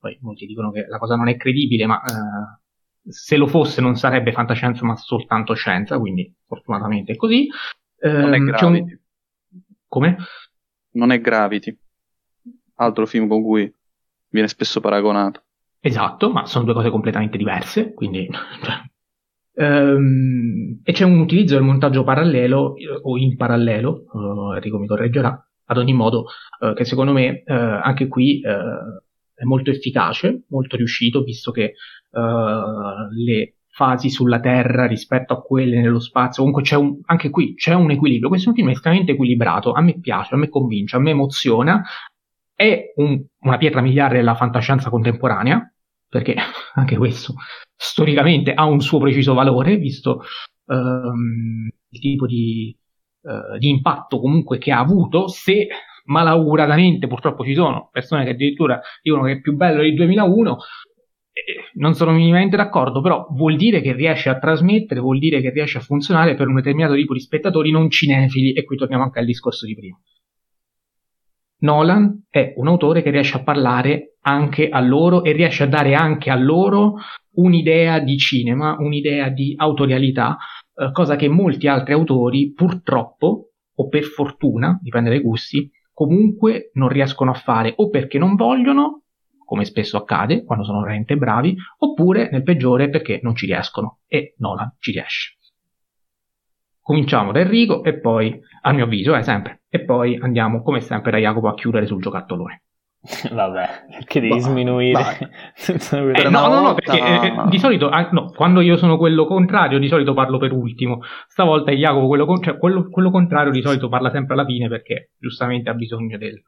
poi 0.00 0.18
molti 0.22 0.44
dicono 0.44 0.72
che 0.72 0.86
la 0.88 0.98
cosa 0.98 1.14
non 1.14 1.28
è 1.28 1.36
credibile, 1.36 1.86
ma 1.86 2.02
eh, 2.02 2.60
se 3.08 3.36
lo 3.36 3.46
fosse 3.46 3.80
non 3.80 3.94
sarebbe 3.94 4.32
fantascienza 4.32 4.84
ma 4.84 4.96
soltanto 4.96 5.54
scienza, 5.54 6.00
quindi 6.00 6.34
fortunatamente 6.44 7.12
è 7.12 7.16
così. 7.16 7.46
non 8.00 8.34
è 8.34 8.36
ehm. 8.36 8.98
Come? 9.96 10.18
Non 10.90 11.10
è 11.10 11.22
Gravity, 11.22 11.74
altro 12.74 13.06
film 13.06 13.28
con 13.28 13.42
cui 13.42 13.72
viene 14.28 14.46
spesso 14.46 14.78
paragonato. 14.78 15.44
Esatto, 15.80 16.30
ma 16.30 16.44
sono 16.44 16.66
due 16.66 16.74
cose 16.74 16.90
completamente 16.90 17.38
diverse, 17.38 17.94
quindi... 17.94 18.28
um, 19.54 20.80
e 20.84 20.92
c'è 20.92 21.04
un 21.04 21.20
utilizzo 21.20 21.54
del 21.54 21.62
montaggio 21.62 22.04
parallelo 22.04 22.74
o 23.04 23.16
in 23.16 23.36
parallelo, 23.36 24.04
uh, 24.12 24.52
Enrico 24.52 24.78
mi 24.78 24.86
correggerà, 24.86 25.42
ad 25.64 25.78
ogni 25.78 25.94
modo, 25.94 26.26
uh, 26.60 26.74
che 26.74 26.84
secondo 26.84 27.12
me 27.12 27.42
uh, 27.46 27.52
anche 27.82 28.06
qui 28.06 28.42
è 28.42 29.44
molto 29.44 29.70
efficace, 29.70 30.44
molto 30.48 30.76
riuscito, 30.76 31.22
visto 31.22 31.52
che 31.52 31.72
le 32.12 33.55
fasi 33.76 34.08
sulla 34.08 34.40
Terra 34.40 34.86
rispetto 34.86 35.34
a 35.34 35.42
quelle 35.42 35.78
nello 35.78 36.00
spazio. 36.00 36.42
Comunque 36.42 36.62
c'è 36.62 36.76
un, 36.76 36.98
anche 37.04 37.28
qui 37.28 37.54
c'è 37.54 37.74
un 37.74 37.90
equilibrio. 37.90 38.30
Questo 38.30 38.46
è 38.46 38.50
un 38.52 38.56
film 38.56 38.70
estremamente 38.70 39.12
equilibrato. 39.12 39.72
A 39.72 39.82
me 39.82 40.00
piace, 40.00 40.34
a 40.34 40.38
me 40.38 40.48
convince, 40.48 40.96
a 40.96 40.98
me 40.98 41.10
emoziona. 41.10 41.84
È 42.54 42.94
un, 42.96 43.22
una 43.40 43.58
pietra 43.58 43.82
miliare 43.82 44.16
della 44.16 44.34
fantascienza 44.34 44.88
contemporanea, 44.88 45.70
perché 46.08 46.34
anche 46.72 46.96
questo 46.96 47.34
storicamente 47.76 48.54
ha 48.54 48.64
un 48.64 48.80
suo 48.80 48.98
preciso 48.98 49.34
valore, 49.34 49.76
visto 49.76 50.22
um, 50.64 51.68
il 51.90 52.00
tipo 52.00 52.26
di, 52.26 52.74
uh, 53.20 53.58
di 53.58 53.68
impatto 53.68 54.18
comunque 54.20 54.56
che 54.56 54.72
ha 54.72 54.78
avuto, 54.78 55.28
se 55.28 55.68
malauguratamente 56.06 57.08
purtroppo 57.08 57.44
ci 57.44 57.52
sono 57.52 57.90
persone 57.92 58.24
che 58.24 58.30
addirittura 58.30 58.80
dicono 59.02 59.24
che 59.24 59.32
è 59.32 59.40
più 59.40 59.54
bello 59.54 59.82
del 59.82 59.94
2001 59.94 60.56
non 61.74 61.94
sono 61.94 62.12
minimamente 62.12 62.56
d'accordo, 62.56 63.00
però 63.00 63.26
vuol 63.30 63.56
dire 63.56 63.80
che 63.80 63.92
riesce 63.92 64.28
a 64.28 64.38
trasmettere, 64.38 65.00
vuol 65.00 65.18
dire 65.18 65.40
che 65.40 65.50
riesce 65.50 65.78
a 65.78 65.82
funzionare 65.82 66.34
per 66.34 66.48
un 66.48 66.54
determinato 66.54 66.94
tipo 66.94 67.12
di 67.12 67.20
spettatori 67.20 67.70
non 67.70 67.90
cinefili, 67.90 68.52
e 68.52 68.64
qui 68.64 68.76
torniamo 68.76 69.02
anche 69.02 69.18
al 69.18 69.26
discorso 69.26 69.66
di 69.66 69.74
prima. 69.74 69.98
Nolan 71.58 72.26
è 72.28 72.52
un 72.56 72.68
autore 72.68 73.02
che 73.02 73.10
riesce 73.10 73.36
a 73.36 73.42
parlare 73.42 74.16
anche 74.20 74.68
a 74.68 74.80
loro 74.80 75.24
e 75.24 75.32
riesce 75.32 75.62
a 75.62 75.66
dare 75.66 75.94
anche 75.94 76.30
a 76.30 76.36
loro 76.36 76.96
un'idea 77.36 77.98
di 77.98 78.18
cinema, 78.18 78.76
un'idea 78.78 79.28
di 79.28 79.54
autorialità, 79.56 80.36
eh, 80.74 80.90
cosa 80.92 81.16
che 81.16 81.28
molti 81.28 81.66
altri 81.66 81.92
autori 81.94 82.52
purtroppo, 82.52 83.50
o 83.74 83.88
per 83.88 84.04
fortuna, 84.04 84.78
dipende 84.82 85.10
dai 85.10 85.20
gusti, 85.20 85.70
comunque 85.92 86.70
non 86.74 86.88
riescono 86.88 87.30
a 87.30 87.34
fare 87.34 87.72
o 87.76 87.88
perché 87.88 88.18
non 88.18 88.34
vogliono 88.34 89.02
come 89.46 89.64
spesso 89.64 89.96
accade 89.96 90.44
quando 90.44 90.64
sono 90.64 90.80
veramente 90.80 91.16
bravi, 91.16 91.56
oppure 91.78 92.28
nel 92.30 92.42
peggiore 92.42 92.90
perché 92.90 93.20
non 93.22 93.34
ci 93.34 93.46
riescono 93.46 94.00
e 94.06 94.34
Nolan 94.38 94.74
ci 94.78 94.92
riesce. 94.92 95.38
Cominciamo 96.80 97.32
da 97.32 97.40
Enrico 97.40 97.82
e 97.82 97.98
poi, 97.98 98.38
a 98.62 98.72
mio 98.72 98.84
avviso, 98.84 99.14
è 99.14 99.18
eh, 99.18 99.22
sempre, 99.22 99.62
e 99.68 99.84
poi 99.84 100.18
andiamo 100.20 100.62
come 100.62 100.80
sempre 100.80 101.10
da 101.10 101.18
Jacopo 101.18 101.48
a 101.48 101.54
chiudere 101.54 101.86
sul 101.86 102.02
giocattolone. 102.02 102.62
Vabbè, 103.32 103.86
perché 103.90 104.20
devi 104.20 104.40
sminuire. 104.40 105.00
eh, 105.66 106.28
no, 106.28 106.46
no, 106.48 106.60
no, 106.60 106.74
perché 106.74 106.98
eh, 106.98 107.34
di 107.48 107.58
solito, 107.58 107.88
ah, 107.88 108.08
no, 108.12 108.30
quando 108.30 108.60
io 108.60 108.76
sono 108.76 108.96
quello 108.98 109.26
contrario, 109.26 109.78
di 109.78 109.88
solito 109.88 110.14
parlo 110.14 110.38
per 110.38 110.52
ultimo. 110.52 111.00
Stavolta 111.28 111.70
è 111.70 111.74
Jacopo 111.74 112.08
quello, 112.08 112.26
con- 112.26 112.42
cioè, 112.42 112.58
quello, 112.58 112.88
quello 112.88 113.10
contrario, 113.10 113.52
di 113.52 113.62
solito 113.62 113.88
parla 113.88 114.10
sempre 114.10 114.34
alla 114.34 114.44
fine 114.44 114.68
perché 114.68 115.10
giustamente 115.18 115.70
ha 115.70 115.74
bisogno 115.74 116.18
del. 116.18 116.42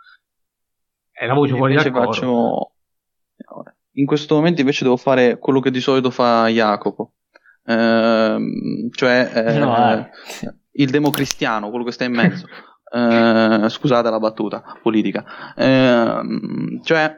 È 1.11 1.27
la 1.27 1.35
voce 1.35 1.55
fuori 1.55 1.75
dal 1.75 1.91
coro. 1.91 2.73
In 3.99 4.07
questo 4.07 4.37
momento 4.37 4.61
invece 4.61 4.85
devo 4.85 4.97
fare 4.97 5.39
quello 5.39 5.61
che 5.61 5.71
di 5.73 5.81
solito 5.81 6.11
fa 6.11 6.47
Jacopo, 6.49 7.15
ehm, 7.67 8.91
cioè 8.91 9.31
eh, 9.35 9.59
no, 9.59 9.93
eh. 9.93 10.09
il 10.73 10.91
democristiano, 10.91 11.69
quello 11.69 11.85
che 11.85 11.93
sta 11.93 12.05
in 12.05 12.13
mezzo. 12.13 12.47
Eh, 12.91 13.67
scusate 13.69 14.09
la 14.09 14.19
battuta 14.19 14.63
politica. 14.81 15.53
Ehm, 15.55 16.81
cioè, 16.83 17.15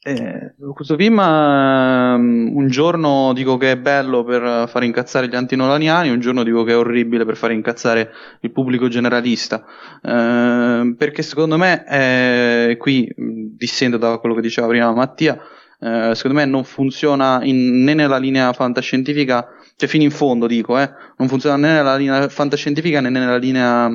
eh, 0.00 0.54
questo 0.74 0.96
film 0.96 1.18
um, 1.18 2.50
un 2.56 2.66
giorno 2.68 3.32
dico 3.32 3.56
che 3.56 3.70
è 3.70 3.78
bello 3.78 4.24
per 4.24 4.68
far 4.68 4.82
incazzare 4.82 5.28
gli 5.28 5.36
antinolaniani, 5.36 6.10
un 6.10 6.18
giorno 6.18 6.42
dico 6.42 6.64
che 6.64 6.72
è 6.72 6.76
orribile 6.76 7.24
per 7.24 7.36
far 7.36 7.52
incazzare 7.52 8.10
il 8.40 8.50
pubblico 8.50 8.88
generalista. 8.88 9.64
Uh, 10.02 10.96
perché 10.96 11.22
secondo 11.22 11.56
me, 11.56 11.84
eh, 11.86 12.76
qui 12.76 13.08
dissento 13.16 13.98
da 13.98 14.18
quello 14.18 14.34
che 14.34 14.40
diceva 14.40 14.66
prima 14.66 14.92
Mattia, 14.92 15.38
eh, 15.84 16.14
secondo 16.14 16.38
me 16.38 16.46
non 16.46 16.64
funziona 16.64 17.44
in, 17.44 17.82
né 17.82 17.92
nella 17.92 18.16
linea 18.16 18.54
fantascientifica, 18.54 19.46
cioè 19.76 19.86
fino 19.86 20.02
in 20.02 20.10
fondo 20.10 20.46
dico, 20.46 20.78
eh, 20.78 20.90
non 21.18 21.28
funziona 21.28 21.56
né 21.56 21.74
nella 21.74 21.96
linea 21.96 22.26
fantascientifica 22.30 23.02
né 23.02 23.10
nella 23.10 23.36
linea 23.36 23.92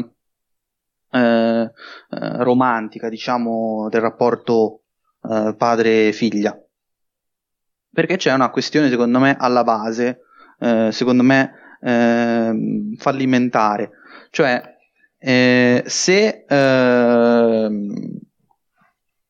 eh, 1.12 1.20
eh 1.20 2.44
romantica, 2.44 3.10
diciamo, 3.10 3.88
del 3.90 4.02
rapporto 4.02 4.84
eh, 5.28 5.56
padre-figlia. 5.58 6.56
Perché 7.92 8.18
c'è 8.18 8.34
una 8.34 8.52
questione, 8.52 8.90
secondo 8.90 9.18
me, 9.18 9.36
alla 9.40 9.64
base, 9.64 10.20
eh, 10.60 10.90
secondo 10.92 11.24
me, 11.24 11.54
ehm, 11.82 12.96
fallimentare. 12.98 13.90
Cioè, 14.30 14.78
se 15.20 16.46
ehm, 16.48 18.20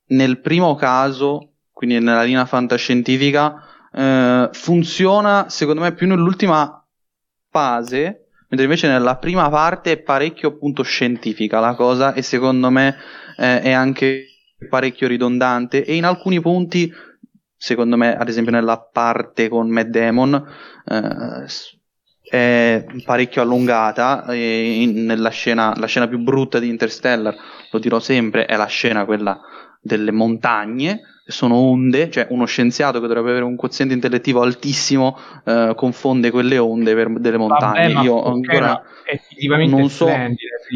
nel 0.08 0.42
primo 0.42 0.76
caso 0.76 1.49
quindi 1.80 1.98
nella 2.00 2.24
linea 2.24 2.46
fantascientifica, 2.46 3.64
eh, 3.94 4.50
funziona 4.52 5.46
secondo 5.48 5.80
me 5.80 5.94
più 5.94 6.08
nell'ultima 6.08 6.86
fase, 7.50 8.26
mentre 8.50 8.64
invece 8.64 8.90
nella 8.90 9.16
prima 9.16 9.50
parte 9.50 9.94
è 9.94 10.02
parecchio 10.02 10.50
appunto 10.50 10.84
scientifica 10.84 11.62
la 11.62 11.76
cosa 11.76 12.12
e 12.12 12.22
secondo 12.22 12.70
me 12.70 12.98
eh, 13.38 13.62
è 13.62 13.72
anche 13.72 14.26
parecchio 14.68 15.08
ridondante. 15.08 15.86
E 15.86 15.96
in 15.96 16.04
alcuni 16.04 16.42
punti, 16.42 16.92
secondo 17.56 17.96
me, 17.96 18.14
ad 18.14 18.28
esempio 18.28 18.52
nella 18.52 18.78
parte 18.78 19.48
con 19.48 19.70
Matt 19.70 19.88
Damon, 19.88 20.34
eh, 20.86 21.46
è 22.30 22.86
parecchio 23.06 23.42
allungata 23.42 24.26
e 24.26 24.82
in, 24.82 25.06
nella 25.06 25.30
scena, 25.30 25.74
la 25.78 25.88
scena 25.88 26.10
più 26.10 26.18
brutta 26.20 26.60
di 26.60 26.68
Interstellar, 26.68 27.34
lo 27.72 27.80
dirò 27.80 28.02
sempre, 28.02 28.48
è 28.48 28.58
la 28.58 28.66
scena 28.66 29.06
quella 29.06 29.40
delle 29.80 30.12
montagne 30.12 31.04
sono 31.30 31.56
onde, 31.56 32.10
cioè 32.10 32.28
uno 32.30 32.46
scienziato 32.46 33.00
che 33.00 33.08
dovrebbe 33.08 33.30
avere 33.30 33.46
un 33.46 33.56
quoziente 33.56 33.94
intellettivo 33.94 34.42
altissimo 34.42 35.18
eh, 35.46 35.74
confonde 35.76 36.32
quelle 36.32 36.58
onde 36.58 36.96
per 36.96 37.10
delle 37.20 37.38
montagne. 37.38 37.94
Vabbè, 37.94 38.06
Io 38.06 38.24
ancora 38.24 38.82
non 39.68 39.90
so. 39.90 40.08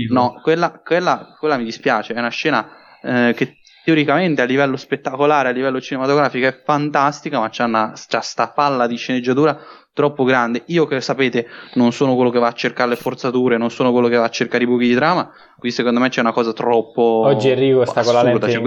No, 0.10 0.40
quella, 0.42 0.80
quella, 0.84 1.36
quella, 1.38 1.58
mi 1.58 1.64
dispiace, 1.64 2.14
è 2.14 2.20
una 2.20 2.30
scena 2.30 2.68
eh, 3.02 3.34
che 3.36 3.58
teoricamente 3.84 4.42
a 4.42 4.46
livello 4.46 4.78
spettacolare, 4.78 5.50
a 5.50 5.52
livello 5.52 5.82
cinematografico 5.82 6.48
è 6.48 6.62
fantastica, 6.64 7.40
ma 7.40 7.50
c'ha, 7.52 7.66
una, 7.66 7.94
c'ha 8.08 8.22
sta 8.22 8.50
palla 8.50 8.88
di 8.88 8.96
sceneggiatura 8.96 9.60
troppo 9.92 10.24
grande. 10.24 10.64
Io 10.68 10.86
che 10.86 11.02
sapete 11.02 11.48
non 11.74 11.92
sono 11.92 12.16
quello 12.16 12.30
che 12.30 12.40
va 12.40 12.48
a 12.48 12.54
cercare 12.54 12.90
le 12.90 12.96
forzature, 12.96 13.58
non 13.58 13.72
sono 13.72 13.92
quello 13.92 14.08
che 14.08 14.18
va 14.18 14.26
a 14.26 14.30
cercare 14.30 14.64
i 14.64 14.68
buchi 14.68 14.88
di 14.88 14.96
trama, 14.96 15.32
qui 15.58 15.72
secondo 15.72 16.00
me 16.00 16.10
c'è 16.10 16.22
una 16.22 16.32
cosa 16.32 16.54
troppo 16.54 17.24
Oggi 17.26 17.50
Enrico 17.50 17.86
sta 17.86 18.04
con 18.04 18.14
la 18.14 18.24
lente 18.24 18.50
cioè, 18.50 18.62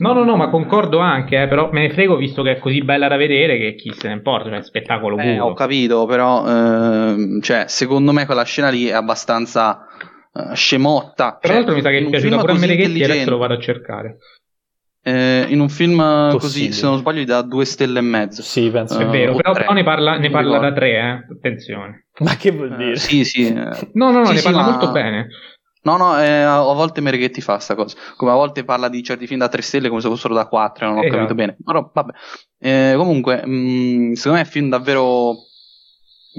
No, 0.00 0.14
no, 0.14 0.24
no, 0.24 0.36
ma 0.36 0.48
concordo 0.48 0.98
anche, 0.98 1.42
eh, 1.42 1.46
però 1.46 1.68
me 1.72 1.82
ne 1.82 1.90
frego 1.90 2.16
visto 2.16 2.42
che 2.42 2.52
è 2.52 2.58
così 2.58 2.80
bella 2.82 3.06
da 3.06 3.16
vedere 3.16 3.58
che 3.58 3.74
chi 3.74 3.92
se 3.92 4.08
ne 4.08 4.14
importa, 4.14 4.48
cioè 4.48 4.62
spettacolo 4.62 5.16
puro. 5.16 5.28
Eh, 5.28 5.40
ho 5.40 5.52
capito, 5.52 6.06
però 6.06 6.46
ehm, 6.46 7.40
cioè, 7.42 7.66
secondo 7.68 8.10
me 8.12 8.24
quella 8.24 8.44
scena 8.44 8.70
lì 8.70 8.86
è 8.86 8.94
abbastanza 8.94 9.86
uh, 10.32 10.54
scemotta. 10.54 11.36
Tra 11.38 11.48
cioè, 11.48 11.56
l'altro 11.56 11.74
mi 11.74 11.82
sa 11.82 11.90
che 11.90 11.98
è 11.98 12.08
piaciuta 12.08 12.38
pure 12.38 12.52
a 12.52 12.58
Meneghetti 12.58 12.98
e 12.98 13.04
adesso 13.04 13.30
lo 13.30 13.36
vado 13.36 13.54
a 13.54 13.58
cercare. 13.58 14.16
Eh, 15.02 15.44
in 15.48 15.60
un 15.60 15.68
film 15.68 15.96
Possibile. 15.98 16.38
così, 16.38 16.72
se 16.72 16.86
non 16.86 16.96
sbaglio, 16.96 17.20
gli 17.20 17.26
dà 17.26 17.42
due 17.42 17.66
stelle 17.66 17.98
e 17.98 18.02
mezzo. 18.02 18.40
Sì, 18.40 18.70
penso. 18.70 18.96
Uh, 18.96 19.02
è 19.02 19.06
vero, 19.06 19.34
però, 19.34 19.52
però, 19.52 19.72
ne 19.72 19.84
parla, 19.84 20.16
ne 20.16 20.30
parla 20.30 20.58
da 20.58 20.72
tre, 20.72 20.92
eh? 20.92 21.34
attenzione. 21.34 22.06
Ma 22.20 22.36
che 22.36 22.52
vuol 22.52 22.74
dire? 22.74 22.92
Uh, 22.92 22.96
sì, 22.96 23.22
sì. 23.26 23.52
no, 23.52 23.70
no, 23.92 24.10
no, 24.10 24.24
sì, 24.24 24.32
ne 24.32 24.38
sì, 24.38 24.44
parla 24.44 24.62
ma... 24.62 24.70
molto 24.70 24.90
bene. 24.92 25.28
No, 25.82 25.96
no, 25.96 26.20
eh, 26.20 26.42
a 26.42 26.60
volte 26.60 27.00
Mereghetti 27.00 27.40
fa 27.40 27.58
sta 27.58 27.74
cosa. 27.74 27.96
Come 28.16 28.30
a 28.30 28.34
volte 28.34 28.64
parla 28.64 28.88
di 28.88 29.02
certi 29.02 29.26
film 29.26 29.40
da 29.40 29.48
3 29.48 29.62
stelle 29.62 29.88
come 29.88 30.00
se 30.00 30.08
fossero 30.08 30.34
da 30.34 30.46
4, 30.46 30.86
non 30.86 30.96
ho 30.96 31.00
esatto. 31.00 31.16
capito 31.16 31.34
bene. 31.34 31.56
Però, 31.64 31.90
vabbè. 31.92 32.12
Eh, 32.58 32.94
comunque, 32.96 33.42
mh, 33.44 33.50
mm, 33.50 34.12
secondo 34.12 34.38
me 34.38 34.42
è 34.42 34.46
un 34.46 34.52
film 34.52 34.68
davvero 34.68 35.36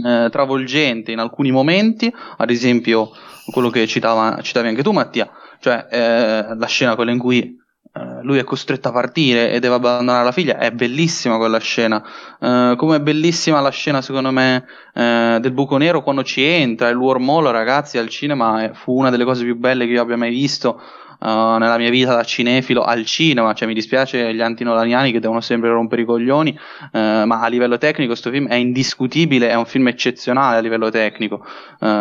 eh, 0.03 0.29
travolgente 0.29 1.11
in 1.11 1.19
alcuni 1.19 1.51
momenti, 1.51 2.13
ad 2.37 2.49
esempio 2.49 3.11
quello 3.51 3.69
che 3.69 3.87
citava, 3.87 4.39
citavi 4.41 4.67
anche 4.67 4.83
tu 4.83 4.91
Mattia, 4.91 5.29
cioè 5.59 5.87
eh, 5.89 6.55
la 6.55 6.67
scena 6.67 6.95
quella 6.95 7.11
in 7.11 7.17
cui 7.17 7.59
Uh, 7.93 8.21
lui 8.23 8.37
è 8.37 8.45
costretto 8.45 8.87
a 8.87 8.91
partire 8.93 9.51
e 9.51 9.59
deve 9.59 9.75
abbandonare 9.75 10.23
la 10.23 10.31
figlia. 10.31 10.57
È 10.57 10.71
bellissima 10.71 11.35
quella 11.35 11.59
scena. 11.59 12.01
Uh, 12.39 12.77
come 12.77 12.95
è 12.95 12.99
bellissima 13.01 13.59
la 13.59 13.69
scena, 13.69 14.01
secondo 14.01 14.31
me, 14.31 14.65
uh, 14.93 15.39
del 15.39 15.51
buco 15.51 15.75
nero 15.75 16.01
quando 16.01 16.23
ci 16.23 16.41
entra. 16.41 16.87
Il 16.87 16.95
wormhole, 16.95 17.51
ragazzi, 17.51 17.97
al 17.97 18.07
cinema 18.07 18.71
fu 18.73 18.97
una 18.97 19.09
delle 19.09 19.25
cose 19.25 19.43
più 19.43 19.57
belle 19.57 19.85
che 19.85 19.91
io 19.91 20.01
abbia 20.01 20.15
mai 20.15 20.29
visto. 20.29 20.81
nella 21.23 21.77
mia 21.77 21.89
vita 21.91 22.15
da 22.15 22.23
cinefilo 22.23 22.81
al 22.81 23.05
cinema, 23.05 23.53
cioè 23.53 23.67
mi 23.67 23.75
dispiace 23.75 24.33
gli 24.33 24.41
antinolaniani 24.41 25.11
che 25.11 25.19
devono 25.19 25.39
sempre 25.39 25.69
rompere 25.69 26.01
i 26.01 26.05
coglioni, 26.05 26.57
ma 26.93 27.39
a 27.41 27.47
livello 27.47 27.77
tecnico 27.77 28.09
questo 28.09 28.31
film 28.31 28.47
è 28.47 28.55
indiscutibile, 28.55 29.49
è 29.49 29.55
un 29.55 29.65
film 29.65 29.87
eccezionale 29.87 30.57
a 30.57 30.61
livello 30.61 30.89
tecnico, 30.89 31.45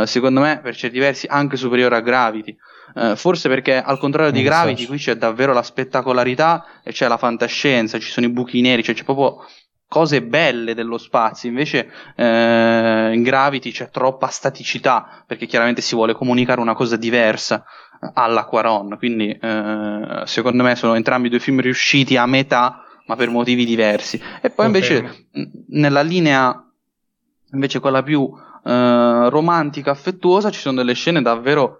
secondo 0.05 0.41
me 0.41 0.61
per 0.63 0.75
certi 0.75 0.99
versi 0.99 1.27
anche 1.29 1.57
superiore 1.57 1.97
a 1.97 2.01
Gravity. 2.01 2.57
Eh, 2.95 3.17
forse 3.17 3.49
perché 3.49 3.81
al 3.81 3.99
contrario 3.99 4.33
di 4.33 4.43
Gravity 4.43 4.87
qui 4.87 4.99
c'è 4.99 5.17
davvero 5.17 5.53
la 5.53 5.63
spettacolarità 5.63 6.65
e 6.83 6.93
c'è 6.93 7.09
la 7.09 7.17
fantascienza, 7.17 7.99
ci 7.99 8.11
sono 8.11 8.27
i 8.27 8.31
buchi 8.31 8.61
neri, 8.61 8.83
cioè 8.83 8.95
c'è 8.95 9.05
proprio 9.05 9.45
cose 9.89 10.23
belle 10.23 10.75
dello 10.75 10.99
spazio, 10.99 11.49
invece 11.49 11.91
eh, 12.15 13.11
in 13.13 13.23
Gravity 13.23 13.73
c'è 13.73 13.91
troppa 13.91 14.29
staticità 14.29 15.25
perché 15.27 15.47
chiaramente 15.47 15.81
si 15.83 15.95
vuole 15.95 16.15
comunicare 16.15 16.61
una 16.61 16.75
cosa 16.75 16.97
diversa 16.97 17.65
alla 18.15 18.45
Quaron, 18.45 18.97
quindi 18.99 19.31
eh, 19.31 20.23
secondo 20.25 20.63
me 20.63 20.77
sono 20.77 20.95
entrambi 20.95 21.29
due 21.29 21.41
film 21.41 21.61
riusciti 21.61 22.17
a 22.17 22.27
metà 22.27 22.85
ma 23.07 23.17
per 23.17 23.29
motivi 23.29 23.65
diversi. 23.65 24.23
E 24.41 24.51
poi 24.51 24.67
invece 24.67 25.27
nella 25.71 26.03
linea 26.03 26.65
invece 27.53 27.81
quella 27.81 28.03
più 28.03 28.31
eh, 28.65 29.29
romantica, 29.29 29.91
affettuosa, 29.91 30.51
ci 30.51 30.61
sono 30.61 30.77
delle 30.77 30.95
scene 30.95 31.21
davvero 31.21 31.80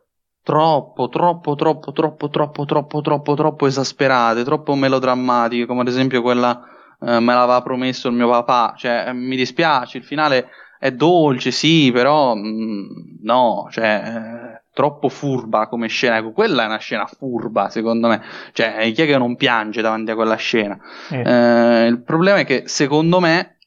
troppo, 0.51 1.09
troppo, 1.09 1.55
troppo, 1.55 1.93
troppo, 1.93 2.29
troppo, 2.29 2.65
troppo, 2.65 3.01
troppo, 3.03 3.35
troppo 3.35 3.67
esasperate, 3.67 4.43
troppo 4.43 4.75
melodrammatiche, 4.75 5.65
come 5.65 5.83
ad 5.83 5.87
esempio 5.87 6.23
quella 6.23 6.61
eh, 7.01 7.21
me 7.21 7.35
l'aveva 7.35 7.63
promesso 7.63 8.09
il 8.09 8.15
mio 8.15 8.29
papà, 8.29 8.75
cioè 8.77 9.05
eh, 9.07 9.13
mi 9.13 9.37
dispiace, 9.37 9.99
il 9.99 10.05
finale 10.05 10.49
è 10.81 10.91
dolce, 10.91 11.53
sì, 11.53 11.93
però 11.93 12.35
mh, 12.35 12.41
mm, 12.41 12.87
no, 13.23 13.69
cioè 13.71 14.03
eh, 14.05 14.63
troppo 14.75 15.09
furba 15.09 15.69
come 15.69 15.87
scena, 15.87 16.17
ecco, 16.17 16.33
quella 16.33 16.65
è 16.65 16.67
una 16.67 16.79
scena 16.79 17.07
furba 17.07 17.69
secondo 17.69 18.09
me, 18.09 18.21
cioè 18.53 18.91
chi 18.93 19.03
è 19.03 19.07
che 19.07 19.19
non 19.19 19.37
piange 19.37 19.83
davanti 19.83 20.11
a 20.11 20.17
quella 20.17 20.35
scena? 20.35 20.77
Eh. 21.11 21.21
Eh, 21.21 21.87
il 21.87 22.03
problema 22.03 22.41
è 22.41 22.45
che 22.45 22.65
secondo 22.67 23.21
me 23.21 23.59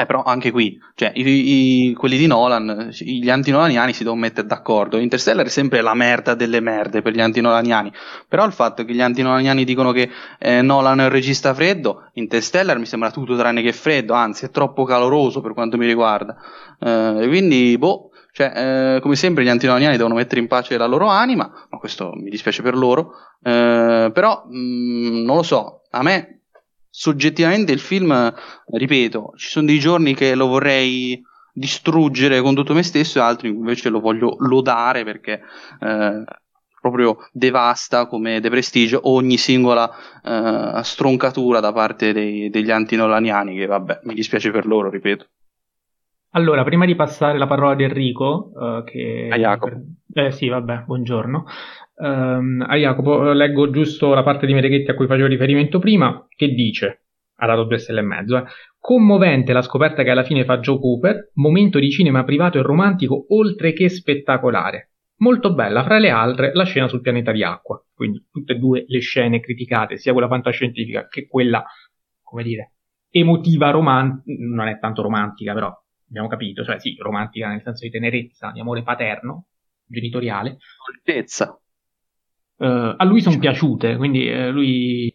eh, 0.00 0.06
però 0.06 0.22
anche 0.22 0.50
qui, 0.50 0.80
cioè, 0.94 1.12
i, 1.14 1.88
i, 1.88 1.94
quelli 1.94 2.16
di 2.16 2.26
Nolan, 2.26 2.88
gli 2.90 3.28
antinolaniani 3.28 3.92
si 3.92 4.02
devono 4.02 4.22
mettere 4.22 4.46
d'accordo. 4.46 4.96
Interstellar 4.96 5.44
è 5.44 5.48
sempre 5.50 5.82
la 5.82 5.92
merda 5.92 6.34
delle 6.34 6.60
merde 6.60 7.02
per 7.02 7.12
gli 7.12 7.20
antinolaniani. 7.20 7.92
Però 8.26 8.46
il 8.46 8.52
fatto 8.52 8.84
che 8.84 8.94
gli 8.94 9.02
antinolaniani 9.02 9.64
dicono 9.64 9.92
che 9.92 10.10
eh, 10.38 10.62
Nolan 10.62 11.00
è 11.00 11.04
un 11.04 11.10
regista 11.10 11.52
freddo, 11.52 12.08
Interstellar 12.14 12.78
mi 12.78 12.86
sembra 12.86 13.10
tutto 13.10 13.36
tranne 13.36 13.60
che 13.60 13.72
freddo, 13.72 14.14
anzi 14.14 14.46
è 14.46 14.50
troppo 14.50 14.84
caloroso 14.84 15.42
per 15.42 15.52
quanto 15.52 15.76
mi 15.76 15.86
riguarda. 15.86 16.34
Eh, 16.78 17.26
quindi, 17.28 17.76
boh, 17.76 18.10
cioè, 18.32 18.96
eh, 18.96 19.00
come 19.00 19.16
sempre 19.16 19.44
gli 19.44 19.48
antinolaniani 19.48 19.98
devono 19.98 20.14
mettere 20.14 20.40
in 20.40 20.46
pace 20.46 20.78
la 20.78 20.86
loro 20.86 21.08
anima, 21.08 21.50
ma 21.68 21.78
questo 21.78 22.12
mi 22.14 22.30
dispiace 22.30 22.62
per 22.62 22.74
loro. 22.74 23.12
Eh, 23.42 24.10
però, 24.14 24.44
mh, 24.48 24.58
mm, 24.58 25.24
non 25.24 25.36
lo 25.36 25.42
so, 25.42 25.82
a 25.90 26.02
me 26.02 26.39
soggettivamente 26.90 27.72
il 27.72 27.78
film, 27.78 28.34
ripeto, 28.66 29.32
ci 29.36 29.48
sono 29.48 29.66
dei 29.66 29.78
giorni 29.78 30.14
che 30.14 30.34
lo 30.34 30.48
vorrei 30.48 31.22
distruggere 31.52 32.40
con 32.40 32.54
tutto 32.54 32.74
me 32.74 32.82
stesso 32.82 33.18
e 33.18 33.22
altri 33.22 33.48
invece 33.48 33.88
lo 33.88 34.00
voglio 34.00 34.36
lodare 34.38 35.04
perché 35.04 35.42
eh, 35.80 36.24
proprio 36.80 37.18
devasta 37.32 38.06
come 38.06 38.40
The 38.40 38.50
Prestige 38.50 38.98
ogni 39.02 39.36
singola 39.36 39.90
eh, 40.22 40.82
stroncatura 40.82 41.60
da 41.60 41.72
parte 41.72 42.12
dei, 42.12 42.50
degli 42.50 42.70
antinolaniani 42.70 43.56
che 43.56 43.66
vabbè 43.66 44.00
mi 44.04 44.14
dispiace 44.14 44.50
per 44.50 44.64
loro 44.66 44.90
ripeto 44.90 45.26
allora, 46.32 46.62
prima 46.62 46.86
di 46.86 46.94
passare 46.94 47.38
la 47.38 47.48
parola 47.48 47.72
ad 47.72 47.80
Enrico, 47.80 48.52
uh, 48.54 48.84
che... 48.84 49.28
A 49.32 49.36
Jacopo. 49.36 49.80
Eh 50.12 50.30
sì, 50.30 50.46
vabbè, 50.46 50.84
buongiorno. 50.86 51.44
Um, 52.02 52.64
a 52.66 52.76
Jacopo, 52.76 53.32
leggo 53.32 53.68
giusto 53.70 54.14
la 54.14 54.22
parte 54.22 54.46
di 54.46 54.54
Mereghetti 54.54 54.90
a 54.90 54.94
cui 54.94 55.06
facevo 55.06 55.26
riferimento 55.28 55.78
prima, 55.78 56.26
che 56.34 56.48
dice, 56.48 57.04
ha 57.36 57.46
dato 57.46 57.64
due 57.64 57.76
stelle 57.76 58.00
e 58.00 58.04
mezzo, 58.04 58.38
eh, 58.38 58.44
commovente 58.78 59.52
la 59.52 59.60
scoperta 59.60 60.02
che 60.02 60.08
alla 60.08 60.24
fine 60.24 60.44
fa 60.46 60.60
Joe 60.60 60.78
Cooper, 60.78 61.32
momento 61.34 61.78
di 61.78 61.90
cinema 61.90 62.24
privato 62.24 62.58
e 62.58 62.62
romantico 62.62 63.26
oltre 63.28 63.74
che 63.74 63.90
spettacolare. 63.90 64.92
molto 65.20 65.54
bella, 65.54 65.82
fra 65.84 65.98
le 65.98 66.10
altre, 66.10 66.52
la 66.54 66.64
scena 66.64 66.88
sul 66.88 67.00
pianeta 67.00 67.32
di 67.32 67.42
acqua. 67.42 67.82
Quindi 67.94 68.26
tutte 68.30 68.54
e 68.54 68.56
due 68.56 68.84
le 68.86 69.00
scene 69.00 69.40
criticate, 69.40 69.96
sia 69.96 70.12
quella 70.12 70.28
fantascientifica 70.28 71.06
che 71.08 71.26
quella, 71.26 71.62
come 72.22 72.42
dire, 72.42 72.74
emotiva, 73.10 73.70
romantica, 73.70 74.22
non 74.38 74.68
è 74.68 74.78
tanto 74.78 75.02
romantica 75.02 75.52
però, 75.52 75.70
abbiamo 76.08 76.28
capito, 76.28 76.64
cioè 76.64 76.78
sì, 76.78 76.96
romantica 76.98 77.48
nel 77.48 77.62
senso 77.62 77.84
di 77.84 77.90
tenerezza, 77.90 78.50
di 78.52 78.60
amore 78.60 78.82
paterno, 78.82 79.46
genitoriale. 79.84 80.56
Dolcezza. 81.04 81.59
Uh, 82.60 82.94
a 82.94 83.04
lui 83.04 83.22
sono 83.22 83.38
piaciute, 83.38 83.96
quindi 83.96 84.30
uh, 84.30 84.50
lui... 84.50 85.14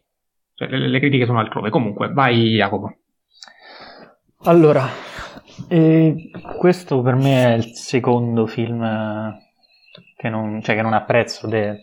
Cioè, 0.55 0.67
le, 0.67 0.87
le, 0.87 0.99
critiche 0.99 1.25
sono 1.25 1.39
altrove. 1.39 1.69
Comunque, 1.69 2.11
vai 2.11 2.55
Jacopo. 2.55 2.95
Allora, 4.45 4.87
eh, 5.69 6.31
questo 6.57 7.01
per 7.01 7.15
me 7.15 7.45
è 7.45 7.57
il 7.57 7.75
secondo 7.75 8.47
film 8.47 8.81
che 10.17 10.29
non, 10.29 10.61
cioè, 10.63 10.75
che 10.75 10.81
non 10.81 10.93
apprezzo 10.93 11.47
de, 11.47 11.81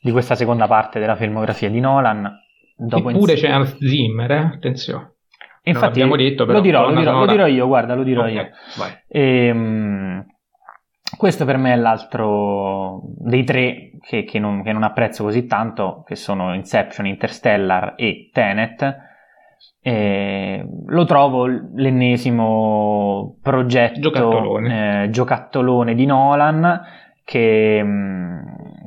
di 0.00 0.10
questa 0.10 0.34
seconda 0.34 0.66
parte 0.66 0.98
della 0.98 1.16
filmografia 1.16 1.70
di 1.70 1.78
Nolan. 1.78 2.28
Dopo 2.76 3.10
Eppure 3.10 3.32
ins- 3.32 3.40
c'è 3.40 3.50
Hans 3.50 3.76
Zimmer, 3.78 4.30
eh? 4.30 4.50
attenzione. 4.54 5.14
Infatti, 5.62 6.00
detto, 6.16 6.46
però, 6.46 6.58
lo, 6.58 6.64
dirò, 6.64 6.88
lo, 6.88 6.98
dirò, 6.98 7.18
lo 7.18 7.26
dirò, 7.26 7.46
io, 7.46 7.66
guarda, 7.66 7.94
lo 7.94 8.02
dirò 8.02 8.22
okay, 8.22 8.34
io. 8.34 8.50
E, 9.08 9.50
um, 9.50 10.24
questo 11.16 11.44
per 11.44 11.56
me 11.56 11.72
è 11.72 11.76
l'altro 11.76 13.02
dei 13.04 13.44
tre 13.44 13.92
che, 14.00 14.24
che, 14.24 14.38
non, 14.38 14.62
che, 14.62 14.72
non, 14.72 14.82
apprezzo 14.82 15.24
così 15.24 15.46
tanto, 15.46 16.04
che 16.06 16.14
sono 16.14 16.54
Inception, 16.54 17.06
Interstellar 17.06 17.94
e 17.96 18.30
Tenet. 18.32 19.04
E 19.80 20.66
lo 20.86 21.04
trovo 21.04 21.46
l'ennesimo 21.46 23.38
progetto 23.40 24.00
giocattolone, 24.00 25.04
eh, 25.04 25.10
giocattolone 25.10 25.94
di 25.94 26.06
Nolan 26.06 26.82
che, 27.26 27.80
mm, 27.82 28.38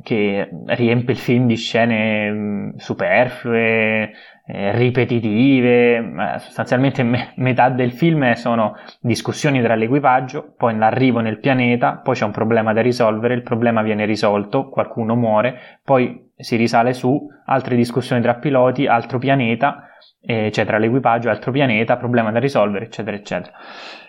che, 0.02 0.48
riempie 0.66 1.12
il 1.12 1.20
film 1.20 1.46
di 1.46 1.56
scene 1.56 2.30
mm, 2.30 2.76
superflue, 2.76 4.12
eh, 4.52 4.72
ripetitive, 4.72 6.38
sostanzialmente 6.38 7.02
me- 7.02 7.32
metà 7.36 7.68
del 7.68 7.92
film 7.92 8.32
sono 8.32 8.76
discussioni 9.00 9.62
tra 9.62 9.74
l'equipaggio, 9.74 10.54
poi 10.56 10.76
l'arrivo 10.76 11.20
nel 11.20 11.38
pianeta, 11.38 11.96
poi 11.96 12.14
c'è 12.14 12.24
un 12.24 12.30
problema 12.30 12.72
da 12.72 12.80
risolvere, 12.80 13.34
il 13.34 13.42
problema 13.42 13.82
viene 13.82 14.04
risolto, 14.04 14.68
qualcuno 14.68 15.14
muore, 15.14 15.78
poi 15.84 16.32
si 16.36 16.56
risale 16.56 16.92
su, 16.92 17.28
altre 17.46 17.76
discussioni 17.76 18.20
tra 18.22 18.34
piloti, 18.34 18.86
altro 18.86 19.18
pianeta, 19.18 19.90
eh, 20.22 20.50
cioè 20.50 20.64
tra 20.64 20.78
l'equipaggio 20.78 21.30
altro 21.30 21.50
pianeta, 21.50 21.96
problema 21.96 22.30
da 22.30 22.38
risolvere, 22.38 22.86
eccetera, 22.86 23.16
eccetera. 23.16 23.56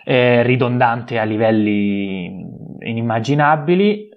Eh, 0.04 0.42
ridondante 0.42 1.18
a 1.18 1.24
livelli 1.24 2.44
inimmaginabili, 2.80 4.08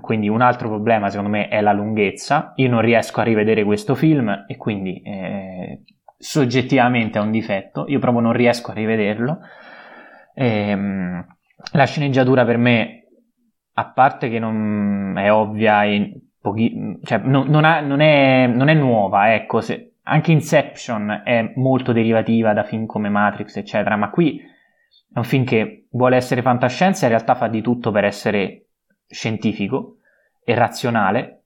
quindi 0.00 0.28
un 0.28 0.40
altro 0.40 0.68
problema 0.68 1.10
secondo 1.10 1.30
me 1.30 1.48
è 1.48 1.60
la 1.60 1.72
lunghezza. 1.72 2.52
Io 2.56 2.68
non 2.68 2.80
riesco 2.80 3.20
a 3.20 3.24
rivedere 3.24 3.64
questo 3.64 3.94
film 3.94 4.44
e 4.46 4.56
quindi 4.56 5.00
eh, 5.02 5.82
soggettivamente 6.16 7.18
è 7.18 7.22
un 7.22 7.30
difetto. 7.30 7.84
Io 7.88 7.98
proprio 7.98 8.22
non 8.22 8.32
riesco 8.32 8.70
a 8.70 8.74
rivederlo. 8.74 9.38
Ehm, 10.34 11.26
la 11.72 11.84
sceneggiatura 11.84 12.44
per 12.44 12.56
me, 12.56 13.04
a 13.74 13.90
parte 13.92 14.28
che 14.28 14.38
non 14.38 15.14
è 15.16 15.32
ovvia, 15.32 15.82
pochi, 16.40 16.98
cioè 17.02 17.18
non, 17.18 17.48
non, 17.48 17.64
ha, 17.64 17.80
non, 17.80 18.00
è, 18.00 18.46
non, 18.46 18.68
è, 18.68 18.74
nuova, 18.74 19.34
ecco, 19.34 19.60
se, 19.60 19.94
anche 20.04 20.32
Inception 20.32 21.22
è 21.24 21.52
molto 21.56 21.92
derivativa 21.92 22.52
da 22.52 22.62
film 22.62 22.86
come 22.86 23.08
Matrix, 23.08 23.56
eccetera, 23.56 23.96
ma 23.96 24.10
qui 24.10 24.40
è 25.12 25.18
un 25.18 25.24
film 25.24 25.44
che 25.44 25.86
vuole 25.90 26.16
essere 26.16 26.42
fantascienza 26.42 27.02
e 27.02 27.10
in 27.10 27.14
realtà 27.14 27.34
fa 27.34 27.48
di 27.48 27.60
tutto 27.60 27.90
per 27.90 28.04
essere 28.04 28.67
scientifico 29.08 29.96
e 30.44 30.54
razionale 30.54 31.42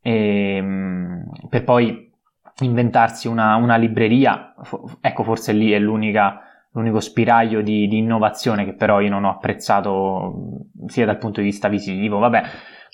e, 0.00 0.56
ehm, 0.56 1.24
per 1.48 1.64
poi 1.64 2.12
inventarsi 2.60 3.28
una, 3.28 3.56
una 3.56 3.76
libreria, 3.76 4.54
ecco 5.00 5.22
forse 5.24 5.52
lì 5.52 5.72
è 5.72 5.78
l'unico 5.78 7.00
spiraglio 7.00 7.60
di, 7.60 7.86
di, 7.88 7.98
innovazione 7.98 8.64
che 8.64 8.74
però 8.74 9.00
io 9.00 9.10
non 9.10 9.24
ho 9.24 9.30
apprezzato 9.30 10.68
sia 10.86 11.04
dal 11.04 11.18
punto 11.18 11.40
di 11.40 11.46
vista 11.46 11.68
visivo, 11.68 12.18
vabbè, 12.18 12.42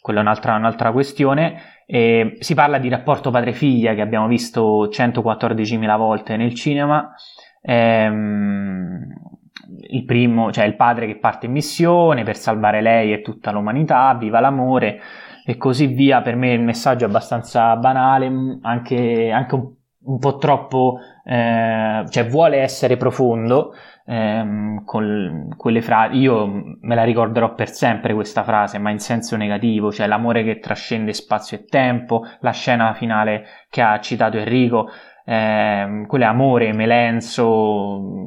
quella 0.01 0.19
è 0.19 0.23
un'altra, 0.23 0.57
un'altra 0.57 0.91
questione. 0.91 1.61
E 1.87 2.37
si 2.41 2.55
parla 2.55 2.79
di 2.79 2.89
rapporto 2.89 3.31
padre-figlia 3.31 3.95
che 3.95 4.01
abbiamo 4.01 4.27
visto 4.27 4.89
114.000 4.89 5.97
volte 5.97 6.37
nel 6.37 6.55
cinema. 6.55 7.15
Ehm, 7.63 9.13
il 9.93 10.05
primo, 10.05 10.51
cioè 10.51 10.65
il 10.65 10.77
padre 10.77 11.07
che 11.07 11.17
parte 11.17 11.47
in 11.47 11.53
missione 11.53 12.25
per 12.25 12.37
salvare 12.37 12.81
lei 12.81 13.13
e 13.13 13.23
tutta 13.23 13.53
l'umanità, 13.53 14.15
viva 14.15 14.41
l'amore 14.41 15.01
e 15.45 15.57
così 15.57 15.87
via. 15.87 16.21
Per 16.21 16.37
me 16.37 16.53
il 16.53 16.61
messaggio 16.61 17.05
è 17.05 17.09
abbastanza 17.09 17.77
banale, 17.77 18.59
anche, 18.63 19.31
anche 19.31 19.55
un, 19.55 19.73
un, 20.05 20.19
po' 20.19 20.37
troppo, 20.39 20.99
eh, 21.25 22.05
cioè 22.09 22.27
vuole 22.27 22.59
essere 22.59 22.97
profondo. 22.97 23.75
Ehm, 24.05 24.85
con 24.85 25.55
quelle 25.57 25.81
frasi, 25.81 26.19
io 26.19 26.47
me 26.81 26.95
la 26.95 27.05
ricorderò 27.05 27.55
per 27.55 27.71
sempre 27.71 28.15
questa 28.15 28.43
frase, 28.43 28.79
ma 28.79 28.91
in 28.91 28.99
senso 28.99 29.37
negativo, 29.37 29.93
cioè 29.93 30.09
l'amore 30.09 30.43
che 30.43 30.59
trascende 30.59 31.13
spazio 31.13 31.57
e 31.57 31.65
tempo, 31.67 32.25
la 32.41 32.51
scena 32.51 32.95
finale 32.95 33.45
che 33.71 33.81
ha 33.81 34.01
citato 34.01 34.39
Enrico, 34.39 34.89
eh, 35.25 36.05
quelle 36.07 36.25
amore, 36.25 36.73
melenzo, 36.73 38.23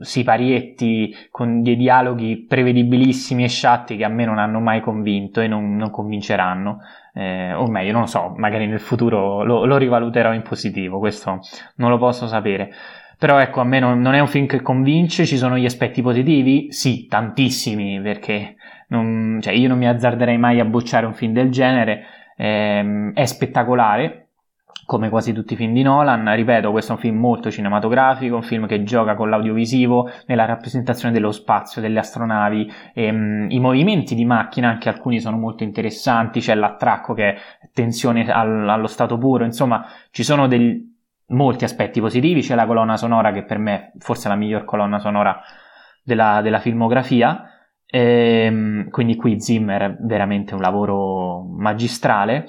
siparietti 0.00 1.14
con 1.30 1.62
dei 1.62 1.76
dialoghi 1.76 2.44
prevedibilissimi 2.48 3.44
e 3.44 3.48
sciatti 3.48 3.96
che 3.96 4.04
a 4.04 4.08
me 4.08 4.24
non 4.24 4.38
hanno 4.38 4.60
mai 4.60 4.80
convinto 4.80 5.40
e 5.40 5.46
non, 5.46 5.76
non 5.76 5.90
convinceranno. 5.90 6.78
Eh, 7.12 7.52
o 7.52 7.66
meglio, 7.66 7.92
non 7.92 8.02
lo 8.02 8.06
so, 8.06 8.32
magari 8.36 8.66
nel 8.66 8.80
futuro 8.80 9.42
lo, 9.42 9.64
lo, 9.64 9.76
rivaluterò 9.76 10.32
in 10.32 10.42
positivo, 10.42 10.98
questo 10.98 11.40
non 11.76 11.90
lo 11.90 11.98
posso 11.98 12.26
sapere. 12.26 12.70
Però 13.18 13.38
ecco, 13.38 13.60
a 13.60 13.64
me 13.64 13.80
non, 13.80 14.00
non, 14.00 14.14
è 14.14 14.20
un 14.20 14.28
film 14.28 14.46
che 14.46 14.62
convince, 14.62 15.26
ci 15.26 15.36
sono 15.36 15.58
gli 15.58 15.66
aspetti 15.66 16.00
positivi? 16.00 16.72
Sì, 16.72 17.06
tantissimi, 17.06 18.00
perché 18.00 18.54
non, 18.88 19.38
cioè 19.42 19.52
io 19.52 19.68
non 19.68 19.76
mi 19.76 19.86
azzarderei 19.86 20.38
mai 20.38 20.60
a 20.60 20.64
bocciare 20.64 21.04
un 21.04 21.12
film 21.12 21.32
del 21.34 21.50
genere, 21.50 22.04
eh, 22.36 23.10
è 23.12 23.24
spettacolare, 23.26 24.19
come 24.90 25.08
quasi 25.08 25.32
tutti 25.32 25.52
i 25.52 25.56
film 25.56 25.72
di 25.72 25.82
Nolan. 25.82 26.34
Ripeto, 26.34 26.72
questo 26.72 26.90
è 26.90 26.94
un 26.96 27.00
film 27.00 27.16
molto 27.16 27.48
cinematografico, 27.48 28.34
un 28.34 28.42
film 28.42 28.66
che 28.66 28.82
gioca 28.82 29.14
con 29.14 29.30
l'audiovisivo 29.30 30.10
nella 30.26 30.46
rappresentazione 30.46 31.14
dello 31.14 31.30
spazio, 31.30 31.80
delle 31.80 32.00
astronavi, 32.00 32.68
e, 32.92 33.08
um, 33.08 33.46
i 33.50 33.60
movimenti 33.60 34.16
di 34.16 34.24
macchina, 34.24 34.68
anche 34.68 34.88
alcuni 34.88 35.20
sono 35.20 35.36
molto 35.36 35.62
interessanti, 35.62 36.40
c'è 36.40 36.56
l'attracco 36.56 37.14
che 37.14 37.34
è 37.34 37.38
tensione 37.72 38.28
al, 38.28 38.68
allo 38.68 38.88
stato 38.88 39.16
puro, 39.16 39.44
insomma 39.44 39.86
ci 40.10 40.24
sono 40.24 40.48
degli, 40.48 40.84
molti 41.28 41.62
aspetti 41.62 42.00
positivi, 42.00 42.40
c'è 42.40 42.56
la 42.56 42.66
colonna 42.66 42.96
sonora 42.96 43.30
che 43.30 43.44
per 43.44 43.58
me 43.58 43.92
forse 43.98 44.26
è 44.26 44.28
la 44.32 44.36
miglior 44.36 44.64
colonna 44.64 44.98
sonora 44.98 45.40
della, 46.02 46.40
della 46.42 46.58
filmografia. 46.58 47.44
E, 47.86 48.00
ehm, 48.44 48.90
quindi 48.90 49.14
qui 49.14 49.40
Zimmer 49.40 49.82
è 49.82 49.96
veramente 50.00 50.54
un 50.54 50.60
lavoro 50.60 51.44
magistrale. 51.44 52.46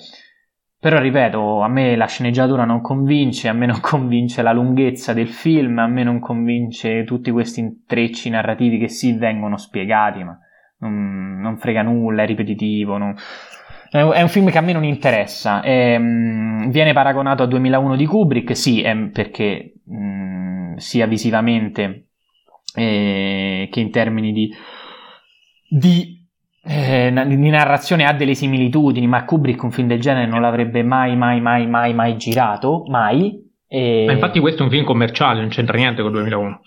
Però 0.82 1.00
ripeto, 1.00 1.62
a 1.62 1.68
me 1.68 1.96
la 1.96 2.08
sceneggiatura 2.08 2.66
non 2.66 2.82
convince, 2.82 3.48
a 3.48 3.54
me 3.54 3.68
non 3.68 3.80
convince 3.86 4.42
la 4.42 4.52
lunghezza 4.52 5.14
del 5.14 5.28
film, 5.28 5.78
a 5.78 5.86
me 5.86 6.04
non 6.04 6.20
convince 6.20 7.04
tutti 7.04 7.30
questi 7.30 7.60
intrecci 7.60 8.32
narrativi 8.32 8.80
che 8.80 8.88
sì 8.88 9.14
vengono 9.14 9.58
spiegati, 9.58 10.24
ma 10.24 10.36
non, 10.80 11.40
non 11.40 11.60
frega 11.60 11.84
nulla, 11.84 12.24
è 12.24 12.26
ripetitivo. 12.26 12.98
Non... 12.98 13.16
È 13.92 14.22
un 14.22 14.28
film 14.28 14.50
che 14.50 14.58
a 14.58 14.62
me 14.62 14.74
non 14.74 14.84
interessa. 14.84 15.62
È, 15.62 16.00
mm, 16.00 16.72
viene 16.72 16.94
paragonato 16.94 17.44
a 17.44 17.46
2001 17.46 17.96
di 17.96 18.06
Kubrick, 18.08 18.58
sì, 18.58 18.82
perché 19.14 19.74
mh, 19.86 19.96
mm, 19.96 20.76
sia 20.78 21.06
visivamente 21.06 22.08
eh, 22.74 23.68
che 23.70 23.80
in 23.80 23.92
termini 23.92 24.32
di, 24.32 24.52
di 25.70 26.21
eh, 26.64 27.12
di 27.26 27.50
narrazione 27.50 28.06
ha 28.06 28.14
delle 28.14 28.36
similitudini, 28.36 29.08
ma 29.08 29.26
Kubrick 29.26 29.64
un 29.64 29.72
film 29.72 29.88
del 29.88 30.00
genere 30.00 30.28
non 30.28 30.42
l'avrebbe 30.42 30.84
mai, 30.84 31.16
mai, 31.16 31.42
mai, 31.42 31.66
mai, 31.68 31.94
mai 31.94 32.18
girato, 32.18 32.84
mai. 32.88 33.50
E... 33.68 34.04
Ma 34.06 34.12
infatti 34.12 34.40
questo 34.40 34.62
è 34.62 34.66
un 34.66 34.72
film 34.72 34.84
commerciale, 34.84 35.40
non 35.40 35.50
c'entra 35.50 35.78
niente 35.78 36.02
con 36.02 36.12
2001. 36.12 36.62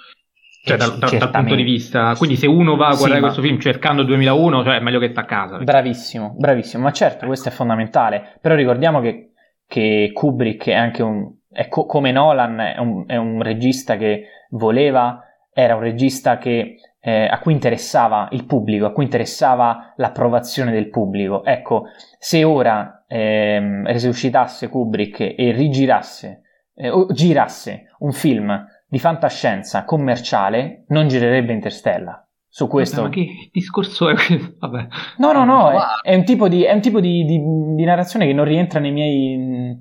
Cioè, 0.65 0.79
dal, 0.79 0.97
dal, 0.97 1.19
dal, 1.19 1.31
punto 1.31 1.55
di 1.55 1.63
vista, 1.63 2.15
quindi 2.17 2.37
se 2.37 2.47
uno 2.47 2.75
va 2.75 2.87
a 2.87 2.95
guardare 2.95 3.17
sì, 3.17 3.21
questo 3.21 3.43
film 3.43 3.59
cercando 3.59 4.03
2001, 4.03 4.65
cioè 4.65 4.77
è 4.77 4.81
meglio 4.81 4.99
che 4.99 5.11
sta 5.11 5.21
a 5.21 5.27
casa. 5.27 5.59
Bravissimo, 5.59 6.35
bravissimo, 6.39 6.83
ma 6.83 6.91
certo, 6.91 7.27
questo 7.27 7.51
è 7.51 7.53
fondamentale. 7.53 8.39
Però 8.41 8.55
ricordiamo 8.55 9.03
che, 9.03 9.33
che 9.69 10.11
Kubrick 10.15 10.69
è 10.69 10.75
anche 10.75 11.03
un, 11.03 11.31
è 11.51 11.69
co- 11.69 11.85
come 11.85 12.13
Nolan, 12.13 12.61
è 12.61 12.79
un, 12.79 13.05
è 13.07 13.17
un 13.17 13.43
regista 13.43 13.99
che 13.99 14.25
voleva, 14.53 15.21
era 15.53 15.75
un 15.75 15.83
regista 15.83 16.39
che 16.39 16.77
eh, 17.07 17.27
a 17.27 17.39
cui 17.39 17.53
interessava 17.53 18.29
il 18.31 18.47
pubblico, 18.47 18.87
a 18.87 18.93
cui 18.93 19.05
interessava 19.05 19.93
l'approvazione 19.97 20.73
del 20.73 20.89
pubblico. 20.89 21.45
Ecco, 21.45 21.85
se 22.19 22.45
ora 22.45 23.05
ehm, 23.07 23.87
resuscitasse 23.87 24.71
Kubrick 24.71 25.21
e 25.21 25.53
rigirasse 25.53 26.41
eh, 26.75 26.89
o 26.89 27.07
girasse 27.13 27.89
un 27.99 28.13
film 28.13 28.67
di 28.89 28.99
fantascienza 28.99 29.85
commerciale, 29.85 30.85
non 30.89 31.07
girerebbe 31.09 31.53
Interstellar. 31.53 32.27
su 32.49 32.69
questo. 32.69 33.03
Vabbè, 33.03 33.09
ma 33.09 33.15
che 33.15 33.51
discorso 33.53 34.09
è 34.09 34.15
questo? 34.15 34.55
Vabbè. 34.61 34.87
No, 35.19 35.33
no, 35.33 35.45
no, 35.45 35.73
è, 35.73 35.79
è, 36.11 36.15
un 36.15 36.25
tipo, 36.25 36.49
di, 36.49 36.63
è 36.63 36.73
un 36.73 36.81
tipo 36.81 37.01
di, 37.01 37.25
di, 37.27 37.39
di, 37.75 37.85
narrazione 37.85 38.25
che 38.25 38.33
non 38.33 38.47
rientra 38.47 38.81
nei 38.81 38.93
miei, 38.93 39.77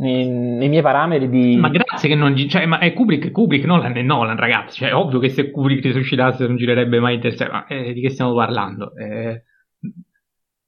nei, 0.00 0.26
nei 0.28 0.68
miei 0.68 0.82
parametri 0.82 1.28
di... 1.28 1.56
Ma 1.56 1.68
grazie 1.68 2.08
che 2.08 2.14
non... 2.14 2.34
Cioè, 2.36 2.64
ma 2.66 2.78
è 2.78 2.92
Kubrick, 2.92 3.30
Kubrick, 3.30 3.64
Nolan 3.64 3.96
è 3.96 4.02
Nolan, 4.02 4.36
ragazzi. 4.36 4.78
Cioè, 4.78 4.88
è 4.88 4.94
ovvio 4.94 5.18
che 5.18 5.28
se 5.28 5.50
Kubrick 5.50 5.84
risuscitasse 5.84 6.46
non 6.46 6.56
girerebbe 6.56 6.98
mai 7.00 7.14
Interstellar. 7.14 7.52
Ma 7.52 7.66
eh, 7.66 7.92
di 7.92 8.00
che 8.00 8.10
stiamo 8.10 8.34
parlando? 8.34 8.94
Eh, 8.96 9.44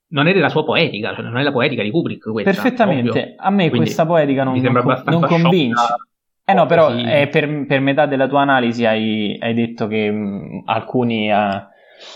non 0.09 0.27
è 0.27 0.33
della 0.33 0.49
sua 0.49 0.63
poetica, 0.63 1.15
cioè 1.15 1.23
non 1.23 1.37
è 1.37 1.43
la 1.43 1.51
poetica 1.51 1.81
di 1.81 1.89
Kubrick 1.89 2.31
questa. 2.31 2.51
Perfettamente. 2.51 3.09
Ovvio. 3.09 3.33
A 3.37 3.49
me 3.49 3.69
Quindi 3.69 3.77
questa 3.77 4.05
poetica 4.05 4.43
non, 4.43 4.53
mi 4.53 4.61
sembra 4.61 4.83
non, 4.83 4.91
abbastanza 4.91 5.27
non 5.27 5.41
convince. 5.41 5.75
sciocca. 5.75 6.07
Eh 6.45 6.53
no, 6.53 6.65
però 6.65 6.93
eh, 6.93 7.27
per, 7.31 7.65
per 7.65 7.79
metà 7.79 8.05
della 8.05 8.27
tua 8.27 8.41
analisi 8.41 8.85
hai, 8.85 9.37
hai 9.39 9.53
detto 9.53 9.87
che 9.87 10.11
mh, 10.11 10.63
alcuni 10.65 11.31
ah, 11.31 11.69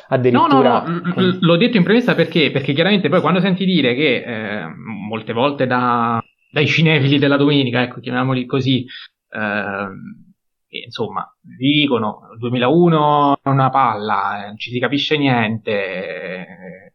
No, 0.10 0.48
no, 0.48 0.61
no, 0.61 0.84
l'ho 1.39 1.56
detto 1.56 1.77
in 1.77 1.84
premessa 1.84 2.14
perché, 2.14 2.52
perché 2.52 2.73
chiaramente 2.73 3.07
poi 3.07 3.22
quando 3.22 3.39
senti 3.39 3.64
dire 3.64 3.95
che 3.95 4.23
eh, 4.26 4.65
molte 4.76 5.31
volte 5.31 5.65
da- 5.65 6.22
dai 6.49 6.68
cinefili 6.68 7.19
della 7.19 7.38
domenica, 7.38 7.82
ecco, 7.82 7.99
chiamiamoli 7.99 8.45
così, 8.45 8.86
che, 10.68 10.78
insomma, 10.86 11.26
dicono 11.41 12.30
2001 12.38 13.40
è 13.41 13.49
una 13.49 13.69
palla, 13.69 14.44
eh, 14.44 14.48
non 14.48 14.57
ci 14.57 14.72
si 14.72 14.80
capisce 14.80 15.18
niente, 15.18 15.72
eh, 15.72 16.94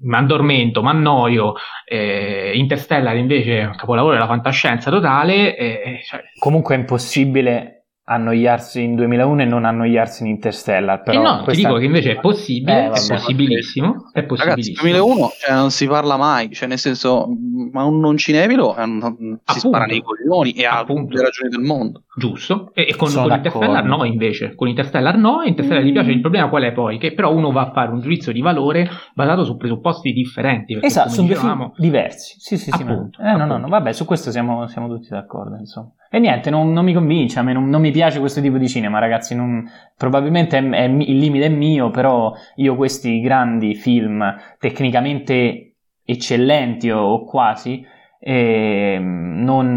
mi 0.00 0.14
addormento, 0.14 0.82
mi 0.82 0.88
annoio, 0.88 1.54
eh, 1.84 2.52
Interstellar 2.54 3.16
invece 3.16 3.60
è 3.60 3.66
un 3.66 3.76
capolavoro 3.76 4.14
della 4.14 4.26
fantascienza 4.26 4.90
totale, 4.90 5.56
eh, 5.56 6.00
cioè, 6.04 6.22
Comunque 6.38 6.74
è 6.74 6.78
impossibile 6.78 7.77
annoiarsi 8.10 8.82
in 8.82 8.94
2001 8.94 9.42
e 9.42 9.44
non 9.44 9.64
annoiarsi 9.64 10.22
in 10.22 10.28
Interstellar. 10.30 11.02
Però 11.02 11.20
e 11.20 11.22
no, 11.22 11.44
ti 11.46 11.56
dico 11.56 11.74
che 11.76 11.84
invece 11.84 12.12
è 12.12 12.20
possibile, 12.20 12.84
Eh, 12.84 12.86
è 12.86 13.06
possibilissimo, 13.06 14.10
è 14.12 14.20
Ragazzi, 14.20 14.26
possibilissimo. 14.26 14.80
2001 14.82 15.30
cioè, 15.38 15.54
non 15.54 15.70
si 15.70 15.86
parla 15.86 16.16
mai, 16.16 16.50
cioè 16.52 16.68
nel 16.68 16.78
senso, 16.78 17.28
ma 17.72 17.84
un 17.84 18.00
non 18.00 18.16
cinevilo 18.16 18.74
è 18.74 18.82
un- 18.82 19.00
si 19.00 19.06
Appunto. 19.44 19.58
spara 19.68 19.84
nei 19.84 20.02
coglioni 20.02 20.52
e 20.52 20.64
ha 20.64 20.78
Appunto. 20.78 21.02
tutte 21.02 21.16
le 21.16 21.22
ragioni 21.24 21.48
del 21.50 21.60
mondo. 21.60 22.02
Giusto, 22.18 22.70
e, 22.74 22.82
e 22.88 22.96
con, 22.96 23.12
con 23.12 23.30
Interstellar 23.30 23.84
no 23.84 24.04
invece, 24.04 24.54
con 24.54 24.66
Interstellar 24.68 25.16
no, 25.16 25.42
e 25.42 25.48
Interstellar 25.48 25.82
gli 25.84 25.92
piace, 25.92 26.10
il 26.10 26.20
problema 26.20 26.48
qual 26.48 26.64
è 26.64 26.72
poi? 26.72 26.98
Che 26.98 27.12
però 27.14 27.32
uno 27.32 27.52
va 27.52 27.68
a 27.68 27.70
fare 27.72 27.92
un 27.92 28.00
giudizio 28.00 28.32
di 28.32 28.40
valore 28.40 28.88
basato 29.14 29.44
su 29.44 29.56
presupposti 29.56 30.12
differenti, 30.12 30.72
perché 30.72 30.88
Esatto, 30.88 31.14
due 31.14 31.28
dicevamo, 31.28 31.74
diversi. 31.76 32.34
Sì, 32.40 32.56
sì, 32.56 32.70
sì. 32.72 32.82
ma- 32.84 32.90
Appunto, 32.92 33.22
eh, 33.22 33.32
no, 33.36 33.46
no, 33.46 33.56
no, 33.56 33.68
vabbè, 33.68 33.92
su 33.92 34.04
questo 34.04 34.30
siamo, 34.30 34.66
siamo 34.66 34.88
tutti 34.88 35.08
d'accordo, 35.10 35.56
insomma. 35.56 35.92
E 36.10 36.18
niente, 36.18 36.50
non, 36.50 36.72
non 36.72 36.84
mi 36.84 36.94
convince, 36.94 37.38
a 37.38 37.42
me 37.42 37.52
non, 37.52 37.68
non 37.68 37.80
mi 37.80 37.90
piace 37.90 38.18
questo 38.18 38.40
tipo 38.40 38.56
di 38.58 38.68
cinema, 38.68 38.98
ragazzi. 38.98 39.34
non- 39.34 39.64
probabilmente 39.96 40.58
è- 40.58 40.68
è 40.68 40.82
il 40.84 41.18
limite 41.18 41.46
è 41.46 41.50
mio, 41.50 41.90
però 41.90 42.32
io 42.56 42.74
questi 42.76 43.20
grandi 43.20 43.74
film 43.74 44.34
tecnicamente 44.58 45.74
eccellenti 46.04 46.90
o, 46.90 47.00
o 47.00 47.24
quasi 47.24 47.84
eh, 48.20 48.98
non, 49.00 49.76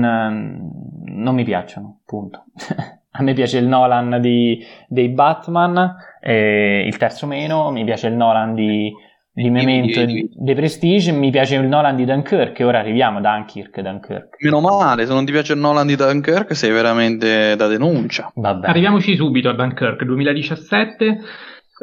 non 1.13 1.35
mi 1.35 1.43
piacciono, 1.43 2.01
punto. 2.05 2.45
A 3.13 3.23
me 3.23 3.33
piace 3.33 3.57
il 3.57 3.67
Nolan 3.67 4.19
di, 4.21 4.63
dei 4.87 5.09
Batman, 5.09 5.95
eh, 6.21 6.85
il 6.87 6.95
terzo 6.95 7.27
meno, 7.27 7.69
mi 7.69 7.83
piace 7.83 8.07
il 8.07 8.13
Nolan 8.13 8.53
di, 8.55 8.89
di 9.33 9.49
Memento 9.49 9.99
e 9.99 10.05
di- 10.05 10.29
di 10.33 10.53
Prestige, 10.55 11.11
mi 11.11 11.29
piace 11.29 11.55
il 11.55 11.67
Nolan 11.67 11.97
di 11.97 12.05
Dunkirk, 12.05 12.57
e 12.57 12.63
ora 12.63 12.79
arriviamo 12.79 13.17
a 13.17 13.21
Dunkirk, 13.21 13.81
Dunkirk. 13.81 14.37
Meno 14.41 14.61
male, 14.61 15.05
se 15.05 15.11
non 15.13 15.25
ti 15.25 15.33
piace 15.33 15.51
il 15.53 15.59
Nolan 15.59 15.87
di 15.87 15.97
Dunkirk 15.97 16.55
sei 16.55 16.71
veramente 16.71 17.57
da 17.57 17.67
denuncia. 17.67 18.31
Vabbè. 18.33 18.67
Arriviamoci 18.67 19.13
subito 19.17 19.49
a 19.49 19.53
Dunkirk 19.53 20.05
2017, 20.05 21.19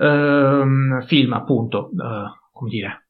ehm, 0.00 1.02
film 1.04 1.32
appunto, 1.34 1.90
eh, 1.90 2.48
come 2.52 2.70
dire, 2.70 3.07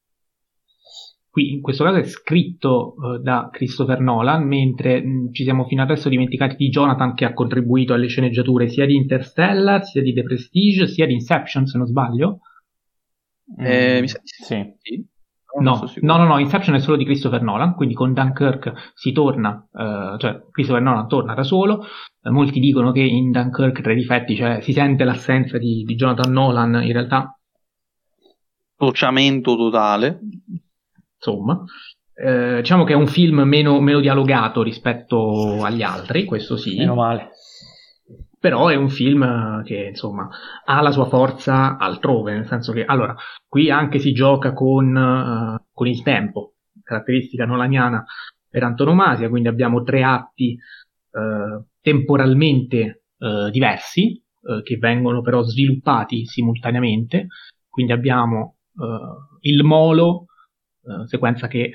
qui 1.38 1.52
in 1.52 1.60
questo 1.60 1.84
caso 1.84 1.98
è 1.98 2.04
scritto 2.04 2.96
eh, 2.96 3.18
da 3.20 3.48
Christopher 3.52 4.00
Nolan, 4.00 4.44
mentre 4.44 5.00
mh, 5.00 5.32
ci 5.32 5.44
siamo 5.44 5.66
fino 5.66 5.82
adesso 5.82 6.08
dimenticati 6.08 6.56
di 6.56 6.68
Jonathan 6.68 7.14
che 7.14 7.24
ha 7.24 7.32
contribuito 7.32 7.94
alle 7.94 8.08
sceneggiature 8.08 8.68
sia 8.68 8.86
di 8.86 8.96
Interstellar, 8.96 9.84
sia 9.84 10.02
di 10.02 10.12
The 10.12 10.24
Prestige, 10.24 10.88
sia 10.88 11.06
di 11.06 11.12
Inception 11.12 11.66
se 11.66 11.78
non 11.78 11.86
sbaglio. 11.86 12.40
Eh, 13.56 13.98
Mm, 13.98 14.00
mi 14.00 14.08
sa 14.08 14.18
di 14.20 14.26
sì. 14.26 14.74
sì. 14.80 15.06
No, 15.60 15.80
no, 16.02 16.16
no, 16.18 16.26
no, 16.26 16.38
Inception 16.38 16.74
è 16.74 16.80
solo 16.80 16.96
di 16.96 17.04
Christopher 17.04 17.42
Nolan, 17.42 17.74
quindi 17.74 17.94
con 17.94 18.12
Dunkirk 18.12 18.92
si 18.94 19.12
torna, 19.12 19.66
eh, 19.72 20.16
cioè 20.18 20.42
Christopher 20.50 20.82
Nolan 20.82 21.08
torna 21.08 21.34
da 21.34 21.42
solo. 21.42 21.84
Eh, 22.22 22.30
molti 22.30 22.60
dicono 22.60 22.92
che 22.92 23.00
in 23.00 23.30
Dunkirk 23.30 23.80
tra 23.80 23.92
i 23.92 23.96
difetti, 23.96 24.36
cioè 24.36 24.60
si 24.60 24.72
sente 24.72 25.04
l'assenza 25.04 25.56
di, 25.56 25.84
di 25.84 25.94
Jonathan 25.94 26.32
Nolan, 26.32 26.82
in 26.82 26.92
realtà, 26.92 27.38
Bocciamento 28.76 29.56
totale. 29.56 30.20
Insomma. 31.18 31.64
Eh, 32.14 32.56
diciamo 32.56 32.82
che 32.82 32.94
è 32.94 32.96
un 32.96 33.06
film 33.06 33.42
meno, 33.42 33.80
meno 33.80 34.00
dialogato 34.00 34.62
rispetto 34.62 35.62
agli 35.62 35.82
altri, 35.82 36.24
questo 36.24 36.56
sì. 36.56 36.76
Meno 36.76 36.94
male. 36.94 37.30
però 38.40 38.68
è 38.68 38.74
un 38.74 38.88
film 38.88 39.62
che 39.62 39.86
insomma 39.90 40.28
ha 40.64 40.80
la 40.80 40.90
sua 40.90 41.06
forza 41.06 41.76
altrove, 41.76 42.32
nel 42.32 42.46
senso 42.46 42.72
che 42.72 42.84
allora 42.84 43.14
qui 43.46 43.70
anche 43.70 43.98
si 43.98 44.12
gioca 44.12 44.52
con, 44.52 44.96
eh, 44.96 45.64
con 45.72 45.86
il 45.86 46.02
tempo, 46.02 46.54
caratteristica 46.82 47.44
nolaniana 47.44 48.04
per 48.48 48.64
antonomasia, 48.64 49.28
quindi 49.28 49.48
abbiamo 49.48 49.82
tre 49.82 50.02
atti 50.02 50.54
eh, 50.54 51.64
temporalmente 51.80 53.02
eh, 53.18 53.50
diversi 53.50 54.22
che 54.62 54.78
vengono 54.78 55.20
però 55.20 55.42
sviluppati 55.42 56.24
simultaneamente, 56.24 57.26
quindi 57.68 57.92
abbiamo 57.92 58.54
il 59.40 59.62
molo, 59.62 60.27
eh, 60.88 61.06
sequenza 61.06 61.48
che 61.48 61.72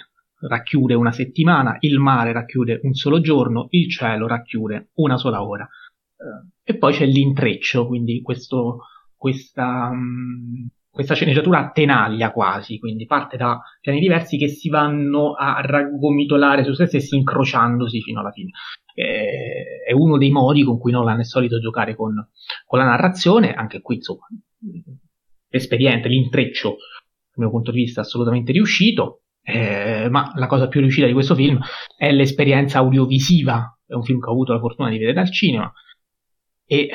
racchiude 0.47 0.93
una 0.93 1.11
settimana, 1.11 1.77
il 1.79 1.99
mare 1.99 2.33
racchiude 2.33 2.79
un 2.83 2.93
solo 2.93 3.21
giorno, 3.21 3.67
il 3.69 3.89
cielo 3.89 4.27
racchiude 4.27 4.89
una 4.95 5.17
sola 5.17 5.43
ora. 5.43 5.63
Eh, 5.63 6.71
e 6.73 6.77
poi 6.77 6.93
c'è 6.93 7.05
l'intreccio, 7.05 7.87
quindi 7.87 8.21
questo, 8.21 8.85
questa, 9.15 9.91
mh, 9.91 10.69
questa 10.89 11.15
sceneggiatura 11.15 11.59
a 11.59 11.71
tenaglia 11.71 12.31
quasi, 12.31 12.79
quindi 12.79 13.05
parte 13.05 13.37
da 13.37 13.59
piani 13.81 13.99
diversi 13.99 14.37
che 14.37 14.47
si 14.47 14.69
vanno 14.69 15.33
a 15.33 15.61
raggomitolare 15.61 16.63
su 16.63 16.73
se 16.73 16.87
stessi 16.87 17.15
incrociandosi 17.15 18.01
fino 18.01 18.19
alla 18.19 18.31
fine. 18.31 18.51
Eh, 18.95 19.83
è 19.87 19.91
uno 19.91 20.17
dei 20.17 20.29
modi 20.29 20.63
con 20.63 20.77
cui 20.77 20.91
Nolan 20.91 21.19
è 21.19 21.23
solito 21.23 21.59
giocare 21.59 21.95
con, 21.95 22.13
con 22.65 22.79
la 22.79 22.85
narrazione, 22.85 23.53
anche 23.53 23.81
qui 23.81 23.95
insomma, 23.95 24.27
l'espediente, 25.49 26.09
l'intreccio, 26.09 26.77
dal 27.33 27.45
mio 27.45 27.49
punto 27.49 27.71
di 27.71 27.81
vista, 27.81 28.01
assolutamente 28.01 28.51
riuscito. 28.51 29.21
Eh, 29.45 30.07
ma 30.09 30.31
la 30.35 30.47
cosa 30.47 30.69
più 30.69 30.79
riuscita 30.79 31.05
di 31.05 31.11
questo 31.11 31.35
film 31.35 31.59
è 31.97 32.11
l'esperienza 32.11 32.79
audiovisiva. 32.79 33.77
È 33.85 33.93
un 33.93 34.03
film 34.03 34.19
che 34.19 34.29
ho 34.29 34.31
avuto 34.31 34.53
la 34.53 34.59
fortuna 34.59 34.89
di 34.89 34.97
vedere 34.97 35.19
al 35.19 35.31
cinema 35.31 35.71
e 36.65 36.89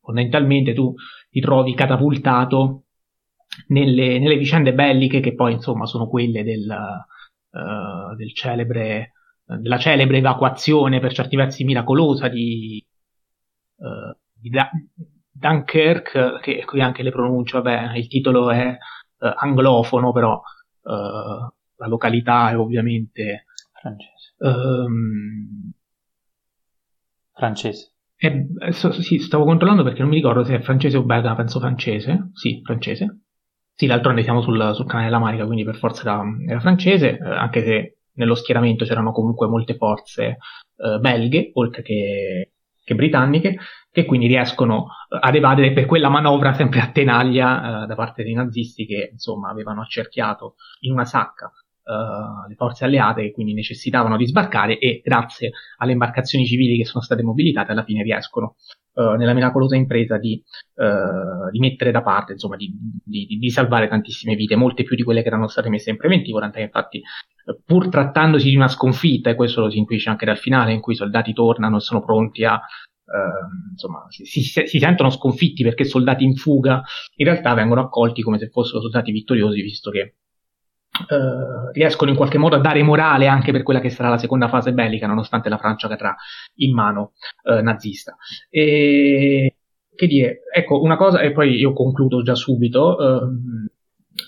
fondamentalmente 0.00 0.72
tu 0.72 0.94
ti 1.28 1.40
trovi 1.40 1.74
catapultato 1.74 2.84
nelle, 3.68 4.18
nelle 4.18 4.36
vicende 4.36 4.72
belliche 4.72 5.20
che 5.20 5.34
poi 5.34 5.54
insomma 5.54 5.86
sono 5.86 6.08
quelle 6.08 6.42
del, 6.42 6.70
eh, 6.70 8.16
del 8.16 8.34
celebre, 8.34 9.12
della 9.44 9.78
celebre 9.78 10.18
evacuazione 10.18 11.00
per 11.00 11.12
certi 11.12 11.36
versi 11.36 11.64
miracolosa 11.64 12.28
di, 12.28 12.84
eh, 13.78 14.16
di 14.32 14.48
Da- 14.48 14.70
Dunkirk, 15.32 16.40
che 16.40 16.64
qui 16.66 16.82
anche 16.82 17.02
le 17.02 17.10
pronuncio, 17.10 17.62
vabbè, 17.62 17.96
il 17.96 18.08
titolo 18.08 18.50
è 18.50 18.76
eh, 19.20 19.32
anglofono, 19.36 20.12
però 20.12 20.40
eh, 20.84 21.52
la 21.76 21.86
località 21.86 22.50
è 22.50 22.58
ovviamente 22.58 23.46
Francese. 23.80 24.34
ehm, 24.38 25.72
Francese. 27.32 27.92
è- 28.16 28.70
so- 28.72 28.92
sì, 28.92 29.18
stavo 29.18 29.44
controllando 29.44 29.82
perché 29.82 30.00
non 30.00 30.10
mi 30.10 30.16
ricordo 30.16 30.44
se 30.44 30.56
è 30.56 30.60
francese 30.60 30.96
o 30.98 31.02
belga, 31.04 31.34
penso 31.34 31.58
francese. 31.58 32.30
Sì, 32.34 32.60
francese. 32.62 33.20
Sì, 33.74 33.86
d'altronde 33.86 34.22
siamo 34.22 34.42
sul, 34.42 34.72
sul 34.74 34.84
canale 34.86 35.06
della 35.06 35.18
Manica, 35.18 35.46
quindi 35.46 35.64
per 35.64 35.76
forza 35.76 36.02
era, 36.02 36.22
era 36.46 36.60
francese, 36.60 37.18
eh, 37.18 37.24
anche 37.24 37.62
se 37.64 37.98
nello 38.14 38.34
schieramento 38.34 38.84
c'erano 38.84 39.12
comunque 39.12 39.46
molte 39.48 39.74
forze 39.76 40.36
eh, 40.76 40.98
belghe, 40.98 41.50
oltre 41.54 41.80
che, 41.82 42.52
che 42.90 42.94
britanniche, 42.96 43.58
che 43.90 44.04
quindi 44.04 44.26
riescono 44.26 44.88
eh, 45.08 45.18
ad 45.20 45.36
evadere 45.36 45.72
per 45.72 45.86
quella 45.86 46.08
manovra 46.08 46.52
sempre 46.54 46.80
a 46.80 46.90
tenaglia 46.90 47.84
eh, 47.84 47.86
da 47.86 47.94
parte 47.94 48.24
dei 48.24 48.34
nazisti 48.34 48.84
che 48.84 49.10
insomma 49.12 49.50
avevano 49.50 49.80
accerchiato 49.80 50.56
in 50.80 50.92
una 50.92 51.04
sacca 51.04 51.52
eh, 51.90 52.48
le 52.48 52.54
forze 52.54 52.84
alleate 52.84 53.22
che 53.22 53.32
quindi 53.32 53.52
necessitavano 53.52 54.16
di 54.16 54.26
sbarcare 54.26 54.78
e 54.78 55.00
grazie 55.04 55.50
alle 55.78 55.92
imbarcazioni 55.92 56.46
civili 56.46 56.76
che 56.76 56.84
sono 56.84 57.02
state 57.02 57.22
mobilitate 57.22 57.72
alla 57.72 57.82
fine 57.82 58.04
riescono 58.04 58.54
eh, 58.94 59.16
nella 59.16 59.34
miracolosa 59.34 59.74
impresa 59.74 60.16
di, 60.18 60.40
eh, 60.76 61.50
di 61.50 61.58
mettere 61.58 61.90
da 61.90 62.02
parte, 62.02 62.32
insomma, 62.32 62.56
di, 62.56 62.72
di- 63.04 63.38
di 63.38 63.50
salvare 63.50 63.88
tantissime 63.88 64.34
vite, 64.34 64.56
molte 64.56 64.84
più 64.84 64.94
di 64.94 65.02
quelle 65.02 65.22
che 65.22 65.28
erano 65.28 65.48
state 65.48 65.68
messe 65.68 65.90
in 65.90 65.96
preventivo, 65.96 66.38
tant'è 66.38 66.58
che 66.58 66.64
infatti 66.64 67.02
pur 67.64 67.88
trattandosi 67.88 68.48
di 68.48 68.56
una 68.56 68.68
sconfitta, 68.68 69.30
e 69.30 69.34
questo 69.34 69.62
lo 69.62 69.70
si 69.70 69.78
intuisce 69.78 70.10
anche 70.10 70.26
dal 70.26 70.38
finale, 70.38 70.72
in 70.72 70.80
cui 70.80 70.92
i 70.92 70.96
soldati 70.96 71.32
tornano 71.32 71.78
e 71.78 71.80
sono 71.80 72.04
pronti 72.04 72.44
a 72.44 72.60
Uh, 73.10 73.72
insomma, 73.72 74.06
si, 74.08 74.24
si, 74.24 74.40
si, 74.40 74.78
sentono 74.78 75.10
sconfitti 75.10 75.64
perché 75.64 75.82
soldati 75.82 76.22
in 76.22 76.36
fuga 76.36 76.80
in 77.16 77.26
realtà 77.26 77.54
vengono 77.54 77.80
accolti 77.80 78.22
come 78.22 78.38
se 78.38 78.50
fossero 78.50 78.80
soldati 78.80 79.10
vittoriosi, 79.10 79.62
visto 79.62 79.90
che 79.90 80.18
uh, 81.08 81.70
riescono 81.72 82.10
in 82.10 82.16
qualche 82.16 82.38
modo 82.38 82.56
a 82.56 82.60
dare 82.60 82.82
morale 82.82 83.26
anche 83.26 83.52
per 83.52 83.62
quella 83.62 83.80
che 83.80 83.90
sarà 83.90 84.08
la 84.08 84.18
seconda 84.18 84.48
fase 84.48 84.72
bellica, 84.72 85.06
nonostante 85.06 85.48
la 85.48 85.58
Francia 85.58 85.88
cadrà 85.88 86.14
in 86.56 86.74
mano 86.74 87.12
uh, 87.44 87.62
nazista. 87.62 88.16
E 88.48 89.54
che 89.94 90.06
dire, 90.06 90.40
ecco 90.50 90.80
una 90.80 90.96
cosa, 90.96 91.20
e 91.20 91.30
poi 91.32 91.56
io 91.56 91.72
concludo 91.74 92.22
già 92.22 92.34
subito. 92.34 92.98
Ehm, 92.98 93.68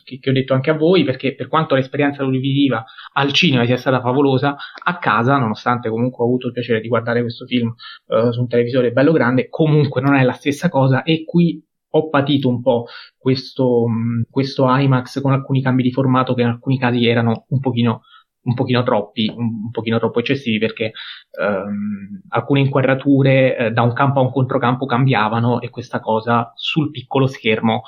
che, 0.04 0.30
ho 0.30 0.32
detto 0.32 0.54
anche 0.54 0.70
a 0.70 0.74
voi, 0.74 1.04
perché 1.04 1.34
per 1.34 1.48
quanto 1.48 1.74
l'esperienza 1.74 2.22
audiovisiva 2.22 2.84
al 3.14 3.32
cinema 3.32 3.64
sia 3.64 3.76
stata 3.76 4.00
favolosa, 4.00 4.56
a 4.84 4.98
casa, 4.98 5.38
nonostante 5.38 5.88
comunque 5.88 6.22
ho 6.22 6.26
avuto 6.26 6.46
il 6.46 6.52
piacere 6.52 6.80
di 6.80 6.88
guardare 6.88 7.22
questo 7.22 7.46
film 7.46 7.74
uh, 8.06 8.30
su 8.30 8.40
un 8.40 8.48
televisore 8.48 8.92
bello 8.92 9.12
grande, 9.12 9.48
comunque 9.48 10.00
non 10.00 10.14
è 10.14 10.22
la 10.22 10.32
stessa 10.32 10.68
cosa 10.68 11.02
e 11.02 11.24
qui 11.24 11.62
ho 11.94 12.08
patito 12.08 12.48
un 12.48 12.62
po' 12.62 12.86
questo, 13.16 13.86
questo 14.30 14.66
IMAX 14.68 15.20
con 15.20 15.32
alcuni 15.32 15.62
cambi 15.62 15.82
di 15.82 15.92
formato 15.92 16.34
che 16.34 16.42
in 16.42 16.48
alcuni 16.48 16.78
casi 16.78 17.06
erano 17.06 17.46
un 17.48 17.60
pochino 17.60 18.02
un 18.44 18.54
pochino 18.54 18.82
troppi, 18.82 19.32
un, 19.32 19.70
pochino 19.70 19.98
troppo 19.98 20.18
eccessivi 20.18 20.58
perché 20.58 20.90
um, 21.38 22.20
alcune 22.30 22.58
inquadrature 22.58 23.56
eh, 23.56 23.70
da 23.70 23.82
un 23.82 23.92
campo 23.92 24.18
a 24.18 24.22
un 24.24 24.32
controcampo 24.32 24.84
cambiavano 24.84 25.60
e 25.60 25.70
questa 25.70 26.00
cosa 26.00 26.50
sul 26.56 26.90
piccolo 26.90 27.28
schermo 27.28 27.82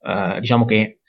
uh, 0.00 0.38
diciamo 0.38 0.66
che 0.66 1.00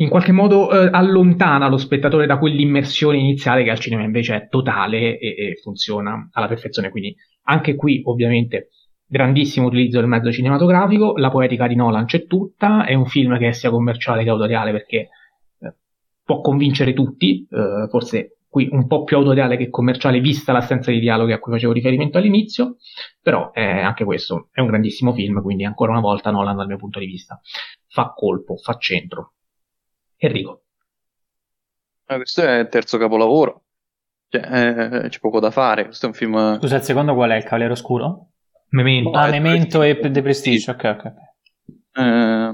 in 0.00 0.08
qualche 0.08 0.32
modo 0.32 0.70
eh, 0.70 0.88
allontana 0.92 1.68
lo 1.68 1.76
spettatore 1.76 2.26
da 2.26 2.38
quell'immersione 2.38 3.18
iniziale 3.18 3.64
che 3.64 3.70
al 3.70 3.80
cinema 3.80 4.02
invece 4.02 4.36
è 4.36 4.48
totale 4.48 5.18
e, 5.18 5.28
e, 5.36 5.56
funziona 5.60 6.28
alla 6.32 6.46
perfezione. 6.46 6.90
Quindi 6.90 7.16
anche 7.44 7.74
qui 7.74 8.02
ovviamente 8.04 8.68
grandissimo 9.08 9.66
utilizzo 9.66 9.98
del 9.98 10.06
mezzo 10.06 10.30
cinematografico, 10.30 11.16
la 11.16 11.30
poetica 11.30 11.66
di 11.66 11.74
Nolan 11.74 12.04
c'è 12.04 12.26
tutta, 12.26 12.84
è 12.84 12.92
un 12.92 13.06
film 13.06 13.38
che 13.38 13.48
è 13.48 13.52
sia 13.52 13.70
commerciale 13.70 14.22
che 14.22 14.28
autoriale 14.28 14.70
perché 14.70 15.08
eh, 15.60 15.74
può 16.22 16.42
convincere 16.42 16.92
tutti, 16.92 17.46
eh, 17.50 17.88
forse 17.88 18.36
qui 18.48 18.68
un 18.70 18.86
po' 18.86 19.04
più 19.04 19.16
autoriale 19.16 19.56
che 19.56 19.70
commerciale 19.70 20.20
vista 20.20 20.52
l'assenza 20.52 20.90
di 20.90 21.00
dialoghi 21.00 21.32
a 21.32 21.38
cui 21.38 21.52
facevo 21.52 21.72
riferimento 21.72 22.18
all'inizio, 22.18 22.76
però 23.20 23.50
eh, 23.54 23.80
anche 23.80 24.04
questo 24.04 24.48
è 24.52 24.60
un 24.60 24.66
grandissimo 24.66 25.14
film, 25.14 25.40
quindi 25.42 25.64
ancora 25.64 25.92
una 25.92 26.00
volta 26.00 26.30
Nolan 26.30 26.56
dal 26.56 26.66
mio 26.66 26.76
punto 26.76 26.98
di 26.98 27.06
vista 27.06 27.40
fa 27.88 28.12
colpo, 28.14 28.56
fa 28.56 28.76
centro. 28.76 29.32
Enrico. 30.16 30.64
Ah, 32.06 32.16
questo 32.16 32.42
è 32.42 32.58
il 32.58 32.68
terzo 32.68 32.98
capolavoro. 32.98 33.62
Cioè, 34.28 35.04
eh, 35.04 35.08
c'è 35.08 35.18
poco 35.20 35.40
da 35.40 35.50
fare. 35.50 35.84
Questo 35.84 36.06
è 36.06 36.08
un 36.08 36.14
film. 36.14 36.58
Scusa, 36.58 36.76
il 36.76 36.82
secondo 36.82 37.14
qual 37.14 37.30
è? 37.30 37.36
Il 37.36 37.44
Cavaliere 37.44 37.72
Oscuro? 37.72 38.30
Memento. 38.70 39.10
Ah, 39.10 39.30
Memento 39.30 39.82
e 39.82 39.98
The 39.98 40.22
Prestige. 40.22 40.70
Ok, 40.70 40.84
ok. 40.84 41.12
Eh, 41.92 42.52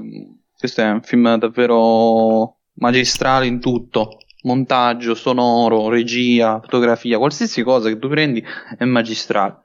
questo 0.57 0.81
è 0.81 0.89
un 0.89 1.01
film 1.01 1.37
davvero 1.37 2.57
magistrale 2.75 3.45
in 3.45 3.59
tutto. 3.59 4.17
Montaggio, 4.43 5.15
sonoro, 5.15 5.89
regia, 5.89 6.59
fotografia, 6.61 7.17
qualsiasi 7.17 7.63
cosa 7.63 7.89
che 7.89 7.97
tu 7.97 8.07
prendi 8.07 8.43
è 8.77 8.85
magistrale, 8.85 9.61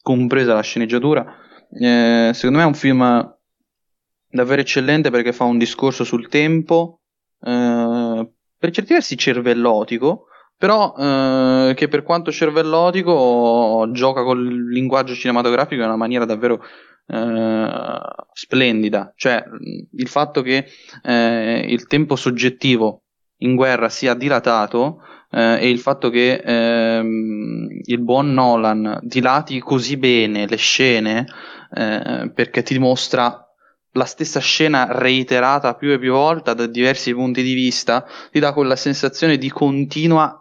compresa 0.00 0.54
la 0.54 0.62
sceneggiatura. 0.62 1.24
Eh, 1.70 2.30
secondo 2.32 2.58
me 2.58 2.64
è 2.64 2.66
un 2.66 2.74
film 2.74 3.36
davvero 4.28 4.60
eccellente 4.62 5.10
perché 5.10 5.32
fa 5.32 5.44
un 5.44 5.58
discorso 5.58 6.04
sul 6.04 6.28
tempo, 6.28 7.00
eh, 7.42 8.30
per 8.58 8.70
certi 8.70 8.94
versi 8.94 9.18
cervellotico, 9.18 10.28
però 10.62 10.94
eh, 10.96 11.74
che 11.74 11.88
per 11.88 12.04
quanto 12.04 12.30
cervellotico 12.30 13.88
gioca 13.90 14.22
col 14.22 14.68
linguaggio 14.68 15.12
cinematografico 15.12 15.80
in 15.80 15.88
una 15.88 15.96
maniera 15.96 16.24
davvero 16.24 16.62
eh, 17.08 17.68
splendida. 18.32 19.12
Cioè, 19.16 19.42
il 19.90 20.06
fatto 20.06 20.40
che 20.40 20.68
eh, 21.02 21.66
il 21.68 21.88
tempo 21.88 22.14
soggettivo 22.14 23.02
in 23.38 23.56
guerra 23.56 23.88
sia 23.88 24.14
dilatato 24.14 25.00
eh, 25.32 25.58
e 25.62 25.68
il 25.68 25.80
fatto 25.80 26.10
che 26.10 26.34
ehm, 26.34 27.66
il 27.82 28.00
buon 28.00 28.32
Nolan 28.32 29.00
dilati 29.02 29.58
così 29.58 29.96
bene 29.96 30.46
le 30.46 30.58
scene 30.58 31.26
eh, 31.74 32.30
perché 32.32 32.62
ti 32.62 32.74
dimostra 32.74 33.36
la 33.94 34.04
stessa 34.04 34.38
scena 34.38 34.86
reiterata 34.90 35.74
più 35.74 35.90
e 35.90 35.98
più 35.98 36.12
volte 36.12 36.54
da 36.54 36.66
diversi 36.66 37.12
punti 37.12 37.42
di 37.42 37.52
vista 37.52 38.06
ti 38.30 38.38
dà 38.38 38.52
quella 38.52 38.76
sensazione 38.76 39.38
di 39.38 39.50
continua 39.50 40.36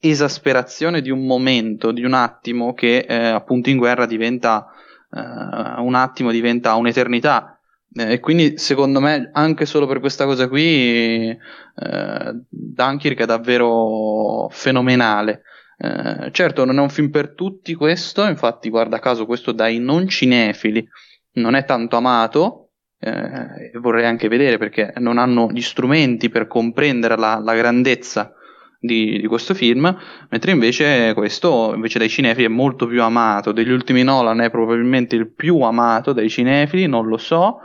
esasperazione 0.00 1.00
di 1.00 1.10
un 1.10 1.26
momento, 1.26 1.90
di 1.92 2.04
un 2.04 2.14
attimo 2.14 2.72
che 2.74 2.98
eh, 3.08 3.14
appunto 3.14 3.70
in 3.70 3.76
guerra 3.76 4.06
diventa 4.06 4.70
eh, 5.10 5.80
un 5.80 5.94
attimo, 5.94 6.30
diventa 6.30 6.74
un'eternità. 6.74 7.60
Eh, 7.94 8.12
e 8.12 8.20
quindi 8.20 8.58
secondo 8.58 9.00
me 9.00 9.30
anche 9.32 9.66
solo 9.66 9.86
per 9.86 10.00
questa 10.00 10.24
cosa 10.24 10.48
qui 10.48 11.28
eh, 11.30 12.32
Dunkirk 12.48 13.20
è 13.20 13.26
davvero 13.26 14.48
fenomenale. 14.50 15.42
Eh, 15.78 16.30
certo 16.32 16.64
non 16.64 16.78
è 16.78 16.80
un 16.80 16.90
film 16.90 17.10
per 17.10 17.34
tutti 17.34 17.74
questo, 17.74 18.26
infatti 18.26 18.68
guarda 18.68 18.98
caso 18.98 19.26
questo 19.26 19.52
dai 19.52 19.78
non 19.78 20.08
cinefili 20.08 20.86
non 21.34 21.54
è 21.54 21.64
tanto 21.64 21.96
amato, 21.96 22.70
eh, 22.98 23.70
vorrei 23.74 24.04
anche 24.04 24.28
vedere 24.28 24.58
perché 24.58 24.92
non 24.96 25.18
hanno 25.18 25.50
gli 25.52 25.60
strumenti 25.60 26.28
per 26.28 26.48
comprendere 26.48 27.16
la, 27.16 27.38
la 27.38 27.54
grandezza 27.54 28.32
di, 28.78 29.18
di, 29.20 29.26
questo 29.26 29.54
film, 29.54 29.96
mentre 30.28 30.52
invece 30.52 31.12
questo 31.14 31.72
invece 31.74 31.98
dai 31.98 32.08
cinefili 32.08 32.46
è 32.46 32.48
molto 32.48 32.86
più 32.86 33.02
amato. 33.02 33.52
Degli 33.52 33.70
ultimi 33.70 34.02
Nolan 34.02 34.40
è 34.40 34.50
probabilmente 34.50 35.16
il 35.16 35.32
più 35.32 35.60
amato 35.60 36.12
dai 36.12 36.28
cinefili, 36.28 36.86
non 36.86 37.06
lo 37.06 37.18
so, 37.18 37.60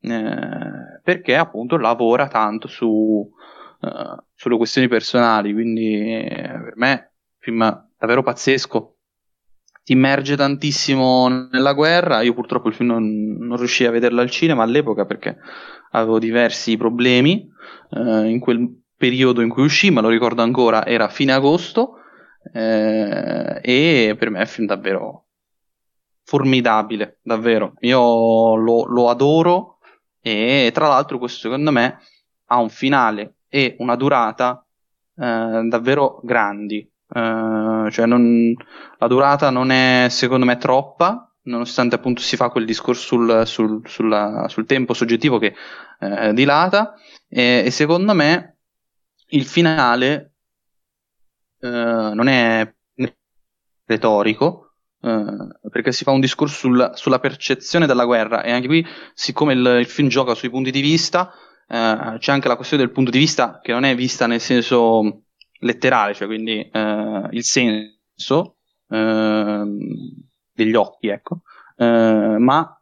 eh, 0.00 1.00
perché 1.02 1.36
appunto 1.36 1.76
lavora 1.76 2.28
tanto 2.28 2.68
su, 2.68 2.86
uh, 2.86 4.22
sulle 4.34 4.56
questioni 4.56 4.88
personali, 4.88 5.52
quindi 5.52 6.24
eh, 6.26 6.60
per 6.64 6.72
me 6.76 6.92
è 6.92 7.00
un 7.00 7.38
film 7.38 7.86
davvero 7.98 8.22
pazzesco 8.22 8.92
ti 9.88 9.94
immerge 9.94 10.36
tantissimo 10.36 11.28
nella 11.50 11.72
guerra. 11.72 12.20
Io 12.20 12.34
purtroppo 12.34 12.68
il 12.68 12.74
film 12.74 12.90
non, 12.90 13.38
non 13.38 13.56
riuscii 13.56 13.86
a 13.86 13.90
vederlo 13.90 14.20
al 14.20 14.28
cinema 14.28 14.62
all'epoca 14.62 15.06
perché 15.06 15.38
avevo 15.92 16.18
diversi 16.18 16.76
problemi 16.76 17.48
eh, 17.92 18.28
in 18.28 18.38
quel 18.38 18.68
periodo 18.98 19.40
in 19.40 19.48
cui 19.48 19.64
uscì, 19.64 19.90
ma 19.90 20.02
lo 20.02 20.08
ricordo 20.08 20.42
ancora, 20.42 20.84
era 20.84 21.08
fine 21.08 21.32
agosto 21.32 22.00
eh, 22.52 23.60
e 23.62 24.16
per 24.18 24.30
me 24.30 24.38
è 24.38 24.42
un 24.42 24.46
film 24.46 24.66
davvero 24.66 25.24
formidabile, 26.24 27.20
davvero. 27.22 27.74
Io 27.80 28.54
lo, 28.56 28.84
lo 28.84 29.08
adoro 29.08 29.78
e 30.20 30.70
tra 30.74 30.88
l'altro 30.88 31.18
questo 31.18 31.38
secondo 31.38 31.70
me 31.70 31.98
ha 32.46 32.58
un 32.58 32.68
finale 32.68 33.36
e 33.48 33.76
una 33.78 33.96
durata 33.96 34.62
eh, 35.16 35.62
davvero 35.68 36.20
grandi. 36.22 36.86
Uh, 37.10 37.88
cioè 37.88 38.04
non, 38.04 38.54
la 38.98 39.06
durata 39.06 39.48
non 39.48 39.70
è 39.70 40.08
secondo 40.10 40.44
me 40.44 40.58
troppa, 40.58 41.32
nonostante 41.44 41.94
appunto 41.94 42.20
si 42.20 42.36
fa 42.36 42.50
quel 42.50 42.66
discorso 42.66 43.16
sul, 43.16 43.46
sul, 43.46 43.80
sulla, 43.86 44.44
sul 44.48 44.66
tempo 44.66 44.92
soggettivo 44.92 45.38
che 45.38 45.54
eh, 46.00 46.34
dilata, 46.34 46.94
e, 47.26 47.62
e, 47.64 47.70
secondo 47.70 48.12
me 48.12 48.57
il 49.28 49.44
finale 49.44 50.34
eh, 51.60 51.68
non 51.68 52.28
è 52.28 52.72
retorico, 53.84 54.74
eh, 55.00 55.48
perché 55.70 55.92
si 55.92 56.04
fa 56.04 56.10
un 56.12 56.20
discorso 56.20 56.54
sul, 56.54 56.90
sulla 56.94 57.18
percezione 57.18 57.86
della 57.86 58.04
guerra, 58.04 58.42
e 58.42 58.52
anche 58.52 58.66
qui, 58.66 58.86
siccome 59.14 59.54
il, 59.54 59.76
il 59.80 59.86
film 59.86 60.08
gioca 60.08 60.34
sui 60.34 60.50
punti 60.50 60.70
di 60.70 60.80
vista, 60.80 61.32
eh, 61.66 62.16
c'è 62.18 62.32
anche 62.32 62.48
la 62.48 62.56
questione 62.56 62.84
del 62.84 62.92
punto 62.92 63.10
di 63.10 63.18
vista 63.18 63.60
che 63.62 63.72
non 63.72 63.84
è 63.84 63.94
vista 63.94 64.26
nel 64.26 64.40
senso 64.40 65.22
letterale, 65.60 66.14
cioè 66.14 66.26
quindi 66.26 66.60
eh, 66.60 67.28
il 67.30 67.44
senso 67.44 68.56
eh, 68.88 69.64
degli 70.52 70.74
occhi, 70.74 71.08
ecco, 71.08 71.42
eh, 71.76 72.36
ma 72.38 72.77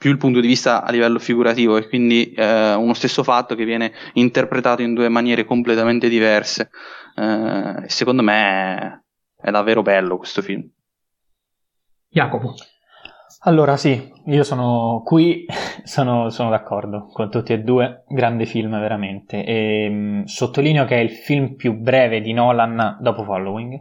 più 0.00 0.10
il 0.10 0.16
punto 0.16 0.40
di 0.40 0.46
vista 0.46 0.82
a 0.82 0.90
livello 0.90 1.18
figurativo 1.18 1.76
e 1.76 1.86
quindi 1.86 2.32
eh, 2.32 2.72
uno 2.72 2.94
stesso 2.94 3.22
fatto 3.22 3.54
che 3.54 3.66
viene 3.66 3.92
interpretato 4.14 4.80
in 4.80 4.94
due 4.94 5.10
maniere 5.10 5.44
completamente 5.44 6.08
diverse. 6.08 6.70
Eh, 7.14 7.82
secondo 7.84 8.22
me 8.22 9.02
è, 9.36 9.48
è 9.48 9.50
davvero 9.50 9.82
bello 9.82 10.16
questo 10.16 10.40
film. 10.40 10.66
Jacopo. 12.08 12.54
Allora 13.40 13.76
sì, 13.76 14.10
io 14.24 14.42
sono 14.42 15.02
qui, 15.04 15.44
sono, 15.84 16.30
sono, 16.30 16.48
d'accordo 16.48 17.10
con 17.12 17.30
tutti 17.30 17.52
e 17.52 17.58
due, 17.58 18.04
grande 18.08 18.46
film 18.46 18.80
veramente. 18.80 19.44
E, 19.44 19.86
mh, 19.86 19.92
mm, 19.92 20.22
sottolineo 20.22 20.86
che 20.86 20.96
è 20.96 21.00
il 21.00 21.10
film 21.10 21.56
più 21.56 21.74
breve 21.74 22.22
di 22.22 22.32
Nolan 22.32 22.96
dopo 23.02 23.22
Following. 23.22 23.78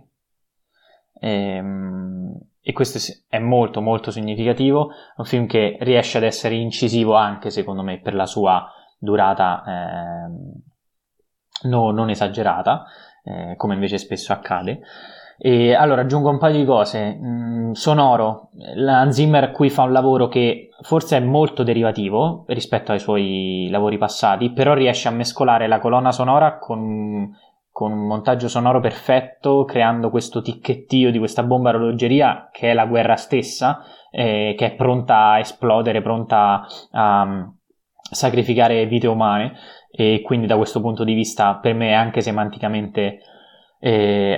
E, 1.18 1.62
mh, 1.62 1.66
mm, 1.66 2.32
e 2.62 2.74
questo 2.74 3.00
è 3.28 3.40
molto 3.40 3.82
molto 3.82 4.12
significativo, 4.12 4.90
un 5.18 5.26
film 5.26 5.48
che 5.48 5.78
riesce 5.82 6.18
ad 6.18 6.24
essere 6.24 6.56
incisivo 6.56 7.16
anche 7.16 7.50
secondo 7.50 7.82
me 7.82 8.00
per 8.00 8.14
la 8.14 8.26
sua 8.26 8.70
durata 8.98 9.64
eh, 9.66 11.68
no, 11.68 11.92
non 11.92 12.10
esagerata, 12.10 12.86
eh, 13.24 13.56
come 13.56 13.74
invece 13.74 13.98
spesso 13.98 14.34
accade. 14.34 14.82
E 15.42 15.74
allora 15.74 16.02
aggiungo 16.02 16.30
un 16.30 16.38
paio 16.38 16.58
di 16.58 16.66
cose. 16.66 17.18
Mm, 17.18 17.72
sonoro, 17.72 18.50
la 18.76 19.10
Zimmer 19.10 19.52
qui 19.52 19.70
fa 19.70 19.84
un 19.84 19.94
lavoro 19.94 20.28
che 20.28 20.70
forse 20.82 21.16
è 21.16 21.22
molto 21.22 21.64
derivativo 21.64 22.44
rispetto 22.48 22.92
ai 22.92 23.00
suoi 23.00 23.70
lavori 23.72 23.98
passati, 23.98 24.52
però 24.52 24.74
riesce 24.74 25.08
a 25.08 25.12
mescolare 25.12 25.68
la 25.68 25.80
colonna 25.80 26.12
sonora 26.12 26.58
con, 26.58 27.34
con 27.80 27.94
un 27.94 28.08
montaggio 28.08 28.50
sonoro 28.50 28.82
perfetto, 28.82 29.64
creando 29.64 30.10
questo 30.10 30.42
ticchettio 30.42 31.12
di 31.12 31.18
questa 31.18 31.44
bomba 31.44 31.70
orologeria 31.70 32.50
che 32.52 32.72
è 32.72 32.74
la 32.74 32.86
guerra 32.86 33.16
stessa, 33.16 33.82
eh, 34.12 34.54
che 34.58 34.66
è 34.66 34.76
pronta 34.76 35.30
a 35.30 35.40
esplodere, 35.40 36.02
pronta 36.02 36.68
a 36.92 37.22
um, 37.22 37.56
sacrificare 38.02 38.86
vite 38.86 39.08
umane. 39.08 39.54
E 39.92 40.20
quindi 40.26 40.46
da 40.46 40.58
questo 40.58 40.82
punto 40.82 41.06
di 41.06 41.14
vista 41.14 41.56
per 41.56 41.74
me 41.74 41.92
è 41.92 41.94
anche 41.94 42.20
semanticamente 42.20 43.20
eh, 43.80 44.36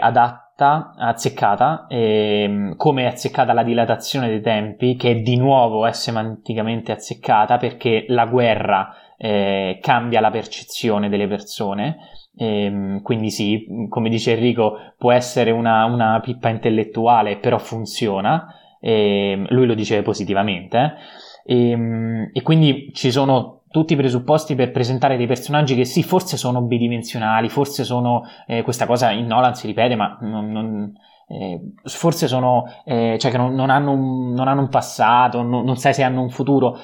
adatta, 0.62 0.94
azzeccata, 0.98 1.88
eh, 1.90 2.74
come 2.78 3.04
è 3.04 3.06
azzeccata 3.08 3.54
la 3.54 3.64
dilatazione 3.64 4.28
dei 4.28 4.42
tempi, 4.42 4.96
che 4.96 5.22
di 5.22 5.36
nuovo 5.38 5.88
è 5.88 5.92
semanticamente 5.92 6.92
azzeccata 6.92 7.58
perché 7.58 8.06
la 8.10 8.28
guerra 8.28 8.94
eh, 9.18 9.80
cambia 9.82 10.22
la 10.22 10.30
percezione 10.30 11.10
delle 11.10 11.28
persone. 11.28 11.98
E, 12.38 13.00
quindi 13.02 13.32
sì, 13.32 13.66
come 13.90 14.10
dice 14.10 14.34
Enrico, 14.34 14.78
può 14.98 15.12
essere 15.12 15.52
una, 15.52 15.86
una 15.86 16.20
pippa 16.22 16.50
intellettuale, 16.50 17.38
però 17.38 17.58
funziona. 17.58 18.56
E, 18.80 19.44
lui 19.50 19.66
lo 19.66 19.74
dice 19.74 20.02
positivamente. 20.04 20.96
E, 21.44 22.30
e 22.32 22.42
quindi 22.44 22.92
ci 22.94 23.12
sono 23.12 23.61
tutti 23.72 23.94
i 23.94 23.96
presupposti 23.96 24.54
per 24.54 24.72
presentare 24.72 25.18
dei 25.18 25.28
personaggi 25.28 25.76
che 25.76 25.86
sì, 25.86 26.04
forse 26.04 26.38
sono 26.38 26.62
bidimensionali, 26.62 27.50
forse 27.50 27.84
sono, 27.84 28.24
eh, 28.46 28.62
questa 28.62 28.86
cosa 28.86 29.12
in 29.12 29.26
Nolan 29.26 29.56
si 29.56 29.66
ripete, 29.68 29.96
ma 29.96 30.18
non, 30.22 30.52
non, 30.52 30.94
eh, 31.28 31.74
forse 31.86 32.28
sono, 32.28 32.66
eh, 32.84 33.18
cioè 33.18 33.32
che 33.32 33.38
non, 33.38 33.56
non, 33.56 33.70
hanno 33.70 33.92
un, 33.92 34.34
non, 34.34 34.48
hanno 34.48 34.62
un, 34.62 34.70
passato, 34.70 35.42
non, 35.42 35.76
sai 35.78 35.94
se 35.94 36.04
hanno 36.04 36.22
un 36.22 36.30
futuro, 36.30 36.78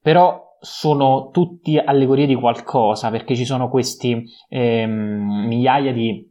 però 0.00 0.56
sono 0.58 1.28
tutti 1.30 1.78
allegorie 1.78 2.26
di 2.26 2.34
qualcosa, 2.34 3.10
perché 3.10 3.36
ci 3.36 3.44
sono 3.44 3.68
questi 3.68 4.24
ehm, 4.48 5.46
migliaia 5.46 5.92
di, 5.92 6.26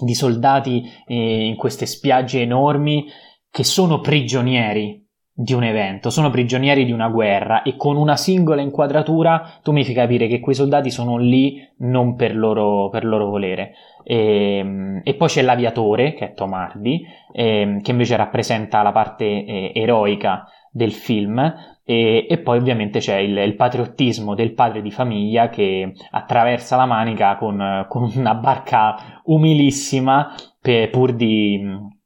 di 0.00 0.14
soldati 0.14 0.84
eh, 1.06 1.46
in 1.46 1.56
queste 1.56 1.86
spiagge 1.86 2.40
enormi 2.40 3.06
che 3.50 3.64
sono 3.64 4.00
prigionieri 4.00 5.07
di 5.40 5.54
un 5.54 5.62
evento, 5.62 6.10
sono 6.10 6.30
prigionieri 6.30 6.84
di 6.84 6.90
una 6.90 7.08
guerra 7.08 7.62
e 7.62 7.76
con 7.76 7.96
una 7.96 8.16
singola 8.16 8.60
inquadratura 8.60 9.58
tu 9.62 9.70
mi 9.70 9.84
fai 9.84 9.94
capire 9.94 10.26
che 10.26 10.40
quei 10.40 10.56
soldati 10.56 10.90
sono 10.90 11.16
lì 11.16 11.64
non 11.76 12.16
per 12.16 12.34
loro, 12.36 12.88
per 12.88 13.04
loro 13.04 13.26
volere. 13.26 13.74
E, 14.02 14.56
ehm, 14.58 15.00
e, 15.04 15.14
poi 15.14 15.28
c'è 15.28 15.42
l'aviatore, 15.42 16.14
che 16.14 16.30
è 16.30 16.34
Tom 16.34 16.54
Hardy, 16.54 17.06
eh, 17.30 17.78
che 17.80 17.90
invece 17.92 18.16
rappresenta 18.16 18.82
la 18.82 18.90
parte 18.90 19.26
eh, 19.26 19.72
eroica 19.76 20.44
del 20.72 20.90
film. 20.90 21.38
E, 21.84 22.26
e, 22.28 22.38
poi 22.38 22.58
ovviamente 22.58 22.98
c'è 22.98 23.18
il, 23.18 23.36
il, 23.36 23.54
patriottismo 23.54 24.34
del 24.34 24.54
padre 24.54 24.82
di 24.82 24.90
famiglia 24.90 25.50
che 25.50 25.92
attraversa 26.10 26.74
la 26.74 26.86
manica 26.86 27.36
con, 27.36 27.86
con 27.88 28.10
una 28.12 28.34
barca 28.34 29.20
umilissima 29.26 30.34
per, 30.60 30.90
pur 30.90 31.12
di 31.14 31.96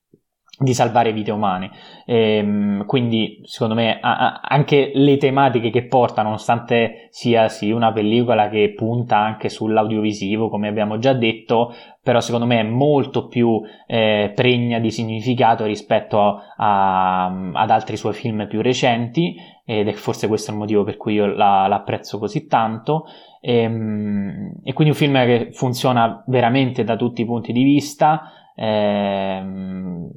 di 0.62 0.74
salvare 0.74 1.12
vite 1.12 1.30
umane. 1.30 1.70
E, 2.06 2.36
ehm, 2.36 2.86
quindi, 2.86 3.40
secondo 3.44 3.74
me, 3.74 3.98
a, 4.00 4.16
a, 4.16 4.40
anche 4.42 4.92
le 4.94 5.16
tematiche 5.16 5.70
che 5.70 5.86
porta, 5.86 6.22
nonostante 6.22 7.08
sia 7.10 7.48
sì, 7.48 7.70
una 7.70 7.92
pellicola 7.92 8.48
che 8.48 8.72
punta 8.76 9.18
anche 9.18 9.48
sull'audiovisivo, 9.48 10.48
come 10.48 10.68
abbiamo 10.68 10.98
già 10.98 11.12
detto, 11.12 11.74
però 12.02 12.20
secondo 12.20 12.46
me 12.46 12.60
è 12.60 12.64
molto 12.64 13.28
più 13.28 13.60
eh, 13.86 14.32
pregna 14.34 14.78
di 14.78 14.90
significato 14.90 15.64
rispetto 15.64 16.42
a, 16.56 17.26
ad 17.26 17.70
altri 17.70 17.96
suoi 17.96 18.12
film 18.12 18.46
più 18.48 18.60
recenti, 18.60 19.36
ed 19.64 19.88
è 19.88 19.92
forse 19.92 20.26
questo 20.26 20.50
il 20.50 20.56
motivo 20.56 20.82
per 20.82 20.96
cui 20.96 21.14
io 21.14 21.26
la, 21.26 21.66
l'apprezzo 21.68 22.18
così 22.18 22.46
tanto. 22.46 23.04
E, 23.40 23.56
ehm, 23.62 24.54
e 24.64 24.72
quindi 24.72 24.92
un 24.92 24.98
film 24.98 25.14
che 25.24 25.48
funziona 25.52 26.22
veramente 26.26 26.84
da 26.84 26.96
tutti 26.96 27.22
i 27.22 27.26
punti 27.26 27.52
di 27.52 27.62
vista. 27.62 28.32
Ehm, 28.54 30.10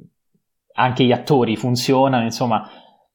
anche 0.76 1.04
gli 1.04 1.12
attori 1.12 1.56
funzionano, 1.56 2.24
insomma, 2.24 2.68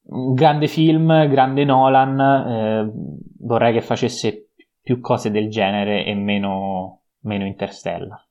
un 0.04 0.34
grande 0.34 0.68
film, 0.68 1.28
grande 1.30 1.64
Nolan, 1.64 2.20
eh, 2.20 2.92
vorrei 3.40 3.74
che 3.74 3.82
facesse 3.82 4.50
più 4.82 5.00
cose 5.00 5.32
del 5.32 5.50
genere 5.50 6.06
e 6.06 6.14
meno, 6.16 7.04
meno 7.22 7.46
Interstellar. 7.46 8.30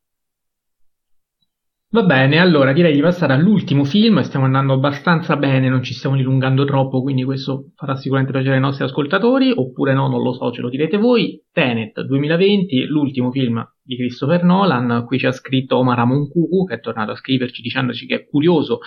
Va 1.93 2.05
bene, 2.05 2.39
allora 2.39 2.73
direi 2.73 2.95
di 2.95 3.01
passare 3.01 3.33
all'ultimo 3.33 3.83
film, 3.83 4.21
stiamo 4.21 4.45
andando 4.45 4.75
abbastanza 4.75 5.37
bene, 5.37 5.69
non 5.69 5.83
ci 5.83 5.93
stiamo 5.93 6.15
dilungando 6.15 6.65
troppo, 6.65 7.03
quindi 7.03 7.25
questo 7.25 7.73
farà 7.75 7.97
sicuramente 7.97 8.33
piacere 8.33 8.55
ai 8.55 8.61
nostri 8.61 8.85
ascoltatori, 8.85 9.53
oppure 9.53 9.93
no, 9.93 10.07
non 10.07 10.23
lo 10.23 10.33
so, 10.33 10.53
ce 10.53 10.61
lo 10.61 10.69
direte 10.69 10.99
voi. 10.99 11.43
Tenet 11.51 12.01
2020, 12.03 12.85
l'ultimo 12.85 13.33
film 13.33 13.69
di 13.83 13.97
Christopher 13.97 14.45
Nolan, 14.45 15.05
qui 15.05 15.19
ci 15.19 15.27
ha 15.27 15.33
scritto 15.33 15.79
Omar 15.79 15.99
Amonkuku, 15.99 16.65
che 16.65 16.75
è 16.75 16.81
tornato 16.81 17.11
a 17.11 17.17
scriverci 17.17 17.61
dicendoci 17.61 18.07
che 18.07 18.15
è 18.15 18.25
curioso 18.25 18.79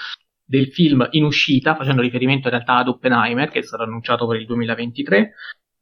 del 0.45 0.67
film 0.67 1.07
in 1.11 1.23
uscita, 1.23 1.75
facendo 1.75 2.01
riferimento 2.01 2.47
in 2.47 2.53
realtà 2.53 2.77
ad 2.77 2.87
Oppenheimer, 2.87 3.49
che 3.49 3.59
è 3.59 3.63
stato 3.63 3.83
annunciato 3.83 4.27
per 4.27 4.39
il 4.39 4.45
2023, 4.45 5.31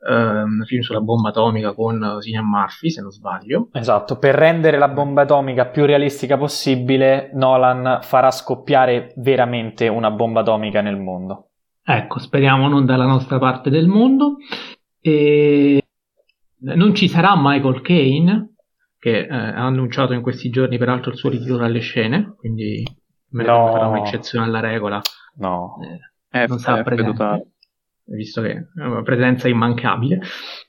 un 0.04 0.64
film 0.66 0.82
sulla 0.82 1.02
bomba 1.02 1.30
atomica 1.30 1.74
con 1.74 2.18
Cillian 2.22 2.46
Murphy, 2.46 2.90
se 2.90 3.02
non 3.02 3.12
sbaglio. 3.12 3.70
Esatto, 3.74 4.18
per 4.18 4.34
rendere 4.34 4.78
la 4.78 4.88
bomba 4.88 5.22
atomica 5.22 5.68
più 5.68 5.86
realistica 5.86 6.38
possibile, 6.38 7.30
Nolan 7.34 8.00
farà 8.02 8.32
scoppiare 8.32 9.14
veramente 9.18 9.88
una 9.88 10.10
bomba 10.10 10.40
atomica 10.42 10.82
nel 10.82 10.98
mondo. 10.98 11.50
Ecco, 11.84 12.20
speriamo 12.20 12.68
non 12.68 12.86
dalla 12.86 13.06
nostra 13.06 13.38
parte 13.38 13.70
del 13.70 13.88
mondo. 13.88 14.38
E 15.00 15.84
non 16.62 16.96
ci 16.96 17.08
sarà 17.08 17.34
Michael 17.36 17.82
Caine, 17.82 18.56
che 18.98 19.26
eh, 19.26 19.28
ha 19.28 19.66
annunciato 19.66 20.14
in 20.14 20.22
questi 20.22 20.50
giorni 20.50 20.78
peraltro 20.78 21.12
il 21.12 21.18
suo 21.18 21.30
ritiro 21.30 21.58
dalle 21.58 21.80
scene, 21.80 22.36
quindi 22.38 22.84
no. 23.32 23.72
farà 23.72 23.88
un'eccezione 23.88 24.46
alla 24.46 24.60
regola. 24.60 25.02
No, 25.36 25.78
eh, 26.32 26.48
non 26.48 26.60
sarà 26.60 26.84
presente, 26.84 27.52
visto 28.06 28.42
che 28.42 28.52
è 28.52 28.84
una 28.84 29.04
presenza 29.04 29.48
immancabile 29.48 30.22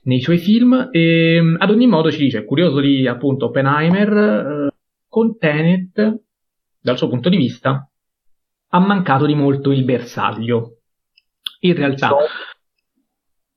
nei 0.03 0.21
suoi 0.21 0.39
film. 0.39 0.89
E, 0.91 1.37
ehm, 1.37 1.57
ad 1.59 1.71
ogni 1.71 1.87
modo 1.87 2.11
ci 2.11 2.19
dice, 2.19 2.45
curioso 2.45 2.81
di 2.81 3.07
appunto 3.07 3.47
Oppenheimer, 3.47 4.13
eh, 4.13 4.75
con 5.09 5.37
Tenet, 5.39 6.21
dal 6.81 6.97
suo 6.97 7.09
punto 7.09 7.29
di 7.29 7.37
vista, 7.37 7.89
ha 8.69 8.79
mancato 8.79 9.27
di 9.27 9.35
molto 9.35 9.71
il 9.71 9.85
bersaglio. 9.85 10.79
In 11.61 11.75
realtà, 11.75 12.11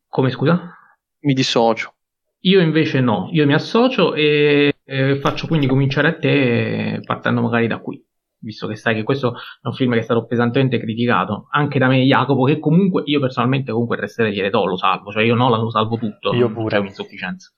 come 0.07 0.29
scusa? 0.29 0.73
Mi 1.21 1.33
dissocio. 1.33 1.93
Io 2.41 2.61
invece 2.61 2.99
no, 2.99 3.29
io 3.31 3.45
mi 3.47 3.53
associo 3.55 4.13
e, 4.13 4.75
e 4.83 5.19
faccio 5.19 5.47
quindi 5.47 5.65
cominciare 5.65 6.09
a 6.09 6.17
te 6.17 7.01
partendo 7.03 7.41
magari 7.41 7.65
da 7.65 7.79
qui 7.79 8.04
visto 8.45 8.67
che 8.67 8.75
sai 8.75 8.93
che 8.93 9.03
questo 9.03 9.33
è 9.35 9.67
un 9.67 9.73
film 9.73 9.93
che 9.93 9.99
è 9.99 10.03
stato 10.03 10.25
pesantemente 10.25 10.77
criticato, 10.79 11.47
anche 11.49 11.79
da 11.79 11.87
me 11.87 12.01
e 12.01 12.05
Jacopo, 12.05 12.43
che 12.43 12.59
comunque 12.59 13.01
io 13.05 13.19
personalmente 13.19 13.71
comunque 13.71 13.97
resterei 13.97 14.31
dire 14.31 14.51
to, 14.51 14.65
lo 14.65 14.77
salvo, 14.77 15.11
cioè 15.11 15.23
io 15.23 15.35
no, 15.35 15.49
lo 15.49 15.69
salvo 15.71 15.97
tutto, 15.97 16.33
io 16.33 16.51
pure. 16.51 16.69
c'è 16.69 16.77
un'insufficienza. 16.77 17.51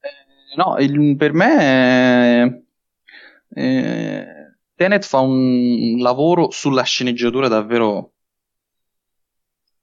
Eh, 0.00 0.56
no, 0.56 0.76
il, 0.78 1.16
per 1.16 1.32
me 1.32 2.66
eh, 3.48 4.26
Tenet 4.74 5.04
fa 5.04 5.18
un 5.18 5.96
lavoro 5.98 6.50
sulla 6.50 6.82
sceneggiatura 6.82 7.48
davvero 7.48 8.12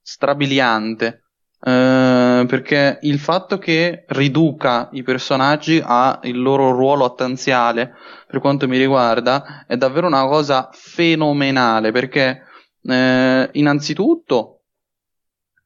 strabiliante. 0.00 1.23
Eh, 1.66 2.44
perché 2.46 2.98
il 3.02 3.18
fatto 3.18 3.56
che 3.56 4.04
riduca 4.08 4.90
i 4.92 5.02
personaggi 5.02 5.80
al 5.82 6.20
loro 6.32 6.72
ruolo 6.72 7.06
attanziale, 7.06 7.94
per 8.26 8.38
quanto 8.40 8.68
mi 8.68 8.76
riguarda, 8.76 9.64
è 9.66 9.76
davvero 9.78 10.06
una 10.06 10.26
cosa 10.26 10.68
fenomenale. 10.72 11.90
Perché, 11.90 12.42
eh, 12.82 13.48
innanzitutto, 13.52 14.60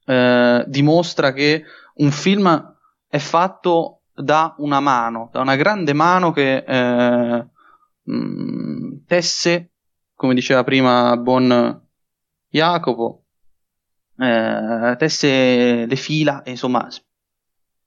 eh, 0.04 0.64
dimostra 0.68 1.32
che 1.32 1.64
un 1.94 2.10
film 2.12 2.76
è 3.08 3.18
fatto 3.18 4.02
da 4.14 4.54
una 4.58 4.78
mano, 4.78 5.30
da 5.32 5.40
una 5.40 5.56
grande 5.56 5.94
mano 5.94 6.30
che 6.30 6.64
mh, 6.66 8.12
mm, 8.12 8.92
tesse, 9.04 9.72
come 10.14 10.34
diceva 10.34 10.62
prima 10.62 11.16
buon 11.16 11.80
Jacopo, 12.48 13.24
eh, 14.18 14.96
tesse 14.98 15.86
le 15.86 15.96
fila, 15.96 16.42
insomma, 16.46 16.88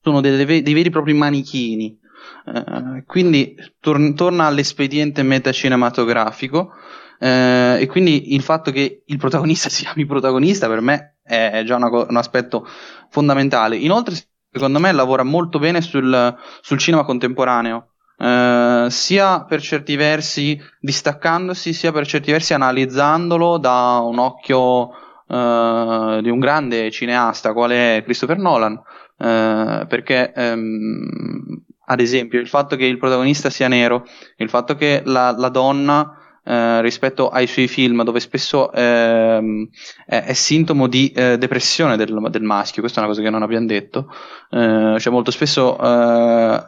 sono 0.02 0.22
dei, 0.22 0.46
dei 0.46 0.74
veri 0.74 0.88
e 0.88 0.92
propri 0.92 1.14
manichini. 1.14 2.00
Eh, 2.46 3.04
quindi 3.06 3.56
tor- 3.80 4.14
torna 4.14 4.46
all'espediente 4.46 5.24
metacinematografico. 5.24 6.74
Eh, 7.20 7.78
e 7.82 7.88
quindi 7.88 8.34
il 8.34 8.42
fatto 8.42 8.72
che 8.72 9.04
il 9.06 9.18
protagonista 9.18 9.70
si 9.70 9.84
chiami 9.84 10.06
protagonista 10.06 10.68
per 10.68 10.82
me 10.82 11.18
è 11.24 11.62
già 11.66 11.76
una, 11.76 11.88
un 11.88 12.18
aspetto 12.18 12.66
fondamentale. 13.10 13.78
Inoltre, 13.78 14.16
secondo 14.52 14.80
me, 14.80 14.92
lavora 14.92 15.24
molto 15.24 15.60
bene 15.60 15.82
sul, 15.82 16.36
sul 16.62 16.78
cinema 16.78 17.04
contemporaneo. 17.04 17.88
eh, 18.18 18.88
sia 18.90 19.44
per 19.46 19.62
certi 19.62 19.96
versi 19.96 20.60
distaccandosi, 20.80 21.74
sia 21.74 21.92
per 21.92 22.06
certi 22.08 22.32
versi 22.32 22.54
analizzandolo 22.54 23.58
da 23.58 24.00
un 24.04 24.20
occhio 24.20 24.90
eh, 25.32 26.20
di 26.22 26.30
un 26.30 26.40
grande 26.40 26.92
cineasta 26.92 27.54
quale 27.54 27.98
è 27.98 28.04
Christopher 28.04 28.38
Nolan, 28.38 28.74
eh, 29.18 29.86
perché 29.88 30.34
ehm, 30.34 31.64
ad 31.86 32.00
esempio 32.00 32.40
il 32.40 32.48
fatto 32.48 32.76
che 32.76 32.86
il 32.86 32.98
protagonista 32.98 33.50
sia 33.50 33.68
nero, 33.68 34.06
il 34.38 34.50
fatto 34.50 34.76
che 34.76 35.02
la, 35.06 35.34
la 35.38 35.50
donna 35.50 36.18
eh, 36.44 36.82
rispetto 36.82 37.30
ai 37.30 37.48
suoi 37.48 37.68
film 37.68 38.04
dove 38.04 38.20
spesso 38.20 38.72
ehm, 38.72 39.70
è, 40.06 40.24
è, 40.24 40.34
sintomo 40.34 40.88
di 40.88 41.12
eh, 41.12 41.38
depressione 41.38 41.98
del, 41.98 42.28
del, 42.30 42.42
maschio, 42.42 42.82
questa 42.82 43.00
è 43.00 43.04
una 43.04 43.12
cosa 43.12 43.24
che 43.24 43.30
non 43.30 43.44
abbiamo 43.44 43.68
detto, 43.68 44.08
eh, 44.50 44.96
cioè 44.98 45.14
molto 45.14 45.32
spesso 45.32 45.78
eh, 45.80 46.64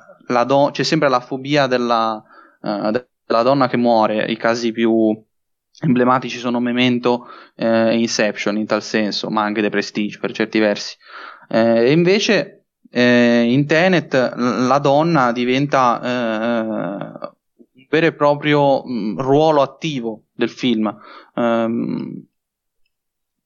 do- 0.45 0.69
c'è 0.71 0.83
sempre 0.83 1.09
la 1.09 1.19
fobia 1.19 1.67
della, 1.67 2.23
uh, 2.61 2.91
della, 2.91 3.43
donna 3.43 3.67
che 3.67 3.77
muore, 3.77 4.25
i 4.25 4.37
casi 4.37 4.71
più 4.71 5.21
emblematici 5.81 6.37
sono 6.37 6.59
Memento 6.59 7.27
e 7.55 7.65
uh, 7.65 7.91
Inception 7.91 8.57
in 8.57 8.65
tal 8.65 8.83
senso, 8.83 9.29
ma 9.29 9.43
anche 9.43 9.61
The 9.61 9.69
Prestige 9.69 10.19
per 10.19 10.31
certi 10.31 10.59
versi. 10.59 10.95
Uh, 11.49 11.77
e 11.77 11.91
invece 11.91 12.57
in 12.95 13.65
Tenet 13.65 14.13
la 14.35 14.77
donna 14.77 15.31
diventa 15.31 15.99
un 16.03 17.85
vero 17.89 18.05
e 18.05 18.13
proprio 18.13 18.83
mm, 18.87 19.19
ruolo 19.19 19.61
attivo 19.63 20.25
del 20.33 20.49
film. 20.49 20.95
Um, 21.33 22.23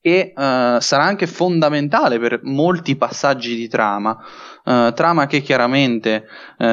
e 0.08 0.32
uh, 0.34 0.80
sarà 0.80 1.04
anche 1.04 1.28
fondamentale 1.28 2.18
per 2.18 2.40
molti 2.44 2.96
passaggi 2.96 3.56
di 3.56 3.68
trama, 3.68 4.18
uh, 4.68 4.94
trama 4.94 5.26
che 5.28 5.42
chiaramente 5.42 6.26
uh, 6.58 6.66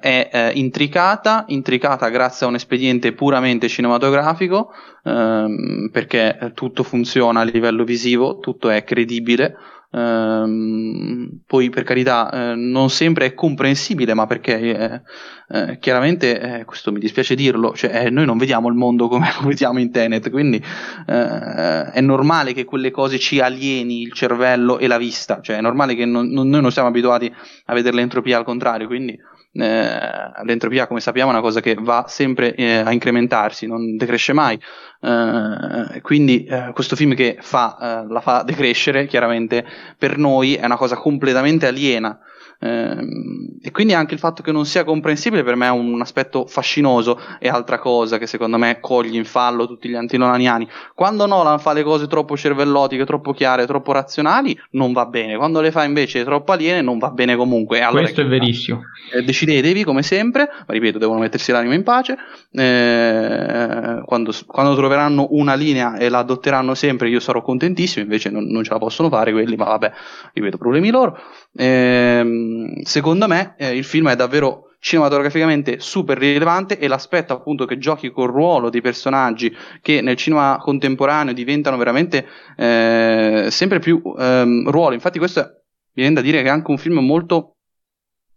è 0.00 0.50
intricata, 0.54 1.44
intricata 1.48 2.08
grazie 2.08 2.46
a 2.46 2.48
un 2.48 2.56
espediente 2.56 3.12
puramente 3.12 3.68
cinematografico, 3.68 4.72
ehm, 5.04 5.88
perché 5.92 6.52
tutto 6.54 6.82
funziona 6.82 7.40
a 7.40 7.44
livello 7.44 7.84
visivo, 7.84 8.38
tutto 8.38 8.68
è 8.68 8.84
credibile, 8.84 9.56
Ehm, 9.90 11.40
poi 11.46 11.70
per 11.70 11.82
carità 11.82 12.30
eh, 12.30 12.54
non 12.54 12.90
sempre 12.90 13.26
è 13.26 13.34
comprensibile, 13.34 14.12
ma 14.14 14.26
perché 14.26 14.58
eh, 14.58 15.02
eh, 15.48 15.78
chiaramente, 15.78 16.40
eh, 16.60 16.64
questo 16.64 16.92
mi 16.92 16.98
dispiace 16.98 17.34
dirlo, 17.34 17.74
cioè, 17.74 18.04
eh, 18.04 18.10
noi 18.10 18.26
non 18.26 18.36
vediamo 18.36 18.68
il 18.68 18.74
mondo 18.74 19.08
come 19.08 19.30
lo 19.40 19.48
vediamo 19.48 19.78
in 19.78 19.90
Tenet, 19.90 20.30
quindi 20.30 20.62
eh, 21.06 21.90
è 21.90 22.00
normale 22.00 22.52
che 22.52 22.64
quelle 22.64 22.90
cose 22.90 23.18
ci 23.18 23.40
alieni 23.40 24.02
il 24.02 24.12
cervello 24.12 24.78
e 24.78 24.86
la 24.86 24.98
vista, 24.98 25.40
cioè 25.40 25.56
è 25.56 25.60
normale 25.60 25.94
che 25.94 26.04
non, 26.04 26.28
non, 26.28 26.48
noi 26.48 26.60
non 26.60 26.72
siamo 26.72 26.88
abituati 26.88 27.32
a 27.66 27.74
vedere 27.74 27.96
l'entropia 27.96 28.36
al 28.36 28.44
contrario, 28.44 28.86
quindi 28.86 29.18
eh, 29.60 30.44
l'entropia 30.44 30.86
come 30.86 31.00
sappiamo 31.00 31.30
è 31.30 31.32
una 31.32 31.42
cosa 31.42 31.60
che 31.60 31.76
va 31.78 32.04
sempre 32.08 32.54
eh, 32.54 32.76
a 32.76 32.92
incrementarsi, 32.92 33.66
non 33.66 33.96
decresce 33.96 34.32
mai, 34.32 34.60
eh, 35.00 36.00
quindi 36.02 36.44
eh, 36.44 36.70
questo 36.72 36.96
film 36.96 37.14
che 37.14 37.36
fa, 37.40 37.76
eh, 37.80 38.12
la 38.12 38.20
fa 38.20 38.42
decrescere 38.42 39.06
chiaramente 39.06 39.64
per 39.96 40.16
noi 40.18 40.54
è 40.54 40.64
una 40.64 40.76
cosa 40.76 40.96
completamente 40.96 41.66
aliena 41.66 42.18
e 42.60 43.70
quindi 43.70 43.94
anche 43.94 44.14
il 44.14 44.20
fatto 44.20 44.42
che 44.42 44.50
non 44.50 44.66
sia 44.66 44.82
comprensibile 44.82 45.44
per 45.44 45.54
me 45.54 45.66
è 45.66 45.70
un, 45.70 46.00
aspetto 46.00 46.44
fascinoso 46.46 47.20
e 47.38 47.48
altra 47.48 47.78
cosa 47.78 48.18
che 48.18 48.26
secondo 48.26 48.58
me 48.58 48.78
coglie 48.80 49.16
in 49.16 49.24
fallo 49.24 49.68
tutti 49.68 49.88
gli 49.88 49.94
antinolaniani. 49.94 50.68
Quando 50.94 51.26
Nolan 51.26 51.60
fa 51.60 51.72
le 51.72 51.84
cose 51.84 52.08
troppo 52.08 52.36
cervellotiche, 52.36 53.04
troppo 53.04 53.32
chiare, 53.32 53.66
troppo 53.66 53.92
razionali, 53.92 54.58
non 54.72 54.92
va 54.92 55.06
bene. 55.06 55.36
Quando 55.36 55.60
le 55.60 55.70
fa 55.70 55.84
invece 55.84 56.24
troppo 56.24 56.50
aliene, 56.50 56.82
non 56.82 56.98
va 56.98 57.10
bene 57.10 57.36
comunque. 57.36 57.80
Allora, 57.80 58.02
Questo 58.02 58.22
è 58.22 58.26
verissimo. 58.26 58.82
Eh, 59.12 59.22
decidetevi 59.22 59.84
come 59.84 60.02
sempre, 60.02 60.48
ma 60.66 60.74
ripeto, 60.74 60.98
devono 60.98 61.20
mettersi 61.20 61.52
l'anima 61.52 61.74
in 61.74 61.84
pace. 61.84 62.16
Eh, 62.50 64.02
quando, 64.04 64.32
quando, 64.46 64.74
troveranno 64.74 65.28
una 65.30 65.54
linea 65.54 65.96
e 65.96 66.08
la 66.08 66.18
adotteranno 66.18 66.74
sempre, 66.74 67.08
io 67.08 67.20
sarò 67.20 67.40
contentissimo. 67.40 68.04
Invece 68.04 68.30
non, 68.30 68.46
non 68.46 68.64
ce 68.64 68.72
la 68.72 68.78
possono 68.78 69.08
fare 69.08 69.30
quelli, 69.30 69.54
ma 69.54 69.66
vabbè, 69.66 69.92
ripeto, 70.32 70.58
problemi 70.58 70.90
loro. 70.90 71.18
Ehm, 71.56 72.82
secondo 72.82 73.26
me 73.26 73.54
eh, 73.58 73.76
il 73.76 73.84
film 73.84 74.08
è 74.10 74.16
davvero 74.16 74.68
cinematograficamente 74.80 75.80
super 75.80 76.18
rilevante 76.18 76.78
e 76.78 76.86
l'aspetto 76.86 77.32
appunto 77.32 77.64
che 77.64 77.78
giochi 77.78 78.10
col 78.10 78.30
ruolo 78.30 78.70
di 78.70 78.80
personaggi 78.80 79.54
che 79.82 80.00
nel 80.00 80.16
cinema 80.16 80.58
contemporaneo 80.58 81.34
diventano 81.34 81.76
veramente 81.76 82.26
eh, 82.56 83.48
sempre 83.50 83.78
più 83.80 84.00
ehm, 84.16 84.70
ruolo. 84.70 84.94
Infatti 84.94 85.18
questo 85.18 85.40
mi 85.40 86.04
viene 86.04 86.14
da 86.14 86.20
dire 86.20 86.42
che 86.42 86.48
è 86.48 86.50
anche 86.50 86.70
un 86.70 86.78
film 86.78 86.98
molto 86.98 87.57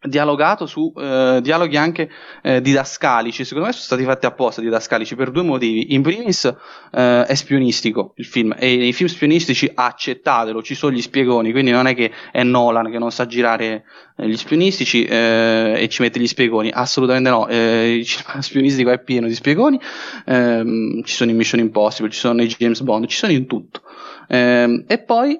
dialogato 0.03 0.65
su 0.65 0.91
eh, 0.97 1.39
dialoghi 1.41 1.77
anche 1.77 2.09
eh, 2.41 2.61
didascalici. 2.61 3.43
Secondo 3.43 3.67
me 3.67 3.73
sono 3.73 3.85
stati 3.85 4.03
fatti 4.03 4.25
apposta 4.25 4.61
didascalici 4.61 5.15
per 5.15 5.31
due 5.31 5.43
motivi. 5.43 5.93
In 5.93 6.01
primis 6.01 6.45
eh, 6.91 7.25
è 7.25 7.35
spionistico 7.35 8.13
il 8.15 8.25
film 8.25 8.55
e 8.57 8.77
nei 8.77 8.93
film 8.93 9.09
spionistici 9.09 9.71
accettatelo 9.73 10.61
ci 10.61 10.75
sono 10.75 10.93
gli 10.93 11.01
spiegoni 11.01 11.51
quindi 11.51 11.71
non 11.71 11.87
è 11.87 11.95
che 11.95 12.11
è 12.31 12.43
Nolan 12.43 12.89
che 12.89 12.97
non 12.97 13.11
sa 13.11 13.25
girare 13.25 13.83
eh, 14.17 14.27
gli 14.27 14.37
spionistici 14.37 15.03
eh, 15.03 15.75
e 15.77 15.87
ci 15.89 16.01
mette 16.01 16.19
gli 16.19 16.27
spiegoni. 16.27 16.71
Assolutamente 16.71 17.29
no 17.29 17.47
eh, 17.47 17.95
il 17.95 18.05
cinema 18.05 18.41
spionistico 18.41 18.89
è 18.89 19.01
pieno 19.03 19.27
di 19.27 19.35
spiegoni 19.35 19.79
ehm, 20.25 21.03
ci 21.03 21.13
sono 21.13 21.29
in 21.29 21.37
Mission 21.37 21.59
Impossible 21.59 22.11
ci 22.11 22.19
sono 22.19 22.33
nei 22.33 22.47
James 22.47 22.81
Bond 22.81 23.05
ci 23.05 23.17
sono 23.17 23.31
in 23.31 23.45
tutto. 23.45 23.81
Ehm, 24.27 24.85
e 24.87 25.03
poi 25.03 25.39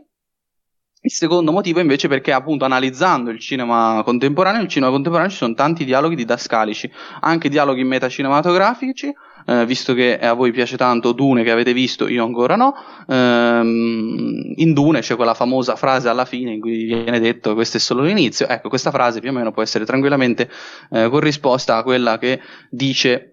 il 1.04 1.12
secondo 1.12 1.52
motivo 1.52 1.80
invece 1.80 2.08
perché 2.08 2.32
appunto 2.32 2.64
analizzando 2.64 3.32
il 3.32 3.40
cinema 3.40 4.02
contemporaneo, 4.04 4.60
nel 4.62 4.70
cinema 4.70 4.92
contemporaneo 4.92 5.32
ci 5.32 5.38
sono 5.38 5.54
tanti 5.56 5.84
dialoghi 5.84 6.16
didascalici, 6.16 6.92
anche 7.22 7.50
dialoghi 7.50 7.84
metacinematografici, 7.84 9.12
eh, 9.48 9.66
visto 9.66 9.96
che 9.96 10.20
a 10.20 10.34
voi 10.34 10.52
piace 10.52 10.78
tanto 10.78 11.12
Dune 11.14 11.44
che 11.44 11.50
avete 11.50 11.74
visto, 11.74 12.08
io 12.08 12.24
ancora 12.24 12.56
no, 12.56 12.76
ehm, 13.08 14.54
in 14.58 14.74
Dune 14.74 15.00
c'è 15.00 15.16
quella 15.16 15.34
famosa 15.34 15.76
frase 15.76 16.08
alla 16.08 16.26
fine 16.26 16.52
in 16.54 16.60
cui 16.60 16.84
viene 16.84 17.20
detto 17.20 17.56
questo 17.56 17.78
è 17.78 17.80
solo 17.80 18.04
l'inizio, 18.04 18.48
ecco 18.48 18.70
questa 18.70 18.92
frase 18.92 19.20
più 19.20 19.30
o 19.30 19.34
meno 19.34 19.52
può 19.52 19.64
essere 19.64 19.86
tranquillamente 19.86 20.50
eh, 20.92 21.10
corrisposta 21.10 21.78
a 21.78 21.84
quella 21.84 22.20
che 22.20 22.40
dice 22.70 23.31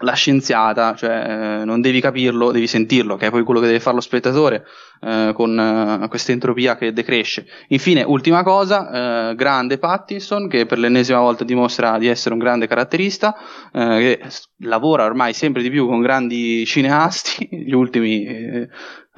la 0.00 0.12
scienziata, 0.12 0.94
cioè 0.94 1.60
eh, 1.60 1.64
non 1.64 1.80
devi 1.80 2.00
capirlo, 2.00 2.52
devi 2.52 2.66
sentirlo, 2.66 3.16
che 3.16 3.26
è 3.26 3.30
poi 3.30 3.42
quello 3.42 3.60
che 3.60 3.66
deve 3.66 3.80
fare 3.80 3.96
lo 3.96 4.02
spettatore 4.02 4.64
eh, 5.00 5.32
con 5.34 5.58
eh, 5.58 6.08
questa 6.08 6.32
entropia 6.32 6.76
che 6.76 6.92
decresce. 6.92 7.46
Infine, 7.68 8.02
ultima 8.02 8.42
cosa, 8.42 9.30
eh, 9.30 9.34
grande 9.34 9.78
Pattinson 9.78 10.48
che 10.48 10.66
per 10.66 10.78
l'ennesima 10.78 11.20
volta 11.20 11.44
dimostra 11.44 11.98
di 11.98 12.06
essere 12.06 12.34
un 12.34 12.40
grande 12.40 12.66
caratterista, 12.66 13.34
eh, 13.72 14.18
che 14.20 14.30
lavora 14.58 15.04
ormai 15.04 15.32
sempre 15.32 15.62
di 15.62 15.70
più 15.70 15.86
con 15.86 16.00
grandi 16.00 16.64
cineasti, 16.64 17.48
gli 17.66 17.72
ultimi 17.72 18.24
eh, 18.24 18.68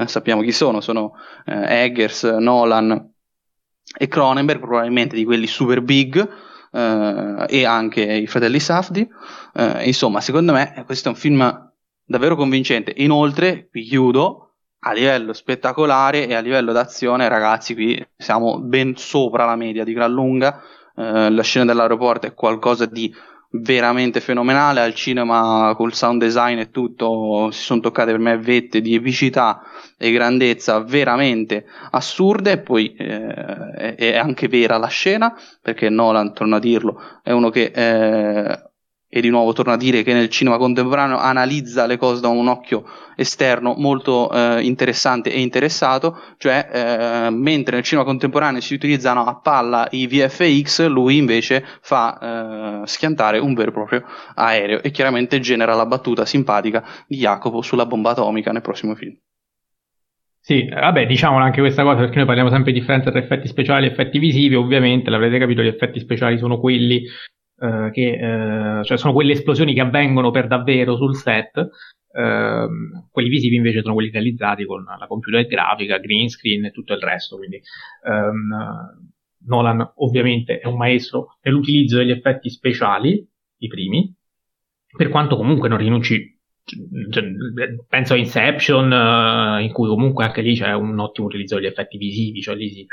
sappiamo 0.06 0.40
chi 0.40 0.52
sono, 0.52 0.80
sono 0.80 1.12
Eggers, 1.44 2.24
Nolan 2.24 3.12
e 3.98 4.08
Cronenberg, 4.08 4.60
probabilmente 4.60 5.14
di 5.14 5.24
quelli 5.24 5.46
super 5.46 5.82
big 5.82 6.48
eh, 6.72 7.46
e 7.48 7.64
anche 7.64 8.02
i 8.02 8.26
fratelli 8.26 8.60
Safdi. 8.60 9.08
Eh, 9.54 9.86
insomma, 9.86 10.20
secondo 10.20 10.52
me 10.52 10.82
questo 10.86 11.08
è 11.08 11.12
un 11.12 11.16
film 11.16 11.72
davvero 12.04 12.36
convincente. 12.36 12.92
Inoltre, 12.96 13.68
qui 13.70 13.82
chiudo, 13.82 14.54
a 14.80 14.92
livello 14.92 15.32
spettacolare 15.32 16.26
e 16.26 16.34
a 16.34 16.40
livello 16.40 16.72
d'azione, 16.72 17.28
ragazzi, 17.28 17.74
qui 17.74 18.04
siamo 18.16 18.60
ben 18.60 18.96
sopra 18.96 19.44
la 19.44 19.56
media 19.56 19.84
di 19.84 19.92
gran 19.92 20.12
lunga. 20.12 20.62
Eh, 20.96 21.30
la 21.30 21.42
scena 21.42 21.64
dell'aeroporto 21.66 22.26
è 22.26 22.34
qualcosa 22.34 22.86
di 22.86 23.14
veramente 23.52 24.20
fenomenale 24.20 24.80
al 24.80 24.94
cinema 24.94 25.74
col 25.76 25.92
sound 25.92 26.22
design 26.22 26.58
e 26.58 26.70
tutto 26.70 27.50
si 27.50 27.62
sono 27.62 27.80
toccate 27.80 28.12
per 28.12 28.20
me 28.20 28.38
vette 28.38 28.80
di 28.80 28.94
epicità 28.94 29.62
e 29.96 30.12
grandezza 30.12 30.80
veramente 30.80 31.66
assurde. 31.90 32.58
Poi 32.58 32.94
eh, 32.94 33.94
è 33.96 34.16
anche 34.16 34.48
vera 34.48 34.76
la 34.76 34.86
scena 34.86 35.34
perché 35.60 35.88
Nolan 35.88 36.32
torno 36.32 36.56
a 36.56 36.60
dirlo 36.60 37.00
è 37.22 37.32
uno 37.32 37.50
che 37.50 37.72
eh, 37.74 38.69
e 39.12 39.20
di 39.20 39.28
nuovo 39.28 39.52
torno 39.52 39.72
a 39.72 39.76
dire 39.76 40.04
che 40.04 40.12
nel 40.12 40.28
cinema 40.28 40.56
contemporaneo 40.56 41.18
analizza 41.18 41.84
le 41.86 41.96
cose 41.96 42.20
da 42.20 42.28
un 42.28 42.46
occhio 42.46 42.84
esterno 43.16 43.74
molto 43.76 44.30
eh, 44.30 44.62
interessante 44.62 45.32
e 45.32 45.40
interessato, 45.40 46.16
cioè 46.38 46.68
eh, 46.72 47.30
mentre 47.30 47.74
nel 47.74 47.84
cinema 47.84 48.06
contemporaneo 48.06 48.60
si 48.60 48.72
utilizzano 48.72 49.24
a 49.24 49.34
palla 49.34 49.88
i 49.90 50.06
VFX, 50.06 50.86
lui 50.86 51.16
invece 51.16 51.64
fa 51.80 52.82
eh, 52.82 52.86
schiantare 52.86 53.38
un 53.38 53.52
vero 53.52 53.70
e 53.70 53.72
proprio 53.72 54.04
aereo 54.36 54.80
e 54.80 54.92
chiaramente 54.92 55.40
genera 55.40 55.74
la 55.74 55.86
battuta 55.86 56.24
simpatica 56.24 56.84
di 57.08 57.16
Jacopo 57.16 57.62
sulla 57.62 57.86
bomba 57.86 58.10
atomica 58.10 58.52
nel 58.52 58.62
prossimo 58.62 58.94
film. 58.94 59.16
Sì, 60.42 60.68
vabbè, 60.68 61.06
diciamola 61.06 61.44
anche 61.44 61.60
questa 61.60 61.82
cosa 61.82 61.98
perché 61.98 62.16
noi 62.16 62.26
parliamo 62.26 62.48
sempre 62.48 62.72
di 62.72 62.78
differenza 62.78 63.10
tra 63.10 63.18
effetti 63.18 63.48
speciali 63.48 63.86
e 63.86 63.90
effetti 63.90 64.18
visivi, 64.18 64.54
ovviamente 64.54 65.10
l'avrete 65.10 65.38
capito, 65.38 65.62
gli 65.62 65.66
effetti 65.66 65.98
speciali 66.00 66.38
sono 66.38 66.58
quelli 66.58 67.02
eh, 67.60 67.90
che 67.92 68.78
eh, 68.78 68.84
cioè 68.84 68.96
sono 68.96 69.12
quelle 69.12 69.32
esplosioni 69.32 69.74
che 69.74 69.80
avvengono 69.80 70.30
per 70.30 70.46
davvero 70.46 70.96
sul 70.96 71.14
set, 71.14 71.58
eh, 72.12 72.66
quelli 73.10 73.28
visivi 73.28 73.56
invece 73.56 73.82
sono 73.82 73.94
quelli 73.94 74.10
realizzati 74.10 74.64
con 74.64 74.82
la 74.82 75.06
computer 75.06 75.46
grafica, 75.46 75.98
green 75.98 76.28
screen 76.28 76.64
e 76.64 76.70
tutto 76.70 76.94
il 76.94 77.00
resto. 77.00 77.36
Quindi 77.36 77.60
ehm, 78.06 79.10
Nolan 79.46 79.92
ovviamente 79.96 80.58
è 80.58 80.66
un 80.66 80.76
maestro 80.76 81.38
nell'utilizzo 81.42 81.98
degli 81.98 82.10
effetti 82.10 82.50
speciali 82.50 83.26
i 83.58 83.68
primi, 83.68 84.14
per 84.96 85.08
quanto 85.08 85.36
comunque 85.36 85.68
non 85.68 85.78
rinunci 85.78 86.38
cioè, 87.10 87.24
penso 87.88 88.14
a 88.14 88.16
Inception, 88.16 88.90
uh, 88.90 89.60
in 89.60 89.72
cui 89.72 89.88
comunque 89.88 90.24
anche 90.24 90.40
lì 90.40 90.54
c'è 90.54 90.72
un 90.72 90.98
ottimo 90.98 91.26
utilizzo 91.26 91.56
degli 91.56 91.66
effetti 91.66 91.98
visivi, 91.98 92.40
cioè 92.40 92.54
lì 92.54 92.68
si 92.68 92.86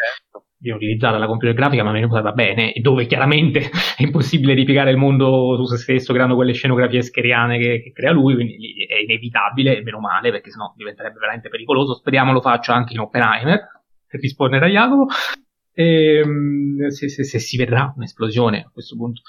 viene 0.60 0.78
utilizzata 0.78 1.18
la 1.18 1.28
computer 1.28 1.56
grafica, 1.56 1.84
ma 1.84 1.92
viene 1.92 2.08
usata 2.08 2.32
bene, 2.32 2.74
dove 2.82 3.06
chiaramente 3.06 3.60
è 3.96 4.04
impossibile 4.04 4.54
ripiegare 4.54 4.92
il 4.92 4.98
mondo 4.98 5.56
su 5.56 5.66
se 5.66 5.78
stesso 5.78 6.14
creando 6.14 6.36
quelle 6.36 6.54
scenografie 6.54 7.02
scheriane 7.02 7.58
che, 7.58 7.82
che 7.82 7.92
crea 7.92 8.12
lui, 8.12 8.34
quindi 8.34 8.86
è 8.88 8.96
inevitabile, 8.96 9.82
meno 9.84 10.00
male, 10.00 10.32
perché 10.32 10.50
sennò 10.50 10.74
diventerebbe 10.76 11.20
veramente 11.20 11.50
pericoloso. 11.50 11.94
Speriamo 11.94 12.32
lo 12.32 12.42
faccia 12.42 12.74
anche 12.74 12.94
in 12.94 13.00
Oppenheimer, 13.00 13.84
per 14.08 14.20
rispondere 14.20 14.66
a 14.66 14.70
Jacopo, 14.70 15.08
e, 15.74 16.22
um, 16.24 16.88
se, 16.88 17.10
se, 17.10 17.24
se 17.24 17.40
si 17.40 17.58
vedrà 17.58 17.94
un'esplosione 17.96 18.64
a 18.66 18.70
questo 18.72 18.96
punto. 18.96 19.22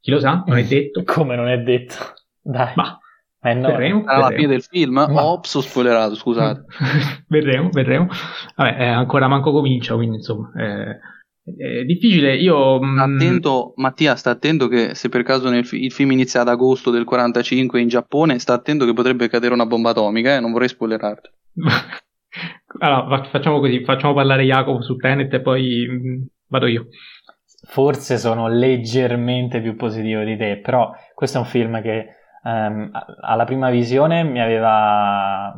Chi 0.00 0.10
lo 0.10 0.18
sa? 0.18 0.44
Non 0.46 0.58
è 0.58 0.64
detto. 0.64 1.02
Come 1.06 1.36
non 1.36 1.48
è 1.48 1.58
detto? 1.58 1.94
Dai. 2.40 2.72
Ma 2.76 2.98
eh 3.44 3.54
no, 3.54 3.68
verremo, 3.68 4.04
alla 4.06 4.30
fine 4.30 4.46
del 4.46 4.62
film. 4.62 4.94
Ma... 4.94 5.24
Ops, 5.24 5.54
ho 5.54 5.60
spoilerato, 5.60 6.14
scusate. 6.14 6.64
vedremo, 7.28 7.68
vedremo. 7.70 8.08
Vabbè, 8.56 8.80
eh, 8.80 8.86
ancora 8.86 9.28
manco 9.28 9.52
comincia, 9.52 9.94
quindi 9.94 10.16
insomma. 10.16 10.50
Eh, 10.56 10.98
è 11.44 11.84
difficile, 11.84 12.36
io... 12.36 12.82
Mm, 12.82 12.98
attento, 12.98 13.74
Mattia, 13.76 14.16
sta 14.16 14.30
attento 14.30 14.66
che 14.66 14.94
se 14.94 15.10
per 15.10 15.22
caso 15.22 15.50
nel, 15.50 15.68
il 15.72 15.92
film 15.92 16.12
inizia 16.12 16.40
ad 16.40 16.48
agosto 16.48 16.90
del 16.90 17.04
45 17.04 17.80
in 17.80 17.88
Giappone, 17.88 18.38
sta 18.38 18.54
attento 18.54 18.86
che 18.86 18.94
potrebbe 18.94 19.28
cadere 19.28 19.52
una 19.52 19.66
bomba 19.66 19.90
atomica, 19.90 20.34
eh? 20.34 20.40
non 20.40 20.52
vorrei 20.52 20.68
spoilerarti. 20.68 21.28
allora, 22.80 23.24
facciamo 23.24 23.60
così, 23.60 23.84
facciamo 23.84 24.14
parlare 24.14 24.44
Jacopo 24.44 24.80
su 24.80 24.96
Tenet 24.96 25.34
e 25.34 25.40
poi 25.42 25.86
mh, 25.86 26.08
mm, 26.08 26.22
vado 26.46 26.66
io. 26.66 26.86
Forse 27.66 28.16
sono 28.16 28.48
leggermente 28.48 29.60
più 29.60 29.76
positivo 29.76 30.22
di 30.22 30.38
te, 30.38 30.60
però 30.62 30.90
questo 31.14 31.36
è 31.36 31.40
un 31.40 31.46
film 31.46 31.82
che 31.82 32.06
um, 32.44 32.90
alla 33.20 33.44
prima 33.44 33.70
visione 33.70 34.22
mi 34.22 34.40
aveva 34.40 35.54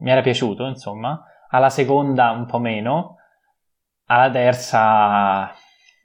mi 0.00 0.10
era 0.10 0.20
piaciuto 0.20 0.66
insomma. 0.66 1.22
Alla 1.48 1.70
seconda 1.70 2.30
un 2.30 2.46
po' 2.46 2.58
meno. 2.58 3.16
Alla 4.06 4.30
terza 4.30 5.50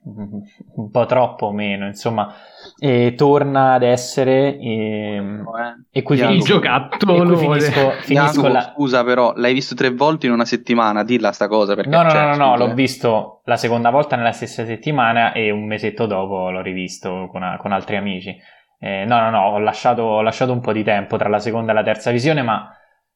un 0.01 0.89
po' 0.89 1.05
troppo 1.05 1.51
meno 1.51 1.85
insomma. 1.85 2.33
E 2.77 3.13
torna 3.17 3.73
ad 3.73 3.83
essere 3.83 4.57
ehm, 4.57 5.43
e, 5.91 5.99
e 5.99 6.01
qui 6.01 6.17
finisco, 6.17 6.53
giocattolo 6.53 7.35
finisco, 7.35 7.91
finisco 8.01 8.47
la... 8.47 8.61
scusa 8.73 9.03
però 9.03 9.33
l'hai 9.35 9.53
visto 9.53 9.75
tre 9.75 9.91
volte 9.91 10.27
in 10.27 10.31
una 10.31 10.45
settimana? 10.45 11.03
Dilla 11.03 11.33
sta 11.33 11.47
cosa 11.47 11.75
perché 11.75 11.89
no 11.89 12.01
no 12.03 12.13
no, 12.13 12.27
no, 12.27 12.35
no 12.35 12.57
l'ho 12.57 12.73
visto 12.73 13.41
la 13.45 13.57
seconda 13.57 13.89
volta 13.89 14.15
nella 14.15 14.31
stessa 14.31 14.65
settimana 14.65 15.33
e 15.33 15.51
un 15.51 15.65
mesetto 15.65 16.05
dopo 16.05 16.49
l'ho 16.49 16.61
rivisto 16.61 17.27
con, 17.29 17.57
con 17.59 17.71
altri 17.73 17.97
amici 17.97 18.35
eh, 18.79 19.03
no, 19.05 19.19
no, 19.19 19.29
no, 19.29 19.41
ho 19.49 19.59
lasciato, 19.59 20.03
ho 20.03 20.21
lasciato, 20.21 20.53
un 20.53 20.61
po' 20.61 20.71
di 20.71 20.83
tempo 20.83 21.17
tra 21.17 21.27
la 21.27 21.39
seconda 21.39 21.71
e 21.71 21.75
la 21.75 21.83
terza 21.83 22.11
visione, 22.11 22.41
ma 22.41 22.73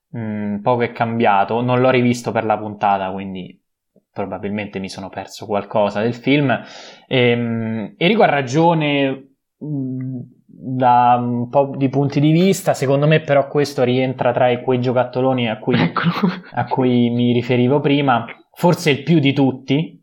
mh, 0.10 0.20
mm, 0.20 0.58
poco 0.62 0.82
è 0.82 0.92
cambiato. 0.92 1.62
Non 1.62 1.80
l'ho 1.80 1.90
rivisto 1.90 2.32
per 2.32 2.44
la 2.44 2.58
puntata, 2.58 3.10
quindi 3.12 3.60
probabilmente 4.12 4.80
mi 4.80 4.90
sono 4.90 5.10
perso 5.10 5.46
qualcosa 5.46 6.02
del 6.02 6.14
film. 6.14 6.52
E, 7.08 7.30
ehm, 7.30 7.96
Enrico 7.98 8.24
ha 8.24 8.30
ragione 8.30 9.36
mh, 9.58 9.66
mm, 9.66 10.20
da 10.46 11.16
un 11.20 11.50
po' 11.50 11.74
di 11.76 11.90
punti 11.90 12.20
di 12.20 12.32
vista, 12.32 12.74
secondo 12.74 13.08
me 13.08 13.22
però 13.22 13.48
questo 13.48 13.84
rientra 13.84 14.32
tra 14.34 14.60
quei 14.60 14.80
giocattoloni 14.80 15.50
a 15.50 15.58
cui, 15.60 15.76
a 16.52 16.66
cui 16.66 17.10
mi 17.10 17.32
riferivo 17.32 17.80
prima, 17.80 18.26
forse 18.52 18.92
il 18.92 19.04
più 19.04 19.20
di 19.20 19.34
tutti, 19.34 20.03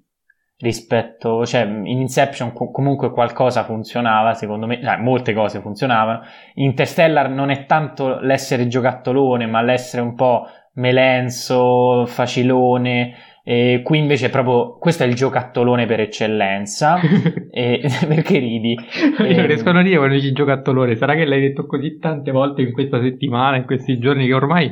rispetto, 0.60 1.44
cioè 1.46 1.62
in 1.62 2.00
Inception 2.00 2.52
comunque 2.52 3.10
qualcosa 3.10 3.64
funzionava, 3.64 4.34
secondo 4.34 4.66
me, 4.66 4.80
cioè, 4.82 4.96
molte 4.98 5.32
cose 5.32 5.60
funzionavano. 5.60 6.20
Interstellar 6.54 7.30
non 7.30 7.50
è 7.50 7.66
tanto 7.66 8.18
l'essere 8.20 8.66
giocattolone, 8.66 9.46
ma 9.46 9.62
l'essere 9.62 10.02
un 10.02 10.14
po' 10.14 10.46
melenso, 10.74 12.04
facilone. 12.06 13.14
E 13.42 13.80
qui 13.82 13.98
invece 13.98 14.28
proprio 14.28 14.76
questo 14.78 15.02
è 15.02 15.06
il 15.06 15.14
giocattolone 15.14 15.86
per 15.86 16.00
eccellenza. 16.00 17.00
e, 17.50 17.80
perché 18.06 18.38
ridi? 18.38 18.72
Io 18.72 19.14
non 19.16 19.26
ehm, 19.26 19.46
riesco 19.46 19.70
a 19.70 19.72
non 19.72 19.82
dire 19.82 19.96
quando 19.96 20.14
dici 20.14 20.32
giocattolone. 20.32 20.94
Sarà 20.94 21.14
che 21.14 21.24
l'hai 21.24 21.40
detto 21.40 21.64
così 21.64 21.98
tante 21.98 22.32
volte 22.32 22.60
in 22.60 22.72
questa 22.72 23.00
settimana, 23.00 23.56
in 23.56 23.64
questi 23.64 23.98
giorni, 23.98 24.26
che 24.26 24.34
ormai 24.34 24.70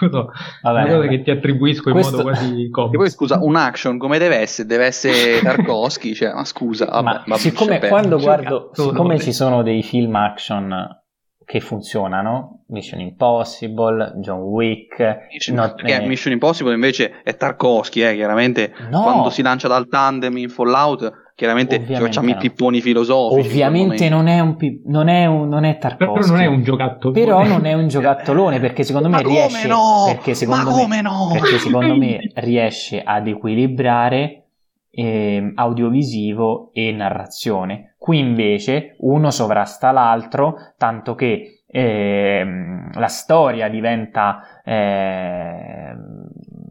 No, 0.00 0.30
vabbè, 0.62 0.82
una 0.82 0.94
cosa 0.96 1.08
che 1.08 1.22
ti 1.22 1.30
attribuisco 1.30 1.90
Questo... 1.90 2.16
in 2.16 2.22
modo 2.24 2.30
quasi 2.30 2.68
comico. 2.70 2.90
E 2.92 2.96
poi 2.96 3.10
scusa, 3.10 3.38
un 3.42 3.56
action 3.56 3.98
come 3.98 4.18
deve 4.18 4.36
essere? 4.36 4.68
Deve 4.68 4.86
essere 4.86 5.40
Tarkovsky, 5.40 6.14
cioè, 6.14 6.32
ma 6.32 6.44
scusa, 6.44 6.86
vabbè, 6.86 7.02
ma, 7.02 7.22
ma 7.26 7.36
siccome 7.36 7.78
quando 7.80 8.18
guardo, 8.18 8.70
siccome 8.72 9.18
ci 9.18 9.32
sono 9.32 9.62
dei 9.62 9.82
film 9.82 10.14
action 10.14 10.98
che 11.50 11.58
funzionano, 11.58 12.62
Mission 12.68 13.00
Impossible, 13.00 14.12
John 14.20 14.38
Wick, 14.38 15.26
Mission, 15.32 15.56
not, 15.56 15.82
eh, 15.84 16.06
Mission 16.06 16.32
Impossible 16.32 16.72
invece 16.72 17.22
è 17.24 17.34
Tarkovsky, 17.34 18.02
eh, 18.02 18.14
chiaramente 18.14 18.72
no. 18.88 19.02
quando 19.02 19.30
si 19.30 19.42
lancia 19.42 19.66
dal 19.66 19.88
tandem 19.88 20.36
in 20.36 20.48
Fallout 20.48 21.29
chiaramente 21.40 21.80
facciamo 21.80 22.28
no. 22.28 22.34
i 22.34 22.36
pipponi 22.36 22.82
filosofici. 22.82 23.48
Ovviamente 23.48 24.10
non 24.10 24.26
è 24.26 24.40
un 24.40 24.56
pi- 24.56 24.82
non 24.84 25.08
è, 25.08 25.24
un, 25.24 25.48
non 25.48 25.64
è 25.64 25.78
Tarkovsky. 25.78 26.20
Però 26.20 26.36
non 26.36 26.40
è 26.42 26.46
un 26.46 26.62
giocattolone. 26.62 27.24
Però 27.24 27.46
non 27.46 27.64
è 27.64 27.72
un 27.72 27.88
giocattolone 27.88 28.60
perché 28.60 28.82
secondo 28.84 29.08
me 29.08 29.22
riesce 29.22 29.66
no? 29.66 30.04
perché 30.04 30.34
secondo, 30.34 30.86
me, 30.86 31.00
no? 31.00 31.30
perché 31.32 31.56
secondo 31.56 31.96
me 31.96 32.30
riesce 32.36 33.02
ad 33.02 33.26
equilibrare 33.26 34.48
eh, 34.90 35.52
audiovisivo 35.54 36.72
e 36.74 36.92
narrazione. 36.92 37.94
Qui 37.96 38.18
invece 38.18 38.96
uno 38.98 39.30
sovrasta 39.30 39.92
l'altro, 39.92 40.56
tanto 40.76 41.14
che 41.14 41.62
eh, 41.66 42.44
la 42.92 43.06
storia 43.06 43.70
diventa 43.70 44.60
eh, 44.62 45.94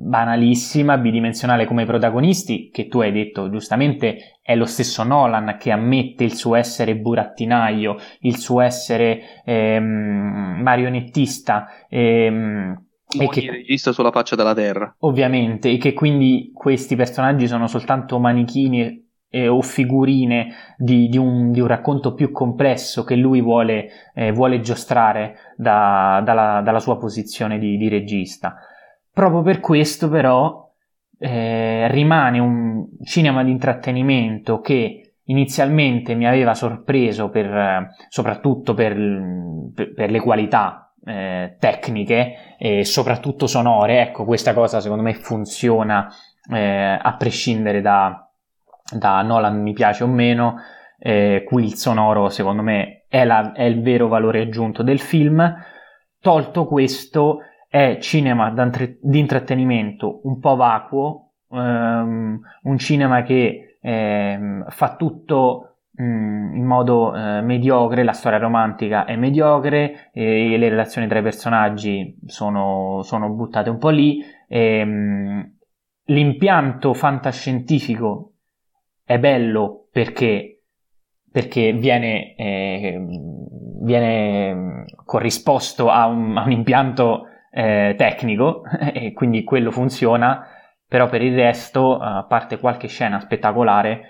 banalissima, 0.10 0.98
bidimensionale 0.98 1.66
come 1.66 1.86
protagonisti, 1.86 2.70
che 2.72 2.88
tu 2.88 3.00
hai 3.02 3.12
detto 3.12 3.50
giustamente 3.50 4.39
è 4.50 4.56
lo 4.56 4.66
stesso 4.66 5.04
Nolan 5.04 5.58
che 5.60 5.70
ammette 5.70 6.24
il 6.24 6.34
suo 6.34 6.56
essere 6.56 6.96
burattinaio, 6.96 7.98
il 8.22 8.38
suo 8.38 8.62
essere 8.62 9.44
ehm, 9.46 10.58
marionettista. 10.64 11.68
Ehm, 11.88 12.86
e 13.16 13.28
che 13.28 13.52
regista 13.52 13.92
sulla 13.92 14.10
faccia 14.10 14.36
della 14.36 14.56
terra. 14.56 14.92
Ovviamente, 15.02 15.70
e 15.70 15.78
che 15.78 15.94
quindi 15.94 16.50
questi 16.52 16.96
personaggi 16.96 17.46
sono 17.46 17.68
soltanto 17.68 18.18
manichini 18.18 19.08
eh, 19.30 19.48
o 19.48 19.62
figurine 19.62 20.76
di, 20.78 21.10
di, 21.10 21.20
un, 21.20 21.52
di, 21.52 21.60
un, 21.60 21.68
racconto 21.68 22.16
più 22.16 22.32
complesso 22.32 23.04
che 23.04 23.16
lui 23.16 23.42
vuole, 23.42 23.88
eh, 24.16 24.32
vuole 24.32 24.62
giostrare 24.62 25.54
da, 25.58 26.24
dalla, 26.26 26.62
dalla, 26.64 26.80
sua 26.80 26.98
posizione 26.98 27.60
di, 27.60 27.78
di 27.78 27.88
regista. 27.88 28.56
Proprio 29.14 29.44
per 29.44 29.60
questo 29.60 30.10
però 30.10 30.69
eh, 31.20 31.88
rimane 31.90 32.40
un 32.40 32.88
cinema 33.04 33.44
di 33.44 33.52
intrattenimento 33.52 34.62
che 34.62 35.16
inizialmente 35.26 36.16
mi 36.16 36.26
aveva 36.26 36.54
sorpreso 36.54 37.30
per, 37.30 37.90
soprattutto 38.08 38.74
per, 38.74 38.96
per, 39.76 39.94
per 39.94 40.10
le 40.10 40.20
qualità 40.22 40.94
eh, 41.06 41.56
tecniche 41.60 42.56
e 42.58 42.86
soprattutto 42.86 43.48
sonore. 43.48 44.02
Ecco, 44.02 44.26
questa 44.26 44.54
cosa 44.54 44.80
secondo 44.80 45.04
me 45.04 45.14
funziona 45.14 46.08
eh, 46.52 47.00
a 47.02 47.16
prescindere 47.18 47.82
da, 47.82 48.28
da, 48.92 49.22
Nolan 49.22 49.62
mi 49.62 49.74
piace 49.74 50.04
o 50.04 50.08
meno. 50.08 50.56
Eh, 50.98 51.44
qui 51.46 51.64
il 51.64 51.76
sonoro 51.76 52.30
secondo 52.30 52.62
me 52.62 53.06
è, 53.08 53.24
la, 53.24 53.54
è 53.54 53.64
il 53.64 53.82
vero 53.82 54.08
valore 54.08 54.42
aggiunto 54.42 54.84
del 54.84 55.00
film. 55.00 55.56
Tolto 56.22 56.66
questo, 56.66 57.40
è 57.70 58.00
cinema 58.02 58.52
di 59.00 59.20
intrattenimento 59.20 60.22
un 60.24 60.40
po' 60.40 60.56
vacuo, 60.56 61.34
ehm, 61.52 62.42
un 62.64 62.78
cinema 62.80 63.22
che 63.22 63.78
ehm, 63.80 64.66
fa 64.70 64.96
tutto 64.96 65.82
mm, 66.02 66.56
in 66.56 66.66
modo 66.66 67.16
eh, 67.16 67.42
mediocre, 67.42 68.04
la 68.04 68.14
storia 68.14 68.40
romantica 68.40 69.06
è 69.06 69.16
mediocre, 69.16 70.10
e 70.12 70.58
le 70.58 70.68
relazioni 70.70 71.08
tra 71.08 71.20
i 71.20 71.22
personaggi 71.22 72.18
sono, 72.26 73.02
sono 73.04 73.30
buttate 73.30 73.70
un 73.70 73.78
po' 73.78 73.90
lì, 73.90 74.20
e, 74.48 74.84
mh, 74.84 74.90
mm, 74.90 75.42
l'impianto 76.06 76.96
fantascientifico 76.96 78.34
è 79.04 79.20
bello 79.20 79.90
perché, 79.92 80.64
perché 81.32 81.72
viene, 81.74 82.34
eh, 82.36 83.00
viene 83.82 84.86
corrisposto 85.06 85.90
a 85.92 86.08
un, 86.08 86.36
a 86.36 86.44
un 86.44 86.52
impianto 86.52 87.26
eh, 87.52 87.96
tecnico 87.98 88.64
e 88.94 89.14
quindi 89.14 89.44
quello 89.44 89.72
funziona, 89.72 90.46
però 90.88 91.08
per 91.08 91.22
il 91.22 91.36
resto, 91.36 91.98
a 91.98 92.24
parte 92.24 92.60
qualche 92.60 92.88
scena 92.88 93.20
spettacolare, 93.20 94.02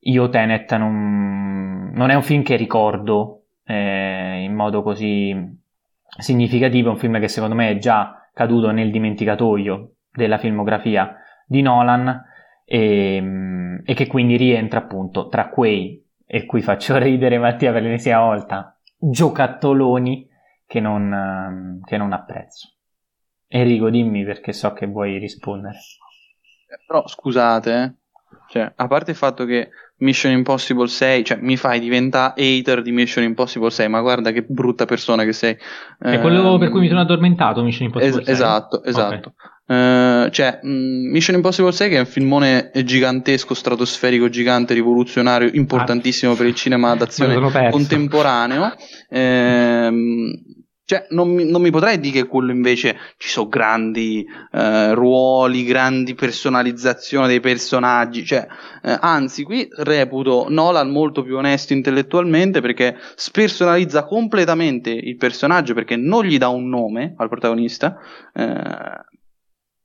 io 0.00 0.28
Tenet 0.28 0.74
non, 0.76 1.90
non 1.92 2.10
è 2.10 2.14
un 2.14 2.22
film 2.22 2.42
che 2.42 2.56
ricordo 2.56 3.44
eh, 3.64 4.42
in 4.42 4.54
modo 4.54 4.82
così 4.82 5.34
significativo, 6.18 6.88
è 6.88 6.92
un 6.92 6.98
film 6.98 7.18
che 7.18 7.28
secondo 7.28 7.54
me 7.54 7.70
è 7.70 7.78
già 7.78 8.28
caduto 8.32 8.70
nel 8.70 8.90
dimenticatoio 8.90 9.92
della 10.12 10.38
filmografia 10.38 11.16
di 11.46 11.62
Nolan 11.62 12.24
e, 12.64 13.80
e 13.84 13.94
che 13.94 14.06
quindi 14.06 14.36
rientra 14.36 14.80
appunto 14.80 15.28
tra 15.28 15.48
quei 15.48 16.04
e 16.26 16.44
qui 16.44 16.60
faccio 16.60 16.96
ridere 16.98 17.38
Mattia 17.38 17.72
per 17.72 17.82
l'ennesima 17.82 18.20
volta, 18.20 18.76
giocattoloni 18.98 20.28
che 20.66 20.80
non, 20.80 21.12
ehm, 21.12 21.80
che 21.84 21.96
non 21.96 22.12
apprezzo. 22.12 22.68
Enrico, 23.48 23.90
dimmi 23.90 24.24
perché 24.24 24.52
so 24.52 24.72
che 24.72 24.86
vuoi 24.86 25.18
rispondere. 25.18 25.76
Eh, 26.68 26.78
però 26.86 27.06
scusate, 27.06 27.82
eh. 27.82 27.94
cioè, 28.48 28.72
a 28.74 28.86
parte 28.88 29.12
il 29.12 29.16
fatto 29.16 29.44
che 29.44 29.70
Mission 29.98 30.32
Impossible 30.32 30.88
6, 30.88 31.24
cioè 31.24 31.38
mi 31.40 31.56
fai 31.56 31.80
diventare 31.80 32.34
hater 32.36 32.82
di 32.82 32.90
Mission 32.90 33.24
Impossible 33.24 33.70
6, 33.70 33.88
ma 33.88 34.00
guarda 34.00 34.30
che 34.32 34.42
brutta 34.42 34.84
persona 34.84 35.24
che 35.24 35.32
sei. 35.32 35.56
È 35.98 36.20
quello 36.20 36.56
eh, 36.56 36.58
per 36.58 36.70
cui 36.70 36.80
mi 36.80 36.88
sono 36.88 37.00
addormentato 37.00 37.62
Mission 37.62 37.86
Impossible 37.86 38.20
es- 38.20 38.24
6. 38.24 38.34
Esatto, 38.34 38.82
esatto. 38.82 39.34
Okay. 39.34 39.54
Uh, 39.68 40.30
cioè, 40.30 40.60
mh, 40.62 41.10
Mission 41.10 41.36
Impossible 41.36 41.72
6 41.72 41.88
che 41.88 41.96
è 41.96 42.00
un 42.00 42.06
filmone 42.06 42.70
gigantesco, 42.84 43.54
stratosferico, 43.54 44.28
gigante, 44.28 44.74
rivoluzionario, 44.74 45.50
importantissimo 45.54 46.32
ah. 46.32 46.36
per 46.36 46.46
il 46.46 46.54
cinema 46.54 46.94
d'azione 46.96 47.34
contemporaneo. 47.70 48.74
Ehm, 49.08 50.30
cioè, 50.86 51.04
non 51.10 51.30
mi, 51.30 51.44
non 51.44 51.60
mi, 51.60 51.70
potrei 51.72 51.98
dire 51.98 52.20
che 52.20 52.26
quello 52.28 52.52
invece 52.52 52.96
ci 53.16 53.28
sono 53.28 53.48
grandi 53.48 54.24
eh, 54.52 54.94
ruoli, 54.94 55.64
grandi 55.64 56.14
personalizzazioni 56.14 57.26
dei 57.26 57.40
personaggi. 57.40 58.24
Cioè, 58.24 58.46
eh, 58.84 58.96
anzi, 59.00 59.42
qui 59.42 59.66
reputo 59.78 60.46
Nolan 60.48 60.90
molto 60.90 61.24
più 61.24 61.38
onesto 61.38 61.72
intellettualmente 61.72 62.60
perché 62.60 62.96
spersonalizza 63.16 64.04
completamente 64.04 64.90
il 64.90 65.16
personaggio 65.16 65.74
perché 65.74 65.96
non 65.96 66.24
gli 66.24 66.38
dà 66.38 66.50
un 66.50 66.68
nome 66.68 67.14
al 67.16 67.28
protagonista, 67.28 67.98
eh, 68.32 69.04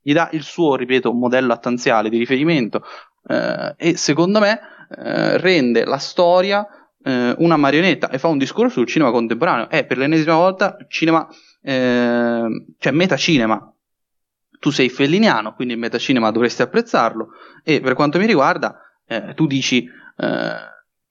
gli 0.04 0.14
dà 0.14 0.30
il 0.34 0.44
suo, 0.44 0.76
ripeto, 0.76 1.12
modello 1.14 1.52
attanziale 1.52 2.10
di 2.10 2.20
riferimento 2.20 2.84
eh, 3.28 3.74
e 3.76 3.98
secondo 3.98 4.40
me 4.40 4.60
eh, 4.96 5.38
rende 5.38 5.84
la 5.84 5.98
storia 5.98 6.68
eh, 7.04 7.36
una 7.38 7.58
marionetta 7.58 8.10
e 8.10 8.18
fa 8.18 8.28
un 8.28 8.38
discorso 8.38 8.80
sul 8.80 8.88
cinema 8.88 9.12
contemporaneo. 9.12 9.70
È 9.70 9.86
per 9.86 9.98
l'ennesima 9.98 10.36
volta 10.36 10.78
cinema, 10.88 11.28
eh, 11.62 12.66
cioè 12.78 12.92
metacinema. 12.92 13.74
Tu 14.60 14.70
sei 14.70 14.90
felliniano, 14.90 15.54
quindi 15.54 15.74
il 15.74 15.80
metacinema 15.80 16.32
dovresti 16.32 16.62
apprezzarlo. 16.62 17.30
E 17.64 17.82
per 17.82 17.94
quanto 17.96 18.20
mi 18.20 18.26
riguarda, 18.26 18.80
eh, 19.08 19.34
tu 19.34 19.48
dici 19.48 19.86
eh, 20.18 20.54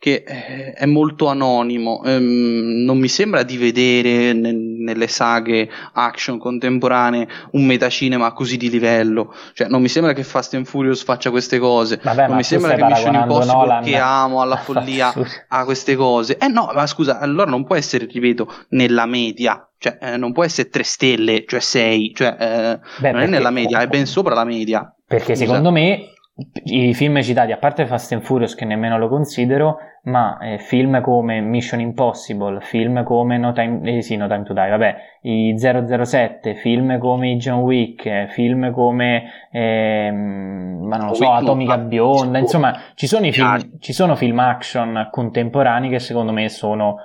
che 0.00 0.24
eh, 0.26 0.72
è 0.72 0.86
molto 0.86 1.26
anonimo. 1.26 2.02
Ehm, 2.04 2.84
non 2.86 2.98
mi 2.98 3.06
sembra 3.06 3.42
di 3.42 3.58
vedere 3.58 4.32
ne- 4.32 4.50
nelle 4.50 5.06
saghe 5.08 5.68
action 5.92 6.38
contemporanee 6.38 7.28
un 7.52 7.66
metacinema 7.66 8.32
così 8.32 8.56
di 8.56 8.70
livello. 8.70 9.34
Cioè, 9.52 9.68
non 9.68 9.82
mi 9.82 9.88
sembra 9.88 10.14
che 10.14 10.24
Fast 10.24 10.54
and 10.54 10.64
Furious 10.64 11.04
faccia 11.04 11.28
queste 11.28 11.58
cose. 11.58 12.00
Vabbè, 12.02 12.28
non 12.28 12.36
mi 12.36 12.42
sembra 12.42 12.74
che 12.76 12.82
Mission 12.82 13.14
Impossible, 13.14 13.52
Nolan. 13.52 13.84
che 13.84 13.96
amo 13.98 14.40
alla 14.40 14.56
follia, 14.64 15.12
ha 15.48 15.64
queste 15.64 15.94
cose. 15.96 16.38
Eh 16.38 16.48
no, 16.48 16.70
ma 16.74 16.86
scusa, 16.86 17.18
allora 17.18 17.50
non 17.50 17.64
può 17.66 17.76
essere, 17.76 18.06
ripeto, 18.10 18.50
nella 18.70 19.04
media. 19.04 19.68
Cioè, 19.76 19.98
eh, 20.00 20.16
non 20.16 20.32
può 20.32 20.44
essere 20.44 20.70
3 20.70 20.82
stelle, 20.82 21.44
cioè 21.46 21.60
6, 21.60 22.12
cioè, 22.14 22.36
eh, 22.38 22.80
Beh, 23.00 23.12
non 23.12 23.20
è 23.20 23.26
nella 23.26 23.50
media, 23.50 23.80
è 23.80 23.86
ben 23.86 24.06
sopra 24.06 24.34
la 24.34 24.44
media. 24.44 24.94
Perché 25.06 25.34
Scusa. 25.34 25.44
secondo 25.44 25.70
me 25.70 26.14
i 26.64 26.94
film 26.94 27.20
citati, 27.20 27.52
a 27.52 27.58
parte 27.58 27.86
Fast 27.86 28.12
and 28.12 28.22
Furious 28.22 28.54
che 28.54 28.64
nemmeno 28.64 28.96
lo 28.96 29.08
considero, 29.08 29.78
ma 30.04 30.38
eh, 30.38 30.58
film 30.58 31.00
come 31.02 31.40
Mission 31.40 31.80
Impossible, 31.80 32.60
film 32.60 33.02
come 33.04 33.36
No 33.36 33.52
Time, 33.52 33.96
eh, 33.96 34.02
sì, 34.02 34.16
no 34.16 34.26
Time 34.26 34.44
to 34.44 34.54
Die, 34.54 34.68
vabbè, 34.68 34.96
i 35.22 35.54
007, 35.56 36.54
film 36.54 36.98
come 36.98 37.36
John 37.36 37.60
Wick, 37.60 38.28
film 38.28 38.72
come, 38.72 39.24
eh, 39.52 40.10
ma 40.10 40.96
non 40.96 41.08
lo 41.08 41.14
so, 41.14 41.30
Atomica 41.30 41.76
Bionda, 41.76 42.38
insomma, 42.38 42.74
ci 42.94 43.06
sono, 43.06 43.30
film, 43.30 43.78
ci 43.78 43.92
sono 43.92 44.16
film 44.16 44.38
action 44.38 45.08
contemporanei 45.10 45.90
che 45.90 45.98
secondo 45.98 46.32
me 46.32 46.48
sono 46.48 46.96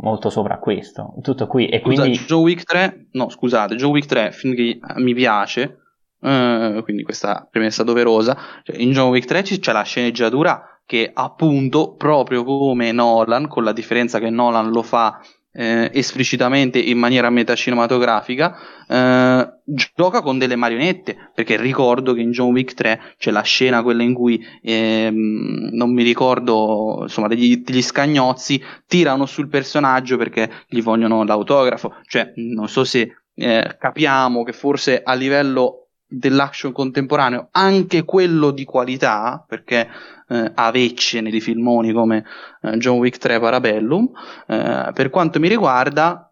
molto 0.00 0.30
sopra 0.30 0.58
questo, 0.58 1.14
tutto 1.20 1.46
qui. 1.46 1.68
E 1.68 1.80
Scusa, 1.80 2.02
quindi... 2.02 2.24
John 2.24 2.42
Wick 2.42 2.64
3, 2.64 3.08
no 3.12 3.28
scusate, 3.28 3.74
John 3.74 3.90
Wick 3.90 4.06
3, 4.06 4.32
film 4.32 4.54
che 4.54 4.78
mi 4.96 5.12
piace, 5.12 5.81
Uh, 6.22 6.82
quindi 6.84 7.02
questa 7.02 7.46
premessa 7.50 7.82
doverosa. 7.82 8.36
Cioè, 8.62 8.76
in 8.76 8.92
John 8.92 9.10
Wick 9.10 9.26
3 9.26 9.42
c'è 9.42 9.72
la 9.72 9.82
sceneggiatura 9.82 10.80
che 10.86 11.10
appunto, 11.12 11.94
proprio 11.94 12.44
come 12.44 12.92
Nolan, 12.92 13.48
con 13.48 13.64
la 13.64 13.72
differenza 13.72 14.18
che 14.18 14.30
Nolan 14.30 14.70
lo 14.70 14.82
fa 14.82 15.20
eh, 15.54 15.90
esplicitamente 15.92 16.78
in 16.78 16.98
maniera 16.98 17.28
metacinematografica, 17.30 18.56
eh, 18.88 19.52
gioca 19.64 20.22
con 20.22 20.38
delle 20.38 20.56
marionette, 20.56 21.30
perché 21.34 21.56
ricordo 21.56 22.14
che 22.14 22.20
in 22.20 22.30
John 22.30 22.52
Wick 22.52 22.74
3 22.74 23.14
c'è 23.18 23.30
la 23.30 23.42
scena 23.42 23.82
quella 23.82 24.02
in 24.02 24.14
cui 24.14 24.42
ehm, 24.62 25.70
non 25.72 25.92
mi 25.92 26.02
ricordo, 26.02 27.00
insomma, 27.02 27.28
degli, 27.28 27.58
degli, 27.58 27.82
scagnozzi 27.82 28.62
tirano 28.86 29.26
sul 29.26 29.48
personaggio 29.48 30.16
perché 30.16 30.50
gli 30.68 30.82
vogliono 30.82 31.22
l'autografo, 31.24 31.96
cioè 32.06 32.32
non 32.36 32.68
so 32.68 32.84
se 32.84 33.16
eh, 33.34 33.76
capiamo 33.78 34.42
che 34.42 34.52
forse 34.52 35.02
a 35.02 35.14
livello 35.14 35.81
dell'action 36.12 36.72
contemporaneo, 36.72 37.48
anche 37.50 38.04
quello 38.04 38.50
di 38.50 38.64
qualità, 38.64 39.44
perché 39.46 39.88
eh, 40.28 40.52
ha 40.54 40.70
vecce 40.70 41.20
nei 41.20 41.40
filmoni 41.40 41.92
come 41.92 42.24
eh, 42.62 42.76
John 42.76 42.98
Wick 42.98 43.18
3 43.18 43.40
Parabellum, 43.40 44.10
eh, 44.46 44.90
per 44.92 45.10
quanto 45.10 45.40
mi 45.40 45.48
riguarda 45.48 46.26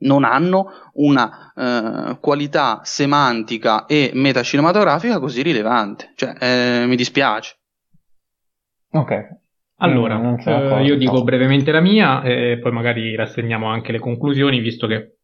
non 0.00 0.24
hanno 0.24 0.90
una 0.94 1.52
eh, 1.56 2.18
qualità 2.20 2.80
semantica 2.84 3.86
e 3.86 4.10
metacinematografica 4.14 5.18
così 5.18 5.42
rilevante. 5.42 6.12
Cioè, 6.14 6.36
eh, 6.38 6.86
mi 6.86 6.96
dispiace. 6.96 7.56
Ok. 8.90 9.36
Allora, 9.80 10.36
eh, 10.44 10.82
io 10.82 10.96
dico 10.96 11.22
brevemente 11.22 11.70
la 11.70 11.80
mia 11.80 12.20
e 12.22 12.58
poi 12.60 12.72
magari 12.72 13.14
rassegniamo 13.14 13.68
anche 13.68 13.92
le 13.92 14.00
conclusioni, 14.00 14.58
visto 14.58 14.88
che 14.88 15.17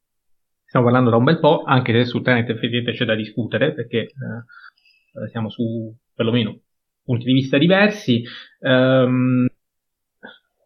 stiamo 0.74 0.90
parlando 0.90 1.10
da 1.10 1.16
un 1.18 1.24
bel 1.24 1.38
po', 1.38 1.62
anche 1.64 1.92
se 1.92 2.04
sul 2.04 2.22
Tenet 2.22 2.48
effettivamente 2.48 2.92
c'è 2.92 3.04
da 3.04 3.14
discutere, 3.14 3.74
perché 3.74 3.98
eh, 3.98 4.08
eh, 4.08 5.28
siamo 5.28 5.48
su 5.48 5.94
perlomeno 6.12 6.58
punti 7.04 7.26
di 7.26 7.32
vista 7.32 7.58
diversi. 7.58 8.24
Um, 8.58 9.46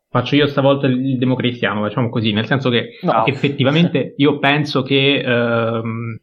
faccio 0.09 0.35
io 0.35 0.47
stavolta 0.47 0.87
il 0.87 1.19
democristiano, 1.19 1.83
facciamo 1.83 2.09
così, 2.09 2.33
nel 2.33 2.47
senso 2.47 2.71
che 2.71 2.99
no. 3.03 3.27
effettivamente 3.27 4.15
io 4.17 4.39
penso 4.39 4.81
che 4.81 5.23
um, 5.27 6.19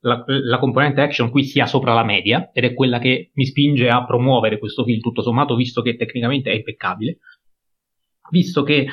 la, 0.00 0.24
la, 0.26 0.58
componente 0.58 1.00
action 1.00 1.30
qui 1.30 1.44
sia 1.44 1.66
sopra 1.66 1.94
la 1.94 2.02
media 2.02 2.50
ed 2.52 2.64
è 2.64 2.74
quella 2.74 2.98
che 2.98 3.30
mi 3.34 3.44
spinge 3.44 3.88
a 3.88 4.04
promuovere 4.04 4.58
questo 4.58 4.82
film 4.82 4.98
tutto 4.98 5.22
sommato, 5.22 5.54
visto 5.54 5.80
che 5.80 5.94
tecnicamente 5.94 6.50
è 6.50 6.54
impeccabile. 6.54 7.18
Visto 8.30 8.64
che 8.64 8.88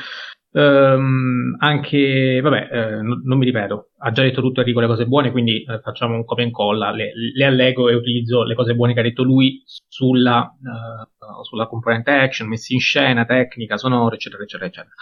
Um, 0.52 1.56
anche, 1.60 2.40
vabbè, 2.42 2.70
eh, 2.72 3.02
non, 3.04 3.22
non, 3.24 3.38
mi 3.38 3.46
ripeto, 3.46 3.89
ha 4.02 4.12
già 4.12 4.22
detto 4.22 4.42
tutto 4.42 4.62
Enrico 4.62 4.80
le 4.80 4.88
cose 4.88 5.06
buone, 5.06 5.32
quindi 5.32 5.64
eh, 5.64 5.80
facciamo 5.82 6.16
un 6.16 6.24
copia 6.24 6.44
e 6.44 6.48
incolla, 6.48 6.92
le, 6.92 7.12
le, 7.34 7.46
allego 7.46 7.90
e 7.90 7.96
utilizzo 7.96 8.44
le 8.44 8.56
cose 8.56 8.74
buone 8.74 8.94
che 8.94 9.00
ha 9.00 9.04
detto 9.04 9.24
lui 9.24 9.62
sulla, 9.66 10.56
uh, 10.58 11.44
sulla 11.44 11.68
componente 11.68 12.12
action, 12.12 12.48
messi 12.48 12.74
in 12.74 12.80
scena, 12.80 13.26
tecnica, 13.26 13.78
sonoro, 13.78 14.16
eccetera, 14.16 14.44
eccetera, 14.44 14.70
eccetera. 14.70 14.94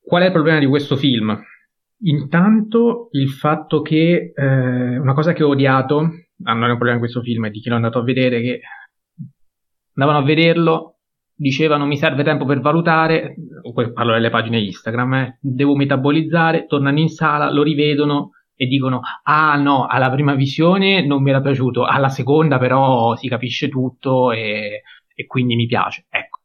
Qual 0.00 0.22
è 0.22 0.26
il 0.26 0.32
problema 0.32 0.58
di 0.58 0.66
questo 0.66 0.96
film? 0.96 1.42
Intanto 2.02 3.08
il 3.12 3.30
fatto 3.30 3.80
che 3.80 4.32
eh, 4.34 4.98
una 4.98 5.14
cosa 5.14 5.32
che 5.32 5.42
ho 5.42 5.48
odiato, 5.48 5.96
ah, 6.44 6.52
non 6.52 6.68
è 6.68 6.72
un 6.72 6.76
problema 6.76 6.94
di 6.94 7.00
questo 7.00 7.22
film, 7.22 7.46
è 7.46 7.50
di 7.50 7.60
chi 7.60 7.70
l'ho 7.70 7.76
andato 7.76 7.98
a 7.98 8.04
vedere, 8.04 8.42
che 8.42 8.60
andavano 9.94 10.22
a 10.22 10.26
vederlo 10.26 10.95
dicevano 11.36 11.84
mi 11.84 11.98
serve 11.98 12.24
tempo 12.24 12.46
per 12.46 12.60
valutare, 12.60 13.34
parlo 13.92 14.12
delle 14.12 14.30
pagine 14.30 14.58
Instagram, 14.58 15.14
eh, 15.14 15.38
devo 15.40 15.76
metabolizzare, 15.76 16.66
tornano 16.66 16.98
in 16.98 17.08
sala, 17.08 17.52
lo 17.52 17.62
rivedono 17.62 18.30
e 18.54 18.66
dicono 18.66 19.02
ah 19.24 19.54
no, 19.56 19.86
alla 19.86 20.10
prima 20.10 20.34
visione 20.34 21.04
non 21.04 21.22
mi 21.22 21.30
era 21.30 21.42
piaciuto, 21.42 21.84
alla 21.84 22.08
seconda 22.08 22.58
però 22.58 23.14
si 23.16 23.28
capisce 23.28 23.68
tutto 23.68 24.32
e, 24.32 24.82
e 25.14 25.26
quindi 25.26 25.54
mi 25.54 25.66
piace. 25.66 26.06
Ecco, 26.08 26.40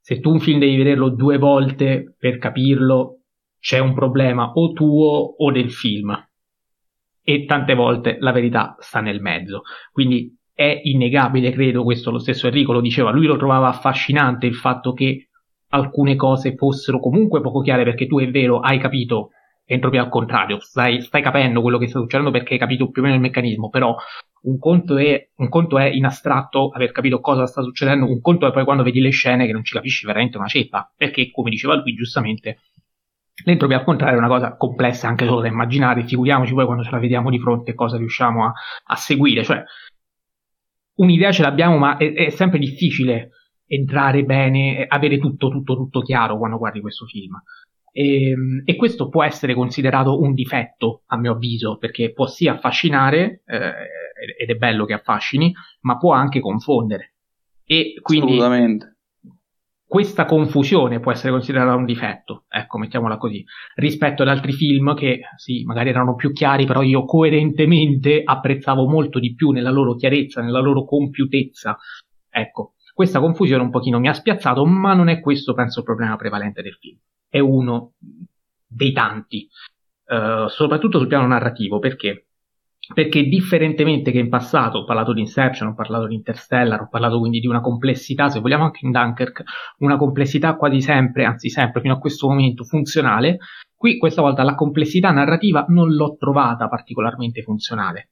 se 0.00 0.20
tu 0.20 0.30
un 0.30 0.40
film 0.40 0.60
devi 0.60 0.76
vederlo 0.76 1.08
due 1.08 1.38
volte 1.38 2.14
per 2.16 2.38
capirlo, 2.38 3.22
c'è 3.58 3.78
un 3.78 3.94
problema 3.94 4.52
o 4.52 4.72
tuo 4.72 5.34
o 5.36 5.50
del 5.50 5.72
film. 5.72 6.28
E 7.24 7.44
tante 7.44 7.74
volte 7.74 8.16
la 8.18 8.32
verità 8.32 8.74
sta 8.80 9.00
nel 9.00 9.20
mezzo. 9.20 9.62
Quindi 9.92 10.36
è 10.54 10.80
innegabile, 10.84 11.50
credo, 11.50 11.82
questo 11.82 12.10
lo 12.10 12.18
stesso 12.18 12.46
Enrico 12.46 12.72
lo 12.72 12.80
diceva, 12.80 13.10
lui 13.10 13.26
lo 13.26 13.36
trovava 13.36 13.68
affascinante 13.68 14.46
il 14.46 14.54
fatto 14.54 14.92
che 14.92 15.28
alcune 15.68 16.16
cose 16.16 16.54
fossero 16.54 17.00
comunque 17.00 17.40
poco 17.40 17.60
chiare 17.60 17.84
perché 17.84 18.06
tu 18.06 18.18
è 18.20 18.30
vero, 18.30 18.60
hai 18.60 18.78
capito 18.78 19.30
entropia 19.64 20.02
al 20.02 20.08
contrario, 20.08 20.60
stai, 20.60 21.00
stai, 21.00 21.22
capendo 21.22 21.62
quello 21.62 21.78
che 21.78 21.86
sta 21.86 21.98
succedendo 21.98 22.30
perché 22.30 22.54
hai 22.54 22.58
capito 22.58 22.90
più 22.90 23.00
o 23.00 23.04
meno 23.04 23.16
il 23.16 23.22
meccanismo, 23.22 23.70
però 23.70 23.94
un 24.42 24.58
conto, 24.58 24.96
è, 24.98 25.30
un 25.36 25.48
conto 25.48 25.78
è 25.78 25.84
in 25.84 26.04
astratto 26.04 26.68
aver 26.68 26.92
capito 26.92 27.20
cosa 27.20 27.46
sta 27.46 27.62
succedendo, 27.62 28.06
un 28.06 28.20
conto 28.20 28.46
è 28.46 28.52
poi 28.52 28.64
quando 28.64 28.82
vedi 28.82 29.00
le 29.00 29.10
scene 29.10 29.46
che 29.46 29.52
non 29.52 29.64
ci 29.64 29.74
capisci 29.74 30.04
veramente 30.04 30.36
una 30.36 30.48
ceppa, 30.48 30.92
perché 30.94 31.30
come 31.30 31.48
diceva 31.48 31.74
lui 31.74 31.94
giustamente, 31.94 32.58
l'entropia 33.44 33.78
al 33.78 33.84
contrario 33.84 34.16
è 34.16 34.18
una 34.18 34.28
cosa 34.28 34.56
complessa 34.56 35.08
anche 35.08 35.24
solo 35.24 35.40
da 35.40 35.48
immaginare, 35.48 36.04
figuriamoci 36.04 36.52
poi 36.52 36.66
quando 36.66 36.82
ce 36.82 36.90
la 36.90 36.98
vediamo 36.98 37.30
di 37.30 37.38
fronte 37.38 37.74
cosa 37.74 37.96
riusciamo 37.96 38.44
a, 38.44 38.52
a 38.84 38.96
seguire, 38.96 39.44
cioè 39.44 39.62
un'idea 40.96 41.32
ce 41.32 41.42
l'abbiamo, 41.42 41.78
ma 41.78 41.96
è, 41.96 42.12
è 42.12 42.30
sempre 42.30 42.58
difficile 42.58 43.30
entrare 43.66 44.24
bene, 44.24 44.84
avere 44.86 45.18
tutto, 45.18 45.48
tutto, 45.48 45.74
tutto 45.74 46.00
chiaro 46.00 46.36
quando 46.38 46.58
guardi 46.58 46.80
questo 46.80 47.06
film. 47.06 47.42
E, 47.90 48.30
ehm, 48.30 48.62
e, 48.64 48.76
questo 48.76 49.08
può 49.08 49.22
essere 49.22 49.54
considerato 49.54 50.20
un 50.20 50.34
difetto, 50.34 51.02
a 51.06 51.18
mio 51.18 51.32
avviso, 51.32 51.76
perché 51.78 52.12
può 52.12 52.26
sì 52.26 52.48
affascinare, 52.48 53.42
eh, 53.46 53.72
ed 54.38 54.50
è 54.50 54.54
bello 54.54 54.84
che 54.84 54.94
affascini, 54.94 55.52
ma 55.82 55.96
può 55.96 56.12
anche 56.12 56.40
confondere. 56.40 57.14
E 57.64 57.94
quindi 58.02 58.38
questa 59.92 60.24
confusione 60.24 61.00
può 61.00 61.12
essere 61.12 61.32
considerata 61.32 61.74
un 61.74 61.84
difetto, 61.84 62.44
ecco, 62.48 62.78
mettiamola 62.78 63.18
così, 63.18 63.44
rispetto 63.74 64.22
ad 64.22 64.28
altri 64.28 64.52
film 64.52 64.94
che 64.94 65.20
sì, 65.36 65.64
magari 65.64 65.90
erano 65.90 66.14
più 66.14 66.32
chiari, 66.32 66.64
però 66.64 66.80
io 66.80 67.04
coerentemente 67.04 68.22
apprezzavo 68.24 68.88
molto 68.88 69.18
di 69.18 69.34
più 69.34 69.50
nella 69.50 69.68
loro 69.68 69.94
chiarezza, 69.94 70.40
nella 70.40 70.60
loro 70.60 70.86
compiutezza. 70.86 71.76
Ecco, 72.30 72.72
questa 72.94 73.20
confusione 73.20 73.62
un 73.62 73.68
pochino 73.68 73.98
mi 73.98 74.08
ha 74.08 74.14
spiazzato, 74.14 74.64
ma 74.64 74.94
non 74.94 75.08
è 75.08 75.20
questo, 75.20 75.52
penso, 75.52 75.80
il 75.80 75.84
problema 75.84 76.16
prevalente 76.16 76.62
del 76.62 76.78
film 76.80 76.96
è 77.28 77.38
uno 77.38 77.92
dei 78.66 78.92
tanti, 78.92 79.46
uh, 80.06 80.48
soprattutto 80.48 80.96
sul 80.96 81.06
piano 81.06 81.26
narrativo, 81.26 81.78
perché? 81.78 82.28
Perché 82.92 83.22
differentemente 83.24 84.10
che 84.10 84.18
in 84.18 84.28
passato, 84.28 84.78
ho 84.78 84.84
parlato 84.84 85.12
di 85.12 85.20
Inception, 85.20 85.68
ho 85.68 85.74
parlato 85.74 86.06
di 86.06 86.14
Interstellar, 86.14 86.82
ho 86.82 86.88
parlato 86.90 87.18
quindi 87.18 87.40
di 87.40 87.46
una 87.46 87.60
complessità, 87.60 88.28
se 88.28 88.40
vogliamo 88.40 88.64
anche 88.64 88.84
in 88.84 88.90
Dunkirk, 88.90 89.42
una 89.78 89.96
complessità 89.96 90.56
quasi 90.56 90.80
sempre, 90.80 91.24
anzi 91.24 91.48
sempre 91.48 91.80
fino 91.80 91.94
a 91.94 91.98
questo 91.98 92.28
momento 92.28 92.64
funzionale, 92.64 93.38
qui 93.74 93.98
questa 93.98 94.22
volta 94.22 94.42
la 94.42 94.54
complessità 94.54 95.10
narrativa 95.10 95.64
non 95.68 95.92
l'ho 95.94 96.16
trovata 96.18 96.68
particolarmente 96.68 97.42
funzionale 97.42 98.10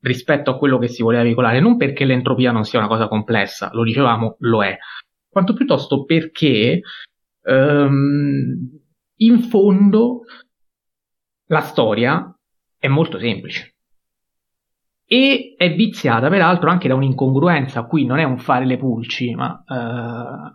rispetto 0.00 0.50
a 0.50 0.58
quello 0.58 0.78
che 0.78 0.88
si 0.88 1.02
voleva 1.02 1.22
veicolare, 1.22 1.60
non 1.60 1.76
perché 1.76 2.04
l'entropia 2.04 2.50
non 2.50 2.64
sia 2.64 2.80
una 2.80 2.88
cosa 2.88 3.06
complessa, 3.06 3.70
lo 3.72 3.84
dicevamo, 3.84 4.36
lo 4.40 4.64
è, 4.64 4.76
quanto 5.28 5.54
piuttosto 5.54 6.04
perché 6.04 6.80
Um, 7.44 8.78
in 9.16 9.40
fondo 9.40 10.20
la 11.46 11.60
storia 11.60 12.32
è 12.78 12.86
molto 12.86 13.18
semplice 13.18 13.71
e 15.12 15.56
è 15.58 15.74
viziata 15.74 16.30
peraltro 16.30 16.70
anche 16.70 16.88
da 16.88 16.94
un'incongruenza, 16.94 17.84
qui 17.84 18.06
non 18.06 18.18
è 18.18 18.24
un 18.24 18.38
fare 18.38 18.64
le 18.64 18.78
pulci, 18.78 19.34
ma 19.34 19.62
uh, 19.66 20.50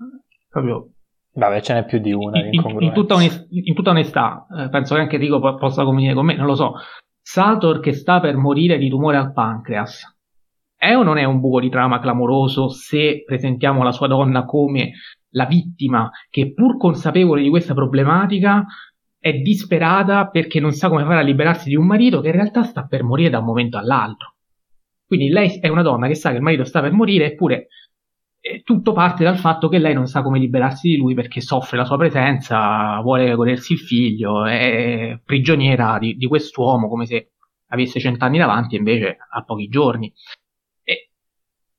proprio... 0.50 0.94
Vabbè, 1.34 1.62
ce 1.62 1.76
n'è 1.76 1.86
più 1.86 2.00
di 2.00 2.12
una. 2.12 2.40
In, 2.40 2.64
in, 2.80 2.92
tutta, 2.92 3.14
onest- 3.14 3.46
in 3.52 3.76
tutta, 3.76 3.92
onestà, 3.92 4.48
eh, 4.58 4.70
penso 4.70 4.96
che 4.96 5.02
anche 5.02 5.18
Enrico 5.18 5.40
po- 5.40 5.58
possa 5.58 5.84
convenire 5.84 6.16
con 6.16 6.26
me, 6.26 6.36
non 6.36 6.48
lo 6.48 6.56
so. 6.56 6.74
Sator 7.22 7.80
che 7.80 7.94
sta 7.94 8.20
per 8.20 8.36
morire 8.36 8.80
di 8.80 8.90
tumore 8.90 9.18
al 9.18 9.32
pancreas. 9.32 10.18
È 10.76 10.96
o 10.96 11.04
non 11.04 11.20
è 11.20 11.24
un 11.24 11.40
buco 11.40 11.60
di 11.60 11.70
trama 11.70 12.00
clamoroso 12.00 12.70
se 12.70 13.22
presentiamo 13.24 13.84
la 13.84 13.92
sua 13.92 14.08
donna 14.08 14.44
come 14.46 14.94
la 15.34 15.46
vittima 15.46 16.10
che 16.32 16.52
pur 16.54 16.78
consapevole 16.78 17.44
di 17.44 17.50
questa 17.50 17.76
problematica 17.76 18.66
è 19.20 19.34
disperata 19.34 20.30
perché 20.30 20.60
non 20.60 20.72
sa 20.72 20.90
come 20.90 21.04
fare 21.04 21.20
a 21.20 21.24
liberarsi 21.24 21.70
di 21.70 21.76
un 21.76 21.86
marito 21.86 22.22
che 22.22 22.30
in 22.30 22.34
realtà 22.34 22.64
sta 22.64 22.88
per 22.88 23.04
morire 23.04 23.30
da 23.30 23.38
un 23.38 23.46
momento 23.46 23.78
all'altro. 23.78 24.32
Quindi 25.08 25.30
lei 25.30 25.60
è 25.60 25.70
una 25.70 25.82
donna 25.82 26.08
che 26.08 26.16
sa 26.16 26.32
che 26.32 26.36
il 26.36 26.42
marito 26.42 26.66
sta 26.66 26.82
per 26.82 26.92
morire, 26.92 27.28
eppure 27.28 27.68
eh, 28.42 28.62
tutto 28.64 28.94
parte 28.94 29.24
dal 29.24 29.38
fatto 29.38 29.70
che 29.70 29.78
lei 29.78 29.94
non 29.94 30.08
sa 30.08 30.22
come 30.22 30.40
liberarsi 30.40 30.90
di 30.90 30.98
lui 30.98 31.14
perché 31.14 31.42
soffre 31.42 31.78
la 31.78 31.86
sua 31.86 31.98
presenza, 31.98 33.00
vuole 33.02 33.34
godersi 33.36 33.74
il 33.74 33.80
figlio, 33.80 34.46
è 34.46 35.20
prigioniera 35.24 35.98
di, 35.98 36.16
di 36.16 36.28
quest'uomo 36.28 36.88
come 36.88 37.06
se 37.06 37.32
avesse 37.70 38.00
cent'anni 38.00 38.38
davanti 38.38 38.76
e 38.76 38.78
invece 38.80 39.18
ha 39.30 39.44
pochi 39.44 39.68
giorni. 39.68 40.14
E 40.84 41.12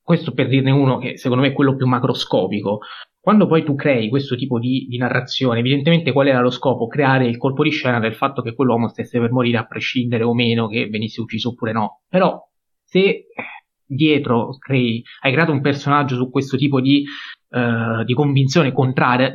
questo 0.01 0.33
per 0.33 0.47
dirne 0.47 0.71
uno 0.71 0.97
che 0.97 1.17
secondo 1.17 1.43
me 1.43 1.49
è 1.49 1.53
quello 1.53 1.75
più 1.75 1.87
macroscopico. 1.87 2.79
Quando 3.19 3.47
poi 3.47 3.63
tu 3.63 3.75
crei 3.75 4.09
questo 4.09 4.35
tipo 4.35 4.59
di, 4.59 4.87
di, 4.89 4.97
narrazione, 4.97 5.59
evidentemente 5.59 6.11
qual 6.13 6.27
era 6.27 6.39
lo 6.39 6.49
scopo? 6.49 6.87
Creare 6.87 7.27
il 7.27 7.37
colpo 7.37 7.63
di 7.63 7.69
scena 7.69 7.99
del 7.99 8.15
fatto 8.15 8.41
che 8.41 8.55
quell'uomo 8.55 8.87
stesse 8.87 9.19
per 9.19 9.31
morire 9.31 9.57
a 9.57 9.67
prescindere 9.67 10.23
o 10.23 10.33
meno 10.33 10.67
che 10.67 10.87
venisse 10.87 11.21
ucciso 11.21 11.49
oppure 11.49 11.73
no. 11.73 12.01
Però 12.07 12.48
se 12.89 13.27
dietro 13.85 14.57
crei, 14.57 15.03
hai 15.21 15.31
creato 15.31 15.51
un 15.51 15.61
personaggio 15.61 16.15
su 16.15 16.29
questo 16.29 16.57
tipo 16.57 16.81
di, 16.81 17.05
uh, 17.49 18.03
di 18.03 18.13
convinzione 18.13 18.71
contraria, 18.71 19.31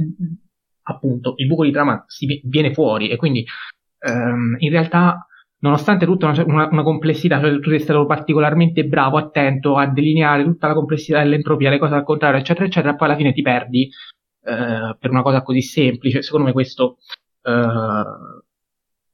appunto 0.82 1.35
il 1.36 1.47
buco 1.47 1.64
di 1.64 1.72
trama 1.72 2.05
si 2.06 2.40
viene 2.44 2.72
fuori 2.72 3.09
e 3.09 3.16
quindi 3.16 3.44
um, 4.06 4.56
in 4.59 4.70
realtà 4.70 5.26
nonostante 5.59 6.05
tutta 6.05 6.28
una, 6.28 6.44
una, 6.44 6.68
una 6.70 6.82
complessità, 6.82 7.40
cioè 7.40 7.59
tu 7.59 7.70
sei 7.70 7.81
stato 7.81 8.05
particolarmente 8.05 8.85
bravo, 8.85 9.16
attento 9.16 9.76
a 9.76 9.86
delineare 9.86 10.44
tutta 10.44 10.66
la 10.66 10.74
complessità 10.74 11.20
dell'entropia, 11.20 11.70
le 11.70 11.78
cose 11.78 11.94
al 11.94 12.05
contrario, 12.05 12.39
eccetera, 12.39 12.66
eccetera, 12.66 12.94
poi 12.94 13.09
alla 13.09 13.16
fine 13.16 13.32
ti 13.32 13.40
perdi 13.40 13.89
eh, 14.43 14.97
per 14.98 15.10
una 15.10 15.22
cosa 15.22 15.43
così 15.43 15.62
semplice. 15.62 16.20
Secondo 16.22 16.47
me 16.47 16.52
questo 16.52 16.98
eh, 17.43 18.05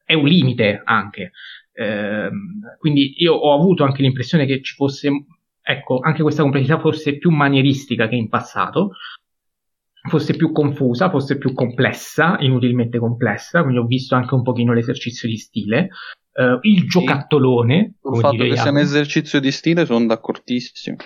è 0.05 0.15
un 0.15 0.27
limite 0.27 0.83
anche. 0.85 1.31
Eh, 1.73 2.31
quindi 2.79 3.15
io 3.17 3.35
ho 3.35 3.55
avuto 3.55 3.85
anche 3.85 4.03
l'impressione 4.03 4.47
che 4.47 4.63
ci 4.63 4.75
fosse, 4.75 5.11
ecco, 5.63 5.99
anche 6.01 6.23
questa 6.23 6.43
complessità 6.43 6.79
fosse 6.79 7.19
più 7.19 7.31
manieristica 7.31 8.09
che 8.09 8.17
in 8.17 8.29
passato, 8.29 8.93
fosse 10.09 10.35
più 10.35 10.53
confusa, 10.53 11.11
fosse 11.11 11.37
più 11.39 11.53
complessa, 11.53 12.37
inutilmente 12.41 12.99
complessa, 12.99 13.63
quindi 13.63 13.81
ho 13.81 13.87
visto 13.87 14.15
anche 14.15 14.35
un 14.35 14.43
pochino 14.43 14.73
l'esercizio 14.73 15.29
di 15.29 15.37
stile, 15.37 15.89
uh, 16.33 16.59
il 16.63 16.89
giocattolone. 16.89 17.97
Sul 18.01 18.17
fatto 18.17 18.45
che 18.45 18.57
sia 18.57 18.71
un 18.71 18.79
esercizio 18.79 19.41
di 19.41 19.51
stile 19.51 19.85
sono 19.85 20.07
d'accordissimo. 20.07 20.97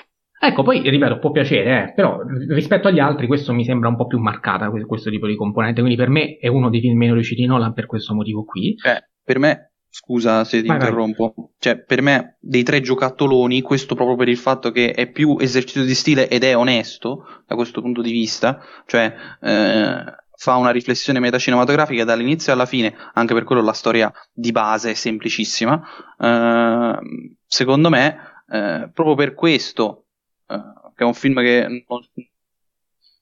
Ecco, 0.40 0.62
poi 0.62 0.88
ripeto, 0.88 1.18
può 1.18 1.30
piacere, 1.30 1.84
eh, 1.84 1.92
però 1.94 2.20
rispetto 2.48 2.88
agli 2.88 2.98
altri 2.98 3.26
questo 3.26 3.54
mi 3.54 3.64
sembra 3.64 3.88
un 3.88 3.96
po' 3.96 4.06
più 4.06 4.18
marcata 4.18 4.68
questo 4.68 5.08
tipo 5.08 5.26
di 5.26 5.36
componente, 5.36 5.80
quindi 5.80 5.96
per 5.96 6.10
me 6.10 6.36
è 6.36 6.48
uno 6.48 6.68
dei 6.68 6.80
film 6.80 6.98
meno 6.98 7.14
riusciti 7.14 7.40
di 7.40 7.46
Nolan 7.46 7.72
per 7.72 7.86
questo 7.86 8.14
motivo 8.14 8.44
qui. 8.44 8.74
Eh, 8.74 9.08
per 9.22 9.38
me, 9.38 9.73
scusa 9.94 10.42
se 10.42 10.60
ti 10.60 10.66
vai, 10.66 10.76
interrompo, 10.76 11.34
vai. 11.36 11.46
cioè 11.60 11.78
per 11.78 12.02
me 12.02 12.36
dei 12.40 12.64
tre 12.64 12.80
giocattoloni, 12.80 13.62
questo 13.62 13.94
proprio 13.94 14.16
per 14.16 14.28
il 14.28 14.36
fatto 14.36 14.72
che 14.72 14.90
è 14.90 15.08
più 15.08 15.36
esercizio 15.38 15.84
di 15.84 15.94
stile 15.94 16.28
ed 16.28 16.42
è 16.42 16.56
onesto 16.56 17.42
da 17.46 17.54
questo 17.54 17.80
punto 17.80 18.02
di 18.02 18.10
vista, 18.10 18.60
cioè... 18.86 19.14
Eh, 19.40 20.22
fa 20.36 20.56
una 20.56 20.70
riflessione 20.70 21.20
metacinematografica 21.20 22.04
dall'inizio 22.04 22.52
alla 22.52 22.66
fine, 22.66 22.94
anche 23.14 23.32
per 23.32 23.44
quello 23.44 23.62
la 23.62 23.72
storia 23.72 24.12
di 24.32 24.50
base 24.50 24.90
è 24.90 24.94
semplicissima. 24.94 25.80
Eh, 26.18 26.98
secondo 27.46 27.88
me, 27.88 28.42
eh, 28.50 28.90
proprio 28.92 29.14
per 29.14 29.34
questo, 29.34 30.06
eh, 30.48 30.56
che 30.94 31.02
è 31.02 31.06
un 31.06 31.14
film 31.14 31.40
che 31.40 31.84
non, 31.86 32.00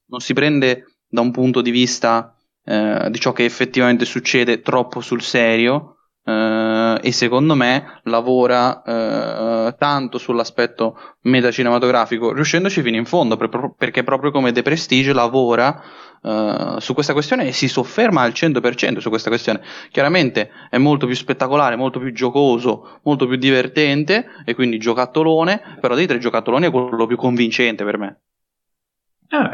non, 0.07 0.21
si 0.21 0.33
prende 0.33 0.97
da 1.07 1.21
un 1.21 1.31
punto 1.31 1.61
di 1.61 1.71
vista 1.71 2.35
eh, 2.65 3.09
di 3.11 3.21
ciò 3.21 3.33
che 3.33 3.45
effettivamente 3.45 4.07
succede 4.07 4.63
troppo 4.63 5.01
sul 5.01 5.23
serio, 5.23 5.99
Uh, 6.25 6.99
e 7.03 7.11
secondo 7.11 7.57
me 7.57 8.01
lavora 8.05 8.83
uh, 8.85 9.75
tanto 9.77 10.19
sull'aspetto 10.19 10.97
metacinematografico, 11.23 12.33
riuscendoci 12.33 12.81
fino 12.81 12.97
in 12.97 13.07
fondo, 13.07 13.37
per, 13.37 13.75
perché 13.77 14.05
proprio 14.05 14.31
come 14.31 14.53
The 14.53 14.63
Prestige 14.63 15.13
lavora 15.13 15.83
uh, 16.23 16.79
su 16.79 16.95
questa 16.95 17.13
questione 17.13 17.49
e 17.49 17.53
si 17.53 17.67
sofferma 17.67 18.21
al 18.21 18.31
100% 18.31 18.99
su 18.99 19.09
questa 19.09 19.31
questione. 19.31 19.63
Chiaramente 19.91 20.51
è 20.71 20.79
molto 20.79 21.07
più 21.07 21.17
spettacolare, 21.17 21.75
molto 21.75 21.99
più 21.99 22.13
giocoso, 22.13 23.01
molto 23.03 23.27
più 23.27 23.37
divertente 23.37 24.27
e 24.45 24.55
quindi 24.55 24.79
giocattolone, 24.79 25.79
però 25.81 25.97
dei 25.97 26.07
tre 26.07 26.19
giocattoloni 26.19 26.67
è 26.67 26.71
quello 26.71 27.07
più 27.07 27.17
convincente 27.17 27.83
per 27.83 27.99
me. 27.99 28.21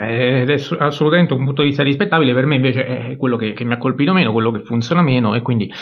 ed 0.00 0.50
è 0.50 0.60
assolutamente 0.80 1.32
un 1.32 1.46
punto 1.46 1.62
di 1.62 1.68
vista 1.68 1.82
rispettabile, 1.82 2.34
per 2.34 2.44
me 2.44 2.56
invece 2.56 2.84
è 2.84 3.16
quello 3.16 3.38
che, 3.38 3.54
che 3.54 3.64
mi 3.64 3.72
ha 3.72 3.78
colpito 3.78 4.12
meno, 4.12 4.32
quello 4.32 4.50
che 4.50 4.64
funziona 4.64 5.00
meno 5.00 5.34
e 5.34 5.40
quindi 5.40 5.72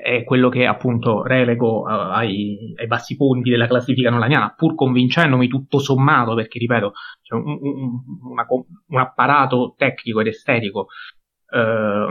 è 0.00 0.24
quello 0.24 0.48
che 0.48 0.66
appunto 0.66 1.22
relego 1.22 1.82
uh, 1.82 1.86
ai, 1.86 2.74
ai, 2.76 2.86
bassi 2.86 3.16
punti 3.16 3.50
della 3.50 3.66
classifica 3.66 4.10
nolaniana, 4.10 4.54
pur 4.56 4.74
convincendomi 4.74 5.48
tutto 5.48 5.78
sommato, 5.78 6.34
perché 6.34 6.58
ripeto, 6.58 6.92
c'è 7.22 7.34
un, 7.34 7.58
un, 7.60 8.02
una, 8.30 8.46
un 8.88 8.98
apparato 8.98 9.74
tecnico 9.76 10.20
ed 10.20 10.28
estetico, 10.28 10.88
uh, 11.50 12.10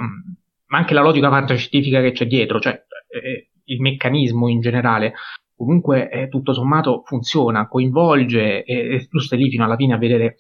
ma 0.67 0.77
anche 0.77 0.93
la 0.93 1.01
logica 1.01 1.29
fantascientifica 1.29 2.01
che 2.01 2.11
c'è 2.11 2.25
dietro, 2.27 2.59
cioè 2.59 2.83
eh, 3.09 3.49
il 3.65 3.81
meccanismo 3.81 4.47
in 4.47 4.61
generale, 4.61 5.13
comunque 5.55 6.09
eh, 6.09 6.27
tutto 6.27 6.53
sommato 6.53 7.03
funziona, 7.05 7.67
coinvolge 7.67 8.63
e, 8.63 8.95
e 8.95 9.07
tu 9.07 9.19
stai 9.19 9.39
lì 9.39 9.49
fino 9.49 9.63
alla 9.63 9.75
fine 9.75 9.93
a 9.93 9.97
vedere 9.97 10.37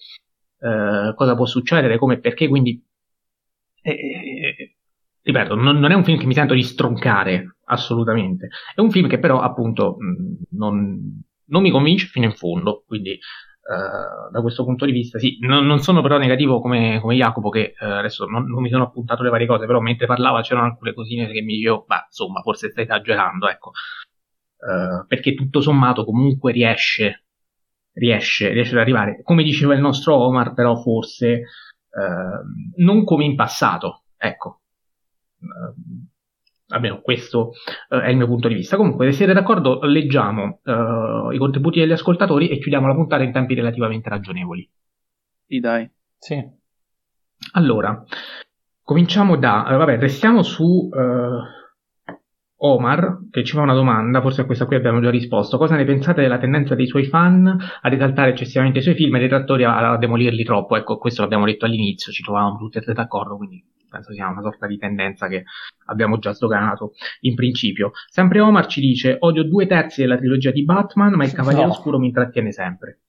uh, 0.59 1.13
cosa 1.15 1.35
può 1.35 1.45
succedere, 1.45 1.97
come 1.97 2.15
e 2.15 2.19
perché, 2.19 2.47
quindi 2.47 2.83
eh, 3.81 4.64
ripeto, 5.25 5.55
non, 5.55 5.79
non, 5.79 5.91
è 5.91 5.95
un 5.95 6.03
film 6.03 6.19
che 6.19 6.27
mi 6.27 6.35
sento 6.35 6.53
di 6.53 6.61
stroncare, 6.61 7.57
assolutamente. 7.65 8.49
È 8.75 8.79
un 8.79 8.91
film 8.91 9.07
che 9.07 9.17
però, 9.17 9.41
appunto, 9.41 9.97
non, 10.51 11.21
non 11.45 11.61
mi 11.63 11.71
convince 11.71 12.05
fino 12.07 12.25
in 12.25 12.33
fondo, 12.33 12.83
quindi 12.85 13.17
Uh, 13.67 14.31
da 14.31 14.41
questo 14.41 14.63
punto 14.63 14.85
di 14.85 14.91
vista, 14.91 15.17
sì, 15.17 15.39
non, 15.39 15.65
non 15.65 15.79
sono 15.79 16.03
però 16.03 16.19
negativo 16.19 16.61
come, 16.61 16.99
come 17.01 17.15
Jacopo, 17.15 17.49
che 17.49 17.73
uh, 17.79 17.85
adesso 17.85 18.25
non, 18.27 18.45
mi 18.61 18.69
sono 18.69 18.83
appuntato 18.83 19.23
le 19.23 19.31
varie 19.31 19.47
cose, 19.47 19.65
però 19.65 19.79
mentre 19.79 20.05
parlava 20.05 20.43
c'erano 20.43 20.67
alcune 20.67 20.93
cosine 20.93 21.25
che 21.31 21.41
mi 21.41 21.55
dicevo, 21.55 21.85
ma 21.87 22.03
insomma, 22.05 22.41
forse 22.41 22.69
stai 22.69 22.83
esagerando, 22.83 23.49
ecco, 23.49 23.69
uh, 23.69 25.07
perché 25.07 25.33
tutto 25.33 25.61
sommato 25.61 26.05
comunque 26.05 26.51
riesce 26.51 27.25
riesce, 27.95 28.49
riesce 28.49 28.73
ad 28.73 28.81
arrivare, 28.81 29.21
come 29.23 29.43
diceva 29.43 29.73
il 29.73 29.81
nostro 29.81 30.15
Omar, 30.15 30.53
però 30.53 30.75
forse 30.75 31.27
eh, 31.27 31.43
non 32.77 33.03
come 33.03 33.25
in 33.25 33.35
passato, 33.35 34.03
ecco. 34.17 34.61
Eh, 35.39 36.13
almeno 36.67 37.01
questo 37.01 37.51
eh, 37.89 38.01
è 38.01 38.09
il 38.09 38.17
mio 38.17 38.27
punto 38.27 38.47
di 38.47 38.55
vista. 38.55 38.77
Comunque, 38.77 39.05
se 39.07 39.17
siete 39.17 39.33
d'accordo, 39.33 39.81
leggiamo 39.83 40.59
eh, 40.63 41.35
i 41.35 41.37
contributi 41.37 41.79
degli 41.79 41.91
ascoltatori 41.91 42.49
e 42.49 42.57
chiudiamo 42.57 42.87
la 42.87 42.95
puntata 42.95 43.23
in 43.23 43.31
tempi 43.31 43.53
relativamente 43.53 44.09
ragionevoli. 44.09 44.69
Sì, 45.47 45.59
dai. 45.59 45.89
Sì. 46.17 46.43
Allora, 47.53 48.03
cominciamo 48.81 49.35
da... 49.37 49.67
eh, 49.67 49.75
vabbè, 49.75 49.99
restiamo 49.99 50.41
su 50.41 50.89
eh, 50.91 51.63
Omar, 52.57 53.19
che 53.29 53.43
ci 53.43 53.53
fa 53.53 53.61
una 53.61 53.73
domanda, 53.73 54.21
forse 54.21 54.41
a 54.41 54.45
questa 54.45 54.65
qui 54.65 54.75
abbiamo 54.75 55.01
già 55.01 55.11
risposto. 55.11 55.57
Cosa 55.57 55.75
ne 55.75 55.85
pensate 55.85 56.21
della 56.21 56.39
tendenza 56.39 56.73
dei 56.73 56.87
suoi 56.87 57.05
fan 57.05 57.45
a 57.45 57.89
risaltare 57.89 58.31
eccessivamente 58.31 58.79
i 58.79 58.81
suoi 58.81 58.95
film 58.95 59.15
e 59.15 59.19
dei 59.19 59.27
trattori 59.27 59.65
a, 59.65 59.91
a 59.91 59.97
demolirli 59.97 60.43
troppo? 60.43 60.75
Ecco, 60.77 60.97
questo 60.97 61.21
l'abbiamo 61.21 61.45
detto 61.45 61.65
all'inizio, 61.65 62.11
ci 62.11 62.23
trovavamo 62.23 62.57
tutti 62.57 62.79
e 62.79 62.81
tre 62.81 62.93
d'accordo, 62.93 63.37
quindi 63.37 63.63
penso 63.95 64.13
sia 64.13 64.27
una 64.27 64.41
sorta 64.41 64.67
di 64.67 64.77
tendenza 64.77 65.27
che 65.27 65.43
abbiamo 65.85 66.19
già 66.19 66.33
sdoganato 66.33 66.93
in 67.21 67.35
principio. 67.35 67.91
Sempre 68.09 68.41
Omar 68.41 68.65
ci 68.67 68.81
dice: 68.81 69.15
Odio 69.19 69.43
due 69.43 69.65
terzi 69.67 70.01
della 70.01 70.17
trilogia 70.17 70.51
di 70.51 70.63
Batman, 70.63 71.13
ma 71.13 71.23
il 71.23 71.33
Cavaliere 71.33 71.65
No. 71.65 71.71
Oscuro 71.71 71.99
mi 71.99 72.07
intrattiene 72.07 72.51
sempre. 72.51 73.01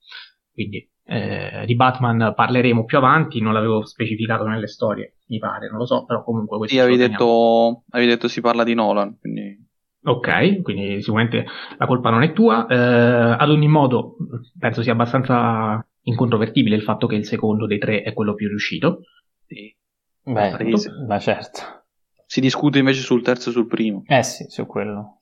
Quindi 0.51 0.89
eh, 1.03 1.63
di 1.65 1.75
Batman 1.75 2.33
parleremo 2.35 2.85
più 2.85 2.97
avanti, 2.97 3.39
non 3.39 3.53
l'avevo 3.53 3.85
specificato 3.85 4.45
nelle 4.45 4.67
storie, 4.67 5.17
mi 5.27 5.37
pare, 5.37 5.69
non 5.69 5.77
lo 5.77 5.85
so, 5.85 6.05
però 6.05 6.23
comunque 6.23 6.57
questo 6.57 6.75
Sì, 6.75 6.81
avevi 6.81 6.97
detto, 6.97 7.83
avevi 7.91 8.09
detto 8.09 8.27
si 8.27 8.41
parla 8.41 8.63
di 8.63 8.73
Nolan, 8.73 9.17
quindi... 9.19 9.65
Ok, 10.03 10.61
quindi 10.61 11.01
sicuramente 11.01 11.45
la 11.77 11.85
colpa 11.85 12.09
non 12.09 12.23
è 12.23 12.31
tua. 12.31 12.65
Eh, 12.65 13.35
ad 13.37 13.49
ogni 13.49 13.67
modo, 13.67 14.15
penso 14.57 14.81
sia 14.81 14.93
abbastanza 14.93 15.85
incontrovertibile 16.03 16.77
il 16.77 16.83
fatto 16.83 17.07
che 17.07 17.15
il 17.15 17.25
secondo 17.25 17.67
dei 17.67 17.77
tre 17.77 18.01
è 18.03 18.13
quello 18.13 18.33
più 18.33 18.47
riuscito. 18.47 19.01
sì. 19.45 19.76
Beh, 20.27 20.51
Palese. 20.51 20.91
ma 21.07 21.17
certo. 21.19 21.61
Si 22.25 22.41
discute 22.41 22.79
invece 22.79 22.99
sul 22.99 23.21
terzo 23.21 23.49
e 23.49 23.53
sul 23.53 23.67
primo. 23.67 24.03
Eh 24.05 24.23
sì, 24.23 24.45
su 24.49 24.65
quello. 24.65 25.19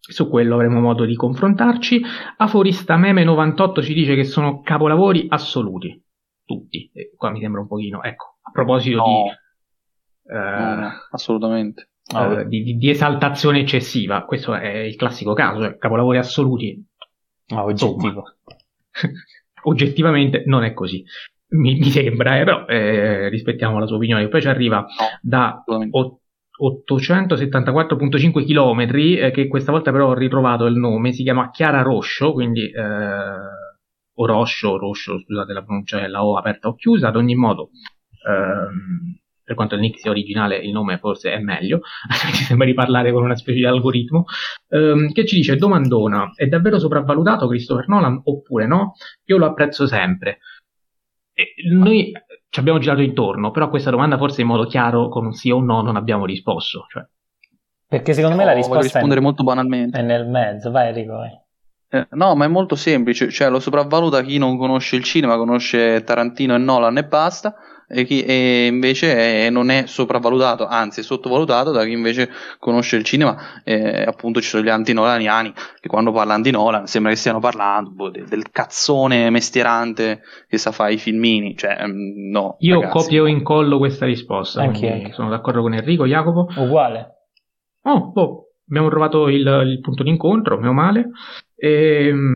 Su 0.00 0.28
quello 0.30 0.54
avremo 0.54 0.80
modo 0.80 1.04
di 1.04 1.14
confrontarci. 1.14 2.00
Aforista 2.38 2.96
Meme 2.96 3.24
98 3.24 3.82
ci 3.82 3.92
dice 3.92 4.14
che 4.14 4.24
sono 4.24 4.62
capolavori 4.62 5.26
assoluti. 5.28 6.02
Tutti. 6.44 6.90
E 6.94 7.12
qua 7.14 7.30
mi 7.30 7.40
sembra 7.40 7.60
un 7.60 7.66
pochino. 7.66 8.02
Ecco, 8.02 8.38
a 8.40 8.50
proposito 8.50 8.96
No, 8.96 9.04
di, 9.04 10.34
eh, 10.34 10.38
no, 10.38 10.74
no, 10.76 10.90
assolutamente. 11.10 11.90
Ah, 12.14 12.40
eh, 12.40 12.48
di, 12.48 12.62
di- 12.62 12.76
di 12.78 12.88
esaltazione 12.88 13.60
eccessiva, 13.60 14.24
questo 14.24 14.54
è 14.54 14.78
il 14.78 14.96
classico 14.96 15.34
caso. 15.34 15.60
Cioè, 15.60 15.76
capolavori 15.76 16.16
assoluti 16.16 16.82
ah, 17.48 17.64
oggettivo. 17.64 18.36
oggettivamente 19.64 20.44
non 20.46 20.64
è 20.64 20.72
così. 20.72 21.04
Mi, 21.50 21.78
mi 21.78 21.90
sembra, 21.90 22.36
eh, 22.38 22.44
però 22.44 22.66
eh, 22.66 23.28
rispettiamo 23.30 23.78
la 23.78 23.86
sua 23.86 23.96
opinione. 23.96 24.28
Poi 24.28 24.40
ci 24.42 24.48
arriva 24.48 24.86
da 25.22 25.48
assolutamente. 25.50 25.96
o- 25.98 26.20
874.5 26.60 28.44
km, 28.44 29.16
eh, 29.16 29.30
che 29.30 29.46
questa 29.46 29.70
volta 29.70 29.92
però 29.92 30.08
ho 30.08 30.14
ritrovato 30.14 30.66
il 30.66 30.74
nome, 30.76 31.12
si 31.12 31.22
chiama 31.22 31.50
Chiara 31.50 31.82
Roscio, 31.82 32.32
quindi 32.32 32.68
eh, 32.68 32.82
o 34.20 34.26
Roscio, 34.26 34.76
Roscio, 34.76 35.20
scusate 35.20 35.52
la 35.52 35.62
pronuncia 35.62 36.00
è 36.02 36.08
la 36.08 36.24
O 36.24 36.36
aperta 36.36 36.68
o 36.68 36.74
chiusa, 36.74 37.08
ad 37.08 37.16
ogni 37.16 37.36
modo, 37.36 37.70
ehm, 38.26 39.18
per 39.44 39.54
quanto 39.54 39.74
il 39.76 39.80
nick 39.80 40.00
sia 40.00 40.10
originale, 40.10 40.56
il 40.58 40.72
nome 40.72 40.98
forse 40.98 41.32
è 41.32 41.38
meglio, 41.38 41.80
mi 42.26 42.32
sembra 42.32 42.66
di 42.66 42.74
parlare 42.74 43.12
con 43.12 43.22
una 43.22 43.36
specie 43.36 43.58
di 43.60 43.64
algoritmo, 43.66 44.24
ehm, 44.68 45.12
che 45.12 45.24
ci 45.24 45.36
dice, 45.36 45.56
domandona, 45.56 46.32
è 46.34 46.46
davvero 46.46 46.78
sopravvalutato 46.78 47.46
Christopher 47.46 47.86
Nolan 47.88 48.20
oppure 48.24 48.66
no? 48.66 48.94
Io 49.26 49.38
lo 49.38 49.46
apprezzo 49.46 49.86
sempre. 49.86 50.38
Noi 51.70 52.12
ci 52.48 52.60
abbiamo 52.60 52.78
girato 52.78 53.00
intorno, 53.00 53.50
però 53.50 53.66
a 53.66 53.68
questa 53.68 53.90
domanda 53.90 54.16
forse 54.16 54.40
in 54.40 54.46
modo 54.48 54.64
chiaro, 54.66 55.08
con 55.08 55.26
un 55.26 55.32
sì 55.32 55.50
o 55.50 55.56
un 55.58 55.66
no, 55.66 55.82
non 55.82 55.96
abbiamo 55.96 56.24
risposto. 56.24 56.86
Cioè, 56.88 57.06
Perché 57.86 58.12
secondo 58.12 58.36
me 58.36 58.42
No, 58.42 58.50
la 58.50 58.54
risposta 58.56 58.82
rispondere 58.82 59.20
è, 59.20 59.22
molto 59.22 59.42
banalmente. 59.44 59.98
è 59.98 60.02
nel 60.02 60.26
mezzo. 60.28 60.70
Vai 60.70 60.88
Enrico, 60.88 61.12
vai. 61.14 61.30
Eh, 61.90 62.06
no, 62.10 62.34
ma 62.34 62.44
è 62.44 62.48
molto 62.48 62.74
semplice, 62.74 63.30
cioè 63.30 63.48
lo 63.48 63.60
sopravvaluta 63.60 64.22
chi 64.22 64.36
non 64.36 64.58
conosce 64.58 64.96
il 64.96 65.04
cinema, 65.04 65.36
conosce 65.38 66.04
Tarantino 66.04 66.54
e 66.54 66.58
Nolan 66.58 66.98
e 66.98 67.04
basta, 67.04 67.54
e 67.88 68.04
chi 68.04 68.22
e 68.22 68.66
invece 68.66 69.46
è- 69.46 69.50
non 69.50 69.70
è 69.70 69.84
sopravvalutato, 69.86 70.66
anzi 70.66 71.00
è 71.00 71.02
sottovalutato 71.02 71.70
da 71.72 71.84
chi 71.84 71.92
invece 71.92 72.30
conosce 72.58 72.96
il 72.96 73.04
cinema, 73.04 73.62
e 73.64 74.02
appunto 74.02 74.40
ci 74.40 74.48
sono 74.48 74.62
gli 74.62 74.68
anti-nolaniani 74.68 75.52
che 75.80 75.88
quando 75.88 76.12
parlano 76.12 76.42
di 76.42 76.50
Nolan 76.50 76.86
sembra 76.86 77.10
che 77.10 77.16
stiano 77.16 77.38
parlando 77.38 77.90
boh, 77.90 78.10
de- 78.10 78.24
del 78.24 78.50
cazzone 78.50 79.30
mestierante 79.30 80.20
che 80.48 80.58
sa 80.58 80.70
fare 80.70 80.92
i 80.92 80.98
filmini, 80.98 81.56
cioè 81.56 81.86
mm, 81.86 82.30
no. 82.30 82.56
io 82.60 82.80
ragazzi. 82.80 82.98
copio 82.98 83.26
e 83.26 83.30
incollo 83.30 83.78
questa 83.78 84.04
risposta. 84.04 84.60
Anche. 84.60 85.10
Sono 85.12 85.30
d'accordo 85.30 85.62
con 85.62 85.74
Enrico, 85.74 86.06
Jacopo. 86.06 86.48
Uguale. 86.56 87.14
Oh, 87.82 88.10
boh, 88.10 88.50
abbiamo 88.68 88.88
trovato 88.90 89.28
il, 89.28 89.46
il 89.66 89.80
punto 89.80 90.02
d'incontro, 90.02 90.58
meno 90.58 90.72
male. 90.72 91.10
Ehm, 91.56 92.34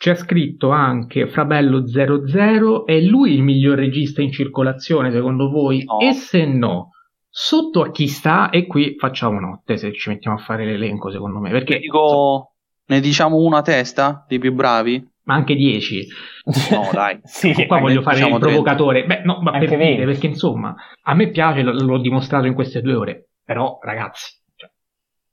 c'è 0.00 0.14
scritto 0.14 0.70
anche 0.70 1.26
Frabello 1.28 1.86
00, 1.86 2.86
è 2.86 2.98
lui 3.00 3.34
il 3.34 3.42
miglior 3.42 3.76
regista 3.76 4.22
in 4.22 4.32
circolazione 4.32 5.10
secondo 5.12 5.50
voi? 5.50 5.84
No. 5.84 5.98
E 6.00 6.14
se 6.14 6.46
no, 6.46 6.92
sotto 7.28 7.82
a 7.82 7.90
chi 7.90 8.06
sta? 8.08 8.48
E 8.48 8.66
qui 8.66 8.94
facciamo 8.98 9.38
notte 9.38 9.76
se 9.76 9.92
ci 9.92 10.08
mettiamo 10.08 10.38
a 10.38 10.40
fare 10.40 10.64
l'elenco 10.64 11.10
secondo 11.10 11.38
me, 11.38 11.50
Ne 11.50 11.58
perché 11.58 11.78
dico, 11.80 12.54
ne 12.86 13.00
diciamo 13.00 13.36
una 13.36 13.58
a 13.58 13.62
testa 13.62 14.24
dei 14.26 14.38
più 14.38 14.54
bravi? 14.54 15.06
ma 15.24 15.34
anche 15.34 15.54
10. 15.54 16.06
No, 16.70 16.88
dai. 16.94 17.20
sì, 17.24 17.52
Qua 17.66 17.78
voglio 17.78 18.00
fare 18.00 18.16
diciamo 18.16 18.36
il 18.36 18.40
provocatore. 18.40 19.04
Beh, 19.04 19.20
no, 19.24 19.40
ma 19.42 19.50
Anche 19.52 19.66
per 19.66 19.76
dire, 19.76 19.96
20. 19.96 20.04
perché 20.12 20.26
insomma, 20.28 20.74
a 21.02 21.14
me 21.14 21.28
piace, 21.28 21.62
l- 21.62 21.84
l'ho 21.84 21.98
dimostrato 21.98 22.46
in 22.46 22.54
queste 22.54 22.80
due 22.80 22.94
ore. 22.94 23.28
Però, 23.44 23.78
ragazzi, 23.82 24.32
cioè, 24.56 24.70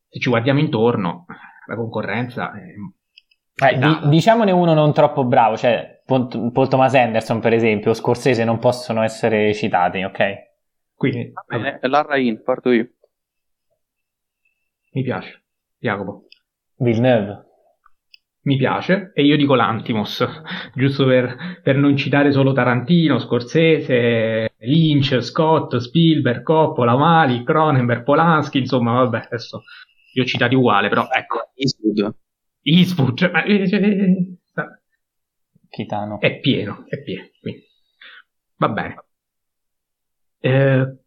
se 0.10 0.20
ci 0.20 0.30
guardiamo 0.30 0.60
intorno, 0.60 1.26
la 1.68 1.76
concorrenza 1.76 2.52
è... 2.52 2.64
Eh, 3.60 3.78
di- 3.78 4.10
diciamone 4.10 4.52
uno 4.52 4.74
non 4.74 4.94
troppo 4.94 5.24
bravo, 5.26 5.58
cioè 5.58 6.02
Paul, 6.06 6.52
Paul 6.52 6.68
Thomas 6.68 6.94
Anderson 6.94 7.40
per 7.40 7.54
esempio, 7.54 7.92
o 7.92 7.94
Scorsese 7.94 8.44
non 8.44 8.60
possono 8.60 9.02
essere 9.04 9.54
citati, 9.54 10.04
ok? 10.04 10.46
Quindi, 10.94 11.32
vabbè, 11.48 11.80
Larrain, 11.88 12.42
parto 12.44 12.72
io. 12.72 12.90
mi 14.94 15.04
piace. 15.04 15.44
Jacopo, 15.80 16.28
Villeneuve. 16.78 17.46
mi 18.44 18.58
piace. 18.58 19.12
E 19.14 19.24
io 19.24 19.38
dico 19.38 19.56
l'Antimos, 19.56 20.26
giusto 20.74 21.06
per, 21.06 21.60
per 21.62 21.76
non 21.78 21.96
citare 21.98 22.32
solo 22.32 22.54
Tarantino, 22.54 23.20
Scorsese, 23.20 24.56
Lynch, 24.60 25.22
Scott, 25.22 25.76
Spielberg, 25.78 26.44
Coppola, 26.44 26.96
Mali, 26.96 27.44
Cronenberg, 27.44 28.04
Polanski, 28.04 28.60
insomma, 28.60 28.94
vabbè, 29.04 29.26
adesso 29.26 29.64
li 30.14 30.22
ho 30.22 30.26
citati 30.26 30.56
uguale, 30.56 30.90
però 30.90 31.08
ecco, 31.12 31.52
Eastwood. 31.56 32.16
Eastwood, 32.70 33.18
cioè, 33.18 33.32
ma, 33.32 33.44
eh, 33.44 33.64
eh, 33.64 33.78
eh, 33.78 34.38
Chitano. 35.70 36.20
È 36.20 36.40
pieno, 36.40 36.86
è 36.88 37.02
pieno. 37.02 37.28
quindi. 37.40 37.64
Va 38.58 38.70
bene. 38.70 39.04
Eh, 40.40 40.98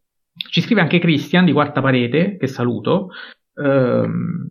ci 0.51 0.61
scrive 0.61 0.81
anche 0.81 0.99
Christian 0.99 1.45
di 1.45 1.53
Quarta 1.53 1.81
Parete, 1.81 2.37
che 2.37 2.47
saluto, 2.47 3.11
ehm, 3.55 4.49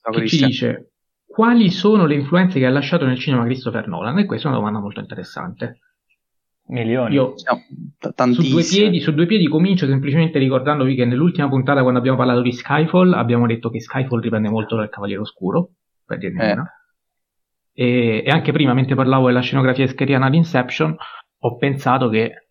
Ciao, 0.00 0.12
che 0.12 0.26
ci 0.26 0.44
dice 0.44 0.90
quali 1.36 1.70
sono 1.70 2.06
le 2.06 2.14
influenze 2.14 2.58
che 2.58 2.64
ha 2.64 2.70
lasciato 2.70 3.04
nel 3.04 3.18
cinema 3.18 3.44
Christopher 3.44 3.88
Nolan? 3.88 4.18
E 4.18 4.24
questa 4.24 4.46
è 4.46 4.50
una 4.50 4.58
domanda 4.58 4.80
molto 4.80 5.00
interessante. 5.00 5.80
Milioni. 6.68 7.14
Io 7.14 7.34
t- 7.34 8.32
su 8.32 8.42
due, 8.48 8.64
piedi, 8.64 9.00
su 9.00 9.12
due 9.12 9.26
piedi 9.26 9.46
comincio 9.46 9.86
semplicemente 9.86 10.38
ricordandovi 10.38 10.94
che 10.94 11.04
nell'ultima 11.04 11.48
puntata, 11.48 11.82
quando 11.82 11.98
abbiamo 11.98 12.16
parlato 12.16 12.40
di 12.40 12.52
Skyfall, 12.52 13.12
abbiamo 13.12 13.46
detto 13.46 13.68
che 13.68 13.80
Skyfall 13.80 14.20
riprende 14.20 14.48
molto 14.48 14.76
dal 14.76 14.88
Cavaliere 14.88 15.20
Oscuro, 15.20 15.72
per 16.06 16.18
dirne 16.18 16.48
Eh. 16.48 16.52
una. 16.52 16.70
E, 17.72 18.22
e 18.24 18.30
anche 18.30 18.52
prima, 18.52 18.72
mentre 18.72 18.94
parlavo 18.94 19.26
della 19.26 19.40
scenografia 19.40 19.84
escheriana 19.84 20.30
di 20.30 20.38
Inception, 20.38 20.96
ho 21.38 21.56
pensato 21.56 22.08
che 22.08 22.46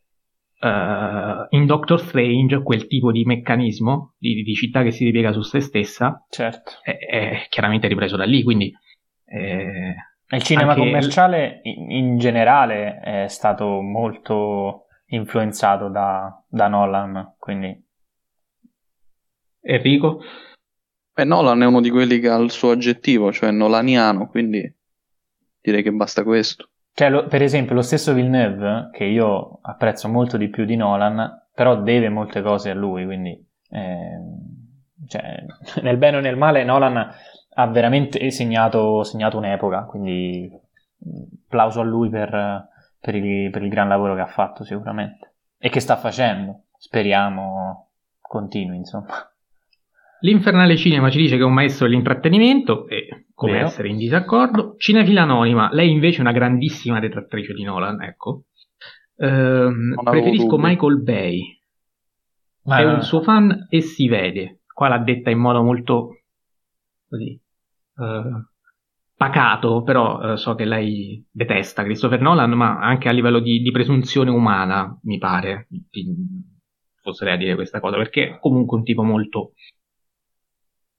eh, 0.60 1.48
in 1.50 1.66
Doctor 1.66 2.00
Strange 2.00 2.62
quel 2.62 2.88
tipo 2.88 3.12
di 3.12 3.24
meccanismo 3.24 4.14
di, 4.18 4.44
di 4.44 4.54
città 4.54 4.84
che 4.84 4.92
si 4.92 5.04
ripiega 5.04 5.32
su 5.32 5.42
se 5.42 5.60
stessa 5.62 6.26
Certo. 6.30 6.74
è, 6.84 6.98
è 6.98 7.46
chiaramente 7.50 7.88
ripreso 7.88 8.16
da 8.18 8.26
lì, 8.26 8.44
quindi 8.44 8.72
eh, 9.26 9.96
Il 10.30 10.44
cinema 10.44 10.76
commerciale 10.76 11.62
in, 11.64 11.92
in 11.92 12.18
generale 12.18 13.00
è 13.00 13.28
stato 13.28 13.82
molto 13.82 14.86
influenzato 15.08 15.90
da, 15.90 16.44
da 16.48 16.68
Nolan, 16.68 17.36
quindi 17.40 17.84
Enrico? 19.62 20.22
Beh, 21.16 21.24
Nolan 21.24 21.62
è 21.62 21.66
uno 21.66 21.80
di 21.80 21.90
quelli 21.90 22.20
che 22.20 22.28
ha 22.28 22.36
il 22.36 22.52
suo 22.52 22.72
aggettivo, 22.72 23.32
cioè 23.32 23.50
nolaniano, 23.50 24.28
quindi 24.28 24.70
direi 25.62 25.82
che 25.82 25.94
basta 25.94 26.24
questo. 26.24 26.68
Cioè, 26.94 27.10
lo- 27.10 27.28
per 27.28 27.42
esempio, 27.42 27.74
lo 27.74 27.82
stesso 27.82 28.14
Villeneuve, 28.14 28.90
che 28.92 29.06
io 29.06 29.60
apprezzo 29.62 30.10
molto 30.10 30.36
di 30.36 30.50
più 30.50 30.66
di 30.66 30.76
Nolan, 30.76 31.48
però 31.54 31.82
deve 31.82 32.10
molte 32.10 32.42
cose 32.42 32.70
a 32.70 32.74
lui, 32.74 33.06
quindi 33.06 33.42
ehm, 33.70 34.40
cioè, 35.08 35.46
nel 35.84 35.96
bene 35.96 36.18
o 36.18 36.20
nel 36.20 36.36
male 36.36 36.66
Nolan 36.66 37.14
ha 37.58 37.68
veramente 37.68 38.30
segnato, 38.32 39.04
segnato 39.04 39.38
un'epoca, 39.38 39.84
quindi 39.86 40.52
applauso 41.46 41.80
a 41.80 41.86
lui 41.86 42.10
per, 42.10 42.68
per, 43.00 43.16
il, 43.16 43.50
per 43.52 43.64
il 43.64 43.70
gran 43.70 43.88
lavoro 43.88 44.16
che 44.16 44.22
ha 44.22 44.28
fatto 44.28 44.66
sicuramente 44.66 45.36
e 45.58 45.70
che 45.70 45.80
sta 45.80 45.96
facendo. 45.96 46.64
Speriamo 46.78 47.92
continui, 48.20 48.76
insomma. 48.76 49.30
L'Infernale 50.26 50.76
Cinema 50.76 51.12
ci 51.12 51.20
dice 51.20 51.36
che 51.36 51.44
è 51.44 51.46
un 51.46 51.54
maestro 51.54 51.86
dell'intrattenimento 51.86 52.88
e 52.88 53.28
come 53.36 53.52
Vero. 53.52 53.66
essere 53.68 53.90
in 53.90 53.98
disaccordo. 53.98 54.74
Cinefila 54.76 55.22
Anonima, 55.22 55.70
lei 55.72 55.92
invece 55.92 56.18
è 56.18 56.22
una 56.22 56.32
grandissima 56.32 57.00
detrattrice 57.00 57.54
di 57.54 57.64
Nolan, 57.64 58.02
ecco. 58.02 58.46
Ehm, 59.18 59.94
preferisco 60.04 60.56
dubbi. 60.56 60.64
Michael 60.64 61.02
Bay. 61.04 61.60
Ma... 62.64 62.80
È 62.80 62.86
un 62.86 63.04
suo 63.04 63.22
fan 63.22 63.68
e 63.70 63.82
si 63.82 64.08
vede. 64.08 64.62
Qua 64.66 64.88
l'ha 64.88 64.98
detta 64.98 65.30
in 65.30 65.38
modo 65.38 65.62
molto 65.62 66.22
così 67.08 67.40
uh, 67.98 68.44
pacato, 69.16 69.84
però 69.84 70.32
uh, 70.32 70.36
so 70.38 70.56
che 70.56 70.66
lei 70.66 71.24
detesta 71.30 71.84
Christopher 71.84 72.20
Nolan, 72.20 72.50
ma 72.54 72.80
anche 72.80 73.10
a 73.10 73.12
livello 73.12 73.40
di, 73.40 73.60
di 73.60 73.70
presunzione 73.70 74.32
umana, 74.32 74.98
mi 75.04 75.20
pare, 75.20 75.68
fosse 77.04 77.30
a 77.30 77.38
dire 77.38 77.54
questa 77.54 77.80
cosa, 77.80 77.98
perché 77.98 78.28
è 78.28 78.40
comunque 78.40 78.78
un 78.80 78.84
tipo 78.84 79.04
molto 79.04 79.52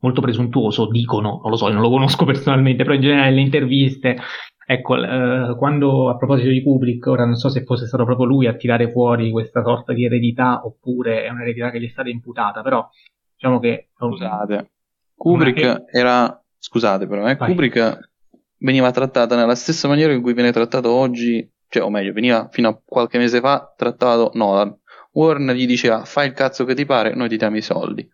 molto 0.01 0.21
presuntuoso, 0.21 0.89
dicono, 0.89 1.41
non 1.43 1.51
lo 1.51 1.57
so, 1.57 1.69
non 1.69 1.83
lo 1.83 1.91
conosco 1.91 2.25
personalmente, 2.27 2.83
però 2.83 2.95
in 2.95 3.01
generale 3.01 3.31
le 3.31 3.41
interviste, 3.41 4.17
ecco, 4.67 4.97
eh, 4.97 5.57
quando 5.57 6.09
a 6.09 6.17
proposito 6.17 6.51
di 6.51 6.63
Kubrick, 6.63 7.07
ora 7.07 7.25
non 7.25 7.37
so 7.37 7.49
se 7.49 7.65
fosse 7.65 7.87
stato 7.87 8.05
proprio 8.05 8.27
lui 8.27 8.47
a 8.47 8.55
tirare 8.55 8.91
fuori 8.91 9.31
questa 9.31 9.63
sorta 9.63 9.93
di 9.93 10.05
eredità 10.05 10.61
oppure 10.65 11.25
è 11.25 11.31
un'eredità 11.31 11.71
che 11.71 11.81
gli 11.81 11.87
è 11.87 11.91
stata 11.91 12.09
imputata, 12.09 12.63
però 12.63 12.87
diciamo 13.35 13.59
che... 13.59 13.89
Scusate, 13.97 14.71
Kubrick 15.15 15.61
è... 15.61 15.99
era, 15.99 16.43
scusate 16.59 17.07
però, 17.07 17.27
eh, 17.27 17.37
Kubrick 17.37 18.11
veniva 18.59 18.91
trattata 18.91 19.37
nella 19.37 19.55
stessa 19.55 19.89
maniera 19.89 20.13
in 20.13 20.23
cui 20.23 20.35
viene 20.35 20.53
trattato 20.53 20.91
oggi, 20.91 21.49
cioè 21.69 21.83
o 21.83 21.91
meglio, 21.91 22.13
veniva 22.13 22.49
fino 22.51 22.69
a 22.69 22.81
qualche 22.85 23.19
mese 23.19 23.41
fa 23.41 23.73
trattato 23.77 24.31
Nolan. 24.35 24.75
Warner 25.13 25.57
gli 25.57 25.67
diceva 25.67 26.05
fai 26.05 26.27
il 26.27 26.35
cazzo 26.35 26.65
che 26.65 26.75
ti 26.75 26.85
pare, 26.85 27.15
noi 27.15 27.29
ti 27.29 27.37
diamo 27.39 27.57
i 27.57 27.63
soldi. 27.63 28.07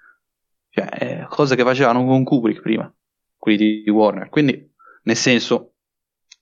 Cioè, 0.75 0.89
eh, 0.99 1.27
cose 1.29 1.55
che 1.55 1.65
facevano 1.65 2.05
con 2.07 2.25
Kubrick 2.25 2.63
prima, 2.63 2.91
quelli 3.37 3.83
di 3.83 3.91
Warner. 3.91 4.29
Quindi, 4.31 4.71
nel 5.05 5.17
senso, 5.17 5.75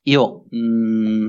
io... 0.02 0.44
Mh, 0.51 0.59
mm, 0.59 1.28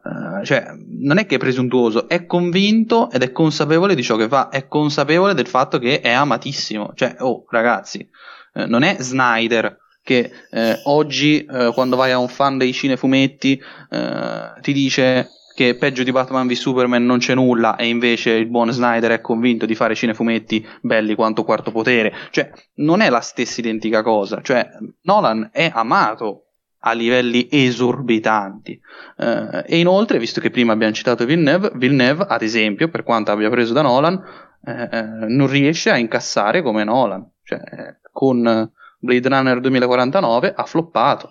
Uh, 0.00 0.44
cioè, 0.44 0.68
non 1.00 1.18
è 1.18 1.26
che 1.26 1.34
è 1.34 1.38
presuntuoso, 1.38 2.08
è 2.08 2.24
convinto 2.24 3.10
ed 3.10 3.22
è 3.22 3.32
consapevole 3.32 3.96
di 3.96 4.02
ciò 4.04 4.14
che 4.14 4.28
fa, 4.28 4.48
è 4.48 4.68
consapevole 4.68 5.34
del 5.34 5.48
fatto 5.48 5.80
che 5.80 6.00
è 6.00 6.10
amatissimo. 6.10 6.92
Cioè, 6.94 7.16
oh, 7.18 7.44
ragazzi, 7.50 8.08
eh, 8.54 8.66
non 8.66 8.84
è 8.84 8.96
Snyder 9.00 9.76
che 10.02 10.30
eh, 10.50 10.80
oggi, 10.84 11.44
eh, 11.44 11.72
quando 11.74 11.96
vai 11.96 12.12
a 12.12 12.18
un 12.18 12.28
fan 12.28 12.58
dei 12.58 12.72
cinefumetti, 12.72 13.60
eh, 13.90 14.52
ti 14.60 14.72
dice 14.72 15.28
che 15.58 15.74
peggio 15.74 16.04
di 16.04 16.12
Batman 16.12 16.46
v 16.46 16.52
Superman 16.52 17.04
non 17.04 17.18
c'è 17.18 17.34
nulla 17.34 17.74
e 17.74 17.88
invece 17.88 18.30
il 18.30 18.46
buon 18.46 18.70
Snyder 18.70 19.10
è 19.10 19.20
convinto 19.20 19.66
di 19.66 19.74
fare 19.74 19.96
cinefumetti 19.96 20.64
belli 20.80 21.16
quanto 21.16 21.42
quarto 21.42 21.72
potere. 21.72 22.14
Cioè, 22.30 22.48
non 22.74 23.00
è 23.00 23.10
la 23.10 23.18
stessa 23.18 23.58
identica 23.60 24.04
cosa. 24.04 24.40
Cioè, 24.40 24.68
Nolan 25.02 25.50
è 25.52 25.68
amato 25.74 26.44
a 26.78 26.92
livelli 26.92 27.48
esorbitanti. 27.50 28.80
Uh, 29.16 29.64
e 29.66 29.80
inoltre, 29.80 30.20
visto 30.20 30.40
che 30.40 30.50
prima 30.50 30.74
abbiamo 30.74 30.92
citato 30.92 31.24
Villeneuve, 31.24 31.72
Villeneuve, 31.74 32.26
ad 32.28 32.42
esempio, 32.42 32.88
per 32.88 33.02
quanto 33.02 33.32
abbia 33.32 33.50
preso 33.50 33.72
da 33.72 33.82
Nolan, 33.82 34.22
eh, 34.64 34.88
eh 34.92 35.02
non 35.02 35.48
riesce 35.48 35.90
a 35.90 35.98
incassare 35.98 36.62
come 36.62 36.84
Nolan. 36.84 37.28
Cioè, 37.42 37.96
con 38.12 38.70
Blade 39.00 39.28
Runner 39.28 39.58
2049 39.58 40.54
ha 40.54 40.64
floppato 40.66 41.30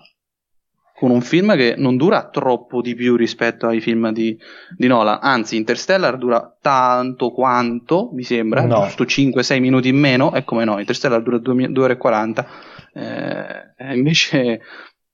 con 0.98 1.12
un 1.12 1.20
film 1.20 1.54
che 1.54 1.76
non 1.78 1.96
dura 1.96 2.28
troppo 2.28 2.80
di 2.80 2.96
più 2.96 3.14
rispetto 3.14 3.68
ai 3.68 3.80
film 3.80 4.10
di, 4.10 4.36
di 4.76 4.88
Nolan, 4.88 5.20
anzi 5.22 5.54
Interstellar 5.54 6.18
dura 6.18 6.56
tanto 6.60 7.30
quanto, 7.30 8.10
mi 8.14 8.24
sembra, 8.24 8.64
no. 8.64 8.82
giusto 8.82 9.04
5-6 9.04 9.60
minuti 9.60 9.88
in 9.90 9.96
meno, 9.96 10.34
e 10.34 10.42
come 10.42 10.64
no, 10.64 10.80
Interstellar 10.80 11.22
dura 11.22 11.38
2, 11.38 11.70
2 11.70 11.84
ore 11.84 11.92
e 11.92 11.96
40, 11.98 12.46
eh, 12.94 13.94
invece 13.94 14.60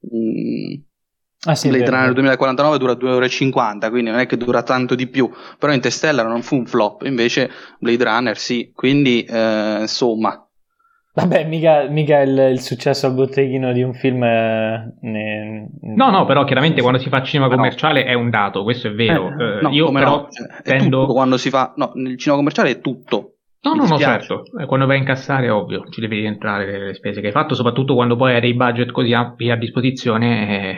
mh, 0.01 0.16
mm, 0.16 0.74
ah, 1.43 1.55
sì, 1.55 1.69
Blade 1.69 1.90
Runner 1.90 2.12
2049 2.15 2.78
dura 2.78 2.94
2 2.94 3.11
ore 3.11 3.27
e 3.27 3.28
50, 3.28 3.90
quindi 3.90 4.09
non 4.11 4.20
è 4.20 4.27
che 4.27 4.39
dura 4.39 4.62
tanto 4.62 4.94
di 4.94 5.06
più, 5.06 5.31
però 5.59 5.70
Interstellar 5.70 6.27
non 6.27 6.40
fu 6.40 6.56
un 6.56 6.66
flop, 6.66 7.02
invece 7.02 7.51
Blade 7.78 8.05
Runner 8.05 8.39
sì, 8.39 8.73
quindi 8.74 9.23
eh, 9.24 9.81
insomma 9.81 10.44
Vabbè, 11.16 11.45
mica, 11.45 11.89
mica 11.89 12.23
il, 12.23 12.36
il, 12.51 12.61
successo 12.61 13.07
al 13.07 13.15
botteghino 13.15 13.73
di 13.73 13.82
un 13.82 13.95
film. 13.95 14.24
Eh, 14.24 14.97
ne, 15.03 15.69
no, 15.81 16.11
no, 16.11 16.24
però 16.24 16.43
chiaramente 16.43 16.81
quando 16.81 16.99
si 16.99 17.09
fa 17.09 17.23
cinema 17.23 17.49
commerciale 17.49 18.03
no. 18.03 18.11
è 18.11 18.15
un 18.15 18.31
dato, 18.31 18.65
questo 18.65 18.89
è 18.89 18.93
vero. 18.93 19.28
Eh, 19.28 19.60
no, 19.62 19.70
io 19.70 19.93
però 19.93 20.17
no, 20.17 20.28
tendo... 20.65 21.07
quando 21.07 21.36
si 21.36 21.51
fa. 21.51 21.73
No, 21.76 21.93
nel 21.94 22.18
cinema 22.18 22.39
commerciale 22.39 22.70
è 22.70 22.81
tutto. 22.81 23.36
No, 23.60 23.75
no, 23.75 23.86
no, 23.86 23.97
certo. 23.97 24.43
Eh, 24.59 24.67
quando 24.67 24.86
vai 24.86 24.97
a 24.97 25.01
incassare, 25.01 25.47
è 25.47 25.52
ovvio, 25.52 25.89
ci 25.89 26.01
devi 26.01 26.17
rientrare 26.17 26.86
le 26.86 26.94
spese 26.94 27.20
che 27.20 27.28
hai 27.28 27.33
fatto, 27.33 27.55
soprattutto 27.55 27.94
quando 27.94 28.17
poi 28.17 28.34
hai 28.34 28.41
dei 28.41 28.55
budget 28.55 28.91
così 28.91 29.12
ampi 29.12 29.51
a 29.51 29.57
disposizione, 29.57 30.49
eh, 30.49 30.76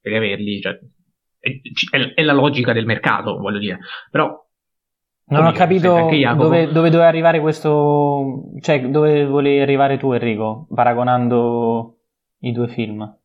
devi 0.00 0.16
averli. 0.16 0.60
Cioè, 0.60 0.78
è, 1.38 2.12
è, 2.14 2.22
la 2.22 2.32
logica 2.32 2.72
del 2.72 2.86
mercato, 2.86 3.38
voglio 3.38 3.60
dire. 3.60 3.78
Però 4.10 4.45
non 5.28 5.46
ho 5.46 5.52
capito 5.52 6.08
dove, 6.36 6.70
dove 6.70 6.90
doveva 6.90 7.08
arrivare 7.08 7.40
questo. 7.40 8.50
cioè, 8.60 8.88
dove 8.88 9.26
volevi 9.26 9.60
arrivare 9.60 9.98
tu, 9.98 10.12
Enrico, 10.12 10.66
paragonando 10.74 11.98
i 12.40 12.52
due 12.52 12.68
film. 12.68 13.18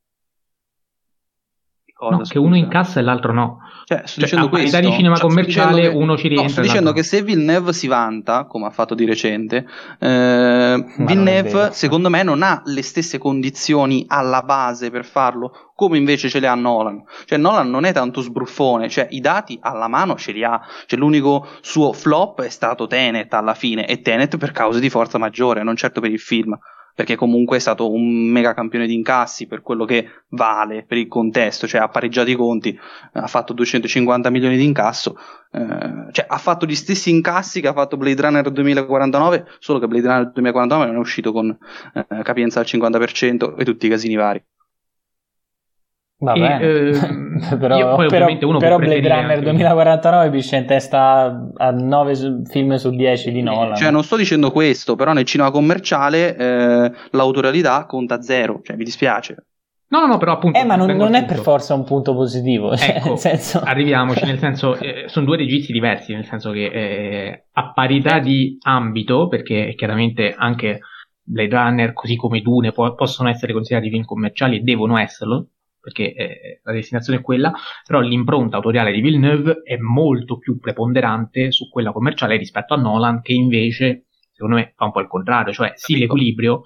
Cosa, 2.02 2.16
no, 2.16 2.24
che 2.24 2.40
uno 2.40 2.58
incassa 2.58 3.00
e 3.00 3.04
l'altro 3.04 3.32
no. 3.32 3.60
Cioè, 3.86 4.02
sto 4.06 4.22
cioè, 4.22 4.24
dicendo 4.24 4.50
questo. 4.50 4.80
di 4.80 4.92
cinema 4.92 5.16
cioè, 5.16 5.28
commerciale 5.28 5.82
che, 5.82 5.88
uno 5.90 6.18
ci 6.18 6.30
rientra. 6.30 6.48
No, 6.48 6.52
sto 6.52 6.62
dicendo 6.62 6.94
che 6.94 7.04
se 7.04 7.22
Villeneuve 7.22 7.74
si 7.74 7.86
vanta, 7.86 8.46
come 8.46 8.66
ha 8.66 8.72
fatto 8.72 8.96
di 8.96 9.06
recente, 9.06 9.68
eh, 10.00 10.84
Villeneuve 10.98 11.70
secondo 11.74 12.10
me 12.10 12.24
non 12.24 12.42
ha 12.42 12.64
le 12.66 12.82
stesse 12.82 13.20
condizioni 13.20 14.06
alla 14.08 14.42
base 14.42 14.90
per 14.90 15.06
farlo, 15.06 15.74
come 15.76 16.00
invece 16.00 16.28
ce 16.28 16.40
le 16.40 16.48
ha 16.48 16.56
Nolan. 16.56 17.04
Cioè 17.26 17.38
Nolan 17.38 17.70
non 17.70 17.84
è 17.84 17.94
tanto 17.94 18.22
sbruffone, 18.22 18.90
cioè 18.90 19.06
i 19.12 19.20
dati 19.20 19.60
alla 19.62 19.88
mano 19.88 20.16
ce 20.16 20.32
li 20.32 20.44
ha. 20.44 20.60
Cioè 20.88 20.98
l'unico 20.98 21.48
suo 21.62 21.94
flop 21.94 22.42
è 22.42 22.50
stato 22.50 22.88
Tenet 22.88 23.32
alla 23.36 23.54
fine, 23.54 23.86
e 23.86 24.02
Tenet 24.02 24.38
per 24.38 24.52
cause 24.54 24.80
di 24.80 24.90
forza 24.90 25.20
maggiore, 25.20 25.62
non 25.62 25.76
certo 25.76 26.02
per 26.02 26.10
il 26.10 26.20
film 26.20 26.58
perché 26.96 27.16
comunque 27.16 27.58
è 27.58 27.60
stato 27.60 27.92
un 27.92 28.30
mega 28.30 28.54
campione 28.54 28.88
di 28.88 28.94
incassi 28.94 29.48
per 29.48 29.62
quello 29.62 29.86
che 29.86 30.08
vale 30.30 30.84
per 30.88 30.98
il 30.98 31.08
contesto, 31.08 31.68
cioè 31.68 31.82
ha 31.82 31.90
pareggiato 31.90 32.30
i 32.30 32.36
conti, 32.36 32.78
ha 33.14 33.28
fatto 33.28 33.54
250 33.54 34.30
milioni 34.30 34.58
di 34.58 34.64
incasso, 34.64 35.18
eh, 35.52 36.12
cioè 36.12 36.26
ha 36.28 36.38
fatto 36.38 36.66
gli 36.66 36.76
stessi 36.76 37.10
incassi 37.10 37.62
che 37.62 37.68
ha 37.68 37.74
fatto 37.74 37.98
Blade 37.98 38.22
Runner 38.22 38.50
2049, 38.50 39.46
solo 39.60 39.80
che 39.80 39.88
Blade 39.88 40.08
Runner 40.08 40.32
2049 40.32 40.86
non 40.86 40.96
è 40.96 41.00
uscito 41.00 41.32
con 41.32 41.58
eh, 41.94 42.24
capienza 42.24 42.60
al 42.60 42.66
50% 42.68 43.58
e 43.58 43.66
tutti 43.66 43.86
i 43.86 43.90
casini 43.90 44.16
vari. 44.16 44.44
Va 46.22 46.34
bene, 46.34 46.62
eh, 46.62 46.92
però, 47.58 47.96
però, 47.96 48.28
però 48.38 48.78
Blade 48.78 49.08
Runner 49.08 49.32
anche... 49.32 49.42
2049 49.42 50.30
pisce 50.30 50.56
in 50.58 50.66
testa 50.68 51.52
a 51.58 51.72
9 51.72 52.44
film 52.46 52.76
su 52.76 52.92
10 52.92 53.32
di 53.32 53.42
Nolan. 53.42 53.76
Cioè, 53.76 53.90
non 53.90 54.04
sto 54.04 54.18
dicendo 54.18 54.52
questo, 54.52 54.96
però 54.96 55.14
nel 55.14 55.26
cinema 55.26 55.50
commerciale 55.50 56.36
eh, 56.36 56.92
l'autorialità 57.10 57.88
conta 57.88 58.22
zero, 58.22 58.62
cioè 58.64 58.76
mi 58.76 58.84
dispiace. 58.84 59.46
No, 59.88 60.06
no, 60.06 60.18
però 60.18 60.34
appunto. 60.34 60.60
Eh, 60.60 60.64
ma 60.64 60.76
non, 60.76 60.96
non 60.96 61.16
è 61.16 61.26
per 61.26 61.40
forza 61.40 61.74
un 61.74 61.84
punto 61.84 62.14
positivo. 62.14 62.78
Cioè, 62.78 62.98
ecco, 62.98 63.10
nel 63.10 63.18
senso... 63.18 63.60
arriviamoci, 63.60 64.24
nel 64.24 64.38
senso, 64.38 64.78
eh, 64.80 65.06
sono 65.08 65.26
due 65.26 65.38
registi 65.38 65.74
diversi, 65.74 66.14
nel 66.14 66.26
senso 66.26 66.52
che 66.52 66.66
eh, 66.66 67.46
a 67.52 67.74
parità 67.74 68.20
di 68.20 68.58
ambito, 68.62 69.28
perché 69.28 69.74
chiaramente 69.76 70.36
anche 70.38 70.82
Blade 71.24 71.56
Runner, 71.56 71.94
così 71.94 72.16
come 72.16 72.42
Dune, 72.42 72.72
po- 72.72 72.94
possono 72.94 73.28
essere 73.28 73.54
considerati 73.54 73.90
film 73.90 74.06
commerciali 74.06 74.58
e 74.58 74.62
devono 74.62 74.98
esserlo, 75.00 75.48
perché 75.82 76.14
eh, 76.14 76.62
la 76.64 76.72
destinazione 76.72 77.20
è 77.20 77.22
quella, 77.22 77.52
però 77.86 78.00
l'impronta 78.00 78.58
autoriale 78.58 78.92
di 78.92 79.02
Villeneuve 79.02 79.62
è 79.64 79.78
molto 79.78 80.38
più 80.38 80.60
preponderante 80.60 81.52
su 81.52 81.70
quella 81.70 81.92
commerciale 81.92 82.38
rispetto 82.38 82.76
a 82.76 82.78
Nolan, 82.78 83.22
che 83.22 83.34
invece, 83.34 84.06
secondo 84.32 84.58
me, 84.58 84.74
fa 84.76 84.86
un 84.86 84.92
po' 84.92 85.02
il 85.02 85.08
contrario, 85.08 85.52
cioè 85.52 85.74
sì 85.76 85.98
l'equilibrio, 85.98 86.62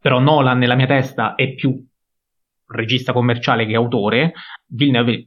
però 0.00 0.18
Nolan 0.18 0.58
nella 0.58 0.74
mia 0.74 0.86
testa 0.86 1.36
è 1.36 1.54
più 1.54 1.82
regista 2.66 3.12
commerciale 3.12 3.64
che 3.64 3.76
autore, 3.76 4.32
Villeneuve 4.66 5.24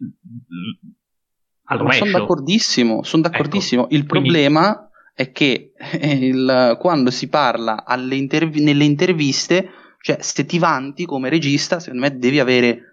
al 1.64 1.78
rovescio. 1.78 2.06
Sono 2.06 2.18
d'accordissimo, 2.18 3.04
sono 3.04 3.22
d'accordissimo. 3.24 3.84
Ecco, 3.84 3.96
il 3.96 4.06
problema 4.06 4.74
quindi... 4.74 4.92
è 5.14 5.32
che 5.32 5.72
il, 6.02 6.78
quando 6.80 7.12
si 7.12 7.30
parla 7.30 7.84
interv- 8.12 8.58
nelle 8.58 8.84
interviste, 8.84 9.70
cioè 10.02 10.18
se 10.22 10.46
ti 10.46 10.60
vanti 10.60 11.06
come 11.06 11.30
regista, 11.30 11.80
secondo 11.80 12.08
me 12.08 12.18
devi 12.18 12.40
avere 12.40 12.89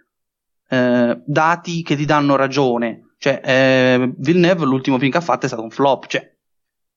eh, 0.68 1.20
dati 1.24 1.82
che 1.82 1.96
ti 1.96 2.04
danno 2.04 2.36
ragione. 2.36 3.14
Cioè, 3.18 3.40
eh, 3.42 4.12
Villeneuve, 4.16 4.64
l'ultimo 4.64 4.98
film 4.98 5.10
che 5.10 5.18
ha 5.18 5.22
fatto 5.22 5.46
è 5.46 5.48
stato 5.48 5.62
un 5.62 5.70
flop. 5.70 6.06
Cioè, 6.06 6.34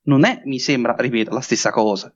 non 0.03 0.25
è, 0.25 0.41
mi 0.45 0.59
sembra, 0.59 0.95
ripeto, 0.97 1.33
la 1.33 1.41
stessa 1.41 1.71
cosa. 1.71 2.13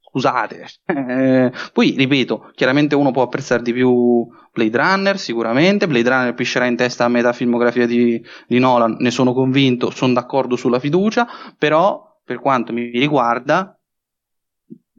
scusate. 0.00 0.66
Poi, 1.72 1.94
ripeto, 1.96 2.52
chiaramente 2.54 2.94
uno 2.94 3.10
può 3.10 3.22
apprezzare 3.22 3.62
di 3.62 3.72
più 3.72 4.26
Blade 4.52 4.76
Runner, 4.76 5.18
sicuramente. 5.18 5.86
Blade 5.86 6.08
Runner 6.08 6.34
piscerà 6.34 6.66
in 6.66 6.76
testa 6.76 7.04
a 7.04 7.08
metà 7.08 7.32
filmografia 7.32 7.86
di, 7.86 8.22
di 8.46 8.58
Nolan, 8.58 8.96
ne 8.98 9.10
sono 9.10 9.32
convinto, 9.32 9.90
sono 9.90 10.12
d'accordo 10.12 10.56
sulla 10.56 10.80
fiducia, 10.80 11.26
però 11.58 12.20
per 12.24 12.40
quanto 12.40 12.72
mi 12.72 12.90
riguarda, 12.90 13.78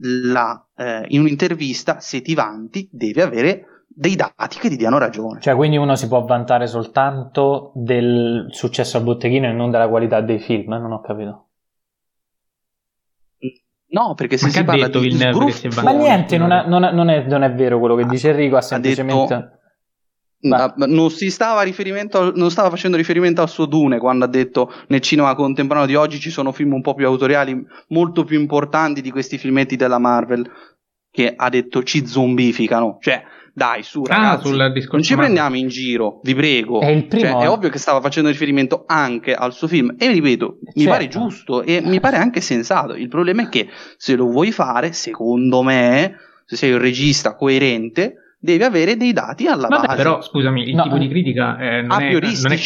la, 0.00 0.66
eh, 0.76 1.04
in 1.08 1.20
un'intervista, 1.20 2.00
se 2.00 2.22
ti 2.22 2.34
vanti, 2.34 2.88
devi 2.90 3.20
avere 3.20 3.66
dei 3.98 4.14
dati 4.14 4.60
che 4.60 4.68
ti 4.68 4.76
diano 4.76 4.96
ragione. 4.96 5.40
Cioè, 5.40 5.56
quindi 5.56 5.76
uno 5.76 5.96
si 5.96 6.06
può 6.06 6.24
vantare 6.24 6.68
soltanto 6.68 7.72
del 7.74 8.46
successo 8.50 8.96
al 8.96 9.02
botteghino 9.02 9.48
e 9.48 9.52
non 9.52 9.72
della 9.72 9.88
qualità 9.88 10.20
dei 10.20 10.38
film, 10.38 10.74
non 10.74 10.92
ho 10.92 11.00
capito. 11.00 11.46
No, 13.90 14.14
perché 14.14 14.36
se 14.36 14.46
Ma 14.46 14.52
si 14.52 14.64
parla 14.64 14.86
di 14.86 15.10
sbruffo... 15.10 15.82
Ma 15.82 15.90
niente, 15.92 16.38
non 16.38 16.52
è, 16.52 16.64
non, 16.68 16.84
è, 16.84 16.92
non, 16.92 17.08
è, 17.08 17.26
non 17.26 17.42
è, 17.42 17.52
vero 17.52 17.80
quello 17.80 17.96
che 17.96 18.04
dice 18.04 18.30
Enrico, 18.30 18.56
ha 18.56 18.60
semplicemente... 18.60 19.34
Ha 19.34 19.38
detto... 19.38 19.56
Ma... 20.40 20.72
Non, 20.76 21.10
si 21.10 21.30
stava 21.30 21.62
riferimento, 21.62 22.32
non 22.36 22.52
stava 22.52 22.70
facendo 22.70 22.96
riferimento 22.96 23.42
al 23.42 23.48
suo 23.48 23.66
Dune 23.66 23.98
quando 23.98 24.26
ha 24.26 24.28
detto 24.28 24.72
nel 24.88 25.00
cinema 25.00 25.34
contemporaneo 25.34 25.88
di 25.88 25.96
oggi 25.96 26.20
ci 26.20 26.30
sono 26.30 26.52
film 26.52 26.74
un 26.74 26.82
po' 26.82 26.94
più 26.94 27.06
autoriali, 27.06 27.66
molto 27.88 28.22
più 28.22 28.38
importanti 28.38 29.00
di 29.00 29.10
questi 29.10 29.38
filmetti 29.38 29.74
della 29.74 29.98
Marvel 29.98 30.48
che 31.10 31.34
ha 31.34 31.48
detto 31.48 31.82
ci 31.82 32.06
zombificano. 32.06 32.98
Cioè, 33.00 33.24
dai, 33.58 33.82
su, 33.82 34.02
ah, 34.06 34.38
ragazzi, 34.38 34.88
non 34.90 35.02
ci 35.02 35.16
prendiamo 35.16 35.56
in 35.56 35.68
giro, 35.68 36.20
vi 36.22 36.34
prego. 36.34 36.80
È, 36.80 36.86
il 36.86 37.06
primo... 37.06 37.32
cioè, 37.32 37.42
è 37.42 37.50
ovvio 37.50 37.68
che 37.68 37.78
stava 37.78 38.00
facendo 38.00 38.30
riferimento 38.30 38.84
anche 38.86 39.34
al 39.34 39.52
suo 39.52 39.66
film 39.66 39.94
e 39.98 40.10
ripeto, 40.10 40.58
certo. 40.64 40.80
mi 40.80 40.86
pare 40.86 41.08
giusto 41.08 41.62
e 41.62 41.82
mi 41.82 42.00
pare 42.00 42.16
anche 42.16 42.40
sensato. 42.40 42.94
Il 42.94 43.08
problema 43.08 43.42
è 43.42 43.48
che 43.48 43.68
se 43.96 44.14
lo 44.16 44.26
vuoi 44.26 44.52
fare, 44.52 44.92
secondo 44.92 45.62
me, 45.62 46.14
se 46.46 46.56
sei 46.56 46.72
un 46.72 46.78
regista 46.78 47.34
coerente, 47.34 48.36
devi 48.38 48.62
avere 48.62 48.96
dei 48.96 49.12
dati 49.12 49.46
alla 49.48 49.66
Vabbè, 49.66 49.86
base. 49.88 49.96
Però, 50.02 50.22
scusami, 50.22 50.68
il 50.68 50.76
no, 50.76 50.84
tipo 50.84 50.96
di 50.96 51.08
critica 51.08 51.58
eh, 51.58 51.82
non, 51.82 52.00
è, 52.00 52.12
non 52.12 52.52
è... 52.52 52.56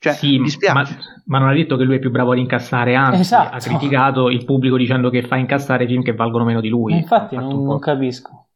Cioè, 0.00 0.12
sì, 0.12 0.38
ma, 0.72 0.86
ma, 1.24 1.38
non 1.40 1.48
ha 1.48 1.54
detto 1.54 1.76
che 1.76 1.82
lui 1.82 1.96
è 1.96 1.98
più 1.98 2.12
bravo 2.12 2.30
ad 2.30 2.38
incassare, 2.38 2.94
anzi 2.94 3.22
esatto. 3.22 3.56
ha 3.56 3.58
criticato 3.58 4.28
il 4.28 4.44
pubblico 4.44 4.76
dicendo 4.76 5.10
che 5.10 5.22
fa 5.22 5.34
incassare 5.34 5.88
film 5.88 6.02
che 6.02 6.14
valgono 6.14 6.44
meno 6.44 6.60
di 6.60 6.68
lui. 6.68 6.92
Ma 6.92 6.98
infatti 6.98 7.34
non, 7.34 7.64
non 7.64 7.80
capisco. 7.80 8.47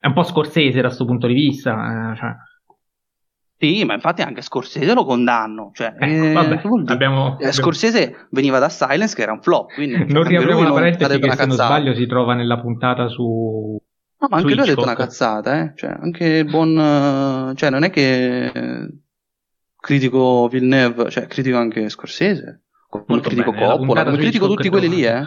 È 0.00 0.06
un 0.06 0.14
po' 0.14 0.22
scorsese 0.22 0.80
da 0.80 0.86
questo 0.86 1.04
punto 1.04 1.26
di 1.26 1.34
vista. 1.34 2.12
Eh, 2.12 2.16
cioè. 2.16 2.34
Sì, 3.58 3.84
ma 3.84 3.92
infatti 3.92 4.22
anche 4.22 4.40
Scorsese 4.40 4.94
lo 4.94 5.04
condanno. 5.04 5.70
Cioè, 5.74 5.94
ecco, 5.98 6.24
eh, 6.24 6.32
vabbè, 6.32 6.62
abbiamo, 6.86 7.38
eh, 7.38 7.52
Scorsese 7.52 8.28
veniva 8.30 8.58
da 8.58 8.70
Silence 8.70 9.14
che 9.14 9.20
era 9.20 9.32
un 9.32 9.42
flop. 9.42 9.74
Quindi, 9.74 10.10
non 10.10 10.24
riapriamo 10.24 10.62
la 10.62 10.72
parentesi 10.72 11.18
che 11.18 11.30
se 11.30 11.44
non 11.44 11.56
sbaglio 11.56 11.94
si 11.94 12.06
trova 12.06 12.32
nella 12.32 12.58
puntata 12.58 13.08
su... 13.08 13.78
No, 14.18 14.28
ma 14.30 14.38
anche 14.38 14.54
lui 14.54 14.62
ha 14.62 14.66
detto 14.66 14.82
una 14.82 14.94
cazzata, 14.94 15.60
eh? 15.60 15.72
Cioè, 15.76 15.94
anche 16.00 16.24
il 16.24 16.44
buon... 16.46 17.52
Cioè, 17.54 17.68
non 17.68 17.82
è 17.82 17.90
che 17.90 18.88
critico 19.76 20.48
Villeneuve, 20.48 21.10
cioè, 21.10 21.26
critico 21.26 21.58
anche 21.58 21.90
Scorsese, 21.90 22.62
come 22.88 23.20
critico 23.20 23.50
bene, 23.50 23.66
Coppola, 23.66 24.04
come 24.04 24.16
critico 24.16 24.46
tutti 24.46 24.70
quelli 24.70 24.88
lì, 24.88 25.04
eh? 25.04 25.22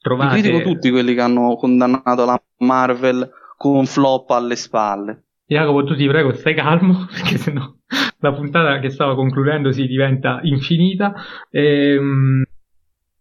Trovate... 0.00 0.40
critico 0.40 0.62
tutti 0.62 0.90
quelli 0.90 1.12
che 1.12 1.20
hanno 1.20 1.54
condannato 1.56 2.24
la 2.24 2.42
Marvel 2.58 3.30
con 3.58 3.84
flop 3.86 4.30
alle 4.30 4.54
spalle. 4.54 5.24
Jacopo, 5.44 5.82
tu 5.82 5.96
ti 5.96 6.06
prego, 6.06 6.32
stai 6.32 6.54
calmo, 6.54 7.06
perché 7.10 7.36
sennò 7.36 7.74
la 8.20 8.32
puntata 8.32 8.78
che 8.78 8.90
stava 8.90 9.14
concludendo 9.14 9.72
si 9.72 9.86
diventa 9.86 10.38
infinita. 10.42 11.12
Ehm, 11.50 12.44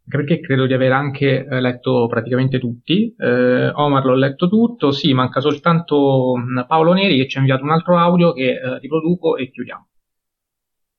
perché 0.07 0.39
credo 0.39 0.65
di 0.65 0.73
aver 0.73 0.93
anche 0.93 1.45
eh, 1.45 1.59
letto 1.59 2.07
praticamente 2.07 2.59
tutti. 2.59 3.13
Eh, 3.17 3.69
Omar 3.73 4.05
l'ho 4.05 4.15
letto 4.15 4.47
tutto, 4.47 4.91
sì, 4.91 5.13
manca 5.13 5.41
soltanto 5.41 6.33
mm, 6.37 6.59
Paolo 6.67 6.93
Neri 6.93 7.17
che 7.17 7.27
ci 7.27 7.37
ha 7.37 7.41
inviato 7.41 7.63
un 7.63 7.71
altro 7.71 7.97
audio 7.97 8.31
che 8.31 8.51
eh, 8.51 8.79
riproduco 8.79 9.35
e 9.35 9.49
chiudiamo. 9.49 9.87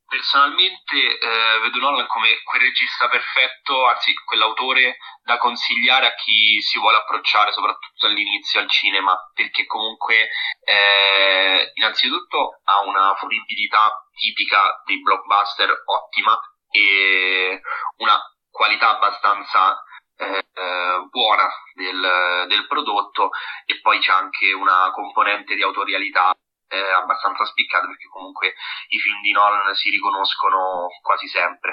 Personalmente 0.08 0.96
eh, 0.96 1.58
vedo 1.60 1.80
Nolan 1.80 2.06
come 2.06 2.40
quel 2.42 2.62
regista 2.62 3.08
perfetto, 3.08 3.84
anzi 3.84 4.14
quell'autore 4.24 4.96
da 5.22 5.36
consigliare 5.36 6.06
a 6.06 6.14
chi 6.14 6.62
si 6.62 6.78
vuole 6.78 6.96
approcciare 6.96 7.52
soprattutto 7.52 8.06
all'inizio 8.06 8.58
al 8.58 8.70
cinema, 8.70 9.14
perché 9.34 9.66
comunque 9.66 10.30
eh, 10.64 11.72
innanzitutto 11.74 12.60
ha 12.64 12.80
una 12.86 13.14
fruibilità 13.16 14.02
tipica 14.14 14.80
dei 14.86 15.02
blockbuster 15.02 15.82
ottima 15.84 16.40
e 16.70 17.60
una 17.98 18.18
qualità 18.50 18.96
abbastanza 18.96 19.78
eh, 20.16 20.44
buona 21.10 21.48
del, 21.74 22.46
del 22.48 22.66
prodotto 22.66 23.28
e 23.66 23.78
poi 23.82 23.98
c'è 23.98 24.12
anche 24.12 24.52
una 24.52 24.90
componente 24.90 25.54
di 25.54 25.62
autorialità 25.62 26.34
eh, 26.68 26.92
abbastanza 27.02 27.44
spiccate 27.44 27.86
perché 27.86 28.06
comunque 28.12 28.54
i 28.88 28.98
film 28.98 29.20
di 29.22 29.32
Nolan 29.32 29.74
si 29.74 29.90
riconoscono 29.90 30.88
quasi 31.00 31.26
sempre. 31.26 31.72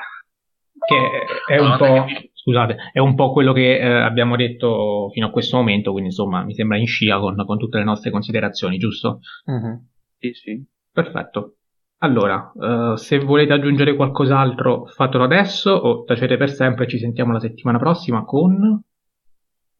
Che 0.75 1.53
è 1.53 1.57
un, 1.57 1.77
po', 1.77 2.05
scusate, 2.33 2.91
è 2.91 2.99
un 2.99 3.15
po' 3.15 3.31
quello 3.31 3.53
che 3.53 3.79
eh, 3.79 4.01
abbiamo 4.01 4.35
detto 4.35 5.09
fino 5.13 5.27
a 5.27 5.31
questo 5.31 5.55
momento, 5.55 5.91
quindi 5.91 6.09
insomma 6.09 6.43
mi 6.43 6.53
sembra 6.53 6.77
in 6.77 6.85
scia 6.85 7.17
con, 7.17 7.35
con 7.45 7.57
tutte 7.57 7.77
le 7.77 7.85
nostre 7.85 8.11
considerazioni, 8.11 8.77
giusto? 8.77 9.19
Mm-hmm. 9.49 9.73
Sì, 10.17 10.33
sì. 10.33 10.65
Perfetto. 10.91 11.55
Allora, 11.99 12.51
uh, 12.53 12.95
se 12.95 13.19
volete 13.19 13.53
aggiungere 13.53 13.95
qualcos'altro 13.95 14.85
fatelo 14.85 15.23
adesso 15.23 15.71
o 15.71 16.03
tacete 16.03 16.35
per 16.35 16.49
sempre, 16.49 16.87
ci 16.87 16.99
sentiamo 16.99 17.31
la 17.31 17.39
settimana 17.39 17.79
prossima 17.79 18.23
con... 18.25 18.83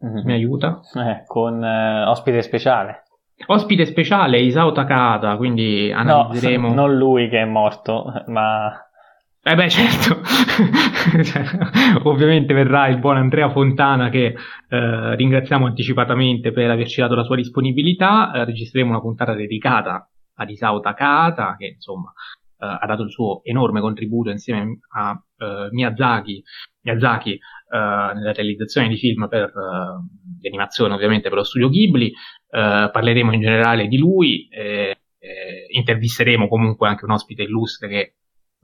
Mm-hmm. 0.03 0.25
Mi 0.25 0.33
aiuta? 0.33 0.79
Eh, 0.93 1.23
con 1.25 1.61
uh, 1.61 2.09
ospite 2.09 2.41
speciale. 2.41 3.03
Ospite 3.47 3.85
speciale 3.85 4.39
Isao 4.39 4.71
Takada, 4.71 5.35
quindi 5.35 5.91
analizzeremo. 5.91 6.69
No, 6.69 6.73
non 6.87 6.97
lui 6.97 7.29
che 7.29 7.41
è 7.41 7.45
morto, 7.45 8.11
ma. 8.27 8.71
Eh 9.47 9.53
beh, 9.53 9.69
certo, 9.69 10.21
cioè, 11.23 11.43
ovviamente 12.03 12.55
verrà 12.55 12.87
il 12.87 12.97
buon 12.97 13.17
Andrea 13.17 13.51
Fontana 13.51 14.09
che 14.09 14.33
eh, 14.69 15.15
ringraziamo 15.15 15.67
anticipatamente 15.67 16.51
per 16.51 16.71
averci 16.71 17.01
dato 17.01 17.13
la 17.13 17.23
sua 17.23 17.35
disponibilità. 17.35 18.31
Eh, 18.33 18.45
registreremo 18.45 18.89
una 18.89 19.01
puntata 19.01 19.35
dedicata 19.35 20.09
ad 20.37 20.49
Isao 20.49 20.79
Takada, 20.79 21.55
che 21.59 21.73
insomma 21.75 22.11
eh, 22.57 22.65
ha 22.65 22.85
dato 22.87 23.03
il 23.03 23.11
suo 23.11 23.41
enorme 23.43 23.81
contributo 23.81 24.31
insieme 24.31 24.79
a 24.95 25.21
eh, 25.37 25.67
Miyazaki, 25.71 26.41
Miyazaki 26.81 27.33
eh, 27.33 27.39
nella 27.69 28.31
realizzazione 28.31 28.87
di 28.87 28.97
film 28.97 29.27
per 29.27 29.51
di 30.45 30.47
animazione, 30.47 30.93
ovviamente 30.93 31.29
per 31.29 31.39
lo 31.39 31.43
studio 31.43 31.69
Ghibli. 31.69 32.13
parleremo 32.49 33.33
in 33.33 33.41
generale 33.41 33.87
di 33.87 33.97
lui, 33.97 34.47
intervisteremo 35.69 36.47
comunque 36.47 36.87
anche 36.87 37.05
un 37.05 37.11
ospite 37.11 37.43
illustre 37.43 37.87
che 37.87 38.15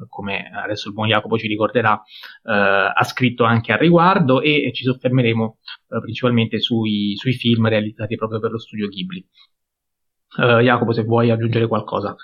come 0.08 0.50
adesso 0.52 0.88
il 0.88 0.94
buon 0.94 1.08
Jacopo 1.08 1.38
ci 1.38 1.48
ricorderà, 1.48 2.02
eh, 2.44 2.52
ha 2.52 3.04
scritto 3.04 3.44
anche 3.44 3.72
al 3.72 3.80
riguardo 3.80 4.42
e, 4.42 4.72
ci 4.74 4.84
soffermeremo 4.84 5.58
eh, 5.90 6.00
principalmente 6.00 6.60
sui, 6.60 7.14
sui, 7.16 7.34
film 7.34 7.68
realizzati 7.68 8.16
proprio 8.16 8.40
per 8.40 8.52
lo 8.52 8.60
studio 8.60 8.88
Ghibli. 8.88 9.26
Eh, 10.40 10.64
Jacopo, 10.64 10.94
se 10.94 11.04
vuoi 11.04 11.30
aggiungere 11.30 11.68
qualcosa. 11.68 12.16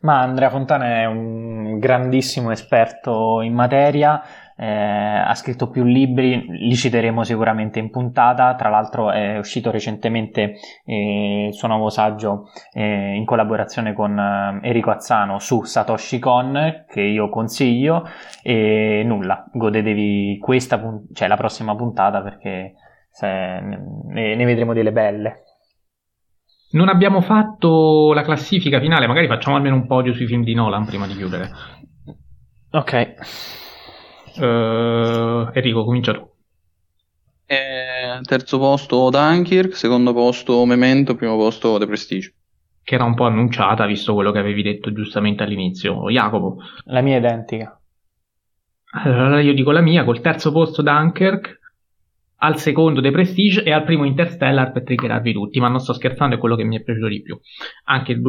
Ma 0.00 0.20
Andrea 0.20 0.48
Fontana 0.48 1.00
è 1.00 1.04
un 1.04 1.78
grandissimo 1.78 2.50
esperto 2.50 3.42
in 3.42 3.52
materia, 3.52 4.22
eh, 4.56 4.66
ha 4.66 5.34
scritto 5.34 5.68
più 5.68 5.84
libri, 5.84 6.46
li 6.48 6.74
citeremo 6.74 7.24
sicuramente 7.24 7.78
in 7.78 7.90
puntata, 7.90 8.54
tra 8.54 8.68
l'altro 8.68 9.10
è 9.10 9.38
uscito 9.38 9.70
recentemente 9.70 10.56
eh, 10.84 11.46
il 11.48 11.54
suo 11.54 11.68
nuovo 11.68 11.88
saggio 11.88 12.50
eh, 12.72 13.14
in 13.14 13.24
collaborazione 13.24 13.92
con 13.92 14.18
eh, 14.18 14.60
Enrico 14.62 14.90
Azzano 14.90 15.38
su 15.38 15.62
Satoshi 15.62 16.18
Kon 16.18 16.84
che 16.88 17.00
io 17.00 17.28
consiglio 17.28 18.04
e 18.42 19.02
nulla, 19.04 19.44
godetevi 19.52 20.38
questa, 20.38 20.80
cioè 21.12 21.28
la 21.28 21.36
prossima 21.36 21.74
puntata 21.74 22.22
perché 22.22 22.74
se, 23.10 23.26
ne, 23.26 24.34
ne 24.34 24.44
vedremo 24.44 24.72
delle 24.72 24.92
belle. 24.92 25.42
Non 26.72 26.88
abbiamo 26.88 27.20
fatto 27.20 28.12
la 28.12 28.22
classifica 28.22 28.80
finale, 28.80 29.06
magari 29.06 29.28
facciamo 29.28 29.54
almeno 29.54 29.76
un 29.76 29.86
podio 29.86 30.12
sui 30.12 30.26
film 30.26 30.42
di 30.42 30.54
Nolan 30.54 30.84
prima 30.84 31.06
di 31.06 31.14
chiudere. 31.14 31.50
Ok. 32.70 33.14
Uh, 34.36 35.50
Enrico, 35.52 35.84
comincia 35.84 36.12
tu. 36.12 36.28
Eh, 37.46 38.20
terzo 38.22 38.58
posto 38.58 39.10
Dunkirk, 39.10 39.76
secondo 39.76 40.12
posto 40.12 40.64
Memento, 40.64 41.14
primo 41.14 41.36
posto 41.36 41.78
The 41.78 41.86
Prestige. 41.86 42.34
Che 42.82 42.94
era 42.94 43.04
un 43.04 43.14
po' 43.14 43.24
annunciata, 43.24 43.86
visto 43.86 44.14
quello 44.14 44.32
che 44.32 44.38
avevi 44.38 44.62
detto 44.62 44.92
giustamente 44.92 45.42
all'inizio. 45.42 46.10
Jacopo. 46.10 46.58
La 46.84 47.00
mia 47.00 47.16
è 47.16 47.18
identica. 47.18 47.78
Allora 48.96 49.40
io 49.40 49.54
dico 49.54 49.72
la 49.72 49.80
mia, 49.80 50.04
col 50.04 50.20
terzo 50.20 50.52
posto 50.52 50.82
Dunkirk, 50.82 51.60
al 52.36 52.58
secondo 52.58 53.00
The 53.00 53.10
Prestige 53.10 53.62
e 53.62 53.72
al 53.72 53.84
primo 53.84 54.04
Interstellar 54.04 54.70
per 54.72 54.84
triggerarvi 54.84 55.32
tutti, 55.32 55.60
ma 55.60 55.68
non 55.68 55.80
sto 55.80 55.92
scherzando, 55.92 56.36
è 56.36 56.38
quello 56.38 56.56
che 56.56 56.64
mi 56.64 56.76
è 56.76 56.82
piaciuto 56.82 57.08
di 57.08 57.22
più, 57.22 57.38
anche 57.84 58.20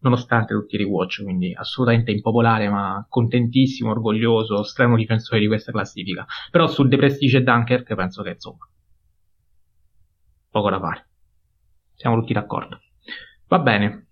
nonostante 0.00 0.54
tutti 0.54 0.74
i 0.74 0.78
rewatch, 0.78 1.22
quindi 1.22 1.54
assolutamente 1.54 2.10
impopolare, 2.10 2.68
ma 2.68 3.04
contentissimo, 3.08 3.90
orgoglioso, 3.90 4.62
stremo 4.62 4.96
difensore 4.96 5.40
di 5.40 5.46
questa 5.46 5.72
classifica. 5.72 6.26
Però 6.50 6.66
sul 6.66 6.88
The 6.88 6.96
Prestige 6.96 7.38
e 7.38 7.42
Dunkirk 7.42 7.94
penso 7.94 8.22
che 8.22 8.30
insomma 8.30 8.68
poco 10.50 10.70
da 10.70 10.80
fare. 10.80 11.08
Siamo 11.94 12.18
tutti 12.18 12.32
d'accordo. 12.32 12.80
Va 13.48 13.58
bene. 13.58 14.06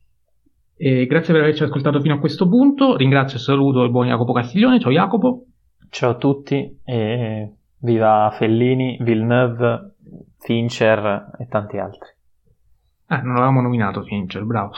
E 0.77 1.07
grazie 1.07 1.33
per 1.33 1.43
averci 1.43 1.65
ascoltato 1.65 2.01
fino 2.01 2.15
a 2.15 2.19
questo 2.19 2.49
punto. 2.49 2.97
Ringrazio 2.97 3.39
e 3.39 3.41
saluto 3.41 3.83
il 3.83 3.91
buon 3.91 4.07
Jacopo 4.07 4.33
Castiglione. 4.33 4.79
Ciao 4.79 4.93
Jacopo. 4.93 5.47
Ciao 5.91 6.11
a 6.11 6.17
tutti 6.17 6.81
e 6.85 7.53
viva 7.79 8.31
Fellini, 8.37 8.99
Villeneuve, 9.01 9.95
Fincher 10.39 11.31
e 11.39 11.47
tanti 11.49 11.79
altri. 11.79 12.11
Ah, 13.07 13.23
non 13.23 13.35
l'avevamo 13.35 13.63
nominato 13.63 14.03
Fincher, 14.03 14.45
bravo. 14.45 14.73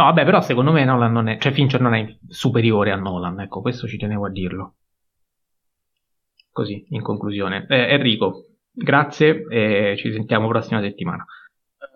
No, 0.00 0.06
vabbè, 0.06 0.24
però 0.24 0.40
secondo 0.40 0.72
me 0.72 0.82
Nolan 0.82 1.12
non 1.12 1.28
è, 1.28 1.36
cioè 1.36 1.52
Fincher 1.52 1.82
non 1.82 1.92
è 1.92 2.16
superiore 2.26 2.90
a 2.90 2.96
Nolan, 2.96 3.38
ecco, 3.40 3.60
questo 3.60 3.86
ci 3.86 3.98
tenevo 3.98 4.24
a 4.24 4.30
dirlo. 4.30 4.76
Così, 6.50 6.86
in 6.88 7.02
conclusione. 7.02 7.66
Eh, 7.68 7.92
Enrico, 7.92 8.46
grazie 8.72 9.44
e 9.50 9.96
ci 9.98 10.10
sentiamo 10.10 10.48
prossima 10.48 10.80
settimana. 10.80 11.26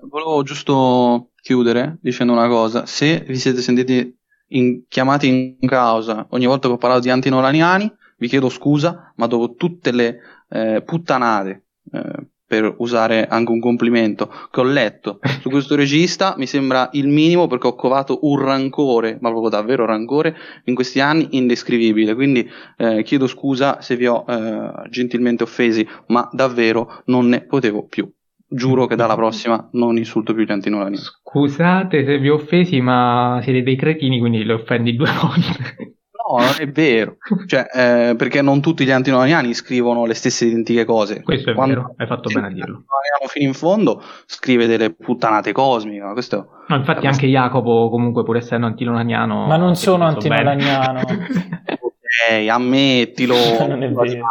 Volevo 0.02 0.42
giusto 0.42 1.30
chiudere 1.40 1.96
dicendo 2.02 2.34
una 2.34 2.46
cosa. 2.46 2.84
Se 2.84 3.20
vi 3.20 3.36
siete 3.36 3.62
sentiti 3.62 4.14
in, 4.48 4.84
chiamati 4.86 5.56
in 5.58 5.66
causa 5.66 6.26
ogni 6.32 6.44
volta 6.44 6.68
che 6.68 6.74
ho 6.74 6.78
parlato 6.78 7.00
di 7.00 7.10
antinolaniani, 7.10 7.90
vi 8.18 8.28
chiedo 8.28 8.50
scusa, 8.50 9.14
ma 9.16 9.26
dopo 9.26 9.54
tutte 9.54 9.92
le 9.92 10.18
eh, 10.50 10.82
puttanate 10.84 11.68
eh, 11.90 12.26
per 12.46 12.74
usare 12.78 13.26
anche 13.26 13.50
un 13.50 13.60
complimento 13.60 14.30
che 14.50 14.60
ho 14.60 14.64
letto 14.64 15.18
su 15.40 15.48
questo 15.48 15.74
regista 15.74 16.34
mi 16.36 16.46
sembra 16.46 16.90
il 16.92 17.08
minimo 17.08 17.46
perché 17.46 17.68
ho 17.68 17.74
covato 17.74 18.20
un 18.22 18.38
rancore 18.38 19.18
ma 19.20 19.30
proprio 19.30 19.50
davvero 19.50 19.86
rancore 19.86 20.36
in 20.64 20.74
questi 20.74 21.00
anni 21.00 21.28
indescrivibile. 21.32 22.14
Quindi 22.14 22.48
eh, 22.76 23.02
chiedo 23.02 23.26
scusa 23.26 23.80
se 23.80 23.96
vi 23.96 24.06
ho 24.06 24.24
eh, 24.28 24.88
gentilmente 24.90 25.42
offesi 25.42 25.86
ma 26.08 26.28
davvero 26.32 27.02
non 27.06 27.28
ne 27.28 27.42
potevo 27.42 27.86
più. 27.86 28.10
Giuro 28.46 28.86
che 28.86 28.94
dalla 28.94 29.16
prossima 29.16 29.68
non 29.72 29.96
insulto 29.96 30.34
più 30.34 30.44
gli 30.44 30.52
antinolani. 30.52 30.96
Scusate 30.96 32.04
se 32.04 32.18
vi 32.18 32.28
ho 32.28 32.34
offesi 32.34 32.80
ma 32.80 33.40
siete 33.42 33.62
dei 33.62 33.76
cretini 33.76 34.18
quindi 34.18 34.44
le 34.44 34.52
offendi 34.52 34.94
due 34.94 35.10
volte 35.20 35.96
No, 36.26 36.38
non 36.38 36.54
è 36.58 36.66
vero. 36.68 37.16
Cioè, 37.46 37.66
eh, 37.72 38.14
perché 38.16 38.40
non 38.40 38.62
tutti 38.62 38.84
gli 38.84 38.90
antinolaniani 38.90 39.52
scrivono 39.52 40.06
le 40.06 40.14
stesse 40.14 40.46
identiche 40.46 40.84
cose. 40.84 41.22
Questo 41.22 41.50
è 41.50 41.54
Quando 41.54 41.74
vero, 41.74 41.94
hai 41.98 42.06
fatto 42.06 42.30
bene 42.32 42.46
a 42.46 42.50
dirlo. 42.50 42.84
fino 43.26 43.46
in 43.46 43.54
fondo 43.54 44.02
scrive 44.24 44.66
delle 44.66 44.94
puttanate 44.94 45.52
cosmiche. 45.52 46.00
Questo 46.12 46.48
no, 46.68 46.76
infatti 46.76 47.06
anche 47.06 47.26
Jacopo, 47.26 47.90
comunque, 47.90 48.22
pur 48.22 48.36
essendo 48.36 48.66
antinolaniano... 48.66 49.46
Ma 49.46 49.56
non 49.56 49.76
sono 49.76 50.04
antinolaniano. 50.04 51.00
ok, 51.00 52.48
ammettilo. 52.48 53.34
non 53.68 53.82
è 53.82 53.90
vero. 53.90 54.24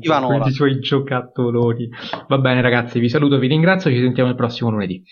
Ivanola. 0.00 0.46
i 0.46 0.52
suoi 0.52 0.78
giocattoloni. 0.78 1.88
Va 2.28 2.38
bene 2.38 2.60
ragazzi, 2.60 2.98
vi 2.98 3.08
saluto, 3.08 3.38
vi 3.38 3.46
ringrazio, 3.46 3.90
ci 3.90 4.00
sentiamo 4.00 4.28
il 4.28 4.34
prossimo 4.34 4.70
lunedì. 4.70 5.02